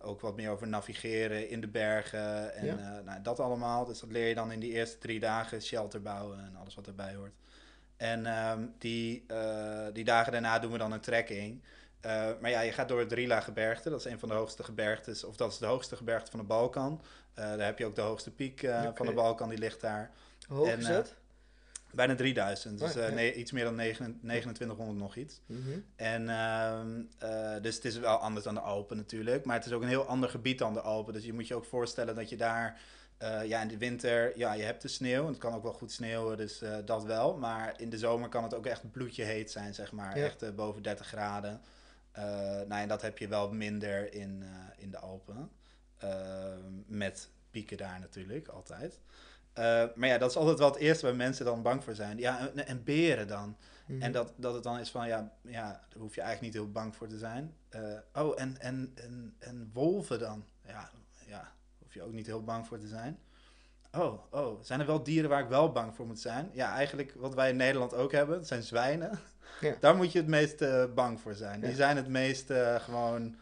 ook 0.00 0.20
wat 0.20 0.36
meer 0.36 0.50
over 0.50 0.68
navigeren 0.68 1.48
in 1.48 1.60
de 1.60 1.68
bergen 1.68 2.54
en 2.54 2.66
Ja. 2.66 3.00
nou, 3.04 3.22
dat 3.22 3.40
allemaal. 3.40 3.84
Dus 3.84 4.00
dat 4.00 4.10
leer 4.10 4.28
je 4.28 4.34
dan 4.34 4.52
in 4.52 4.60
die 4.60 4.72
eerste 4.72 4.98
drie 4.98 5.20
dagen, 5.20 5.62
shelter 5.62 6.02
bouwen 6.02 6.38
en 6.38 6.56
alles 6.56 6.74
wat 6.74 6.86
erbij 6.86 7.14
hoort. 7.14 7.34
En 7.96 8.26
ehm, 8.26 8.66
die, 8.78 9.24
eh, 9.26 9.86
die 9.92 10.04
dagen 10.04 10.32
daarna 10.32 10.58
doen 10.58 10.72
we 10.72 10.78
dan 10.78 10.92
een 10.92 11.00
trekking. 11.00 11.62
Eh, 12.00 12.30
maar 12.40 12.50
ja, 12.50 12.60
je 12.60 12.72
gaat 12.72 12.88
door 12.88 12.98
het 12.98 13.08
Drila 13.08 13.40
gebergte. 13.40 13.90
Dat 13.90 13.98
is 13.98 14.12
een 14.12 14.18
van 14.18 14.28
de 14.28 14.34
hoogste 14.34 14.64
gebergtes, 14.64 15.24
of 15.24 15.36
dat 15.36 15.52
is 15.52 15.58
de 15.58 15.66
hoogste 15.66 15.96
gebergte 15.96 16.30
van 16.30 16.40
de 16.40 16.46
Balkan. 16.46 17.02
Eh, 17.34 17.44
daar 17.44 17.66
heb 17.66 17.78
je 17.78 17.86
ook 17.86 17.94
de 17.94 18.00
hoogste 18.00 18.30
piek 18.30 18.68
van 18.94 19.06
de 19.06 19.12
Balkan, 19.12 19.48
die 19.48 19.58
ligt 19.58 19.80
daar. 19.80 20.10
Hoe 20.46 20.56
hoog 20.56 20.68
En, 20.68 20.78
is 20.78 20.86
dat? 20.86 21.14
Bijna 21.96 22.14
3000, 22.14 22.78
dus 22.78 22.96
Oh, 22.96 23.18
ja. 23.18 23.32
iets 23.32 23.52
meer 23.52 23.64
dan 23.64 23.74
9 23.74 24.18
2900 24.22 24.98
nog 24.98 25.16
iets. 25.16 25.40
Mhm. 25.46 25.60
En 25.96 26.28
ehm, 26.28 27.02
eh, 27.18 27.62
dus 27.62 27.74
het 27.74 27.84
is 27.84 27.98
wel 27.98 28.16
anders 28.16 28.44
dan 28.44 28.54
de 28.54 28.60
Alpen 28.60 28.96
natuurlijk. 28.96 29.44
Maar 29.44 29.56
het 29.56 29.66
is 29.66 29.72
ook 29.72 29.82
een 29.82 29.88
heel 29.88 30.06
ander 30.06 30.28
gebied 30.28 30.58
dan 30.58 30.72
de 30.72 30.80
Alpen. 30.80 31.12
Dus 31.12 31.24
je 31.24 31.32
moet 31.32 31.46
je 31.46 31.54
ook 31.54 31.64
voorstellen 31.64 32.14
dat 32.14 32.28
je 32.28 32.36
daar 32.36 32.80
eh, 33.18 33.44
ja, 33.44 33.60
in 33.60 33.68
de 33.68 33.78
winter, 33.78 34.38
ja, 34.38 34.52
je 34.52 34.62
hebt 34.62 34.82
de 34.82 34.88
sneeuw. 34.88 35.22
En 35.22 35.28
het 35.28 35.38
kan 35.38 35.54
ook 35.54 35.62
wel 35.62 35.72
goed 35.72 35.92
sneeuwen, 35.92 36.36
dus 36.36 36.62
eh, 36.62 36.76
dat 36.84 37.04
wel. 37.04 37.36
Maar 37.36 37.80
in 37.80 37.90
de 37.90 37.98
zomer 37.98 38.28
kan 38.28 38.42
het 38.42 38.54
ook 38.54 38.66
echt 38.66 38.90
bloedje 38.90 39.24
heet 39.24 39.50
zijn, 39.50 39.74
zeg 39.74 39.92
maar. 39.92 40.18
Ja. 40.18 40.24
Echt 40.24 40.42
eh, 40.42 40.50
boven 40.50 40.82
30 40.82 41.06
graden. 41.06 41.60
Nou, 42.68 42.80
en 42.82 42.88
dat 42.88 43.02
heb 43.02 43.18
je 43.18 43.28
wel 43.28 43.52
minder 43.52 44.12
in, 44.14 44.44
in 44.76 44.90
de 44.90 44.98
Alpen. 44.98 45.50
Met 46.86 47.28
pieken 47.50 47.76
daar 47.76 48.00
natuurlijk, 48.00 48.48
altijd. 48.48 49.00
Maar 49.94 50.08
ja, 50.08 50.18
dat 50.18 50.30
is 50.30 50.36
altijd 50.36 50.58
wel 50.58 50.70
het 50.70 50.78
eerste 50.78 51.06
waar 51.06 51.16
mensen 51.16 51.44
dan 51.44 51.62
bang 51.62 51.84
voor 51.84 51.94
zijn. 51.94 52.18
Ja, 52.18 52.38
en, 52.38 52.66
en 52.66 52.84
beren 52.84 53.28
dan. 53.28 53.56
Mhm. 53.86 54.02
En 54.02 54.12
dat, 54.12 54.32
dat 54.36 54.54
het 54.54 54.62
dan 54.62 54.78
is 54.78 54.90
van, 54.90 55.06
ja, 55.06 55.32
ja, 55.42 55.84
daar 55.88 55.98
hoef 55.98 56.14
je 56.14 56.20
eigenlijk 56.20 56.54
niet 56.54 56.62
heel 56.62 56.72
bang 56.72 56.96
voor 56.96 57.08
te 57.08 57.18
zijn. 57.18 57.54
Oh, 58.14 58.40
en, 58.40 58.60
en, 58.60 58.92
en, 58.94 59.34
en 59.38 59.70
wolven 59.72 60.18
dan? 60.18 60.44
Ja, 60.66 60.90
ja, 61.26 61.52
je 61.96 62.02
ook 62.02 62.12
niet 62.12 62.26
heel 62.26 62.44
bang 62.44 62.66
voor 62.66 62.78
te 62.78 62.86
zijn. 62.88 63.18
Oh, 63.92 64.32
oh, 64.32 64.62
zijn 64.62 64.80
er 64.80 64.86
wel 64.86 65.02
dieren 65.02 65.30
waar 65.30 65.42
ik 65.42 65.48
wel 65.48 65.72
bang 65.72 65.94
voor 65.94 66.06
moet 66.06 66.20
zijn? 66.20 66.50
Ja, 66.52 66.74
eigenlijk 66.74 67.14
wat 67.16 67.34
wij 67.34 67.50
in 67.50 67.56
Nederland 67.56 67.94
ook 67.94 68.12
hebben, 68.12 68.36
dat 68.36 68.46
zijn 68.46 68.62
zwijnen. 68.62 69.10
Ja. 69.60 69.74
Daar 69.80 69.96
moet 69.96 70.12
je 70.12 70.18
het 70.18 70.28
meest 70.28 70.62
eh, 70.62 70.84
bang 70.94 71.20
voor 71.20 71.34
zijn. 71.34 71.60
Die 71.60 71.74
zijn 71.74 71.96
het 71.96 72.08
meest 72.08 72.50
eh, 72.50 72.74
gewoon, 72.74 73.36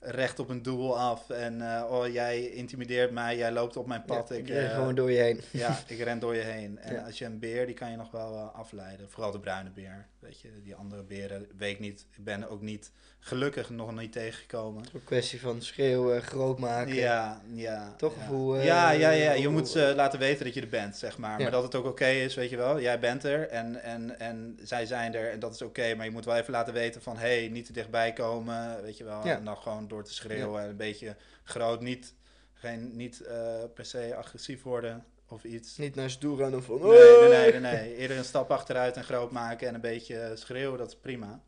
recht 0.00 0.38
op 0.38 0.48
een 0.48 0.62
doel 0.62 0.98
af. 0.98 1.30
En 1.30 1.76
eh, 1.76 1.90
oh, 1.90 2.12
jij 2.12 2.50
intimideert 2.50 3.10
mij, 3.10 3.36
jij 3.36 3.52
loopt 3.52 3.76
op 3.76 3.86
mijn 3.86 4.04
pad. 4.04 4.28
Ja, 4.28 4.34
ik, 4.34 4.48
ren 4.48 4.70
gewoon 4.70 4.94
door 4.94 5.10
je 5.10 5.18
heen. 5.18 5.40
ja, 5.50 5.78
ik 5.86 5.98
ren 5.98 6.18
door 6.18 6.34
je 6.34 6.42
heen. 6.42 6.78
En 6.78 7.04
als 7.04 7.18
je 7.18 7.24
een 7.24 7.38
beer, 7.38 7.66
die 7.66 7.74
kan 7.74 7.90
je 7.90 7.96
nog 7.96 8.10
wel 8.10 8.36
afleiden. 8.36 9.10
Vooral 9.10 9.30
de 9.30 9.40
bruine 9.40 9.70
beer. 9.70 10.06
Weet 10.20 10.40
je, 10.40 10.62
die 10.62 10.74
andere 10.74 11.02
beren 11.02 11.46
weet 11.56 11.72
ik 11.74 11.80
niet. 11.80 12.06
Ik 12.16 12.24
ben 12.24 12.48
ook 12.48 12.60
niet, 12.60 12.92
gelukkig 13.18 13.70
nog 13.70 13.94
niet 13.94 14.12
tegengekomen. 14.12 14.84
Een 14.92 15.04
kwestie 15.04 15.40
van 15.40 15.62
schreeuwen, 15.62 16.22
groot 16.22 16.58
maken. 16.58 16.94
Ja, 16.94 17.42
ja. 17.52 17.94
Toch? 17.96 18.16
Ja. 18.16 18.26
Hoe, 18.26 18.58
eh, 18.58 18.64
ja, 18.64 18.90
ja, 18.90 19.10
ja. 19.10 19.32
Je 19.32 19.44
hoe- 19.44 19.52
moet 19.52 19.68
ze 19.68 19.92
laten 19.96 20.18
weten 20.18 20.44
dat 20.44 20.54
je 20.54 20.60
er 20.60 20.68
bent, 20.68 20.96
zeg 20.96 21.18
maar. 21.18 21.36
Ja. 21.36 21.42
Maar 21.42 21.50
dat 21.50 21.62
het 21.62 21.74
ook 21.74 21.84
oké 21.86 22.06
is, 22.06 22.34
weet 22.34 22.50
je 22.50 22.56
wel. 22.56 22.80
Jij 22.80 22.98
bent 23.00 23.24
er 23.24 23.48
en, 23.48 23.82
en, 23.82 24.18
en 24.18 24.58
zij 24.62 24.86
zijn 24.86 25.14
er 25.14 25.30
en 25.30 25.38
dat 25.38 25.54
is 25.54 25.62
oké. 25.62 25.94
maar 25.94 26.04
je 26.04 26.12
moet 26.12 26.24
wel 26.24 26.36
even 26.36 26.52
laten 26.52 26.72
weten 26.74 27.02
van, 27.02 27.16
hé, 27.16 27.38
hey, 27.38 27.48
niet 27.48 27.66
te 27.66 27.72
dichtbij 27.72 28.12
komen, 28.12 28.82
weet 28.82 28.96
je 28.96 29.04
wel. 29.04 29.26
Ja. 29.26 29.36
En 29.36 29.44
dan 29.44 29.56
gewoon 29.56 29.88
door 29.88 30.04
te 30.04 30.14
schreeuwen 30.14 30.62
en 30.62 30.68
een 30.68 30.76
beetje 30.76 31.16
groot. 31.44 31.80
Niet, 31.80 32.14
geen, 32.52 32.96
niet 32.96 33.20
eh, 33.20 33.64
per 33.74 33.84
se 33.84 34.14
agressief 34.16 34.62
worden 34.62 35.04
of 35.32 35.44
iets. 35.44 35.76
Niet 35.76 35.94
naar 35.94 36.10
ze 36.10 36.18
toe 36.18 36.36
rennen 36.36 36.62
van... 36.62 36.80
Nee, 36.80 36.88
nee, 36.90 37.28
nee, 37.28 37.60
nee, 37.60 37.72
nee. 37.72 37.96
Eerder 37.96 38.16
een 38.16 38.24
stap 38.24 38.50
achteruit 38.50 38.96
en 38.96 39.04
groot 39.04 39.30
maken 39.30 39.68
en 39.68 39.74
een 39.74 39.80
beetje 39.80 40.32
schreeuwen, 40.34 40.78
dat 40.78 40.88
is 40.88 40.96
prima. 40.96 41.42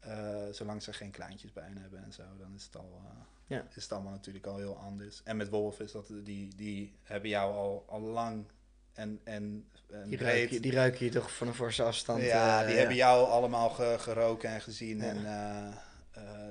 Eh, 0.00 0.36
zolang 0.50 0.82
ze 0.82 0.92
geen 0.92 1.10
kleintjes 1.10 1.52
bij 1.52 1.64
hen 1.64 1.76
hebben 1.78 2.04
en 2.04 2.12
zo, 2.12 2.22
dan 2.38 2.52
is 2.56 2.64
het, 2.64 2.76
al, 2.76 3.00
eh, 3.04 3.10
Ja. 3.46 3.64
is 3.74 3.82
het 3.82 3.92
allemaal 3.92 4.12
natuurlijk 4.12 4.46
al 4.46 4.56
heel 4.56 4.76
anders. 4.76 5.20
En 5.24 5.36
met 5.36 5.48
Wolf 5.48 5.80
is 5.80 5.92
dat, 5.92 6.06
die, 6.22 6.54
die 6.56 6.94
hebben 7.02 7.28
jou 7.30 7.54
al, 7.54 7.84
al 7.88 8.00
lang 8.00 8.44
en, 8.92 9.20
en, 9.24 9.68
en 9.90 10.08
Die 10.08 10.16
breed. 10.18 10.20
ruik, 10.36 10.50
je, 10.50 10.60
die 10.60 10.72
ruik 10.72 10.96
je 10.96 11.08
toch 11.08 11.34
van 11.34 11.46
een 11.46 11.54
forse 11.54 11.82
afstand. 11.82 12.22
ja, 12.22 12.58
eh, 12.60 12.64
die 12.64 12.72
ja. 12.74 12.78
hebben 12.78 12.96
jou 12.96 13.28
allemaal 13.28 13.70
ge- 13.70 13.96
geroken 13.98 14.50
en 14.50 14.60
gezien. 14.60 14.98
Ja. 14.98 15.04
En, 15.04 15.24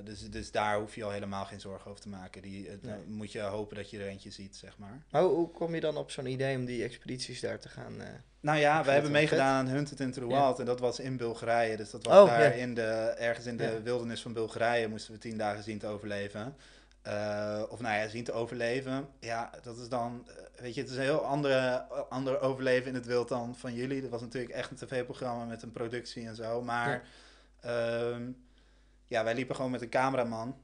dus, 0.04 0.30
dus 0.30 0.50
daar 0.50 0.78
hoef 0.78 0.94
je 0.94 1.04
al 1.04 1.10
helemaal 1.10 1.44
geen 1.44 1.60
zorgen 1.60 1.90
over 1.90 2.02
te 2.02 2.08
maken. 2.08 2.42
Die, 2.42 2.68
het- 2.68 2.82
Nee. 2.82 2.98
moet 3.06 3.32
je 3.32 3.40
hopen 3.40 3.76
dat 3.76 3.90
je 3.90 3.98
er 3.98 4.06
eentje 4.06 4.30
ziet, 4.30 4.56
zeg 4.56 4.78
maar. 4.78 5.02
Maar 5.10 5.22
hoe, 5.22 5.34
hoe 5.34 5.50
kom 5.50 5.74
je 5.74 5.80
dan 5.80 5.96
op 5.96 6.10
zo'n 6.10 6.26
idee 6.26 6.56
om 6.56 6.64
die 6.64 6.82
expedities 6.84 7.40
daar 7.40 7.58
te 7.58 7.68
gaan... 7.68 8.00
eh, 8.00 8.08
Nou 8.40 8.58
ja, 8.58 8.84
we 8.84 8.90
hebben 8.90 9.10
meegedaan 9.10 9.54
aan 9.66 9.72
Hunted 9.74 10.00
into 10.00 10.20
the 10.20 10.34
Ja. 10.34 10.40
Wild 10.42 10.58
en 10.58 10.64
dat 10.64 10.80
was 10.80 11.00
in 11.00 11.16
Bulgarije. 11.16 11.76
Dus 11.76 11.90
dat 11.90 12.04
was 12.04 12.18
Oh, 12.18 12.26
daar 12.26 12.42
ja. 12.42 12.50
in 12.62 12.74
de, 12.74 12.82
ergens 13.18 13.46
in 13.46 13.56
de 13.56 13.62
Ja. 13.64 13.82
wildernis 13.82 14.22
van 14.22 14.32
Bulgarije 14.32 14.88
moesten 14.88 15.12
we 15.12 15.18
tien 15.18 15.36
dagen 15.38 15.62
zien 15.62 15.78
te 15.78 15.86
overleven. 15.86 16.56
Eh, 17.02 17.62
of 17.68 17.80
nou 17.80 17.94
ja, 17.96 18.08
zien 18.08 18.24
te 18.24 18.32
overleven. 18.32 19.08
Ja, 19.20 19.50
dat 19.62 19.78
is 19.78 19.88
dan, 19.88 20.28
eh, 20.28 20.34
weet 20.62 20.74
je, 20.74 20.80
het 20.80 20.90
is 20.90 20.96
een 20.96 21.02
heel 21.02 21.24
andere, 21.24 21.82
ander 22.08 22.40
overleven 22.40 22.88
in 22.88 22.94
het 22.94 23.06
wild 23.06 23.28
dan 23.28 23.56
van 23.56 23.74
jullie. 23.74 24.00
Dat 24.00 24.10
was 24.10 24.20
natuurlijk 24.20 24.52
echt 24.52 24.70
een 24.70 24.76
tv-programma 24.76 25.44
met 25.44 25.62
een 25.62 25.72
productie 25.72 26.26
en 26.26 26.34
zo. 26.36 26.62
Maar 26.62 27.02
ja, 27.62 28.10
ja 29.08 29.24
wij 29.24 29.34
liepen 29.34 29.56
gewoon 29.56 29.70
met 29.70 29.82
een 29.82 29.88
cameraman. 29.88 30.56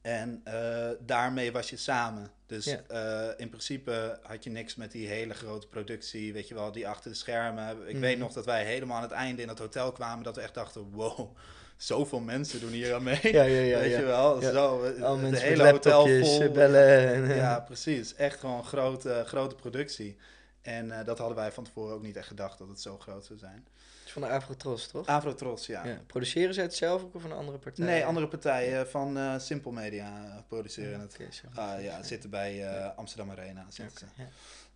En 0.00 0.40
eh, 0.44 0.88
daarmee 1.00 1.52
was 1.52 1.70
je 1.70 1.76
samen. 1.76 2.30
Dus 2.46 2.64
Ja. 2.64 2.80
eh, 2.88 3.28
in 3.36 3.48
principe 3.48 4.18
had 4.22 4.44
je 4.44 4.50
niks 4.50 4.74
met 4.74 4.92
die 4.92 5.08
hele 5.08 5.34
grote 5.34 5.68
productie, 5.68 6.32
weet 6.32 6.48
je 6.48 6.54
wel, 6.54 6.72
die 6.72 6.88
achter 6.88 7.10
de 7.10 7.16
schermen. 7.16 7.86
Ik 7.86 7.92
Mhm. 7.92 8.00
weet 8.00 8.18
nog 8.18 8.32
dat 8.32 8.44
wij 8.44 8.64
helemaal 8.64 8.96
aan 8.96 9.02
het 9.02 9.10
einde 9.12 9.42
in 9.42 9.48
het 9.48 9.58
hotel 9.58 9.92
kwamen, 9.92 10.24
dat 10.24 10.36
we 10.36 10.42
echt 10.42 10.54
dachten, 10.54 10.90
wow, 10.90 11.36
zoveel 11.76 12.20
mensen 12.20 12.60
doen 12.60 12.70
hier 12.70 12.94
aan 12.94 13.02
mee. 13.02 13.18
ja, 13.32 13.42
ja, 13.42 13.60
ja. 13.60 13.78
weet 13.78 13.90
ja. 13.90 13.98
je 13.98 14.04
wel, 14.04 14.40
Ja. 14.42 14.52
zo, 14.52 14.92
Al 15.02 15.18
het 15.18 15.40
hele 15.40 15.70
hotel 15.70 16.06
vol. 16.06 16.42
eh, 16.42 16.50
bellen. 16.52 17.12
En, 17.14 17.34
Ja, 17.36 17.60
precies. 17.60 18.14
Echt 18.14 18.40
gewoon 18.40 18.64
grote, 18.64 19.22
grote 19.26 19.54
productie. 19.54 20.16
En 20.62 21.04
dat 21.04 21.18
hadden 21.18 21.36
wij 21.36 21.52
van 21.52 21.64
tevoren 21.64 21.94
ook 21.94 22.02
niet 22.02 22.16
echt 22.16 22.26
gedacht 22.28 22.58
dat 22.58 22.68
het 22.68 22.80
zo 22.80 22.98
groot 22.98 23.24
zou 23.24 23.38
zijn. 23.38 23.66
Is 24.10 24.16
van 24.16 24.28
de 24.28 24.34
Avrotros, 24.34 24.86
toch? 24.86 25.06
Avrotros, 25.06 25.66
ja. 25.66 25.84
Ja. 25.86 25.98
Produceren 26.06 26.54
ze 26.54 26.60
het 26.60 26.74
zelf 26.74 27.02
ook 27.02 27.14
of 27.14 27.24
een 27.24 27.32
andere 27.32 27.58
partij? 27.58 27.84
Nee, 27.84 28.04
andere 28.04 28.28
partijen 28.28 28.88
van 28.88 29.18
eh 29.18 29.38
Simple 29.38 29.72
Media 29.72 30.42
produceren 30.48 30.90
Ja, 30.90 31.24
het. 31.24 31.34
zo. 31.34 31.46
Ah, 31.60 31.82
ja, 31.82 32.02
zitten 32.02 32.30
bij 32.30 32.68
eh, 32.68 32.96
Amsterdam 32.96 33.30
Arena. 33.30 33.66
Zitten. 33.68 34.08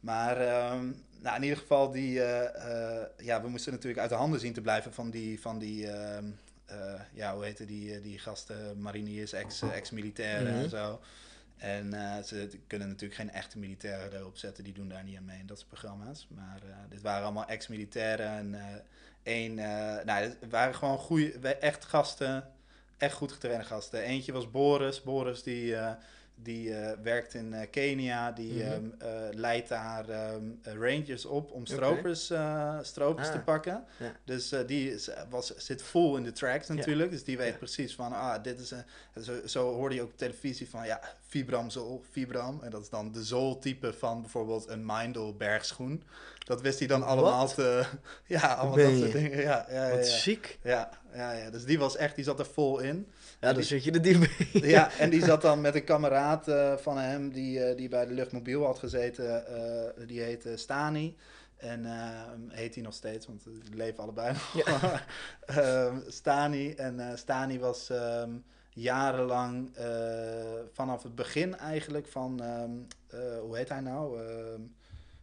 Maar 0.00 0.36
ehm, 0.40 0.92
nou, 1.20 1.36
in 1.36 1.42
ieder 1.42 1.58
geval, 1.58 1.90
die, 1.90 2.22
eh, 2.22 3.02
ja, 3.16 3.42
we 3.42 3.48
moesten 3.48 3.72
natuurlijk 3.72 4.00
uit 4.00 4.10
de 4.10 4.16
handen 4.16 4.40
zien 4.40 4.52
te 4.52 4.60
blijven 4.60 4.92
van 4.92 5.10
die, 5.10 5.40
van 5.40 5.58
die 5.58 5.90
ehm, 5.90 6.24
eh, 6.64 7.00
ja, 7.12 7.34
hoe 7.34 7.44
heette 7.44 7.64
die, 7.64 8.00
die 8.00 8.18
gasten, 8.18 8.80
mariniers, 8.80 9.32
ex, 9.32 9.62
ex-militairen 9.62 10.52
Mhm. 10.54 10.62
en 10.62 10.68
zo. 10.70 11.00
En 11.56 11.92
ze 12.24 12.48
kunnen 12.66 12.88
natuurlijk 12.88 13.20
geen 13.20 13.30
echte 13.30 13.58
militairen 13.58 14.12
erop 14.18 14.36
zetten, 14.36 14.64
die 14.64 14.72
doen 14.72 14.88
daar 14.88 15.04
niet 15.04 15.16
aan 15.16 15.24
mee 15.24 15.38
in 15.38 15.46
dat 15.46 15.56
soort 15.58 15.68
programma's. 15.70 16.26
Maar 16.30 16.60
dit 16.88 17.02
waren 17.02 17.24
allemaal 17.24 17.46
ex-militairen 17.46 18.28
en 18.28 18.54
één, 19.24 19.58
eh, 19.58 20.04
nou, 20.04 20.22
het 20.24 20.50
waren 20.50 20.74
gewoon 20.74 20.98
goede, 20.98 21.54
echt 21.54 21.84
gasten, 21.84 22.52
echt 22.98 23.14
goed 23.14 23.32
getrainde 23.32 23.64
gasten. 23.64 24.00
Eentje 24.00 24.32
was 24.32 24.50
Boris, 24.50 25.02
Boris 25.02 25.42
die... 25.42 25.76
die 26.34 26.74
eh, 26.74 26.98
werkt 27.02 27.34
in 27.34 27.52
eh, 27.54 27.70
Kenia, 27.70 28.32
die 28.32 28.52
Mhm. 28.52 28.72
ehm, 28.72 28.84
eh, 28.98 29.08
leidt 29.30 29.68
daar 29.68 30.08
ehm, 30.08 30.42
eh, 30.62 30.72
rangers 30.74 31.24
op 31.24 31.50
om 31.52 31.66
stropers, 31.66 32.24
stropers 32.82 33.26
Ah, 33.28 33.32
te 33.34 33.40
pakken. 33.44 33.84
ja. 33.98 34.12
Dus 34.24 34.52
die 34.66 34.92
is, 34.92 35.10
was, 35.30 35.56
zit 35.56 35.82
vol 35.82 36.16
in 36.16 36.22
de 36.22 36.32
tracks 36.32 36.68
natuurlijk. 36.68 37.10
Dus 37.10 37.24
die 37.24 37.36
weet 37.36 37.52
Ja. 37.52 37.56
precies 37.58 37.94
van, 37.94 38.12
ah, 38.12 38.42
dit 38.42 38.60
is 38.60 38.70
een... 38.70 38.84
Zo, 39.22 39.32
zo 39.46 39.72
hoorde 39.72 39.94
je 39.94 40.02
ook 40.02 40.08
op 40.10 40.16
televisie 40.18 40.68
van, 40.70 40.86
ja, 40.86 41.00
Vibram 41.26 41.70
Zool, 41.70 42.02
Vibram. 42.10 42.60
En 42.62 42.70
dat 42.70 42.82
is 42.82 42.88
dan 42.88 43.12
de 43.12 43.24
zooltype 43.24 43.92
van 43.92 44.20
bijvoorbeeld 44.20 44.68
een 44.68 44.82
Mindel 44.86 45.36
bergschoen. 45.36 46.02
Dat 46.44 46.60
wist 46.60 46.78
hij 46.78 46.88
dan 46.88 47.02
allemaal 47.02 47.48
te... 47.48 47.84
Ja, 48.26 48.54
allemaal 48.54 48.76
dat 48.90 48.96
soort 48.98 49.12
dingen. 49.12 49.40
Ja, 49.40 49.66
ja, 49.70 49.90
Wat 49.90 50.06
ziek. 50.06 50.58
Ja, 50.62 50.90
ja, 51.14 51.32
ja. 51.32 51.50
Dus 51.50 51.64
die 51.64 51.78
was 51.78 51.96
echt, 51.96 52.14
die 52.14 52.24
zat 52.24 52.38
er 52.38 52.46
vol 52.46 52.78
in. 52.78 53.08
Ja, 53.44 53.50
dan 53.52 53.60
die- 53.60 53.64
zit 53.64 53.84
je 53.84 53.90
er 53.90 54.02
diep 54.02 54.18
bij. 54.52 54.60
Ja, 54.70 54.90
en 54.98 55.10
die 55.10 55.24
zat 55.24 55.42
dan 55.42 55.60
met 55.60 55.74
een 55.74 55.84
kameraad 55.84 56.48
eh, 56.48 56.76
van 56.76 56.98
hem 56.98 57.32
die, 57.32 57.60
eh, 57.64 57.76
die 57.76 57.88
bij 57.88 58.06
de 58.06 58.12
luchtmobiel 58.14 58.64
had 58.64 58.78
gezeten. 58.78 59.46
eh, 59.46 60.06
die 60.06 60.20
heette 60.20 60.56
Stani. 60.56 61.16
En 61.56 61.84
heet 62.48 62.74
hij 62.74 62.82
nog 62.84 62.94
steeds, 62.94 63.26
want 63.26 63.44
die 63.44 63.74
leven 63.76 64.02
allebei 64.02 64.32
nog. 64.32 65.02
Stani. 66.08 66.72
En 66.74 67.18
Stani 67.18 67.58
was 67.58 67.90
ehm, 67.90 68.30
jarenlang 68.72 69.70
vanaf 70.72 71.02
het 71.02 71.14
begin 71.14 71.56
eigenlijk 71.56 72.06
van, 72.08 72.42
ehm, 72.42 72.70
eh, 73.08 73.38
hoe 73.40 73.56
heet 73.56 73.68
hij 73.68 73.80
nou? 73.80 74.20
Ehm 74.22 74.60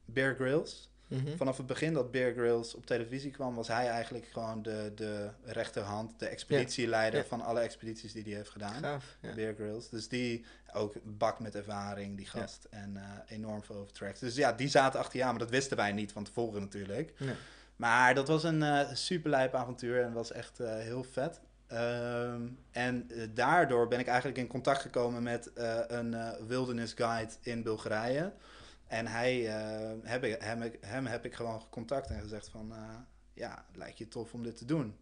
Bear 0.06 0.36
Grylls. 0.36 0.91
Mhm. 1.12 1.36
Vanaf 1.38 1.58
het 1.58 1.66
begin 1.66 1.94
dat 1.94 2.12
Bear 2.12 2.32
Grylls 2.34 2.76
op 2.76 2.86
televisie 2.86 3.32
kwam, 3.32 3.56
was 3.56 3.68
hij 3.68 3.88
eigenlijk 3.88 4.28
gewoon 4.32 4.62
de, 4.62 4.92
de 4.96 5.30
rechterhand, 5.44 6.20
de 6.20 6.26
expeditieleider 6.28 7.20
Ja. 7.20 7.26
van 7.26 7.42
alle 7.42 7.60
expedities 7.60 8.14
die 8.14 8.24
hij 8.24 8.34
heeft 8.34 8.50
gedaan. 8.50 8.82
Gaaf. 8.84 9.18
Ja. 9.22 9.34
Bear 9.34 9.54
Grylls. 9.54 9.90
Dus 9.90 10.08
die 10.08 10.46
ook 10.74 10.94
bak 11.04 11.40
met 11.40 11.56
ervaring, 11.56 12.18
die 12.18 12.26
gast. 12.26 12.68
En 12.70 12.98
eh, 12.98 13.04
enorm 13.38 13.64
veel 13.64 13.76
over 13.76 13.94
tracks. 13.94 14.20
Dus 14.20 14.36
ja, 14.36 14.54
die 14.54 14.68
zaten 14.68 15.00
achter 15.00 15.18
je 15.20 15.24
aan, 15.24 15.30
maar 15.30 15.40
dat 15.40 15.50
wisten 15.50 15.78
wij 15.78 15.92
niet 15.92 16.12
van 16.12 16.24
tevoren 16.24 16.62
natuurlijk. 16.62 17.14
Nee. 17.20 17.36
Maar 17.76 18.16
dat 18.16 18.28
was 18.28 18.44
een 18.44 18.64
eh 18.64 18.94
superlijp 18.94 19.54
avontuur 19.56 20.04
en 20.04 20.14
was 20.14 20.32
echt 20.32 20.60
eh, 20.60 20.76
heel 20.76 21.04
vet. 21.04 21.40
Ehm, 21.68 22.42
en 22.72 23.08
daardoor 23.34 23.88
ben 23.88 24.00
ik 24.00 24.08
eigenlijk 24.08 24.38
in 24.38 24.48
contact 24.48 24.82
gekomen 24.82 25.24
met 25.24 25.52
een 25.88 26.16
wilderness 26.48 26.94
guide 26.94 27.32
in 27.42 27.64
Bulgarije. 27.64 28.32
En 28.92 29.08
hij, 29.08 29.48
eh, 29.48 29.90
heb 30.04 30.24
ik, 30.24 30.42
hem, 30.42 30.72
hem 30.82 31.06
heb 31.06 31.26
ik 31.26 31.36
gewoon 31.36 31.62
gecontact 31.62 32.10
en 32.10 32.22
gezegd 32.22 32.50
van... 32.50 32.72
eh, 32.72 32.78
ja, 33.34 33.66
het 33.68 33.78
lijkt 33.78 33.98
je 33.98 34.08
tof 34.08 34.34
om 34.34 34.44
dit 34.44 34.58
te 34.58 34.66
doen. 34.66 34.96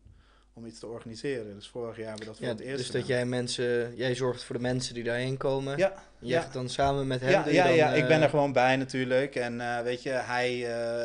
Om 0.54 0.66
iets 0.66 0.80
te 0.80 0.88
organiseren. 0.88 1.56
Dus 1.56 1.68
vorig 1.68 1.98
jaar 1.98 2.08
hebben 2.08 2.26
we 2.26 2.32
dat 2.32 2.38
voor 2.38 2.46
Ja, 2.46 2.52
het 2.52 2.62
eerst 2.62 2.78
dus 2.78 2.92
dat 2.92 3.08
jij 3.08 3.26
mensen, 3.26 3.96
jij 3.96 4.16
zorgt 4.16 4.44
voor 4.44 4.56
de 4.56 4.62
mensen 4.62 4.94
die 4.94 5.04
daarheen 5.04 5.38
komen. 5.38 5.78
Ja, 5.78 5.94
Je 6.20 6.28
ja. 6.28 6.42
gaat 6.42 6.54
dan 6.54 6.70
samen 6.70 7.08
met 7.08 7.22
hem. 7.22 7.30
Ja, 7.30 7.48
ja, 7.48 7.64
dan, 7.64 7.76
ja, 7.76 7.94
ik 7.94 8.08
ben 8.08 8.18
eh, 8.18 8.24
er 8.24 8.30
gewoon 8.30 8.54
bij 8.54 8.76
natuurlijk. 8.76 9.36
En 9.36 9.84
weet 9.84 10.04
je, 10.04 10.10
hij, 10.10 10.58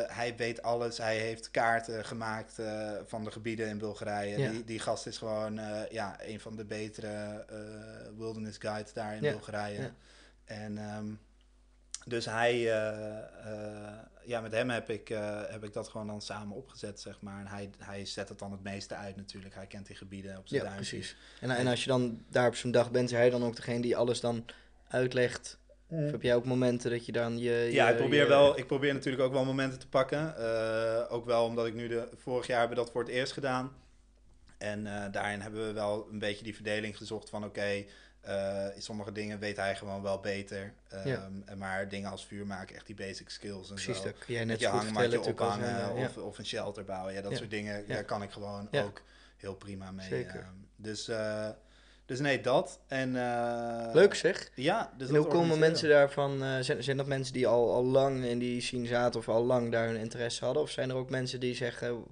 hij 0.07 0.33
weet 0.37 0.61
alles. 0.61 0.97
Hij 0.97 1.17
heeft 1.17 1.51
kaarten 1.51 2.05
gemaakt 2.05 2.59
van 3.05 3.23
de 3.23 3.31
gebieden 3.31 3.67
in 3.67 3.77
Bulgarije. 3.77 4.37
Ja. 4.37 4.51
Die, 4.51 4.63
die 4.63 4.79
gast 4.79 5.07
is 5.07 5.17
gewoon 5.17 5.59
ja, 5.89 6.15
een 6.21 6.39
van 6.39 6.55
de 6.55 6.65
betere 6.65 7.45
wilderness 8.17 8.57
guides 8.57 8.93
daar 8.93 9.15
in 9.15 9.21
Bulgarije. 9.21 9.81
ja. 9.81 9.91
En 10.45 10.77
ehm, 10.77 11.05
dus 12.07 12.25
hij, 12.25 12.53
eh, 12.53 13.17
eh, 13.17 13.93
ja, 14.23 14.41
met 14.41 14.51
hem 14.51 14.69
heb 14.69 14.89
ik, 14.89 15.09
eh, 15.09 15.41
heb 15.47 15.63
ik 15.63 15.73
dat 15.73 15.87
gewoon 15.87 16.07
dan 16.07 16.21
samen 16.21 16.55
opgezet, 16.55 16.99
zeg 16.99 17.21
maar. 17.21 17.39
En 17.39 17.47
hij, 17.47 17.69
hij 17.77 18.05
zet 18.05 18.29
het 18.29 18.39
dan 18.39 18.51
het 18.51 18.63
meeste 18.63 18.95
uit 18.95 19.15
natuurlijk. 19.15 19.55
Hij 19.55 19.67
kent 19.67 19.87
die 19.87 19.95
gebieden 19.95 20.37
op 20.37 20.47
zijn 20.47 20.63
Ja, 20.63 20.75
precies. 20.75 21.15
En, 21.41 21.49
en 21.49 21.67
als 21.67 21.83
je 21.83 21.89
dan 21.89 22.23
daar 22.29 22.47
op 22.47 22.55
zo'n 22.55 22.71
dag 22.71 22.91
bent, 22.91 23.09
is 23.11 23.17
hij 23.17 23.29
dan 23.29 23.43
ook 23.43 23.55
degene 23.55 23.81
die 23.81 23.97
alles 23.97 24.19
dan 24.19 24.45
uitlegt? 24.87 25.57
Of 25.87 26.11
heb 26.11 26.21
jij 26.21 26.35
ook 26.35 26.45
momenten 26.45 26.91
dat 26.91 27.05
je 27.05 27.11
dan 27.11 27.37
je... 27.37 27.69
Ja, 27.71 27.89
ik 27.89 27.97
probeer, 27.97 28.21
je- 28.21 28.27
wel, 28.27 28.57
ik 28.57 28.67
probeer 28.67 28.93
natuurlijk 28.93 29.23
ook 29.23 29.33
wel 29.33 29.45
momenten 29.45 29.79
te 29.79 29.87
pakken. 29.87 30.37
Ook 31.09 31.25
wel 31.25 31.45
omdat 31.45 31.65
ik 31.65 31.73
nu 31.73 31.87
de, 31.87 32.09
vorig 32.15 32.47
jaar 32.47 32.59
hebben 32.59 32.77
we 32.77 32.83
dat 32.83 32.91
voor 32.93 33.01
het 33.01 33.11
eerst 33.11 33.33
gedaan. 33.33 33.71
En 34.57 34.83
daarin 35.11 35.41
hebben 35.41 35.67
we 35.67 35.73
wel 35.73 36.07
een 36.11 36.19
beetje 36.19 36.43
die 36.43 36.55
verdeling 36.55 36.97
gezocht 36.97 37.29
van 37.29 37.43
oké, 37.43 37.85
eh, 38.25 38.65
sommige 38.77 39.11
dingen 39.11 39.39
weet 39.39 39.57
hij 39.57 39.75
gewoon 39.75 40.01
wel 40.01 40.19
beter. 40.19 40.73
Ehm, 40.89 41.07
Ja. 41.07 41.29
Maar 41.57 41.89
dingen 41.89 42.11
als 42.11 42.25
vuur 42.25 42.45
maken, 42.45 42.75
echt 42.75 42.85
die 42.85 42.95
basic 42.95 43.29
skills 43.29 43.69
en 43.69 43.75
Precies, 43.75 43.97
zo. 43.97 44.03
dat 44.03 44.17
kun 44.17 44.33
jij 44.33 44.45
net 44.45 44.59
je 44.59 44.67
hangmatje 44.67 45.17
als 45.17 45.27
ophangen 45.27 45.95
ja. 45.95 46.05
of, 46.05 46.17
of 46.17 46.37
een 46.37 46.45
shelter 46.45 46.83
bouwen. 46.85 47.13
Ja, 47.13 47.21
dat 47.21 47.31
Ja. 47.31 47.37
soort 47.37 47.49
dingen, 47.49 47.87
daar 47.87 48.03
kan 48.03 48.23
ik 48.23 48.31
gewoon 48.31 48.67
ook 48.71 49.01
heel 49.37 49.55
prima 49.55 49.91
mee. 49.91 50.07
Zeker. 50.07 50.39
ehm. 50.39 50.49
dus, 50.75 51.07
eh, 51.07 51.49
Dus 52.05 52.19
nee, 52.19 52.41
dat. 52.41 52.79
En, 52.87 53.15
eh, 53.15 53.93
Leuk 53.93 54.13
zeg. 54.15 54.49
Ja, 54.55 54.93
dus 54.97 55.09
en 55.09 55.15
hoe 55.15 55.27
komen 55.27 55.59
mensen 55.59 55.89
daarvan, 55.89 56.43
eh, 56.43 56.59
zijn, 56.59 56.83
zijn 56.83 56.97
dat 56.97 57.05
mensen 57.07 57.33
die 57.33 57.47
al, 57.47 57.73
al 57.73 57.83
lang 57.83 58.23
in 58.25 58.39
die 58.39 58.61
scene 58.61 58.87
zaten 58.87 59.19
of 59.19 59.29
al 59.29 59.43
lang 59.45 59.71
daar 59.71 59.87
hun 59.87 59.95
interesse 59.97 60.45
hadden? 60.45 60.63
Of 60.63 60.69
zijn 60.69 60.89
er 60.89 60.95
ook 60.95 61.09
mensen 61.09 61.39
die 61.39 61.55
zeggen, 61.55 62.03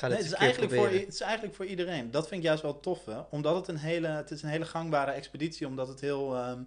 dit 0.00 0.18
het, 0.18 0.26
is 0.26 0.32
eigenlijk 0.32 0.72
voor, 0.72 0.82
proberen? 0.82 1.04
het 1.06 1.14
is 1.14 1.20
eigenlijk 1.20 1.54
voor 1.54 1.66
iedereen. 1.66 2.10
Dat 2.10 2.28
vind 2.28 2.40
ik 2.40 2.46
juist 2.46 2.62
wel 2.62 2.80
tof, 2.80 3.04
hè? 3.04 3.18
Omdat 3.30 3.54
het 3.56 3.68
een 3.68 3.76
hele, 3.76 4.08
het 4.08 4.30
is 4.30 4.42
een 4.42 4.48
hele 4.48 4.64
gangbare 4.64 5.10
expeditie, 5.10 5.66
omdat 5.66 5.88
het 5.88 6.00
heel, 6.00 6.36
ehm, 6.36 6.60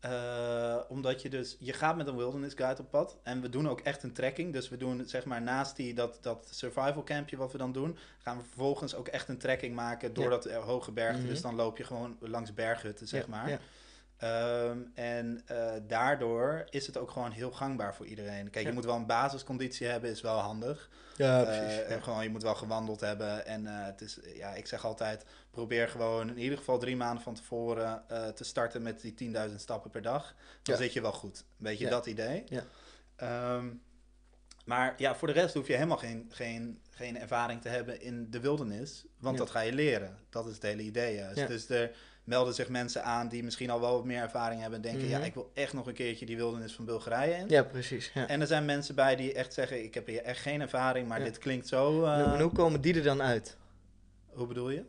eh, 0.00 0.76
omdat 0.88 1.22
je 1.22 1.28
dus, 1.28 1.56
je 1.60 1.72
gaat 1.72 1.96
met 1.96 2.06
een 2.06 2.16
wilderness 2.16 2.54
guide 2.54 2.82
op 2.82 2.90
pad 2.90 3.16
en 3.22 3.40
we 3.40 3.48
doen 3.48 3.68
ook 3.68 3.80
echt 3.80 4.02
een 4.02 4.12
trekking. 4.12 4.52
Dus 4.52 4.68
we 4.68 4.76
doen 4.76 5.02
zeg 5.06 5.24
maar 5.24 5.42
naast 5.42 5.76
die, 5.76 5.94
dat, 5.94 6.18
dat 6.20 6.48
survival 6.50 7.04
campje 7.04 7.36
wat 7.36 7.52
we 7.52 7.58
dan 7.58 7.72
doen, 7.72 7.98
gaan 8.18 8.36
we 8.36 8.42
vervolgens 8.42 8.94
ook 8.94 9.08
echt 9.08 9.28
een 9.28 9.38
trekking 9.38 9.74
maken 9.74 10.14
door 10.14 10.24
Ja. 10.24 10.30
dat 10.30 10.50
hoge 10.52 10.92
bergte. 10.92 11.20
Mhm. 11.20 11.28
Dus 11.28 11.40
dan 11.40 11.54
loop 11.54 11.76
je 11.78 11.84
gewoon 11.84 12.16
langs 12.20 12.54
berghutten, 12.54 13.08
zeg 13.08 13.22
Ja, 13.22 13.28
maar. 13.28 13.48
ja. 13.48 13.58
Ehm, 14.18 14.78
en 14.94 15.42
eh, 15.46 15.72
daardoor 15.86 16.64
is 16.70 16.86
het 16.86 16.96
ook 16.96 17.10
gewoon 17.10 17.30
heel 17.30 17.50
gangbaar 17.50 17.94
voor 17.94 18.06
iedereen. 18.06 18.50
Kijk, 18.50 18.64
Ja. 18.64 18.68
je 18.70 18.76
moet 18.76 18.84
wel 18.84 18.96
een 18.96 19.06
basisconditie 19.06 19.86
hebben, 19.86 20.10
is 20.10 20.20
wel 20.20 20.38
handig. 20.38 20.88
Ja, 21.16 21.40
Eh, 21.40 21.46
precies. 21.58 21.82
en 21.82 22.02
gewoon, 22.02 22.22
je 22.22 22.30
moet 22.30 22.42
wel 22.42 22.54
gewandeld 22.54 23.00
hebben. 23.00 23.46
En 23.46 23.66
eh, 23.66 23.84
het 23.84 24.00
is, 24.00 24.18
ja, 24.34 24.54
ik 24.54 24.66
zeg 24.66 24.84
altijd, 24.84 25.24
probeer 25.50 25.88
gewoon 25.88 26.28
in 26.28 26.38
ieder 26.38 26.58
geval 26.58 26.78
drie 26.78 26.96
maanden 26.96 27.22
van 27.22 27.34
tevoren 27.34 28.02
te 28.34 28.44
starten 28.44 28.82
met 28.82 29.00
die 29.00 29.14
10.000 29.14 29.60
stappen 29.60 29.90
per 29.90 30.02
dag. 30.02 30.34
Dan 30.62 30.74
Ja. 30.76 30.80
zit 30.82 30.92
je 30.92 31.00
wel 31.00 31.12
goed. 31.12 31.44
Beetje 31.56 31.84
Ja. 31.84 31.90
dat 31.90 32.06
idee. 32.06 32.44
Ja. 32.46 32.62
Ehm, 33.16 33.66
maar 34.64 34.94
ja, 34.96 35.14
voor 35.14 35.28
de 35.28 35.34
rest 35.34 35.54
hoef 35.54 35.66
je 35.66 35.72
helemaal 35.74 35.96
geen, 35.96 36.26
geen, 36.32 36.80
geen 36.90 37.18
ervaring 37.18 37.60
te 37.62 37.68
hebben 37.68 38.00
in 38.00 38.30
de 38.30 38.40
wildernis. 38.40 39.04
Want 39.18 39.38
dat 39.38 39.50
ga 39.50 39.60
je 39.60 39.72
leren. 39.72 40.18
Dat 40.30 40.46
is 40.46 40.54
het 40.54 40.62
hele 40.62 40.82
idee. 40.82 41.14
Ja. 41.14 41.46
Dus 41.46 41.68
er 41.68 41.90
melden 42.28 42.54
zich 42.54 42.68
mensen 42.68 43.04
aan 43.04 43.28
die 43.28 43.44
misschien 43.44 43.70
al 43.70 43.80
wel 43.80 43.92
wat 43.92 44.04
meer 44.04 44.20
ervaring 44.22 44.60
hebben. 44.60 44.78
En 44.78 44.84
denken, 44.90 45.08
Mhm. 45.08 45.18
ja, 45.18 45.24
ik 45.24 45.34
wil 45.34 45.50
echt 45.54 45.72
nog 45.72 45.86
een 45.86 45.94
keertje 45.94 46.26
die 46.26 46.36
wildernis 46.36 46.72
van 46.74 46.84
Bulgarije 46.84 47.34
in. 47.34 47.44
Ja, 47.48 47.62
precies. 47.62 48.10
Ja. 48.14 48.26
En 48.28 48.40
er 48.40 48.46
zijn 48.46 48.64
mensen 48.64 48.94
bij 48.94 49.16
die 49.16 49.32
echt 49.32 49.54
zeggen, 49.54 49.84
ik 49.84 49.94
heb 49.94 50.06
hier 50.06 50.22
echt 50.22 50.40
geen 50.40 50.60
ervaring, 50.60 51.08
maar 51.08 51.18
Ja. 51.18 51.24
dit 51.24 51.38
klinkt 51.38 51.68
zo... 51.68 52.04
eh, 52.04 52.18
En 52.18 52.24
hoe- 52.24 52.34
en 52.34 52.40
hoe 52.40 52.52
komen 52.52 52.80
die 52.80 52.94
er 52.94 53.02
dan 53.02 53.22
uit? 53.22 53.56
hoe 54.28 54.46
bedoel 54.46 54.70
je? 54.70 54.84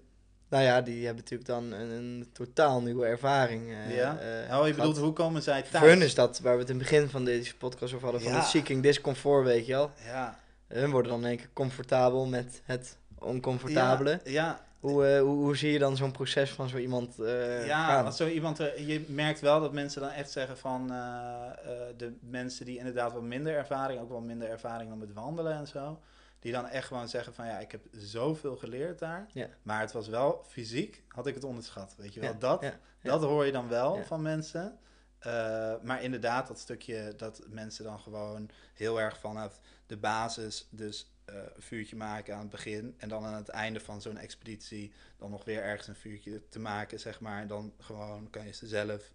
Nou 0.49 0.63
ja, 0.63 0.81
die 0.81 1.05
hebben 1.05 1.23
natuurlijk 1.23 1.49
dan 1.49 1.71
een, 1.71 1.89
een 1.89 2.29
totaal 2.33 2.81
nieuwe 2.81 3.05
ervaring. 3.05 3.71
eh, 3.71 3.95
ja? 3.95 4.17
eh, 4.49 4.59
oh, 4.59 4.67
je 4.67 4.73
bedoelt, 4.73 4.97
hoe 4.97 5.13
komen 5.13 5.41
zij 5.43 5.61
thuis? 5.61 5.77
Voor 5.83 5.87
hun 5.87 6.01
is 6.01 6.15
dat 6.15 6.39
waar 6.39 6.53
we 6.53 6.59
het 6.59 6.69
in 6.69 6.79
het 6.79 6.89
begin 6.89 7.09
van 7.09 7.25
deze 7.25 7.55
podcast 7.57 7.93
over 7.93 8.03
hadden, 8.09 8.27
van 8.27 8.35
het 8.39 8.45
seeking 8.47 8.83
discomfort, 8.83 9.45
weet 9.45 9.65
je 9.65 9.71
wel. 9.73 9.91
Ja. 10.05 10.39
Hun 10.67 10.91
worden 10.91 11.11
dan 11.11 11.21
in 11.21 11.27
één 11.27 11.37
keer 11.37 11.49
comfortabel 11.53 12.25
met 12.25 12.61
het 12.65 12.97
oncomfortabele. 13.17 14.09
Ja, 14.23 14.31
ja, 14.31 14.65
Hoe, 14.79 15.05
eh, 15.07 15.21
hoe, 15.21 15.35
hoe 15.35 15.57
zie 15.57 15.71
je 15.71 15.79
dan 15.79 15.97
zo'n 15.97 16.11
proces 16.11 16.51
van 16.51 16.69
zo 16.69 16.77
iemand 16.77 17.19
eh 17.19 17.65
ja, 17.67 17.85
gaan? 17.87 18.05
als 18.05 18.17
zo 18.17 18.27
iemand, 18.27 18.59
er- 18.59 18.81
je 18.81 19.05
merkt 19.07 19.39
wel 19.39 19.59
dat 19.59 19.73
mensen 19.73 20.01
dan 20.01 20.09
echt 20.09 20.31
zeggen 20.31 20.57
van 20.57 20.91
eh, 20.91 20.97
eh, 20.97 21.97
de 21.97 22.13
mensen 22.21 22.65
die 22.65 22.77
inderdaad 22.77 23.13
wat 23.13 23.21
minder 23.21 23.55
ervaring, 23.55 24.01
ook 24.01 24.09
wel 24.09 24.21
minder 24.21 24.49
ervaring 24.49 24.89
dan 24.89 24.97
met 24.99 25.13
wandelen 25.13 25.53
en 25.53 25.67
zo, 25.67 25.99
die 26.39 26.51
dan 26.51 26.67
echt 26.67 26.87
gewoon 26.87 27.09
zeggen 27.09 27.33
van 27.33 27.45
ja, 27.45 27.59
ik 27.59 27.71
heb 27.71 27.81
zoveel 27.91 28.55
geleerd 28.57 28.99
daar, 28.99 29.27
Ja. 29.33 29.47
maar 29.61 29.79
het 29.81 29.91
was 29.91 30.07
wel 30.07 30.43
fysiek, 30.47 31.03
had 31.07 31.27
ik 31.27 31.33
het 31.35 31.43
onderschat, 31.43 31.93
weet 31.97 32.13
je 32.13 32.19
wel. 32.19 32.29
Ja, 32.31 32.35
Dat, 32.39 32.61
ja, 32.61 32.73
dat 33.01 33.21
hoor 33.23 33.45
je 33.45 33.51
dan 33.51 33.67
wel 33.67 34.03
van 34.03 34.21
mensen. 34.21 34.77
Eh, 35.19 35.73
maar 35.83 36.03
inderdaad, 36.03 36.47
dat 36.47 36.59
stukje 36.59 37.13
dat 37.17 37.41
mensen 37.49 37.83
dan 37.83 37.99
gewoon 37.99 38.49
heel 38.73 38.99
erg 39.01 39.17
vanaf 39.17 39.59
de 39.87 39.97
basis, 39.97 40.67
dus 40.71 41.11
een 41.35 41.61
vuurtje 41.61 41.95
maken 41.95 42.33
aan 42.33 42.39
het 42.41 42.49
begin. 42.49 42.95
En 42.97 43.09
dan 43.09 43.25
aan 43.25 43.33
het 43.33 43.49
einde 43.49 43.79
van 43.79 44.01
zo'n 44.01 44.17
expeditie 44.17 44.91
dan 45.17 45.31
nog 45.31 45.43
weer 45.45 45.61
ergens 45.63 45.87
een 45.87 45.95
vuurtje 45.95 46.41
te 46.49 46.59
maken, 46.59 46.99
zeg 46.99 47.19
maar. 47.19 47.41
En 47.41 47.47
dan 47.47 47.73
gewoon 47.79 48.29
kan 48.29 48.45
je 48.45 48.51
ze 48.53 48.67
zelf. 48.67 49.11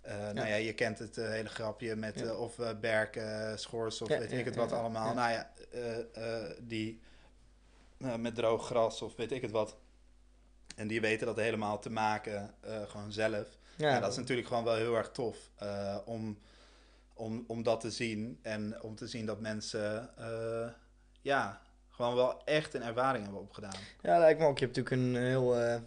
eh, 0.00 0.18
Nou 0.30 0.48
ja, 0.48 0.54
je 0.54 0.74
kent 0.74 0.98
het 0.98 1.18
eh, 1.18 1.28
hele 1.28 1.48
grapje 1.48 1.96
met 1.96 2.18
Ja. 2.18 2.34
of 2.34 2.56
berken, 2.80 3.58
schors 3.58 4.02
of 4.02 4.08
Ja, 4.08 4.18
weet 4.18 4.32
ik 4.32 4.44
het 4.44 4.56
wat 4.56 4.72
allemaal. 4.72 5.14
Nou 5.14 5.30
ja, 5.32 5.50
die 6.60 7.00
met 8.18 8.34
droog 8.34 8.66
gras 8.66 9.02
of 9.02 9.16
weet 9.16 9.32
ik 9.32 9.42
het 9.42 9.50
wat. 9.50 9.76
En 10.76 10.88
die 10.88 11.00
weten 11.00 11.26
dat 11.26 11.36
helemaal 11.36 11.78
te 11.78 11.90
maken 11.90 12.54
gewoon 12.86 13.12
zelf. 13.12 13.58
Ja, 13.76 14.00
dat 14.00 14.10
is 14.10 14.16
natuurlijk 14.16 14.48
gewoon 14.48 14.64
wel 14.64 14.74
heel 14.74 14.96
erg 14.96 15.10
tof 15.10 15.50
om, 16.04 16.38
om, 17.14 17.44
om 17.46 17.62
dat 17.62 17.80
te 17.80 17.90
zien. 17.90 18.38
En 18.42 18.82
om 18.82 18.94
te 18.96 19.06
zien 19.08 19.26
dat 19.26 19.40
mensen 19.40 20.10
ja, 21.22 21.60
gewoon 21.90 22.14
wel 22.14 22.44
echt 22.44 22.74
een 22.74 22.82
ervaring 22.82 23.24
hebben 23.24 23.42
opgedaan. 23.42 23.80
Ja, 24.02 24.18
lijkt 24.18 24.40
me 24.40 24.46
ook. 24.46 24.58
Je 24.58 24.64
hebt 24.64 24.76
natuurlijk 24.76 25.16
een 25.16 25.22
heel 25.26 25.56
eh, 25.58 25.80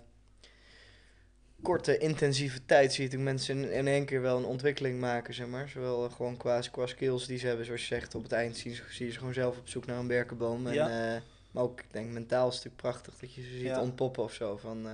korte, 1.62 1.98
intensieve 1.98 2.66
tijd. 2.66 2.94
Zie 2.94 3.04
je 3.04 3.10
natuurlijk 3.10 3.32
mensen 3.32 3.58
in, 3.58 3.72
in 3.72 3.88
één 3.88 4.06
keer 4.06 4.22
wel 4.22 4.38
een 4.38 4.46
ontwikkeling 4.46 5.00
maken, 5.00 5.34
zeg 5.34 5.48
maar. 5.48 5.70
Zowel 5.70 6.06
eh, 6.06 6.14
gewoon 6.14 6.38
qua, 6.38 6.60
qua 6.72 6.86
skills 6.88 7.26
die 7.28 7.38
ze 7.38 7.48
hebben, 7.48 7.66
zoals 7.66 7.82
je 7.82 7.96
zegt. 7.96 8.16
Op 8.16 8.24
het 8.24 8.32
eind 8.32 8.58
zie 8.58 8.72
je, 8.72 8.82
zie 8.90 9.06
je 9.06 9.12
ze 9.12 9.18
gewoon 9.18 9.34
zelf 9.34 9.58
op 9.58 9.68
zoek 9.70 9.86
naar 9.86 9.98
een 9.98 10.08
berkenboom. 10.08 10.68
En, 10.68 10.74
Ja. 10.74 11.16
eh, 11.16 11.22
maar 11.52 11.64
ook, 11.64 11.80
ik 11.80 11.92
denk, 11.92 12.10
mentaal 12.12 12.48
is 12.48 12.56
het 12.56 12.64
natuurlijk 12.64 12.82
prachtig 12.96 13.20
dat 13.20 13.34
je 13.34 13.42
ze 13.42 13.50
ziet 13.50 13.62
Ja. 13.62 13.82
ontpoppen 13.82 14.24
of 14.24 14.34
zo. 14.34 14.58
Van, 14.58 14.88
eh, 14.88 14.92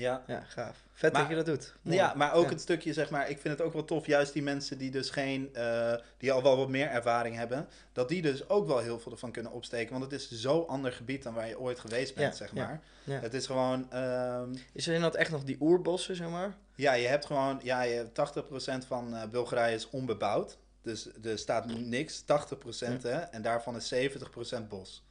Ja. 0.00 0.22
ja, 0.26 0.40
gaaf. 0.48 0.76
Vet 0.92 1.12
Maar- 1.12 1.20
dat 1.20 1.30
je 1.30 1.36
dat 1.36 1.46
doet. 1.46 1.74
Mooi. 1.82 1.96
Ja, 1.96 2.12
maar 2.16 2.32
ook 2.32 2.44
Ja. 2.44 2.50
het 2.50 2.60
stukje, 2.60 2.92
zeg 2.92 3.10
maar, 3.10 3.30
ik 3.30 3.38
vind 3.38 3.58
het 3.58 3.66
ook 3.66 3.72
wel 3.72 3.84
tof, 3.84 4.06
juist 4.06 4.32
die 4.32 4.42
mensen 4.42 4.78
die 4.78 4.90
dus 4.90 5.10
geen, 5.10 5.54
eh, 5.54 5.94
die 6.18 6.32
al 6.32 6.42
wel 6.42 6.56
wat 6.56 6.68
meer 6.68 6.86
ervaring 6.88 7.36
hebben, 7.36 7.68
dat 7.92 8.08
die 8.08 8.22
dus 8.22 8.48
ook 8.48 8.66
wel 8.66 8.78
heel 8.78 8.98
veel 9.00 9.12
ervan 9.12 9.32
kunnen 9.32 9.52
opsteken. 9.52 9.90
Want 9.98 10.02
het 10.10 10.12
is 10.20 10.30
zo'n 10.30 10.66
ander 10.68 10.92
gebied 10.92 11.22
dan 11.22 11.34
waar 11.34 11.48
je 11.48 11.58
ooit 11.60 11.78
geweest 11.80 12.14
bent, 12.14 12.32
Ja, 12.32 12.44
zeg 12.44 12.52
maar. 12.54 12.80
ja. 13.04 13.20
Het 13.20 13.34
is 13.34 13.46
gewoon, 13.46 13.92
ehm, 13.92 14.54
Is 14.72 14.86
er 14.86 14.94
in 14.94 15.00
dat 15.00 15.14
echt 15.14 15.30
nog 15.30 15.44
die 15.44 15.56
oerbossen, 15.60 16.16
zeg 16.16 16.28
maar? 16.28 16.54
Ja, 16.74 16.92
je 16.92 17.06
hebt 17.06 17.26
gewoon, 17.26 17.60
ja, 17.62 17.82
je, 17.82 18.12
80% 18.12 18.84
van 18.86 19.14
eh, 19.16 19.28
Bulgarije 19.28 19.74
is 19.74 19.90
onbebouwd. 19.90 20.58
Dus 20.82 21.08
er 21.24 21.38
staat 21.38 21.66
niks, 21.66 22.20
80% 22.20 23.02
hè, 23.02 23.16
en 23.18 23.42
daarvan 23.42 23.76
is 23.76 23.88
70% 23.88 24.68
bos. 24.68 25.02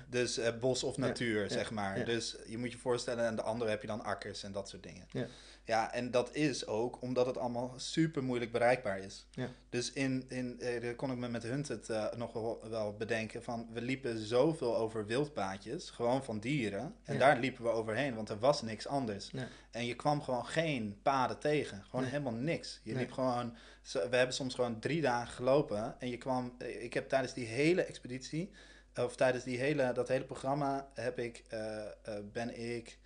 Dus 0.08 0.38
eh, 0.38 0.58
bos 0.60 0.82
of 0.84 0.96
natuur, 0.96 1.50
zeg 1.50 1.70
maar. 1.70 2.04
Dus 2.04 2.36
je 2.46 2.58
moet 2.58 2.72
je 2.72 2.78
voorstellen, 2.78 3.26
en 3.26 3.36
de 3.36 3.42
andere 3.42 3.70
heb 3.70 3.80
je 3.80 3.86
dan 3.86 4.04
akkers 4.04 4.42
en 4.42 4.52
dat 4.52 4.68
soort 4.68 4.82
dingen. 4.82 5.06
Ja. 5.10 5.26
Ja, 5.64 5.92
en 5.92 6.10
dat 6.10 6.34
is 6.34 6.66
ook 6.66 7.02
omdat 7.02 7.26
het 7.26 7.38
allemaal 7.38 7.72
super 7.76 8.22
moeilijk 8.22 8.52
bereikbaar 8.52 8.98
is. 8.98 9.26
Ja. 9.30 9.48
Dus 9.68 9.92
in, 9.92 10.24
in, 10.28 10.60
eh, 10.60 10.82
daar 10.82 10.94
kon 10.94 11.10
ik 11.10 11.16
me 11.16 11.28
met 11.28 11.42
Hunt 11.42 11.68
het 11.68 11.90
eh, 11.90 12.12
nog 12.16 12.32
wel, 12.32 12.60
wel 12.68 12.96
bedenken 12.96 13.42
van, 13.42 13.68
we 13.72 13.80
liepen 13.82 14.18
zoveel 14.18 14.76
over 14.76 15.06
wildpaadjes, 15.06 15.90
gewoon 15.90 16.24
van 16.24 16.38
dieren. 16.40 16.94
En 17.04 17.12
Ja. 17.14 17.18
daar 17.20 17.38
liepen 17.38 17.64
we 17.64 17.70
overheen, 17.70 18.14
want 18.14 18.28
er 18.28 18.38
was 18.38 18.62
niks 18.62 18.86
anders. 18.86 19.30
En 19.70 19.86
je 19.86 19.94
kwam 19.94 20.22
gewoon 20.22 20.46
geen 20.46 20.98
paden 21.02 21.38
tegen. 21.38 21.82
Gewoon 21.84 22.00
Nee. 22.02 22.10
helemaal 22.10 22.32
niks. 22.40 22.80
Je 22.82 22.92
Nee. 22.92 23.02
liep 23.02 23.12
gewoon... 23.12 23.56
We 23.92 24.16
hebben 24.16 24.34
soms 24.34 24.54
gewoon 24.54 24.80
drie 24.80 25.00
dagen 25.00 25.32
gelopen. 25.34 26.00
En 26.00 26.08
je 26.08 26.18
kwam... 26.18 26.54
Ik 26.58 26.94
heb 26.94 27.08
tijdens 27.08 27.34
die 27.34 27.46
hele 27.46 27.82
expeditie... 27.82 28.50
Of 28.96 29.16
tijdens 29.16 29.44
die 29.44 29.58
hele, 29.58 29.92
dat 29.92 30.08
hele 30.08 30.24
programma 30.24 30.88
heb 30.94 31.18
ik, 31.18 31.42
eh, 31.48 31.78
eh, 31.78 31.84
ben 32.32 32.74
ik 32.74 32.98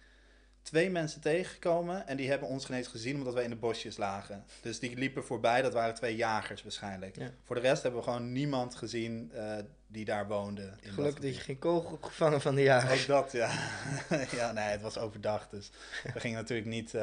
twee 0.63 0.91
mensen 0.91 1.21
tegengekomen. 1.21 2.07
En 2.07 2.17
die 2.17 2.29
hebben 2.29 2.49
ons 2.49 2.65
geen 2.65 2.77
eens 2.77 2.87
gezien 2.87 3.17
omdat 3.17 3.35
wij 3.35 3.45
in 3.45 3.51
de 3.51 3.57
bosjes 3.57 3.97
lagen. 3.97 4.45
Dus 4.63 4.79
die 4.79 4.97
liepen 4.97 5.25
voorbij. 5.25 5.63
Dat 5.63 5.73
waren 5.73 5.95
twee 5.95 6.17
jagers 6.17 6.63
waarschijnlijk. 6.63 7.17
Ja. 7.17 7.31
Voor 7.45 7.57
de 7.57 7.63
rest 7.63 7.83
hebben 7.83 8.01
we 8.01 8.07
gewoon 8.07 8.33
niemand 8.33 8.75
gezien 8.75 9.31
eh, 9.35 9.57
die 9.87 10.05
daar 10.05 10.27
woonde. 10.27 10.63
in 10.63 10.71
dat 10.83 10.93
Gelukkig 10.95 11.23
dat 11.23 11.35
je 11.35 11.41
geen 11.41 11.59
kogel 11.59 11.91
hebt 11.91 12.07
gevangen 12.13 12.41
van 12.41 12.55
de 12.55 12.63
jagers. 12.63 13.01
Ook 13.01 13.07
dat, 13.07 13.33
ja. 13.33 13.51
ja, 14.41 14.53
nee, 14.53 14.65
het 14.65 14.83
was 14.83 14.99
overdag, 14.99 15.49
dus 15.49 15.71
we 16.15 16.21
gingen 16.21 16.39
natuurlijk 16.39 16.69
niet... 16.69 16.95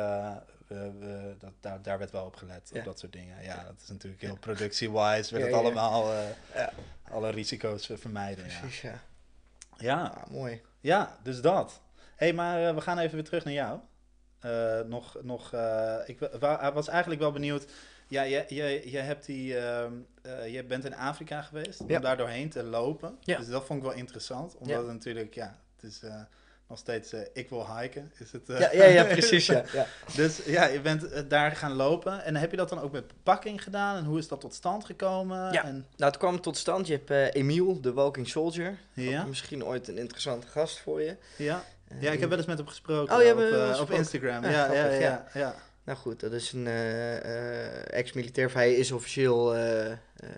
we, 0.68 1.36
dat, 1.39 1.51
daar, 1.59 1.82
daar 1.82 1.97
werd 1.97 2.11
wel 2.11 2.26
op 2.26 2.36
gelet, 2.36 2.72
op 2.76 2.84
dat 2.84 2.99
soort 2.99 3.11
dingen. 3.14 3.43
Ja, 3.43 3.64
dat 3.64 3.74
is 3.82 3.88
natuurlijk 3.89 4.22
heel 4.22 4.38
productie-wise, 4.38 5.34
werd 5.34 5.45
het 5.45 5.53
allemaal... 5.53 6.11
eh, 6.14 6.20
Ja. 6.55 6.72
Alle 7.11 7.30
risico's 7.30 7.89
eh, 7.89 7.97
vermijden, 7.97 8.49
ja. 8.49 8.59
Precies, 8.59 8.82
ja. 8.82 8.99
Ja, 9.78 10.03
Ah, 10.03 10.30
mooi. 10.30 10.61
ja, 10.80 11.18
dus 11.24 11.41
dat. 11.41 11.82
Hé, 11.95 12.26
hey, 12.26 12.34
maar 12.34 12.68
eh, 12.68 12.76
we 12.76 12.82
gaan 12.82 12.97
even 12.99 13.14
weer 13.16 13.24
terug 13.24 13.43
naar 13.43 13.53
jou. 13.53 13.80
Nog, 14.88 15.18
nog, 15.22 15.45
ik 16.05 16.20
wa- 16.20 16.38
wa- 16.39 16.74
was 16.74 16.88
eigenlijk 16.88 17.22
wel 17.22 17.32
benieuwd... 17.32 17.66
Ja, 18.07 18.22
je, 18.22 18.45
je, 18.47 18.91
je, 18.91 18.97
hebt 18.97 19.26
die, 19.26 19.57
eh, 19.57 19.88
je 20.53 20.64
bent 20.64 20.86
in 20.86 20.95
Afrika 20.95 21.41
geweest 21.41 21.84
Ja. 21.88 21.95
om 21.95 22.01
daar 22.01 22.18
doorheen 22.18 22.49
te 22.49 22.64
lopen. 22.64 23.18
Ja. 23.22 23.38
Dus 23.38 23.47
dat 23.47 23.66
vond 23.66 23.80
ik 23.80 23.86
wel 23.86 23.95
interessant. 23.95 24.53
Omdat 24.55 24.70
Ja. 24.76 24.78
het 24.84 24.88
natuurlijk, 24.91 25.34
ja, 25.34 25.57
het 25.76 25.91
is 25.91 26.01
nog 26.74 26.82
steeds... 26.82 27.13
eh, 27.13 27.19
ik 27.34 27.49
wil 27.49 27.78
hiken, 27.78 28.11
is 28.17 28.32
het... 28.32 28.49
eh. 28.49 28.59
Ja, 28.59 28.71
ja, 28.74 28.84
ja 28.86 29.03
precies, 29.03 29.45
ja. 29.45 29.63
ja. 29.74 29.88
dus 30.15 30.45
ja, 30.45 30.65
je 30.65 30.82
bent 30.82 31.09
eh, 31.11 31.21
daar 31.28 31.55
gaan 31.55 31.74
lopen. 31.74 32.24
En 32.24 32.36
heb 32.36 32.51
je 32.51 32.57
dat 32.57 32.69
dan 32.69 32.80
ook 32.80 32.91
met 32.91 33.07
bepakking 33.07 33.63
gedaan? 33.63 33.97
En 33.97 34.03
hoe 34.05 34.17
is 34.17 34.28
dat 34.28 34.41
tot 34.41 34.53
stand 34.53 34.86
gekomen? 34.86 35.51
Ja. 35.51 35.63
En, 35.63 35.74
Nou, 35.97 36.11
het 36.11 36.17
kwam 36.17 36.41
tot 36.41 36.57
stand. 36.57 36.88
Je 36.88 37.01
hebt 37.05 37.36
Emiel, 37.36 37.82
de 37.82 37.93
Walking 37.93 38.28
Soldier. 38.28 38.78
ja, 38.93 39.24
Misschien 39.26 39.65
ooit 39.65 39.88
een 39.88 39.97
interessante 39.97 40.47
gast 40.47 40.80
voor 40.80 41.01
je. 41.01 41.15
ja. 41.36 41.63
Ja, 41.99 42.11
ik 42.11 42.19
heb 42.19 42.30
wel 42.30 42.38
eens 42.38 42.47
met 42.47 42.57
hem 42.57 42.67
gesproken 42.67 43.15
Oh, 43.15 43.21
je 43.24 43.74
op, 43.74 43.80
op. 43.80 43.91
Instagram. 43.91 44.43
Ja, 44.43 44.49
Ja, 44.49 44.74
ja, 44.74 44.74
ja, 44.74 44.80
grappig, 44.80 44.99
ja, 44.99 45.28
ja. 45.34 45.55
Nou 45.84 45.97
goed, 45.97 46.19
dat 46.19 46.32
is 46.32 46.51
een 46.51 46.67
ex-militair. 47.88 48.53
Hij 48.53 48.74
is 48.74 48.91
officieel 48.91 49.55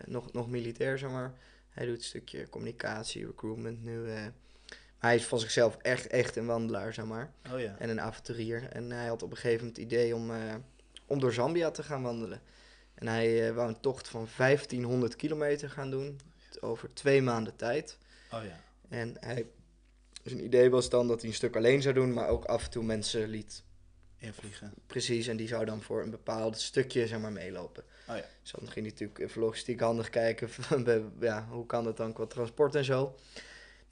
nog, 0.06 0.34
nog 0.34 0.50
militair, 0.50 0.98
zeg 0.98 1.10
maar. 1.10 1.34
Hij 1.70 1.86
doet 1.86 1.98
een 1.98 2.04
stukje 2.04 2.50
communicatie, 2.50 3.26
recruitment 3.26 3.84
nu. 3.84 4.08
Hij 5.06 5.16
is 5.16 5.26
van 5.26 5.40
zichzelf 5.40 5.78
echt, 5.82 6.08
echt 6.08 6.36
een 6.36 6.46
wandelaar, 6.46 6.94
zeg 6.94 7.06
maar. 7.06 7.32
Oh 7.54 7.60
ja. 7.60 7.76
En 7.80 7.90
een 7.90 8.02
avonturier. 8.02 8.70
En 8.70 8.92
hij 8.92 9.08
had 9.08 9.24
op 9.24 9.32
een 9.32 9.38
gegeven 9.38 9.66
moment 9.66 9.78
het 9.78 9.86
idee 9.86 10.16
om, 10.16 10.32
eh, 10.32 10.56
om 11.06 11.20
door 11.20 11.34
Zambia 11.34 11.72
te 11.72 11.84
gaan 11.84 12.02
wandelen. 12.02 12.42
En 12.96 13.08
hij 13.08 13.48
eh, 13.48 13.56
wou 13.56 13.68
een 13.68 13.80
tocht 13.80 14.08
van 14.08 14.28
1500 14.38 15.16
kilometer 15.16 15.70
gaan 15.70 15.90
doen. 15.90 16.20
Over 16.60 16.94
twee 16.94 17.22
maanden 17.22 17.56
tijd. 17.56 17.98
Oh 18.32 18.44
ja. 18.44 18.60
En 18.90 19.16
hij, 19.20 19.48
zijn 20.24 20.44
idee 20.44 20.70
was 20.70 20.90
dan 20.90 21.08
dat 21.08 21.22
hij 21.22 21.30
een 21.30 21.36
stuk 21.36 21.56
alleen 21.56 21.82
zou 21.82 21.94
doen, 21.94 22.14
maar 22.14 22.28
ook 22.28 22.46
af 22.46 22.64
en 22.64 22.70
toe 22.70 22.84
mensen 22.84 23.28
liet. 23.28 23.64
Invliegen. 24.18 24.74
Precies, 24.88 25.28
en 25.28 25.38
die 25.38 25.48
zou 25.48 25.66
dan 25.66 25.82
voor 25.82 26.02
een 26.02 26.10
bepaald 26.10 26.60
stukje 26.60 27.08
zeg 27.08 27.20
maar, 27.20 27.32
meelopen. 27.32 27.84
Oh 28.08 28.16
ja. 28.16 28.26
Dus 28.42 28.52
dan 28.52 28.62
ging 28.62 28.74
hij 28.74 28.84
natuurlijk 28.84 29.20
even 29.20 29.42
logistiek 29.42 29.80
handig 29.80 30.10
kijken. 30.10 30.50
van, 30.54 31.12
ja, 31.20 31.48
hoe 31.50 31.66
kan 31.66 31.84
dat 31.84 31.98
dan 31.98 32.14
qua 32.14 32.26
transport 32.26 32.76
en 32.76 32.86
zo. 32.86 33.16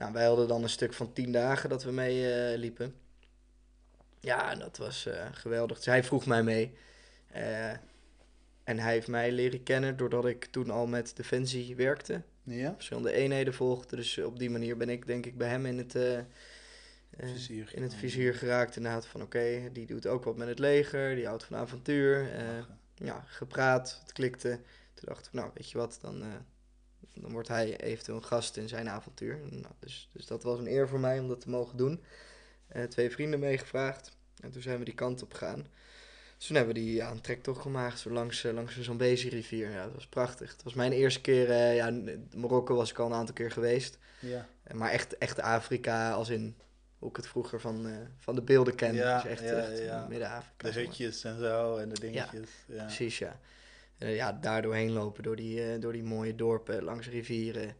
Nou, 0.04 0.16
wij 0.16 0.26
hadden 0.26 0.47
dan 0.47 0.64
een 0.64 0.70
stuk 0.70 0.93
van 0.93 1.14
tien 1.14 1.32
dagen 1.32 1.70
dat 1.70 1.84
we 1.84 1.91
mee 1.91 2.34
eh, 2.34 2.58
liepen. 2.58 2.95
Ja, 4.20 4.51
en 4.51 4.60
dat 4.60 4.78
was 4.78 5.06
eh, 5.06 5.26
geweldig. 5.32 5.78
Dus 5.78 5.86
hij 5.86 6.04
vroeg 6.04 6.26
mij 6.26 6.43
mee. 6.43 6.74
Eh, 7.32 7.70
en 8.64 8.80
hij 8.80 8.93
heeft 8.93 9.08
mij 9.08 9.32
leren 9.32 9.64
kennen 9.64 9.97
doordat 9.97 10.26
ik 10.26 10.45
toen 10.45 10.70
al 10.70 10.88
met 10.88 11.16
Defensie 11.16 11.76
werkte. 11.76 12.22
Ja? 12.43 12.74
Verschillende 12.74 13.12
eenheden 13.12 13.54
volgde. 13.54 13.95
Dus 13.95 14.18
op 14.18 14.39
die 14.39 14.49
manier 14.49 14.78
ben 14.78 14.89
ik 14.89 15.06
denk 15.06 15.26
ik 15.26 15.38
bij 15.38 15.47
hem 15.47 15.66
in 15.66 15.78
het, 15.78 15.95
eh, 15.95 16.20
Vizier 17.18 17.72
in 17.76 17.84
het 17.84 17.95
vizier 17.95 18.34
geraakt. 18.34 18.76
Inderdaad 18.76 19.08
van 19.08 19.22
oké, 19.22 19.70
die 19.72 19.86
doet 19.86 20.08
ook 20.08 20.24
wat 20.24 20.38
met 20.38 20.47
het 20.47 20.60
leger. 20.60 21.16
Die 21.16 21.26
houdt 21.26 21.43
van 21.43 21.58
avontuur. 21.58 22.28
ja, 22.95 23.24
gepraat, 23.28 23.99
het 24.01 24.12
klikte. 24.12 24.60
Toen 24.93 25.06
dacht 25.06 25.26
ik, 25.26 25.34
nou, 25.34 25.51
weet 25.54 25.72
je 25.72 25.78
wat, 25.78 25.97
dan, 26.01 26.24
dan 27.22 27.32
wordt 27.32 27.47
hij 27.47 27.78
eventueel 27.78 28.18
een 28.18 28.24
gast 28.24 28.57
in 28.57 28.68
zijn 28.68 28.89
avontuur. 28.89 29.39
Nou, 29.49 29.74
dus, 29.80 30.09
dus 30.11 30.26
dat 30.26 30.43
was 30.43 30.59
een 30.59 30.68
eer 30.68 30.88
voor 30.88 30.99
mij 30.99 31.20
om 31.20 31.28
dat 31.28 31.41
te 31.41 31.49
mogen 31.49 31.78
doen. 31.78 32.03
Eh, 32.68 32.84
twee 32.84 33.11
vrienden 33.11 33.39
meegevraagd. 33.39 34.11
En 34.41 34.51
toen 34.51 34.61
zijn 34.61 34.80
we 34.80 34.86
die 34.86 34.93
kant 34.93 35.24
op 35.24 35.34
gegaan. 35.34 35.68
Dus 36.38 36.47
toen 36.47 36.55
hebben 36.55 36.76
we 36.76 36.82
die 36.82 36.93
ja, 36.93 37.11
een 37.11 37.22
trektocht 37.22 37.61
gemaakt, 37.61 37.99
zo 37.99 38.09
langs, 38.09 38.43
eh, 38.43 38.53
langs 38.53 38.76
de 38.76 38.84
Zambezi 38.84 39.30
rivier. 39.30 39.70
Ja, 39.70 39.84
dat 39.84 39.93
was 39.93 40.07
prachtig. 40.07 40.51
Het 40.51 40.64
was 40.64 40.74
mijn 40.74 40.91
eerste 40.91 41.22
keer, 41.22 41.49
eh, 41.49 41.76
ja, 41.76 41.91
Marokko 42.36 42.76
was 42.76 42.89
ik 42.89 42.99
al 42.99 43.05
een 43.05 43.14
aantal 43.14 43.34
keer 43.34 43.51
geweest. 43.51 43.97
Ja. 44.20 44.47
Maar 44.74 44.89
echt, 44.89 45.18
echt 45.18 45.39
Afrika, 45.39 46.11
als 46.11 46.30
in 46.30 46.55
hoe 46.97 47.09
ik 47.09 47.16
het 47.16 47.28
vroeger 47.28 47.61
van, 47.61 47.88
van 48.20 48.36
de 48.36 48.41
beelden 48.41 48.76
ken. 48.76 48.93
Ja, 48.93 49.22
dus 49.22 49.32
echt, 49.32 49.41
ja, 49.41 49.49
echt 49.49 49.80
ja. 49.80 50.07
Midden-Afrika. 50.09 50.68
De 50.68 50.72
zeg 50.72 50.76
maar. 50.76 50.84
hutjes 50.84 51.24
en 51.24 51.39
zo 51.39 51.78
en 51.78 51.89
de 51.89 51.99
dingetjes. 51.99 52.49
Ja. 52.68 52.84
Precies, 52.84 53.18
ja. 53.18 53.39
En 54.04 54.10
ja, 54.12 54.32
daar 54.32 54.62
doorheen 54.62 54.91
lopen, 54.91 55.24
door 55.24 55.36
die, 55.36 55.72
eh, 55.74 55.82
door 55.82 55.93
die 55.93 56.04
mooie 56.04 56.36
dorpen, 56.36 56.84
langs 56.84 57.08
rivieren. 57.10 57.76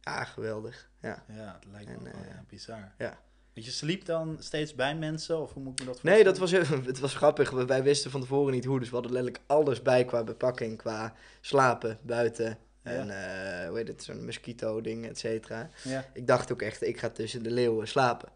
Ja, 0.00 0.24
geweldig. 0.24 0.90
Ja. 1.00 1.24
Ja, 1.28 1.58
het 1.60 1.70
lijkt 1.72 1.86
me 1.88 1.92
En, 1.94 1.98
ook 2.00 2.12
wel, 2.12 2.22
eh, 2.22 2.28
ja, 2.28 2.44
bizar. 2.48 2.92
ja. 2.98 3.18
Je 3.52 3.70
sliep 3.70 4.04
dan 4.04 4.36
steeds 4.40 4.74
bij 4.74 4.96
mensen, 4.96 5.38
of 5.40 5.52
hoe 5.52 5.62
moet 5.62 5.80
ik 5.80 5.86
me 5.86 5.92
dat 5.92 6.02
Nee, 6.02 6.24
dat 6.24 6.38
voorstellen? 6.38 6.68
was, 6.76 6.86
het 6.92 6.98
was 6.98 7.14
grappig. 7.14 7.50
We- 7.50 7.64
Wij 7.66 7.82
wisten 7.82 8.10
van 8.10 8.20
tevoren 8.20 8.52
niet 8.52 8.64
hoe, 8.64 8.78
dus 8.78 8.88
we 8.88 8.94
hadden 8.94 9.12
letterlijk 9.12 9.44
alles 9.46 9.82
bij 9.82 10.04
qua 10.04 10.24
bepakking, 10.24 10.76
qua 10.78 11.14
slapen, 11.40 11.98
buiten. 12.02 12.58
En 12.82 13.10
eh, 13.10 13.68
hoe 13.68 13.76
heet 13.76 13.88
het, 13.88 14.02
zo'n 14.04 14.24
mosquito-ding, 14.24 15.06
et 15.06 15.18
cetera. 15.18 15.70
Ja. 15.84 16.04
Ik 16.12 16.26
dacht 16.26 16.52
ook 16.52 16.62
echt, 16.62 16.82
ik 16.82 16.98
ga 16.98 17.10
tussen 17.10 17.42
de 17.42 17.50
leeuwen 17.50 17.88
slapen. 17.88 18.28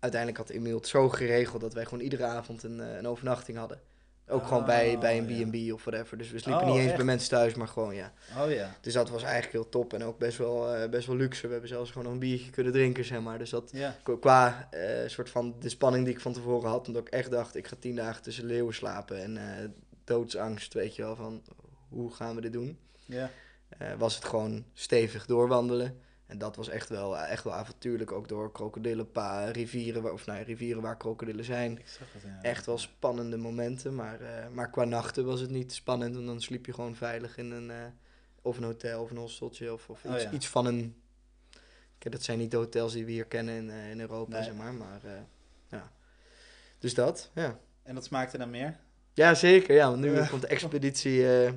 Uiteindelijk 0.00 0.40
had 0.40 0.50
Emiel 0.50 0.76
het 0.76 0.86
zo 0.88 1.08
geregeld 1.08 1.60
dat 1.60 1.74
wij 1.74 1.84
gewoon 1.84 2.00
iedere 2.04 2.24
avond 2.24 2.62
een, 2.62 2.80
eh, 2.80 2.96
een 2.96 3.06
overnachting 3.08 3.58
hadden. 3.58 3.80
Ook 4.28 4.46
gewoon 4.46 4.64
bij, 4.64 4.94
Oh, 4.94 5.00
bij 5.00 5.18
een 5.18 5.28
ja. 5.38 5.46
B&B 5.68 5.72
of 5.72 5.84
whatever. 5.84 6.18
Dus 6.18 6.30
we 6.30 6.38
sliepen 6.38 6.62
Oh, 6.64 6.68
niet 6.68 6.76
eens 6.78 6.86
echt? 6.86 6.96
bij 6.96 7.04
mensen 7.04 7.28
thuis, 7.28 7.54
maar 7.54 7.68
gewoon 7.68 7.94
ja. 7.94 8.12
Oh 8.38 8.50
ja. 8.50 8.76
Dus 8.80 8.92
dat 8.92 9.10
was 9.10 9.22
eigenlijk 9.22 9.52
heel 9.52 9.68
top 9.68 9.92
en 9.92 10.04
ook 10.04 10.18
best 10.18 10.38
wel, 10.38 10.74
eh, 10.74 10.88
best 10.90 11.06
wel 11.06 11.16
luxe. 11.16 11.42
We 11.46 11.52
hebben 11.52 11.68
zelfs 11.68 11.90
gewoon 11.90 12.04
nog 12.04 12.12
een 12.12 12.18
biertje 12.18 12.50
kunnen 12.50 12.72
drinken, 12.72 13.04
zeg 13.04 13.20
maar. 13.20 13.38
Dus 13.38 13.50
dat 13.50 13.70
Ja. 13.72 13.96
qua- 14.20 14.68
eh, 14.70 15.08
soort 15.08 15.30
van 15.30 15.54
de 15.60 15.68
spanning 15.68 16.04
die 16.04 16.14
ik 16.14 16.20
van 16.20 16.32
tevoren 16.32 16.70
had, 16.70 16.86
omdat 16.86 17.06
ik 17.06 17.12
echt 17.12 17.30
dacht, 17.30 17.56
ik 17.56 17.66
ga 17.66 17.76
tien 17.78 17.96
dagen 17.96 18.22
tussen 18.22 18.44
leeuwen 18.44 18.74
slapen 18.74 19.22
en 19.22 19.36
eh, 19.36 19.64
doodsangst, 20.04 20.74
weet 20.74 20.96
je 20.96 21.02
wel, 21.02 21.16
van 21.16 21.42
hoe 21.88 22.12
gaan 22.14 22.34
we 22.34 22.40
dit 22.40 22.52
doen? 22.52 22.78
Ja. 23.04 23.30
Was 23.98 24.14
het 24.14 24.24
gewoon 24.24 24.64
stevig 24.74 25.26
doorwandelen. 25.26 26.00
En 26.28 26.38
dat 26.38 26.56
was 26.56 26.68
echt 26.68 26.88
wel, 26.88 27.18
echt 27.18 27.44
wel 27.44 27.52
avontuurlijk, 27.54 28.12
ook 28.12 28.28
door 28.28 28.52
krokodillenpa, 28.52 29.44
rivieren, 29.44 30.02
waar, 30.02 30.12
of 30.12 30.26
nou, 30.26 30.42
rivieren 30.42 30.82
waar 30.82 30.96
krokodillen 30.96 31.44
zijn. 31.44 31.78
Ik 31.78 31.88
zag 31.88 32.12
het, 32.12 32.22
ja. 32.22 32.38
Echt 32.42 32.66
wel 32.66 32.78
spannende 32.78 33.36
momenten, 33.36 33.94
maar, 33.94 34.20
eh, 34.20 34.48
maar 34.52 34.70
qua 34.70 34.84
nachten 34.84 35.24
was 35.24 35.40
het 35.40 35.50
niet 35.50 35.72
spannend. 35.72 36.16
En 36.16 36.26
dan 36.26 36.40
sliep 36.40 36.66
je 36.66 36.72
gewoon 36.72 36.94
veilig 36.94 37.36
in 37.38 37.50
een, 37.50 37.70
eh, 37.70 37.76
of 38.42 38.56
een 38.56 38.62
hotel 38.64 39.02
of 39.02 39.10
een 39.10 39.16
hosteltje 39.16 39.72
of, 39.72 39.88
of 39.88 40.04
Oh, 40.04 40.14
iets, 40.14 40.22
ja. 40.22 40.30
iets 40.30 40.48
van 40.48 40.66
een... 40.66 40.96
Kijk, 41.98 42.14
dat 42.14 42.22
zijn 42.22 42.38
niet 42.38 42.50
de 42.50 42.56
hotels 42.56 42.92
die 42.92 43.04
we 43.04 43.10
hier 43.10 43.24
kennen 43.26 43.54
in, 43.54 43.70
eh, 43.70 43.90
in 43.90 44.00
Europa, 44.00 44.34
Nee. 44.34 44.44
zeg 44.44 44.54
maar. 44.54 44.74
Maar 44.74 45.00
eh, 45.04 45.10
ja, 45.68 45.90
dus 46.78 46.94
dat, 46.94 47.30
ja. 47.34 47.58
En 47.82 47.94
dat 47.94 48.04
smaakte 48.04 48.38
dan 48.38 48.50
meer? 48.50 48.76
Ja, 49.12 49.34
zeker. 49.34 49.74
Ja, 49.74 49.88
want 49.90 50.00
nu 50.00 50.14
Ja. 50.14 50.26
komt 50.26 50.40
de 50.42 50.46
expeditie 50.48 51.32
eh, 51.44 51.52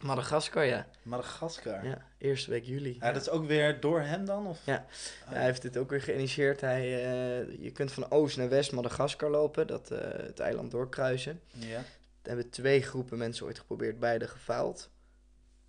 Madagaskar, 0.00 0.64
ja. 0.64 0.86
Madagaskar. 1.02 1.84
Ja, 1.86 2.04
eerste 2.18 2.50
week 2.50 2.64
juli. 2.64 2.96
Ja, 3.00 3.12
dat 3.12 3.22
is 3.22 3.28
ook 3.28 3.46
weer 3.46 3.80
door 3.80 4.00
hem 4.00 4.24
dan? 4.24 4.46
Of? 4.46 4.58
Ja. 4.64 4.86
Ah. 5.24 5.32
Hij 5.32 5.44
heeft 5.44 5.62
dit 5.62 5.76
ook 5.76 5.90
weer 5.90 6.02
geïnitieerd. 6.02 6.60
Hij, 6.60 6.82
eh, 6.82 7.62
je 7.62 7.70
kunt 7.70 7.92
van 7.92 8.10
oost 8.10 8.36
naar 8.36 8.48
west 8.48 8.72
Madagaskar 8.72 9.30
lopen, 9.30 9.66
dat, 9.66 9.90
eh, 9.90 9.98
het 10.00 10.40
eiland 10.40 10.70
doorkruisen. 10.70 11.40
Ja. 11.52 11.78
Er 12.22 12.28
hebben 12.28 12.50
twee 12.50 12.82
groepen 12.82 13.18
mensen 13.18 13.46
ooit 13.46 13.58
geprobeerd, 13.58 13.98
beide 13.98 14.28
gefaald. 14.28 14.90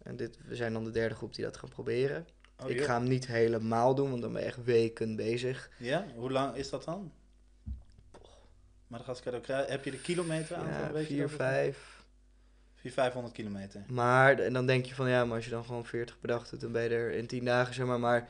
En 0.04 0.16
dit, 0.16 0.38
we 0.48 0.56
zijn 0.56 0.74
dan 0.74 0.84
de 0.84 0.92
derde 0.92 1.16
groep 1.16 1.36
die 1.36 1.46
dat 1.46 1.58
gaan 1.58 1.70
proberen. 1.70 2.28
Oh, 2.64 2.70
ik 2.70 2.84
ga 2.84 2.94
hem 2.94 3.08
niet 3.08 3.28
helemaal 3.28 3.96
doen, 3.96 4.10
want 4.10 4.22
dan 4.22 4.34
ben 4.34 4.42
ik 4.42 4.48
echt 4.48 4.64
weken 4.64 5.16
bezig. 5.16 5.70
Ja, 5.78 6.06
hoe 6.16 6.32
lang 6.32 6.56
is 6.56 6.70
dat 6.70 6.84
dan? 6.84 7.12
Madagaskar, 8.88 9.34
heb 9.48 9.84
je 9.86 9.92
de 9.92 10.02
kilometer 10.02 10.56
aan? 10.56 10.94
Ja, 10.94 11.04
4, 11.04 11.30
5 11.30 12.01
500 12.84 13.34
kilometer. 13.34 13.82
Maar, 13.88 14.40
en 14.40 14.54
dan 14.54 14.66
denk 14.66 14.86
je 14.86 14.96
van 14.96 15.10
ja, 15.10 15.26
maar 15.26 15.36
als 15.36 15.46
je 15.46 15.52
dan 15.52 15.66
gewoon 15.66 15.86
40 15.86 16.20
per 16.20 16.28
dag 16.28 16.50
doet, 16.50 16.62
dan 16.62 16.72
ben 16.72 16.84
je 16.84 16.90
er 16.90 17.12
in 17.12 17.28
10 17.28 17.46
dagen, 17.46 17.74
zeg 17.74 17.86
maar. 17.86 18.00
Maar 18.00 18.30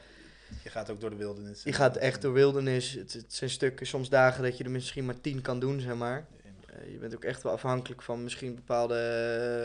Je 0.63 0.69
gaat 0.69 0.89
ook 0.89 1.01
door 1.01 1.09
de 1.09 1.15
wildernis. 1.15 1.63
je 1.63 1.73
gaat 1.73 1.97
echt 1.97 2.21
door 2.21 2.33
wildernis. 2.33 2.91
Het, 2.93 3.13
het 3.13 3.33
zijn 3.33 3.49
stukken, 3.49 3.87
soms 3.87 4.09
dagen 4.09 4.43
dat 4.43 4.57
je 4.57 4.63
er 4.63 4.71
misschien 4.71 5.05
maar 5.05 5.21
10 5.21 5.41
kan 5.41 5.59
doen, 5.59 5.79
zeg 5.79 5.95
maar. 5.95 6.25
Eh, 6.65 6.91
je 6.91 6.97
bent 6.97 7.15
ook 7.15 7.23
echt 7.23 7.43
wel 7.43 7.51
afhankelijk 7.51 8.01
van 8.01 8.23
misschien 8.23 8.55
bepaalde 8.55 8.95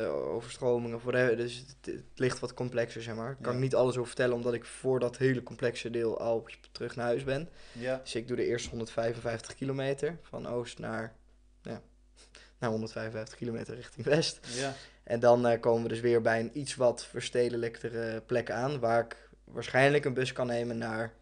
eh, 0.05 0.13
overstromingen 0.35 0.97
of 0.97 1.03
whatever. 1.03 1.37
Dus 1.37 1.57
het, 1.57 1.95
het 1.95 2.05
ligt 2.15 2.39
wat 2.41 2.55
complexer, 2.55 3.03
zeg 3.03 3.15
maar. 3.15 3.31
Ik 3.31 3.37
kan 3.43 3.53
Ja. 3.55 3.59
niet 3.59 3.75
alles 3.75 3.95
over 3.97 4.07
vertellen, 4.07 4.35
omdat 4.37 4.55
ik 4.55 4.65
voor 4.65 5.01
dat 5.01 5.17
hele 5.19 5.43
complexe 5.43 5.91
deel 5.91 6.21
al 6.21 6.49
terug 6.73 6.97
naar 6.97 7.07
huis 7.07 7.25
ben. 7.25 7.49
Ja. 7.73 8.01
Dus 8.03 8.15
ik 8.15 8.29
doe 8.29 8.37
de 8.37 8.47
eerste 8.47 8.69
155 8.69 9.55
kilometer, 9.55 10.19
van 10.23 10.47
oost 10.49 10.79
naar, 10.79 11.15
ja, 11.63 11.83
naar 12.59 12.71
155 12.71 13.37
kilometer 13.39 13.75
richting 13.75 14.07
west. 14.07 14.47
Ja. 14.55 14.73
En 15.05 15.21
dan 15.21 15.47
eh, 15.47 15.61
komen 15.61 15.83
we 15.83 15.89
dus 15.89 16.01
weer 16.01 16.21
bij 16.21 16.41
een 16.41 16.59
iets 16.59 16.75
wat 16.75 17.05
verstedelijktere 17.07 18.21
plek 18.21 18.51
aan, 18.51 18.79
waar 18.79 19.05
ik 19.05 19.29
waarschijnlijk 19.45 20.05
een 20.05 20.15
bus 20.15 20.33
kan 20.33 20.47
nemen 20.47 20.79
naar 20.79 21.13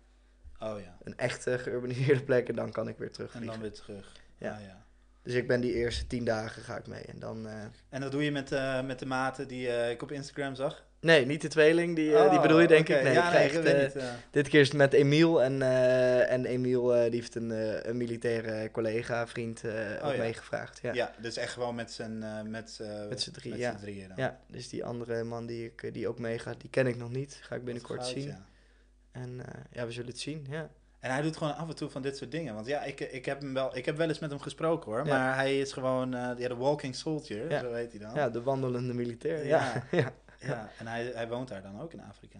Oh 0.59 0.81
ja. 0.81 0.97
een 1.03 1.17
echte 1.19 1.59
geurbaniseerde 1.59 2.23
plek 2.23 2.49
en 2.49 2.55
dan 2.55 2.73
kan 2.73 2.89
ik 2.89 2.99
weer 2.99 3.07
En 3.07 3.13
terugvliegen. 3.13 3.51
dan 3.53 3.61
weer 3.61 3.73
terug. 3.73 4.13
Ja. 4.39 4.53
Ah, 4.55 4.61
ja. 4.61 4.83
Dus 5.23 5.35
ik 5.35 5.47
ben 5.49 5.61
die 5.61 5.73
eerste 5.75 6.07
10 6.07 6.25
dagen 6.25 6.63
ga 6.63 6.77
ik 6.77 6.87
mee 6.87 7.03
en 7.03 7.19
dan... 7.19 7.47
eh, 7.49 7.63
En 7.89 8.01
dat 8.01 8.13
doe 8.13 8.25
je 8.25 8.31
met, 8.33 8.53
eh, 8.53 8.83
met 8.83 8.99
de 8.99 9.07
maten 9.07 9.49
die 9.49 9.67
ik 9.91 10.03
op 10.03 10.13
Instagram 10.13 10.55
zag? 10.55 10.85
Nee, 11.05 11.27
niet 11.27 11.41
de 11.41 11.49
tweeling, 11.49 11.97
die, 11.97 12.15
eh, 12.17 12.29
die 12.29 12.37
Oh, 12.39 12.43
bedoel 12.43 12.61
je 12.61 12.67
denk 12.67 12.89
oké. 12.89 12.97
ik. 12.99 13.03
Nee, 13.05 13.13
ja, 13.13 13.33
ik 13.33 13.53
echt, 13.53 13.65
eh, 13.65 13.83
niet. 13.83 13.97
eh, 13.97 14.05
Dit 14.31 14.49
keer 14.49 14.61
is 14.61 14.69
het 14.69 14.77
met 14.77 14.93
Emiel 14.93 15.43
en, 15.43 15.63
eh, 15.63 16.33
en 16.33 16.45
Emiel 16.45 16.95
eh, 16.95 17.03
die 17.11 17.21
heeft 17.21 17.35
een, 17.35 17.51
een 17.89 17.97
militaire 17.97 18.71
collega, 18.71 19.27
vriend 19.27 19.63
ook 19.65 20.09
Oh, 20.09 20.15
ja. 20.15 20.19
meegevraagd. 20.19 20.79
Ja. 20.83 20.93
ja. 20.93 21.13
dus 21.21 21.37
echt 21.37 21.53
gewoon 21.53 21.75
met 21.75 21.93
z'n 21.93 22.19
met, 22.49 22.81
Met 23.09 23.21
z'n 23.23 23.57
ja. 23.57 23.75
drieën 23.75 24.09
dan. 24.09 24.17
Ja, 24.17 24.39
dus 24.49 24.69
die 24.69 24.85
andere 24.85 25.25
man 25.25 25.47
die, 25.47 25.65
ik, 25.65 25.95
die 25.95 26.09
ook 26.09 26.19
meegaat, 26.19 26.61
die 26.61 26.71
ken 26.71 26.87
ik 26.87 26.97
nog 26.97 27.11
niet. 27.11 27.39
Ga 27.43 27.55
ik 27.55 27.65
binnenkort 27.65 28.01
goud, 28.03 28.13
zien. 28.13 28.27
ja. 28.27 28.45
En 29.13 29.41
ja, 29.73 29.87
we 29.87 29.93
zullen 29.93 30.09
het 30.11 30.21
zien. 30.21 30.47
Ja. 30.51 30.69
En 31.01 31.11
hij 31.11 31.23
doet 31.23 31.37
gewoon 31.37 31.57
af 31.57 31.69
en 31.69 31.75
toe 31.77 31.91
van 31.91 32.03
dit 32.03 32.17
soort 32.17 32.31
dingen. 32.31 32.55
Want 32.55 32.67
ja, 32.67 32.83
ik, 32.83 33.01
ik, 33.01 33.25
heb, 33.25 33.41
hem 33.41 33.55
wel, 33.55 33.77
ik 33.77 33.85
heb 33.85 33.97
wel 33.97 34.09
eens 34.09 34.19
met 34.19 34.31
hem 34.31 34.41
gesproken 34.41 34.91
hoor. 34.93 35.07
Ja. 35.07 35.19
Maar 35.19 35.35
hij 35.35 35.59
is 35.61 35.73
gewoon 35.73 36.11
ja, 36.11 36.35
de 36.35 36.57
walking 36.57 36.95
soldier, 36.95 37.51
Ja. 37.51 37.61
zo 37.61 37.73
heet 37.73 37.91
hij 37.91 38.01
dan. 38.01 38.15
ja, 38.15 38.29
de 38.31 38.43
wandelende 38.43 38.95
militair. 38.95 39.47
Ja. 39.47 39.85
Ja. 39.91 40.13
Ja. 40.47 40.71
En 40.79 40.87
hij, 40.87 41.11
hij 41.15 41.29
woont 41.29 41.49
daar 41.49 41.63
dan 41.63 41.81
ook 41.81 41.93
in 41.93 42.03
Afrika. 42.09 42.39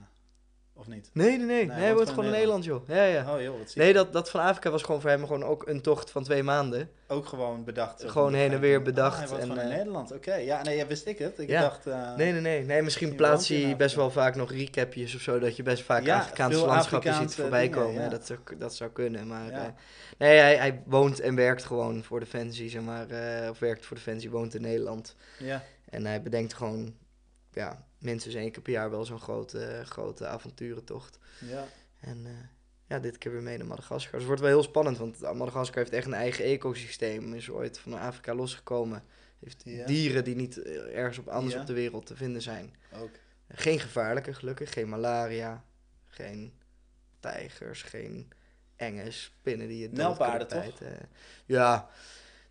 Of 0.77 0.87
niet? 0.87 1.11
Nee, 1.13 1.37
nee, 1.37 1.47
nee. 1.47 1.57
hij 1.57 1.67
nee 1.67 1.77
hij 1.77 1.87
woont 1.87 1.97
woont 1.97 2.09
gewoon 2.09 2.25
in 2.25 2.31
Nederland, 2.31 2.65
joh. 2.65 2.89
Ja, 2.89 3.05
ja. 3.05 3.35
Oh 3.35 3.41
joh, 3.41 3.59
wat 3.59 3.71
zie 3.71 3.83
Nee, 3.83 3.93
dat, 3.93 4.13
dat 4.13 4.31
van 4.31 4.41
Afrika 4.41 4.71
was 4.71 4.83
gewoon 4.83 5.01
voor 5.01 5.11
hem 5.11 5.21
gewoon 5.27 5.45
ook 5.45 5.69
een 5.69 5.81
tocht 5.81 6.11
van 6.11 6.25
twee 6.25 6.43
maanden. 6.43 6.91
Ook 7.09 7.27
gewoon 7.27 7.65
bedacht. 7.65 8.05
Gewoon 8.11 8.35
heen 8.35 8.53
en 8.53 8.61
weer 8.61 8.79
ah, 8.79 8.85
bedacht 8.85 9.19
hij 9.19 9.29
woont 9.29 9.41
en, 9.41 9.47
gewoon 9.49 9.63
in 9.65 9.71
eh, 9.71 9.77
Nederland, 9.77 10.13
oké. 10.13 10.35
Ja, 10.35 10.63
nee, 10.63 10.77
ja, 10.77 10.87
wist 10.87 11.07
ik 11.07 11.19
het. 11.19 11.39
Ik 11.39 11.49
Ja. 11.49 11.61
dacht... 11.61 11.87
eh, 11.87 12.15
Nee, 12.17 12.33
nee, 12.33 12.41
nee. 12.41 12.65
nee 12.65 12.83
misschien 12.83 13.17
woont 13.17 13.49
hij 13.49 13.77
best 13.77 13.95
wel 13.95 14.11
vaak 14.11 14.35
nog 14.35 14.51
recapjes 14.53 15.15
of 15.15 15.21
zo. 15.21 15.39
Dat 15.39 15.57
je 15.57 15.63
best 15.63 15.83
vaak 15.83 16.05
Ja, 16.05 16.19
Afrikaanse 16.19 16.67
landschappen 16.67 17.15
ziet 17.15 17.35
voorbij 17.35 17.69
dingen, 17.69 17.79
komen. 17.85 18.03
ja. 18.03 18.09
Dat, 18.09 18.27
zou, 18.27 18.39
dat 18.59 18.75
zou 18.75 18.91
kunnen. 18.91 19.27
Maar 19.27 19.51
Ja. 19.51 19.65
eh, 19.65 19.73
nee, 20.19 20.39
hij, 20.39 20.57
hij 20.57 20.83
woont 20.87 21.21
en 21.21 21.35
werkt 21.35 21.65
gewoon 21.65 22.03
voor 22.05 22.21
Defensie, 22.21 22.69
zeg 22.71 22.83
maar. 22.83 23.11
eh, 23.11 23.51
of 23.51 23.59
werkt 23.59 23.87
voor 23.87 23.97
Defensie, 23.97 24.31
woont 24.31 24.55
in 24.55 24.63
Nederland. 24.63 25.15
Ja, 25.39 25.63
En 25.91 26.07
hij 26.07 26.23
bedenkt 26.23 26.55
gewoon, 26.55 26.95
ja, 27.53 27.85
minstens 28.05 28.35
één 28.35 28.51
keer 28.53 28.63
per 28.63 28.73
jaar 28.73 28.91
wel 28.91 29.05
zo'n 29.05 29.21
grote, 29.21 29.83
grote 29.85 30.27
avonturentocht. 30.27 31.19
ja. 31.41 31.65
En 32.01 32.27
eh, 32.27 32.33
ja, 32.87 32.99
dit 32.99 33.19
keer 33.19 33.33
weer 33.33 33.43
mee 33.43 33.57
naar 33.59 33.67
Madagaskar. 33.67 34.11
Dus 34.11 34.19
het 34.21 34.27
wordt 34.27 34.41
wel 34.41 34.51
heel 34.51 34.63
spannend, 34.63 34.99
want 34.99 35.21
Madagaskar 35.21 35.77
heeft 35.79 35.93
echt 35.93 36.07
een 36.07 36.15
eigen 36.15 36.45
ecosysteem. 36.45 37.35
Is 37.35 37.51
ooit 37.51 37.79
van 37.79 37.93
Afrika 37.95 38.35
losgekomen. 38.35 39.03
Heeft 39.41 39.63
Ja. 39.65 39.87
dieren 39.87 40.25
die 40.25 40.35
niet 40.35 40.63
eh, 40.63 40.97
ergens 40.99 41.19
op 41.19 41.29
anders 41.29 41.55
Ja. 41.55 41.61
op 41.61 41.67
de 41.67 41.73
wereld 41.73 42.07
te 42.07 42.17
vinden 42.17 42.43
zijn. 42.43 42.75
Ook. 42.95 43.11
Geen 43.49 43.81
gevaarlijke, 43.81 44.35
gelukkig. 44.35 44.73
Geen 44.73 44.89
malaria, 44.89 45.65
geen 46.07 46.53
tijgers, 47.21 47.83
geen 47.83 48.33
enge 48.77 49.11
spinnen 49.11 49.69
die 49.69 49.79
je 49.79 49.91
dood 49.91 50.17
kunnen 50.17 50.49
bijten. 50.49 51.09
Ja, 51.47 51.91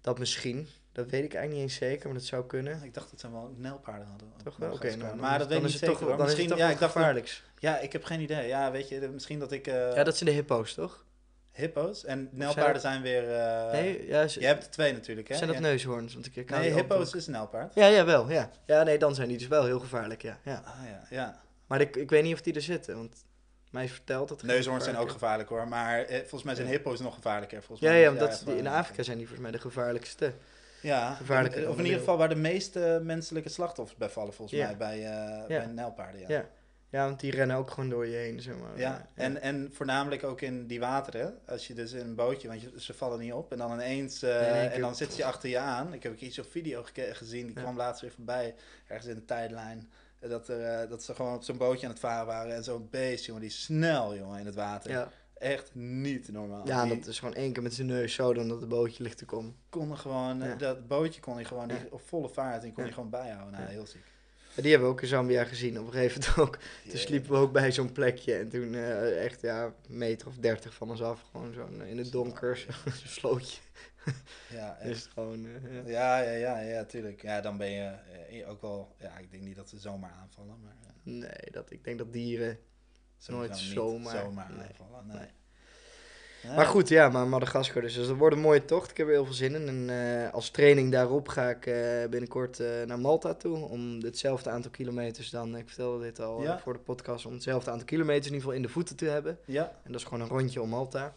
dat 0.02 0.20
misschien. 0.20 0.68
Dat 0.94 1.10
weet 1.10 1.24
ik 1.24 1.34
eigenlijk 1.34 1.52
niet 1.52 1.62
eens 1.62 1.76
zeker, 1.90 2.06
maar 2.06 2.18
dat 2.18 2.28
zou 2.28 2.46
kunnen. 2.46 2.84
Ik 2.84 2.94
dacht 2.94 3.12
dat 3.12 3.20
ze 3.20 3.32
wel 3.32 3.54
nijlpaarden 3.58 4.08
hadden. 4.08 4.28
Toch 4.44 4.58
wel? 4.58 4.72
Oké, 4.72 4.96
nou, 4.96 5.16
maar 5.16 5.40
dat 5.40 5.48
weet 5.48 5.58
ik 5.58 5.64
niet 5.64 5.72
toch, 5.72 5.80
zeker. 5.90 6.00
dan 6.00 6.08
hoor. 6.08 6.14
is 6.14 6.18
het 6.20 6.28
Misschien, 6.28 6.48
toch 6.50 6.58
ja, 6.58 6.70
ik 6.70 6.80
dacht 6.80 6.92
gevaarlijks. 6.92 7.44
Ja, 7.60 7.80
ik 7.80 7.92
heb 7.94 8.04
geen 8.04 8.20
idee. 8.20 8.48
Ja, 8.48 8.72
weet 8.72 8.90
je, 8.90 9.10
misschien 9.14 9.40
dat 9.40 9.52
ik... 9.52 9.68
eh, 9.68 9.96
Ja, 9.96 10.04
dat 10.04 10.18
zijn 10.18 10.30
de 10.30 10.36
hippo's, 10.36 10.74
toch? 10.74 11.06
Hippo's. 11.52 12.06
En 12.06 12.30
nijlpaarden 12.32 12.82
zijn 12.82 13.02
weer... 13.02 13.36
eh, 13.36 13.72
nee, 13.72 14.08
ja, 14.08 14.28
ze- 14.28 14.40
Je 14.40 14.46
hebt 14.46 14.64
er 14.64 14.70
twee 14.72 14.94
natuurlijk, 14.94 15.28
hè? 15.28 15.36
zijn 15.36 15.48
dat 15.50 15.58
Ja. 15.58 15.62
neushoorns? 15.64 16.14
Want 16.14 16.36
ik, 16.36 16.50
hou 16.50 16.62
Nee, 16.62 16.74
hippo's 16.74 17.14
is 17.14 17.26
een 17.26 17.32
nijlpaard. 17.32 17.74
Ja, 17.74 17.86
ja, 17.88 18.06
wel, 18.06 18.30
ja. 18.32 18.50
Ja, 18.66 18.84
nee, 18.84 18.98
dan 18.98 19.16
zijn 19.16 19.28
die 19.28 19.38
dus 19.38 19.48
wel 19.48 19.66
heel 19.66 19.80
gevaarlijk, 19.80 20.22
ja. 20.22 20.38
ja. 20.44 20.64
Ah 20.66 20.74
ja, 20.90 21.02
ja. 21.10 21.42
Maar 21.68 21.82
ik, 21.82 21.96
ik 21.96 22.10
weet 22.10 22.24
niet 22.24 22.34
of 22.34 22.42
die 22.42 22.54
er 22.54 22.62
zitten, 22.62 22.96
want 22.98 23.26
mij 23.72 23.84
is 23.84 23.92
verteld 23.92 24.30
dat... 24.30 24.44
Neushoorns 24.44 24.84
zijn 24.84 24.98
ook 24.98 25.10
gevaarlijk 25.12 25.50
hoor, 25.50 25.68
maar 25.68 26.00
eh, 26.02 26.20
volgens 26.20 26.44
mij 26.44 26.56
zijn 26.56 26.68
Ja. 26.68 26.74
hippo's 26.74 27.00
nog 27.00 27.14
gevaarlijker. 27.16 27.64
Volgens 27.64 27.88
Ja, 27.88 27.94
mij. 27.94 28.02
ja, 28.02 28.10
omdat 28.12 28.42
die, 28.46 28.58
in 28.58 28.68
Afrika 28.68 29.04
zijn 29.04 29.18
die 29.18 29.28
volgens 29.28 29.50
mij 29.50 29.58
de 29.60 29.64
gevaarlijkste. 29.68 30.34
Ja, 30.84 31.18
of 31.22 31.30
in 31.30 31.76
de 31.76 31.84
ieder 31.84 32.00
geval 32.00 32.18
waar 32.18 32.30
de 32.30 32.36
meeste 32.36 33.00
menselijke 33.04 33.50
slachtoffers 33.50 33.98
bij 34.00 34.10
vallen 34.10 34.34
volgens 34.34 34.60
Ja. 34.60 34.66
mij 34.68 34.78
bij, 34.78 35.06
eh 35.06 35.48
bij 35.48 35.66
nijlpaarden. 35.66 36.22
Ja. 36.22 36.28
Ja. 36.30 36.46
Ja, 36.90 37.06
want 37.06 37.20
die 37.20 37.32
rennen 37.32 37.58
ook 37.58 37.70
gewoon 37.72 37.90
door 37.90 38.08
je 38.08 38.16
heen, 38.16 38.42
zeg 38.42 38.58
maar. 38.58 38.80
Ja, 38.80 39.08
en, 39.14 39.42
en 39.42 39.70
voornamelijk 39.74 40.24
ook 40.24 40.42
in 40.42 40.68
die 40.68 40.80
wateren. 40.80 41.40
Als 41.48 41.68
je 41.68 41.74
dus 41.74 41.92
in 41.92 42.00
een 42.00 42.16
bootje, 42.16 42.48
want 42.48 42.62
je, 42.62 42.72
ze 42.78 42.94
vallen 42.94 43.20
niet 43.20 43.34
op. 43.34 43.52
En 43.52 43.58
dan 43.58 43.72
ineens, 43.74 44.22
eh, 44.24 44.74
en 44.76 44.82
dan 44.82 44.96
zitten 44.96 45.18
ze 45.18 45.26
achter 45.26 45.50
je 45.50 45.58
aan. 45.58 45.94
Ik 45.94 46.04
heb 46.04 46.12
ook 46.12 46.20
iets 46.20 46.40
op 46.40 46.46
video 46.52 46.84
gezien, 46.96 47.46
die 47.46 47.56
Ja. 47.56 47.62
kwam 47.62 47.78
laatst 47.78 48.02
weer 48.02 48.12
voorbij. 48.12 48.56
Ergens 48.88 49.08
in 49.10 49.16
de 49.16 49.26
tijdlijn. 49.26 49.92
Dat, 50.20 50.48
er, 50.48 50.62
eh, 50.62 50.90
dat 50.90 51.04
ze 51.04 51.16
gewoon 51.16 51.36
op 51.36 51.44
zo'n 51.44 51.58
bootje 51.58 51.86
aan 51.86 51.92
het 51.92 52.02
varen 52.02 52.26
waren. 52.26 52.56
En 52.56 52.64
zo'n 52.64 52.88
beest, 52.92 53.26
jongen, 53.26 53.42
die 53.42 53.50
snel, 53.52 54.16
jongen, 54.16 54.40
in 54.40 54.46
het 54.46 54.56
water. 54.56 54.92
ja. 54.92 55.10
Echt 55.44 55.76
niet 55.76 56.32
normaal. 56.32 56.68
ja, 56.68 56.86
die 56.86 56.98
dat 56.98 57.08
is 57.08 57.20
gewoon 57.20 57.34
één 57.36 57.54
keer 57.54 57.64
met 57.64 57.74
zijn 57.74 57.88
neus 57.88 58.14
zo 58.14 58.34
dan 58.34 58.48
dat 58.48 58.60
het 58.60 58.70
bootje 58.70 59.04
ligt 59.04 59.18
te 59.18 59.26
komen. 59.26 59.56
kon 59.70 59.98
gewoon, 59.98 60.42
eh, 60.42 60.48
Ja. 60.50 60.56
dat 60.56 60.88
bootje 60.88 61.22
kon 61.22 61.36
hij 61.36 61.46
gewoon 61.46 61.68
die, 61.68 61.78
op 61.92 62.02
volle 62.02 62.30
vaart. 62.30 62.64
En 62.64 62.74
kon 62.74 62.84
hij 62.84 62.94
gewoon 62.94 63.10
bijhouden. 63.10 63.52
Nou, 63.52 63.64
Ja. 63.64 63.70
heel 63.70 63.86
ziek. 63.88 64.04
Die 64.56 64.72
hebben 64.72 64.88
we 64.90 64.94
ook 64.96 65.02
in 65.02 65.08
Zambia 65.08 65.44
gezien, 65.44 65.80
op 65.80 65.86
een 65.86 65.92
gegeven 65.94 66.22
moment 66.22 66.38
ook. 66.56 66.60
Toen 66.90 66.98
sliepen 67.00 67.32
we 67.32 67.38
ook 67.38 67.52
bij 67.52 67.72
zo'n 67.72 67.92
plekje 67.92 68.34
en 68.36 68.50
toen 68.50 68.74
eh, 68.74 69.24
echt 69.26 69.42
ja, 69.42 69.66
een 69.66 69.98
meter 69.98 70.28
of 70.28 70.36
dertig 70.38 70.74
van 70.74 70.90
ons 70.90 71.02
af. 71.02 71.22
Gewoon 71.32 71.54
zo 71.54 71.66
in 71.86 71.98
het 71.98 72.12
donker, 72.12 72.58
zo'n 72.86 72.94
slootje. 73.08 73.62
Ja, 74.52 74.78
echt. 74.80 74.90
Is 74.90 75.04
het 75.04 75.12
gewoon, 75.14 75.46
eh, 75.46 75.74
ja. 75.88 76.20
Ja, 76.20 76.32
ja, 76.32 76.32
ja, 76.38 76.60
ja, 76.60 76.84
tuurlijk. 76.86 77.22
Ja, 77.22 77.42
dan 77.42 77.58
ben 77.58 77.70
je 77.72 77.92
eh, 78.30 78.50
ook 78.50 78.62
wel... 78.62 78.96
Ja, 79.00 79.18
ik 79.18 79.32
denk 79.32 79.44
niet 79.44 79.56
dat 79.56 79.70
ze 79.70 79.80
zomaar 79.80 80.12
aanvallen, 80.22 80.56
maar... 80.64 80.76
eh, 80.82 81.14
Nee, 81.14 81.52
dat, 81.52 81.72
ik 81.72 81.84
denk 81.84 81.98
dat 81.98 82.14
dieren... 82.14 82.58
Nooit 83.28 83.58
zomaar. 83.58 84.18
zomaar 84.24 84.52
Nee. 84.52 84.68
aanvallen. 84.68 85.08
Nee. 85.08 85.18
Nee. 85.18 85.28
Ja. 86.44 86.56
Maar 86.56 86.66
goed, 86.66 86.90
ja, 86.90 87.10
maar 87.10 87.28
Madagaskar 87.28 87.82
dus. 87.82 87.94
Dus 87.94 88.08
dat 88.08 88.18
wordt 88.18 88.36
een 88.36 88.42
mooie 88.42 88.66
tocht. 88.66 88.92
Ik 88.92 88.98
heb 88.98 89.08
er 89.08 89.14
heel 89.14 89.26
veel 89.26 89.34
zin 89.34 89.56
in. 89.56 89.68
En 89.68 89.90
eh, 90.26 90.34
als 90.34 90.50
training 90.50 90.92
daarop 90.92 91.28
ga 91.28 91.50
ik 91.50 91.66
eh, 91.66 92.10
binnenkort 92.10 92.60
eh, 92.60 92.82
naar 92.86 93.00
Malta 93.00 93.34
toe. 93.34 93.58
Om 93.58 94.02
hetzelfde 94.02 94.50
aantal 94.50 94.72
kilometers 94.72 95.30
dan, 95.30 95.56
ik 95.58 95.68
vertelde 95.68 96.04
dit 96.04 96.20
al 96.20 96.42
Ja. 96.42 96.60
voor 96.60 96.74
de 96.74 96.80
podcast, 96.80 97.26
om 97.26 97.34
hetzelfde 97.34 97.72
aantal 97.72 97.86
kilometers 97.86 98.26
in 98.28 98.34
ieder 98.34 98.42
geval 98.42 98.56
in 98.56 98.62
de 98.62 98.70
voeten 98.74 98.96
te 98.96 99.06
hebben. 99.06 99.40
Ja, 99.46 99.64
En 99.84 99.92
dat 99.92 100.02
is 100.02 100.08
gewoon 100.08 100.22
een 100.22 100.28
rondje 100.30 100.62
om 100.62 100.70
Malta. 100.70 101.16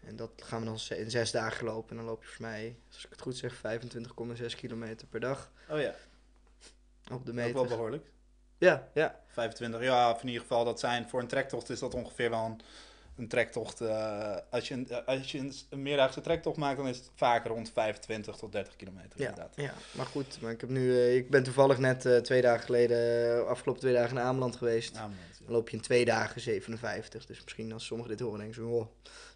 En 0.00 0.16
dat 0.16 0.30
gaan 0.36 0.60
we 0.60 0.66
dan 0.66 0.98
in 0.98 1.10
zes 1.10 1.30
dagen 1.30 1.64
lopen. 1.66 1.90
En 1.90 1.96
dan 1.96 2.04
loop 2.04 2.22
je 2.22 2.28
voor 2.28 2.44
mij, 2.46 2.76
als 2.92 3.04
ik 3.04 3.10
het 3.10 3.20
goed 3.20 3.36
zeg, 3.36 3.54
25,6 3.54 4.54
kilometer 4.56 5.06
per 5.06 5.20
dag 5.20 5.50
oh 5.70 5.80
ja. 5.80 5.88
op 5.90 5.94
de 7.08 7.14
Ook 7.14 7.24
wel 7.24 7.34
meter. 7.34 7.66
behoorlijk. 7.66 8.04
Ja, 8.64 8.88
ja. 8.92 9.14
25, 9.28 9.82
ja, 9.82 10.10
of 10.10 10.20
in 10.20 10.26
ieder 10.26 10.42
geval 10.42 10.64
dat 10.64 10.80
zijn... 10.80 11.08
Voor 11.08 11.20
een 11.20 11.26
trektocht 11.26 11.70
is 11.70 11.78
dat 11.78 11.94
ongeveer 11.94 12.30
wel 12.30 12.44
een, 12.44 12.60
een 13.16 13.28
trektocht. 13.28 13.80
eh, 13.80 14.36
als 14.50 14.68
je, 14.68 14.74
een, 14.74 14.88
als 15.06 15.32
je 15.32 15.38
een, 15.70 15.82
meerdaagse 15.82 16.20
trektocht 16.20 16.56
maakt, 16.56 16.76
dan 16.76 16.88
is 16.88 16.96
het 16.96 17.10
vaak 17.14 17.46
rond 17.46 17.70
25 17.72 18.36
tot 18.36 18.52
30 18.52 18.76
kilometer 18.76 19.20
Ja, 19.20 19.28
inderdaad. 19.28 19.52
ja, 19.56 19.72
maar 19.92 20.06
goed. 20.06 20.38
Maar 20.40 20.50
ik, 20.50 20.60
heb 20.60 20.70
nu, 20.70 20.96
eh, 20.96 21.16
ik 21.16 21.30
ben 21.30 21.42
toevallig 21.42 21.78
net 21.78 22.06
eh, 22.06 22.16
twee 22.16 22.42
dagen 22.42 22.64
geleden, 22.64 23.48
afgelopen 23.48 23.82
twee 23.82 23.94
dagen 23.94 24.14
naar 24.14 24.24
Ameland 24.24 24.56
geweest. 24.56 25.00
Dan 25.44 25.54
loop 25.54 25.68
je 25.68 25.76
in 25.76 25.82
twee 25.82 26.04
dagen 26.04 26.40
57. 26.40 27.26
Dus 27.26 27.42
misschien 27.42 27.72
als 27.72 27.86
sommigen 27.86 28.16
dit 28.16 28.20
horen, 28.26 28.38
denken 28.38 28.54
ze, 28.54 28.64
oh, 28.66 28.86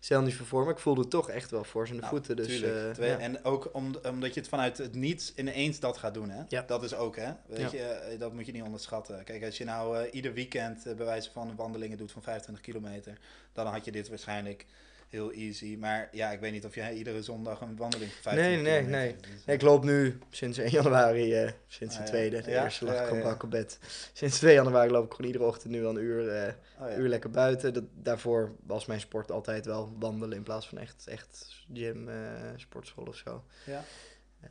stel 0.01 0.23
niet 0.23 0.35
voor. 0.35 0.63
Maar 0.65 0.73
ik 0.73 0.79
voelde 0.79 1.01
het 1.01 1.11
toch 1.11 1.31
echt 1.31 1.51
wel 1.51 1.65
voor 1.65 1.87
zijn 1.87 1.99
de 1.99 2.05
Nou, 2.05 2.17
voeten. 2.17 2.37
Dus, 2.37 2.61
eh, 2.63 2.91
Twee- 2.91 3.11
ja. 3.11 3.19
En 3.19 3.45
ook 3.45 3.71
om, 3.73 3.95
omdat 4.09 4.35
je 4.35 4.41
het 4.41 4.49
vanuit 4.49 4.79
het 4.79 4.95
niets 4.95 5.33
ineens 5.35 5.81
dat 5.81 5.97
gaat 5.97 6.15
doen. 6.15 6.31
Hè? 6.31 6.43
Ja. 6.49 6.63
Dat 6.67 6.83
is 6.83 6.95
ook, 6.95 7.17
hè? 7.17 7.33
Weet 7.47 7.71
Ja. 7.71 7.79
je, 7.79 7.83
eh, 7.89 8.19
dat 8.19 8.33
moet 8.33 8.47
je 8.47 8.53
niet 8.53 8.63
onderschatten. 8.63 9.25
Kijk, 9.25 9.45
als 9.45 9.59
je 9.59 9.65
nou 9.65 9.99
eh, 9.99 10.15
ieder 10.15 10.33
weekend 10.33 10.87
eh, 10.87 10.95
bij 10.95 11.07
wijze 11.07 11.31
van 11.31 11.57
wandelingen 11.57 11.99
doet 11.99 12.13
van 12.13 12.23
25 12.23 12.65
kilometer, 12.65 13.19
dan 13.53 13.67
had 13.67 13.85
je 13.85 13.93
dit 13.93 14.09
waarschijnlijk 14.09 14.67
heel 15.09 15.33
easy. 15.33 15.77
Maar 15.79 16.09
ja, 16.13 16.31
ik 16.31 16.41
weet 16.41 16.53
niet 16.53 16.65
of 16.65 16.75
je 16.75 16.81
hè, 16.81 16.93
iedere 16.93 17.23
zondag 17.23 17.61
een 17.61 17.77
wandeling 17.77 18.13
van 18.13 18.23
25 18.23 18.73
Nee, 18.73 18.83
nee, 18.83 19.17
nee. 19.47 19.55
Ik 19.55 19.63
loop 19.63 19.85
nu 19.85 20.19
sinds 20.31 20.59
1 20.59 20.71
januari, 20.81 21.35
eh, 21.35 21.53
sinds 21.67 21.95
de 21.95 22.01
Ah, 22.01 22.07
ja. 22.07 22.13
tweede, 22.13 22.43
de 22.43 22.51
Ja, 22.51 22.65
eerste 22.65 22.85
lag 22.85 22.95
ja, 22.95 23.31
ik 23.31 23.43
op 23.43 23.51
bed. 23.51 23.79
Sinds 24.13 24.39
2 24.39 24.55
januari 24.55 24.91
loop 24.91 25.05
ik 25.05 25.11
gewoon 25.11 25.27
iedere 25.27 25.45
ochtend 25.45 25.73
nu 25.73 25.85
al 25.85 25.91
een 25.91 26.03
uur, 26.03 26.29
eh, 26.29 26.53
oh, 26.81 26.99
uur 26.99 27.09
lekker 27.09 27.31
buiten. 27.31 27.73
Dat, 27.75 27.85
daarvoor 27.95 28.57
was 28.67 28.87
mijn 28.87 29.01
sport 29.01 29.31
altijd 29.31 29.67
wel 29.67 29.97
wandelen 29.99 30.37
in 30.37 30.43
plaats 30.43 30.69
van 30.69 30.79
echt, 30.79 31.07
echt 31.07 31.65
gym, 31.73 32.09
eh, 32.09 32.17
sportschool 32.57 33.07
of 33.07 33.17
zo. 33.17 33.45
Ja. 33.67 33.85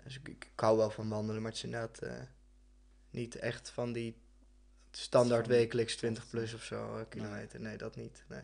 Dus 0.03 0.19
ik, 0.23 0.49
hou 0.55 0.77
wel 0.77 0.89
van 0.89 1.09
wandelen, 1.09 1.41
maar 1.41 1.51
het 1.51 1.59
is 1.59 1.65
inderdaad 1.65 1.99
niet 3.09 3.35
echt 3.35 3.69
van 3.69 3.93
die 3.93 4.15
standaard 4.91 5.47
wekelijks 5.47 5.95
20 5.95 6.29
plus 6.29 6.53
of 6.53 6.63
zo 6.63 7.05
kilometer. 7.09 7.59
Nee, 7.59 7.77
dat 7.77 7.95
niet. 7.95 8.23
Nee. 8.27 8.41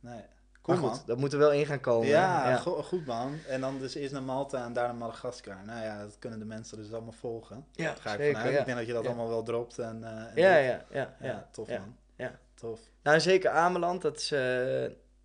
Nee. 0.00 0.22
Cool, 0.64 0.76
goed, 0.78 0.86
man. 0.90 1.00
dat 1.06 1.18
moet 1.18 1.32
er 1.32 1.38
wel 1.38 1.52
in 1.52 1.66
gaan 1.66 1.80
komen. 1.80 2.08
Ja, 2.08 2.48
ja. 2.50 2.56
go- 2.56 2.82
goed 2.82 3.06
man. 3.06 3.38
En 3.48 3.60
dan 3.60 3.78
dus 3.78 3.94
eerst 3.94 4.12
naar 4.12 4.22
Malta 4.22 4.64
en 4.64 4.72
daarna 4.72 4.92
Madagaskar. 4.92 5.64
Nou 5.66 5.84
ja, 5.84 6.02
dat 6.02 6.16
kunnen 6.18 6.38
de 6.38 6.44
mensen 6.44 6.76
dus 6.76 6.92
allemaal 6.92 7.12
volgen. 7.12 7.66
Ja, 7.72 7.84
Daar 7.84 7.96
ga 7.96 8.12
ik 8.12 8.18
zeker, 8.20 8.34
vanuit. 8.36 8.52
ja. 8.54 8.60
Ik 8.60 8.66
denk 8.66 8.78
dat 8.78 8.86
je 8.86 8.92
dat 8.92 9.06
allemaal 9.06 9.28
wel 9.28 9.42
dropt. 9.42 9.78
En, 9.78 10.04
eh, 10.04 10.10
en 10.10 10.30
Ja, 10.34 10.56
ja, 10.56 10.58
ja, 10.68 10.84
ja, 10.90 11.14
Ja, 11.20 11.48
tof 11.52 11.68
man. 11.68 11.96
ja. 12.16 12.38
Tof. 12.54 12.80
Nou, 13.02 13.20
zeker 13.20 13.50
Ameland, 13.50 14.02
dat 14.02 14.16
is, 14.16 14.32
eh, 14.32 14.40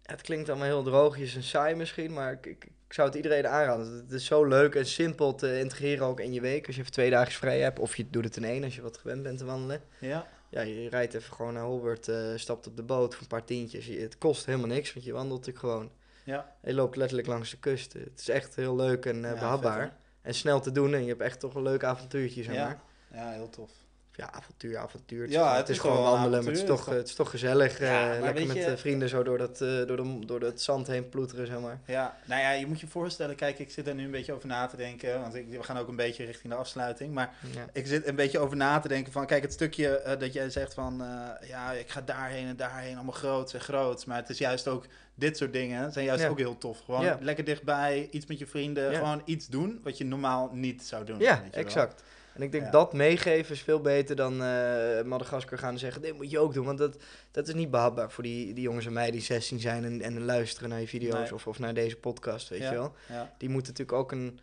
het 0.04 0.22
klinkt 0.22 0.50
allemaal 0.50 0.68
heel 0.68 0.84
droogjes 0.84 1.36
en 1.36 1.44
saai 1.44 1.76
misschien, 1.76 2.14
maar 2.14 2.32
ik, 2.32 2.46
ik, 2.46 2.64
ik 2.88 2.94
zou 2.94 3.08
het 3.08 3.18
iedereen 3.18 3.48
aanraden. 3.48 3.94
Het 3.96 4.12
is 4.12 4.26
zo 4.26 4.46
leuk 4.46 4.76
en 4.76 4.86
simpel 4.86 5.36
te 5.36 5.60
integreren 5.60 6.06
ook 6.06 6.20
in 6.20 6.34
je 6.34 6.42
week. 6.42 6.66
Als 6.68 6.76
je 6.76 6.82
even 6.82 6.94
twee 6.94 7.10
dagen 7.10 7.32
vrij 7.34 7.60
hebt, 7.60 7.80
of 7.80 7.96
je 7.96 8.10
doet 8.10 8.24
het 8.24 8.36
in 8.38 8.44
één 8.44 8.64
als 8.64 8.76
je 8.76 8.82
wat 8.82 8.98
gewend 8.98 9.24
bent 9.24 9.38
te 9.38 9.46
wandelen. 9.46 9.82
Ja. 10.00 10.26
Ja, 10.50 10.62
je 10.62 10.90
rijdt 10.90 11.14
even 11.14 11.34
gewoon 11.34 11.54
naar 11.54 11.64
Holbert, 11.64 12.08
eh, 12.08 12.32
stapt 12.36 12.68
op 12.68 12.76
de 12.76 12.84
boot 12.84 13.14
voor 13.14 13.22
een 13.22 13.28
paar 13.28 13.46
tientjes. 13.46 13.86
Je- 13.86 14.00
het 14.00 14.18
kost 14.18 14.46
helemaal 14.46 14.68
niks, 14.68 14.94
want 14.94 15.06
je 15.06 15.12
wandelt 15.14 15.40
natuurlijk 15.46 15.66
gewoon. 15.66 15.92
Ja. 16.24 16.56
Je 16.64 16.74
loopt 16.74 16.96
letterlijk 16.96 17.28
langs 17.28 17.50
de 17.52 17.58
kust. 17.58 17.94
Het 17.94 18.20
is 18.20 18.30
echt 18.30 18.56
heel 18.56 18.76
leuk 18.76 19.06
en 19.06 19.22
Ja, 19.22 19.34
behapbaar. 19.34 19.82
vet, 19.82 19.92
en 20.22 20.34
snel 20.34 20.60
te 20.62 20.72
doen 20.72 20.94
en 20.94 21.02
je 21.02 21.08
hebt 21.10 21.22
echt 21.22 21.40
toch 21.40 21.56
een 21.56 21.62
leuk 21.64 21.84
avontuurtje, 21.84 22.44
zeg 22.44 22.54
Ja. 22.56 22.66
maar. 22.66 22.82
Ja, 23.14 23.32
heel 23.32 23.50
tof. 23.50 23.72
Ja, 24.20 24.32
avontuur, 24.32 24.78
avontuur. 24.78 25.22
Het, 25.22 25.32
Ja, 25.32 25.36
is, 25.36 25.42
gewoon- 25.42 25.58
het 25.58 25.68
het 25.68 25.76
is 25.76 25.82
gewoon 25.82 26.02
wandelen, 26.04 26.44
maar 26.44 26.52
het 26.54 26.62
is 26.62 26.68
toch, 26.68 26.86
het 26.86 27.08
is 27.08 27.16
toch 27.16 27.30
gezellig. 27.30 27.80
Ja, 27.80 28.14
eh, 28.16 28.22
lekker 28.22 28.48
met 28.48 28.56
je- 28.56 28.64
eh, 28.66 28.78
vrienden 28.78 29.10
zo 29.10 29.24
door, 29.24 29.38
dat, 29.38 29.62
eh, 29.62 29.86
door, 29.88 29.98
de, 29.98 30.20
door 30.26 30.42
het 30.42 30.62
zand 30.62 30.88
heen 30.88 31.10
ploeteren, 31.10 31.48
zeg 31.48 31.60
maar. 31.60 31.80
Ja, 31.86 32.18
nou 32.26 32.42
ja, 32.42 32.52
je 32.52 32.66
moet 32.68 32.80
je 32.80 32.88
voorstellen, 32.88 33.36
kijk, 33.36 33.60
ik 33.60 33.72
zit 33.72 33.88
er 33.88 33.96
nu 33.96 34.04
een 34.06 34.12
beetje 34.12 34.34
over 34.34 34.48
na 34.48 34.66
te 34.66 34.76
denken, 34.78 35.22
want 35.22 35.36
ik, 35.36 35.46
we 35.50 35.64
gaan 35.64 35.78
ook 35.78 35.88
een 35.88 35.96
beetje 35.96 36.26
richting 36.26 36.54
de 36.54 36.60
afsluiting, 36.60 37.14
maar 37.14 37.34
Ja. 37.54 37.66
ik 37.74 37.88
zit 37.88 38.08
een 38.08 38.16
beetje 38.16 38.40
over 38.40 38.58
na 38.58 38.80
te 38.80 38.88
denken 38.88 39.12
van, 39.12 39.26
kijk, 39.26 39.42
het 39.42 39.54
stukje 39.54 40.16
dat 40.20 40.34
jij 40.34 40.50
zegt 40.50 40.74
van, 40.74 41.04
ja, 41.48 41.72
ik 41.72 41.90
ga 41.90 42.02
daarheen 42.02 42.48
en 42.48 42.56
daarheen, 42.56 42.96
allemaal 42.96 43.14
groots 43.14 43.54
en 43.54 43.62
groots, 43.62 44.06
maar 44.06 44.18
het 44.18 44.30
is 44.30 44.38
juist 44.38 44.68
ook, 44.68 44.86
dit 45.16 45.38
soort 45.38 45.54
dingen 45.54 45.92
zijn 45.92 46.06
juist 46.06 46.24
Ja. 46.24 46.30
ook 46.30 46.38
heel 46.38 46.58
tof. 46.58 46.80
Gewoon 46.86 47.04
Ja. 47.06 47.18
lekker 47.22 47.44
dichtbij, 47.44 48.08
iets 48.12 48.26
met 48.26 48.40
je 48.40 48.48
vrienden, 48.48 48.92
Ja. 48.92 48.98
gewoon 48.98 49.22
iets 49.26 49.48
doen 49.48 49.80
wat 49.84 49.98
je 49.98 50.06
normaal 50.06 50.50
niet 50.54 50.84
zou 50.84 51.06
doen. 51.06 51.20
Ja, 51.20 51.44
weet 51.52 51.72
je 51.74 51.80
wel. 51.80 51.88
En 52.34 52.42
ik 52.42 52.52
denk 52.52 52.64
Ja. 52.64 52.70
dat 52.72 52.94
meegeven 52.94 53.56
is 53.56 53.62
veel 53.62 53.82
beter 53.82 54.16
dan 54.16 54.44
eh 54.44 55.02
Madagaskar 55.04 55.58
gaan 55.58 55.74
en 55.74 55.80
zeggen, 55.80 56.02
dit 56.02 56.14
moet 56.16 56.32
je 56.32 56.40
ook 56.40 56.54
doen. 56.54 56.66
Want 56.66 56.78
dat, 56.78 56.98
dat 57.32 57.48
is 57.48 57.54
niet 57.54 57.72
behapbaar 57.72 58.12
voor 58.12 58.24
die, 58.24 58.54
die 58.54 58.64
jongens 58.64 58.86
en 58.86 58.94
mij 58.94 59.12
die 59.12 59.22
16 59.22 59.60
zijn 59.60 59.84
en, 59.84 60.02
en 60.02 60.24
luisteren 60.26 60.70
naar 60.70 60.80
je 60.80 60.88
video's 60.88 61.14
Nee. 61.20 61.34
of, 61.34 61.48
of 61.48 61.60
naar 61.60 61.74
deze 61.74 61.96
podcast, 61.98 62.50
weet 62.50 62.60
Ja. 62.62 62.70
je 62.72 62.76
wel. 62.78 62.96
Ja, 63.08 63.34
Die 63.38 63.50
moeten 63.50 63.72
natuurlijk 63.72 63.98
ook 63.98 64.12
een... 64.12 64.40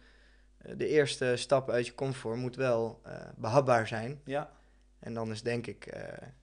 eh, 0.59 0.73
De 0.77 0.87
eerste 0.89 1.33
stap 1.37 1.71
uit 1.71 1.87
je 1.87 1.95
comfort 1.95 2.37
moet 2.37 2.57
wel 2.57 3.01
eh, 3.05 3.13
behapbaar 3.37 3.87
zijn. 3.87 4.21
ja, 4.25 4.51
En 4.99 5.15
dan 5.15 5.31
is 5.31 5.43
denk 5.43 5.67
ik, 5.67 5.97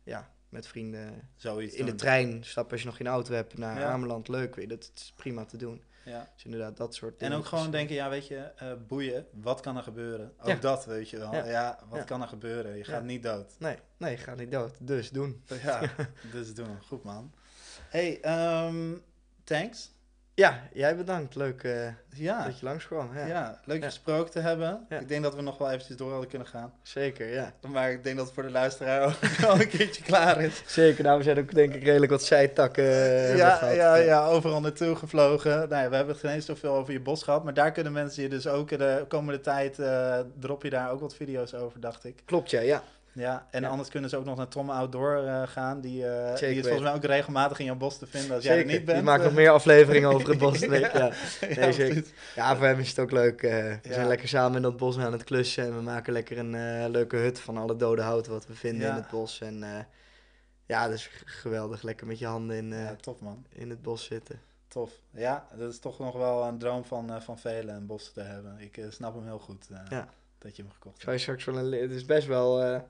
ja, 0.03 0.31
met 0.49 0.67
vrienden 0.67 1.29
zoiets 1.35 1.75
in 1.75 1.85
de 1.85 1.95
trein 1.95 2.43
stappen 2.43 2.71
als 2.71 2.81
je 2.81 2.87
nog 2.87 2.97
geen 2.97 3.07
auto 3.07 3.33
hebt 3.33 3.57
naar. 3.57 3.83
Ameland. 3.83 4.27
Leuk 4.27 4.55
weer, 4.55 4.67
dat 4.67 4.91
is 4.95 5.13
prima 5.15 5.45
te 5.45 5.57
doen. 5.57 5.83
Ja. 6.05 6.29
Dus 6.35 6.43
inderdaad, 6.45 6.77
dat 6.77 6.95
soort 6.95 7.11
En 7.13 7.17
dingen. 7.19 7.37
ook 7.37 7.45
gewoon 7.45 7.71
denken, 7.71 7.95
ja, 7.95 8.09
weet 8.09 8.27
je, 8.27 8.35
eh, 8.37 8.71
boeien, 8.87 9.27
wat 9.31 9.59
kan 9.61 9.77
er 9.77 9.83
gebeuren? 9.83 10.33
Ook 10.39 10.47
Ja. 10.47 10.55
dat, 10.55 10.85
weet 10.85 11.09
je 11.09 11.17
wel. 11.17 11.33
Ja, 11.35 11.45
Ja. 11.45 11.79
wat 11.89 12.03
kan 12.03 12.21
er 12.21 12.27
gebeuren? 12.27 12.77
Je 12.77 12.83
gaat 12.83 13.03
niet 13.03 13.23
dood. 13.23 13.55
Nee, 13.59 13.77
nee, 13.97 14.17
ga 14.17 14.35
niet 14.35 14.51
dood. 14.51 14.75
Dus 14.79 15.09
doen. 15.09 15.43
Ja, 15.63 15.81
dus 16.31 16.53
doen. 16.53 16.77
Goed 16.87 17.03
man. 17.03 17.33
Hey, 17.89 18.21
ehm, 18.21 18.93
thanks. 19.43 19.91
Ja, 20.35 20.59
jij 20.73 20.95
bedankt. 20.95 21.35
Leuk 21.35 21.63
eh, 21.63 21.87
Ja, 22.09 22.45
dat 22.45 22.59
je 22.59 22.65
langskwam. 22.65 23.09
Ja, 23.17 23.25
ja. 23.25 23.59
leuk 23.65 23.81
Ja. 23.81 23.85
gesproken 23.85 24.31
te 24.31 24.39
hebben. 24.39 24.85
Ja. 24.89 24.99
Ik 24.99 25.07
denk 25.07 25.23
dat 25.23 25.35
we 25.35 25.41
nog 25.41 25.57
wel 25.57 25.71
eventjes 25.71 25.97
door 25.97 26.11
hadden 26.11 26.29
kunnen 26.29 26.47
gaan. 26.47 26.73
Zeker, 26.81 27.33
ja. 27.33 27.53
Maar 27.67 27.91
ik 27.91 28.03
denk 28.03 28.15
dat 28.17 28.25
het 28.25 28.33
voor 28.33 28.43
de 28.43 28.51
luisteraar 28.51 29.01
ook 29.05 29.25
wel 29.41 29.59
een 29.61 29.67
keertje 29.67 30.03
klaar 30.03 30.41
is. 30.41 30.61
Zeker, 30.65 31.03
nou 31.03 31.17
we 31.17 31.23
zijn 31.23 31.37
ook 31.39 31.53
denk 31.53 31.73
ik 31.73 31.83
redelijk 31.83 32.11
wat 32.11 32.23
zijtakken 32.23 32.83
hebben 32.83 33.37
ja, 33.37 33.55
gehad. 33.55 33.75
ja, 33.75 33.95
ja, 33.95 34.25
overal 34.25 34.61
naartoe 34.61 34.95
gevlogen. 34.95 35.51
Nou 35.69 35.83
ja, 35.83 35.89
we 35.89 35.95
hebben 35.95 36.13
het 36.13 36.23
geen 36.23 36.31
eens 36.33 36.45
zoveel 36.45 36.73
over 36.73 36.93
je 36.93 36.99
bos 36.99 37.23
gehad. 37.23 37.43
Maar 37.43 37.53
daar 37.53 37.71
kunnen 37.71 37.93
mensen 37.93 38.23
je 38.23 38.29
dus 38.29 38.47
ook 38.47 38.69
de 38.69 39.05
komende 39.07 39.41
tijd... 39.41 39.79
eh, 39.79 40.19
drop 40.39 40.63
je 40.63 40.69
daar 40.69 40.91
ook 40.91 40.99
wat 40.99 41.15
video's 41.15 41.53
over, 41.53 41.79
dacht 41.79 42.03
ik. 42.03 42.21
Klopt, 42.25 42.49
ja. 42.49 42.61
ja. 42.61 42.83
Ja, 43.13 43.47
en 43.51 43.61
Ja. 43.61 43.67
anders 43.67 43.89
kunnen 43.89 44.09
ze 44.09 44.17
ook 44.17 44.25
nog 44.25 44.37
naar 44.37 44.47
Tom 44.47 44.69
Outdoor 44.69 45.23
eh, 45.23 45.41
gaan. 45.47 45.81
Die, 45.81 46.07
eh, 46.07 46.35
die 46.37 46.47
is 46.47 46.61
volgens 46.61 46.83
mij 46.83 46.93
ook 46.93 47.03
regelmatig 47.03 47.59
in 47.59 47.65
jouw 47.65 47.75
bos 47.75 47.97
te 47.97 48.07
vinden 48.07 48.35
als 48.35 48.43
jij 48.43 48.57
er 48.57 48.65
niet 48.65 48.85
bent. 48.85 48.97
Die 48.97 49.05
maakt 49.05 49.23
nog 49.23 49.33
meer 49.33 49.49
afleveringen 49.49 50.09
over 50.09 50.29
het 50.29 50.37
bos. 50.37 50.59
Nee, 50.67 50.79
ja. 50.79 51.11
ja, 51.41 51.69
Nee, 51.77 52.03
ja, 52.35 52.55
voor 52.55 52.65
hem 52.65 52.79
is 52.79 52.89
het 52.89 52.99
ook 52.99 53.11
leuk. 53.11 53.41
eh, 53.43 53.51
we 53.81 53.93
zijn 53.93 54.07
lekker 54.07 54.27
samen 54.27 54.55
in 54.55 54.61
dat 54.61 54.77
bos 54.77 54.97
aan 54.97 55.11
het 55.11 55.23
klussen. 55.23 55.63
En 55.65 55.75
we 55.75 55.81
maken 55.81 56.13
lekker 56.13 56.37
een 56.37 56.89
leuke 56.89 57.15
hut 57.15 57.39
van 57.39 57.57
alle 57.57 57.75
dode 57.75 58.01
hout 58.01 58.27
wat 58.27 58.47
we 58.47 58.53
vinden 58.55 58.89
in 58.89 58.95
het 58.95 59.09
bos. 59.09 59.41
En 59.41 59.63
ja, 60.65 60.85
dat 60.87 60.93
is 60.97 61.09
geweldig. 61.25 61.81
Lekker 61.81 62.07
met 62.07 62.19
je 62.19 62.25
handen 62.25 62.55
in, 62.57 62.69
Ja, 62.73 62.95
tof 63.01 63.19
man. 63.19 63.45
in 63.49 63.69
het 63.69 63.81
bos 63.81 64.03
zitten. 64.05 64.39
Tof. 64.67 64.91
Ja, 65.11 65.47
dat 65.55 65.71
is 65.71 65.79
toch 65.79 65.99
nog 65.99 66.15
wel 66.15 66.43
een 66.43 66.57
droom 66.57 66.85
van, 66.85 67.21
van 67.21 67.37
velen, 67.39 67.75
een 67.75 67.85
bos 67.85 68.11
te 68.11 68.21
hebben. 68.21 68.55
Ik 68.59 68.81
snap 68.89 69.13
hem 69.15 69.25
heel 69.25 69.39
goed 69.39 69.67
dat 70.37 70.55
je 70.55 70.61
hem 70.61 70.71
gekocht 70.71 70.97
hebt. 71.05 71.11
je 71.11 71.17
straks 71.17 71.45
wel 71.45 71.57
een... 71.57 71.81
Het 71.81 71.91
is 71.91 72.05
best 72.05 72.27
wel... 72.27 72.81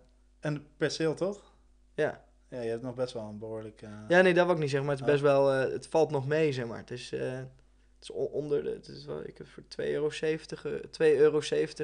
eh, 0.44 0.52
En 0.52 0.68
perceel, 0.78 1.14
toch? 1.14 1.54
ja. 1.94 2.24
Ja, 2.50 2.62
je 2.62 2.70
hebt 2.70 2.82
nog 2.84 2.96
best 2.96 3.14
wel 3.14 3.24
een 3.24 3.38
behoorlijk... 3.40 3.82
eh, 3.82 3.90
ja, 4.08 4.22
nee, 4.22 4.34
dat 4.34 4.46
wil 4.46 4.54
ik 4.56 4.62
niet 4.62 4.70
zeggen. 4.70 4.88
Maar 4.90 4.98
het 4.98 5.08
is 5.08 5.14
Oh. 5.16 5.22
best 5.22 5.34
wel... 5.34 5.52
eh, 5.54 5.72
het 5.72 5.88
valt 5.88 6.12
nog 6.12 6.28
mee, 6.28 6.52
zeg 6.54 6.66
maar. 6.66 6.78
Het 6.78 6.92
is... 6.92 7.12
eh, 7.12 7.32
het 7.32 8.02
is 8.02 8.12
on- 8.12 8.28
onder 8.28 8.64
de... 8.64 8.70
Het 8.70 8.88
is 8.88 9.06
wel, 9.06 9.24
ik 9.28 9.38
heb 9.38 9.48
voor 9.48 9.64
2,70 9.64 9.76
euro, 9.76 10.10
eh, 10.10 10.82
2,70 10.92 10.98
euro 11.00 11.40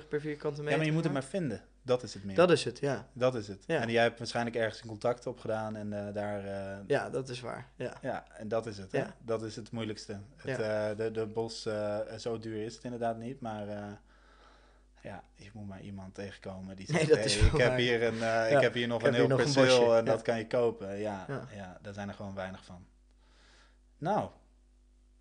per 0.09 0.21
vierkante 0.21 0.59
meter. 0.59 0.71
Ja, 0.71 0.77
maar 0.77 0.85
je 0.85 0.91
moet 0.91 1.03
het 1.03 1.13
maar 1.13 1.23
vinden. 1.23 1.61
Dat 1.81 2.03
is 2.03 2.13
het 2.13 2.23
meer. 2.23 2.35
Dat 2.35 2.51
is 2.51 2.63
het, 2.63 2.79
ja. 2.79 3.07
Dat 3.13 3.35
is 3.35 3.47
het. 3.47 3.63
Ja. 3.67 3.81
En 3.81 3.89
jij 3.89 4.03
hebt 4.03 4.17
waarschijnlijk 4.19 4.55
ergens 4.55 4.81
een 4.81 4.87
contact 4.87 5.27
op 5.27 5.39
gedaan 5.39 5.75
en 5.75 6.07
eh, 6.07 6.13
daar... 6.13 6.45
eh, 6.45 6.77
Ja, 6.87 7.09
dat 7.09 7.29
is 7.29 7.39
waar. 7.41 7.69
Ja. 7.75 7.97
Ja, 8.01 8.25
en 8.37 8.47
dat 8.47 8.65
is 8.65 8.77
het. 8.77 8.91
Hè? 8.91 8.97
Ja. 8.97 9.15
Dat 9.25 9.43
is 9.43 9.55
het 9.55 9.71
moeilijkste. 9.71 10.19
Het, 10.35 10.59
eh, 10.59 10.87
de, 10.97 11.11
de 11.11 11.25
bos, 11.25 11.65
eh, 11.65 11.97
zo 12.17 12.37
duur 12.39 12.63
is 12.63 12.75
het 12.75 12.83
inderdaad 12.83 13.17
niet, 13.17 13.39
maar 13.41 13.67
eh, 13.67 13.83
ja, 15.01 15.23
je 15.35 15.49
moet 15.53 15.67
maar 15.67 15.81
iemand 15.81 16.13
tegenkomen 16.13 16.75
die 16.75 16.91
Nee, 16.91 16.97
zegt, 16.97 17.09
dat 17.09 17.17
hey, 17.17 17.25
is 17.25 17.37
ik, 17.37 17.57
heb 17.57 17.77
hier 17.77 18.03
een, 18.03 18.13
eh, 18.13 18.19
Ja, 18.19 18.45
ik 18.45 18.61
heb 18.61 18.73
hier 18.73 18.87
nog 18.87 19.01
ik 19.01 19.07
een 19.07 19.13
heel 19.13 19.27
perceel 19.27 19.95
en 19.95 20.05
ja. 20.05 20.11
dat 20.11 20.21
kan 20.21 20.37
je 20.37 20.47
kopen. 20.47 20.97
Ja, 20.97 21.25
ja. 21.27 21.47
Ja. 21.55 21.77
daar 21.81 21.93
zijn 21.93 22.07
er 22.07 22.13
gewoon 22.13 22.35
weinig 22.35 22.65
van. 22.65 22.85
Nou, 23.97 24.29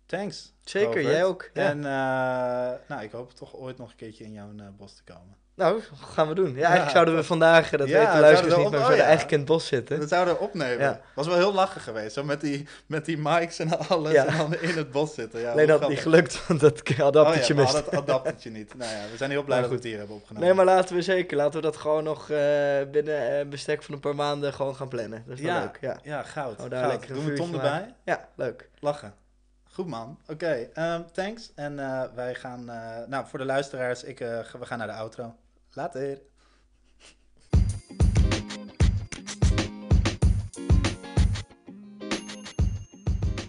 thanks. 0.05 0.53
Zeker, 0.63 0.87
Robert. 0.87 1.05
jij 1.05 1.25
ook. 1.25 1.49
En 1.53 1.77
eh, 1.77 2.79
nou, 2.87 3.01
ik 3.01 3.11
hoop 3.11 3.31
toch 3.31 3.55
ooit 3.55 3.77
nog 3.77 3.89
een 3.89 3.95
keertje 3.95 4.23
in 4.23 4.31
jouw 4.31 4.55
eh, 4.57 4.67
bos 4.77 4.95
te 4.95 5.03
komen. 5.03 5.35
Nou, 5.59 5.81
gaan 6.13 6.27
we 6.27 6.35
doen. 6.35 6.55
Ja, 6.55 6.55
eigenlijk 6.55 6.85
Ja, 6.85 6.91
zouden 6.91 7.15
we 7.15 7.23
vandaag, 7.23 7.71
eh, 7.71 7.79
dat 7.79 7.87
Ja, 7.87 7.99
weten 7.99 8.13
de 8.13 8.19
luisteraars 8.19 8.55
niet, 8.55 8.63
maar 8.63 8.71
we 8.71 8.77
oh 8.77 8.83
zouden 8.83 8.97
ja. 8.97 9.03
eigenlijk 9.03 9.31
in 9.31 9.37
het 9.37 9.47
bos 9.47 9.67
zitten. 9.67 9.99
Dat 9.99 10.09
zouden 10.09 10.33
we 10.33 10.39
opnemen. 10.39 10.99
Was 11.13 11.27
wel 11.27 11.35
heel 11.35 11.53
lachen 11.53 11.81
geweest, 11.81 12.13
zo 12.13 12.23
met 12.23 12.41
die, 12.41 12.67
met 12.85 13.05
die 13.05 13.17
mics 13.17 13.59
en 13.59 13.87
alles 13.87 14.13
en 14.13 14.37
dan 14.37 14.55
in 14.55 14.77
het 14.77 14.91
bos 14.91 15.13
zitten. 15.13 15.39
Ja, 15.39 15.51
hoe 15.51 15.65
dat 15.65 15.67
niet 15.67 15.77
grappig. 15.77 16.01
gelukt, 16.01 16.47
want 16.47 16.59
dat 16.59 16.81
adaptertje 16.99 17.53
oh, 17.53 17.59
ja, 17.59 17.65
we 17.65 17.73
mist. 17.73 17.85
het 17.85 17.95
adaptertje 17.95 18.49
niet. 18.49 18.75
Nou 18.77 18.91
ja, 18.91 19.01
we 19.11 19.17
zijn 19.17 19.29
heel 19.29 19.43
blij 19.43 19.61
dat 19.61 19.69
we 19.69 19.75
goed. 19.75 19.83
het 19.83 19.91
hier 19.91 19.99
hebben 19.99 20.15
opgenomen. 20.15 20.47
Nee, 20.47 20.57
maar 20.57 20.65
laten 20.65 20.95
we 20.95 21.01
zeker, 21.01 21.37
laten 21.37 21.53
we 21.53 21.61
dat 21.61 21.77
gewoon 21.77 22.03
nog 22.03 22.29
eh, 22.29 22.37
binnen 22.91 23.39
een 23.39 23.49
bestek 23.49 23.83
van 23.83 23.93
een 23.93 23.99
paar 23.99 24.15
maanden 24.15 24.53
gewoon 24.53 24.75
gaan 24.75 24.87
plannen. 24.87 25.23
Dat 25.27 25.37
is 25.37 25.43
wel 25.43 25.53
ja, 25.53 25.59
leuk, 25.59 25.77
ja. 25.81 25.99
Ja, 26.03 26.23
goud. 26.23 26.63
We 26.63 26.69
daar 26.69 26.89
goud. 26.89 27.07
Doen 27.07 27.25
we 27.25 27.33
Tom 27.33 27.53
erbij? 27.53 27.93
Ja, 28.03 28.27
leuk. 28.35 28.69
Lachen. 28.79 29.13
Goed 29.79 29.87
man. 29.87 30.19
Oké, 30.27 30.69
ehm, 30.73 31.01
thanks. 31.13 31.51
En 31.55 31.79
eh, 31.79 32.03
wij 32.15 32.35
gaan, 32.35 32.69
eh, 32.69 33.07
nou 33.07 33.27
voor 33.27 33.39
de 33.39 33.45
luisteraars, 33.45 34.03
ik, 34.03 34.19
eh, 34.19 34.39
we 34.59 34.65
gaan 34.65 34.77
naar 34.77 34.87
de 34.87 34.93
outro. 34.93 35.35
Later. 35.73 36.21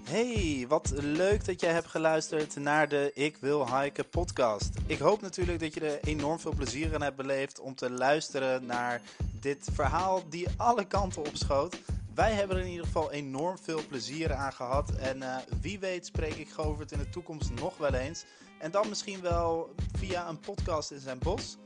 Hey, 0.05 0.65
wat 0.69 0.93
leuk 0.95 1.45
dat 1.45 1.61
jij 1.61 1.73
hebt 1.73 1.87
geluisterd 1.87 2.57
naar 2.57 2.89
de 2.89 3.11
Ik 3.15 3.37
Wil 3.37 3.77
Hiken 3.77 4.09
podcast. 4.09 4.71
Ik 4.87 4.99
hoop 4.99 5.21
natuurlijk 5.21 5.61
dat 5.61 5.75
je 5.75 5.81
er 5.81 6.05
enorm 6.05 6.39
veel 6.39 6.55
plezier 6.55 6.95
aan 6.95 7.03
hebt 7.03 7.17
beleefd 7.17 7.61
om 7.61 7.75
te 7.75 7.91
luisteren 7.91 8.67
naar 8.67 9.01
dit 9.41 9.69
verhaal 9.73 10.29
die 10.29 10.49
alle 10.57 10.87
kanten 10.87 11.25
op 11.25 11.37
schoot. 11.37 11.79
Wij 12.15 12.33
hebben 12.33 12.57
er 12.57 12.63
in 12.63 12.71
ieder 12.71 12.87
geval 12.87 13.13
enorm 13.13 13.59
veel 13.59 13.81
plezier 13.89 14.35
aan 14.35 14.53
gehad. 14.53 14.91
En 14.91 15.23
eh, 15.23 15.37
wie 15.61 15.79
weet 15.79 16.07
spreek 16.07 16.35
ik 16.35 16.51
Govert 16.51 16.93
in 16.93 16.99
de 16.99 17.09
toekomst 17.09 17.51
nog 17.51 17.77
wel 17.77 17.95
eens. 17.95 18.25
En 18.61 18.71
dan 18.71 18.89
misschien 18.89 19.21
wel 19.21 19.75
via 19.99 20.29
een 20.29 20.41
podcast 20.41 20.91
in 20.91 21.01
zijn 21.01 21.19
bos. 21.19 21.57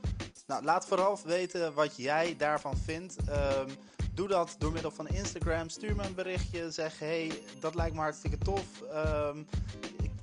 Nou, 0.47 0.63
laat 0.63 0.87
vooral 0.87 1.19
weten 1.25 1.73
wat 1.73 1.97
jij 1.97 2.35
daarvan 2.37 2.77
vindt. 2.77 3.15
Ehm, 3.29 3.69
doe 4.13 4.27
dat 4.27 4.55
door 4.57 4.71
middel 4.71 4.91
van 4.91 5.07
Instagram. 5.07 5.69
Stuur 5.69 5.95
me 5.95 6.03
een 6.03 6.15
berichtje. 6.15 6.71
Zeg, 6.71 6.99
hey, 6.99 7.41
dat 7.59 7.75
lijkt 7.75 7.95
me 7.95 8.01
hartstikke 8.01 8.37
tof. 8.37 8.81
Ehm, 8.91 9.43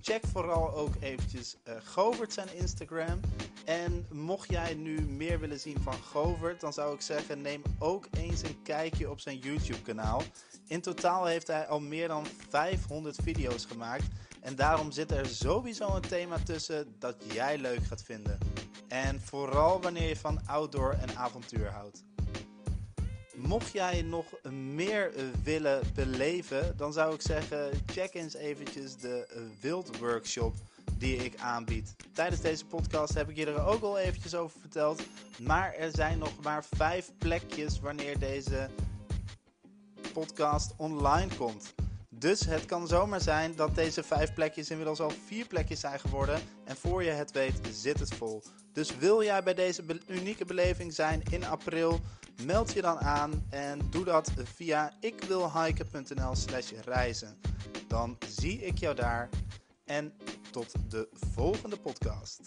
check 0.01 0.23
vooral 0.33 0.75
ook 0.75 0.95
eventjes 1.01 1.57
eh 1.63 1.75
Govert 1.85 2.33
zijn 2.33 2.55
Instagram. 2.55 3.21
En 3.65 4.07
mocht 4.11 4.51
jij 4.51 4.75
nu 4.75 5.01
meer 5.01 5.41
willen 5.41 5.61
zien 5.61 5.81
van 5.83 5.95
Govert, 5.95 6.61
dan 6.61 6.73
zou 6.73 6.95
ik 6.95 7.01
zeggen, 7.01 7.41
neem 7.41 7.63
ook 7.79 8.07
eens 8.11 8.43
een 8.43 8.63
kijkje 8.63 9.11
op 9.11 9.21
zijn 9.21 9.39
YouTube 9.39 9.83
kanaal. 9.83 10.23
In 10.67 10.81
totaal 10.81 11.25
heeft 11.25 11.47
hij 11.47 11.67
al 11.67 11.81
meer 11.81 12.09
dan 12.09 12.27
500 12.49 13.19
video's 13.23 13.65
gemaakt. 13.65 14.05
En 14.43 14.57
daarom 14.57 14.93
zit 14.93 15.11
er 15.11 15.27
sowieso 15.27 15.95
een 15.95 16.01
thema 16.01 16.39
tussen 16.39 16.95
dat 16.99 17.17
jij 17.33 17.59
leuk 17.59 17.85
gaat 17.85 18.03
vinden. 18.03 18.39
En 18.89 19.21
vooral 19.21 19.81
wanneer 19.81 20.09
je 20.09 20.17
van 20.17 20.47
outdoor 20.47 20.93
en 20.93 21.17
avontuur 21.17 21.71
houdt. 21.71 22.05
Mocht 23.35 23.73
jij 23.73 24.03
nog 24.03 24.25
meer 24.51 25.13
willen 25.43 25.81
beleven, 25.95 26.77
dan 26.77 26.93
zou 26.93 27.15
ik 27.15 27.21
zeggen: 27.21 27.71
check 27.87 28.15
eens 28.15 28.35
eventjes 28.35 28.97
de 28.97 29.47
Wild 29.61 29.99
Workshop 29.99 30.55
die 30.99 31.17
ik 31.17 31.37
aanbied. 31.41 31.95
Tijdens 32.13 32.41
deze 32.41 32.67
podcast 32.67 33.15
heb 33.15 33.29
ik 33.29 33.37
je 33.37 33.47
er 33.47 33.67
ook 33.67 33.83
al 33.83 33.99
eventjes 33.99 34.35
over 34.35 34.61
verteld. 34.61 35.03
Maar 35.39 35.75
er 35.75 35.91
zijn 35.93 36.19
nog 36.19 36.43
maar 36.43 36.65
vijf 36.71 37.11
plekjes 37.19 37.81
wanneer 37.81 38.19
deze 38.19 38.71
podcast 40.13 40.73
online 40.77 41.37
komt. 41.37 41.75
Dus 42.23 42.41
het 42.41 42.67
kan 42.67 42.87
zomaar 42.89 43.21
zijn 43.21 43.55
dat 43.57 43.75
deze 43.75 44.03
vijf 44.03 44.33
plekjes 44.33 44.71
inmiddels 44.71 45.01
al 45.01 45.13
vier 45.27 45.47
plekjes 45.47 45.81
zijn 45.81 46.01
geworden. 46.01 46.41
En 46.65 46.77
voor 46.77 47.03
je 47.03 47.11
het 47.11 47.31
weet 47.31 47.61
zit 47.73 47.99
het 47.99 48.15
vol. 48.15 48.43
Dus 48.73 48.97
wil 48.97 49.23
jij 49.23 49.43
bij 49.43 49.55
deze 49.55 49.83
unieke 50.07 50.45
beleving 50.45 50.95
zijn 50.95 51.23
in 51.31 51.45
april, 51.45 52.01
meld 52.45 52.73
je 52.73 52.83
dan 52.83 52.99
aan 52.99 53.47
en 53.51 53.81
doe 53.91 54.05
dat 54.05 54.33
via 54.55 54.93
ikwilhiken.nl 55.01 56.35
slash 56.35 56.71
reizen. 56.85 57.39
Dan 57.89 58.19
zie 58.29 58.65
ik 58.65 58.79
jou 58.79 58.95
daar 58.95 59.29
en 59.85 60.13
tot 60.51 60.73
de 60.89 61.09
volgende 61.35 61.77
podcast. 61.77 62.41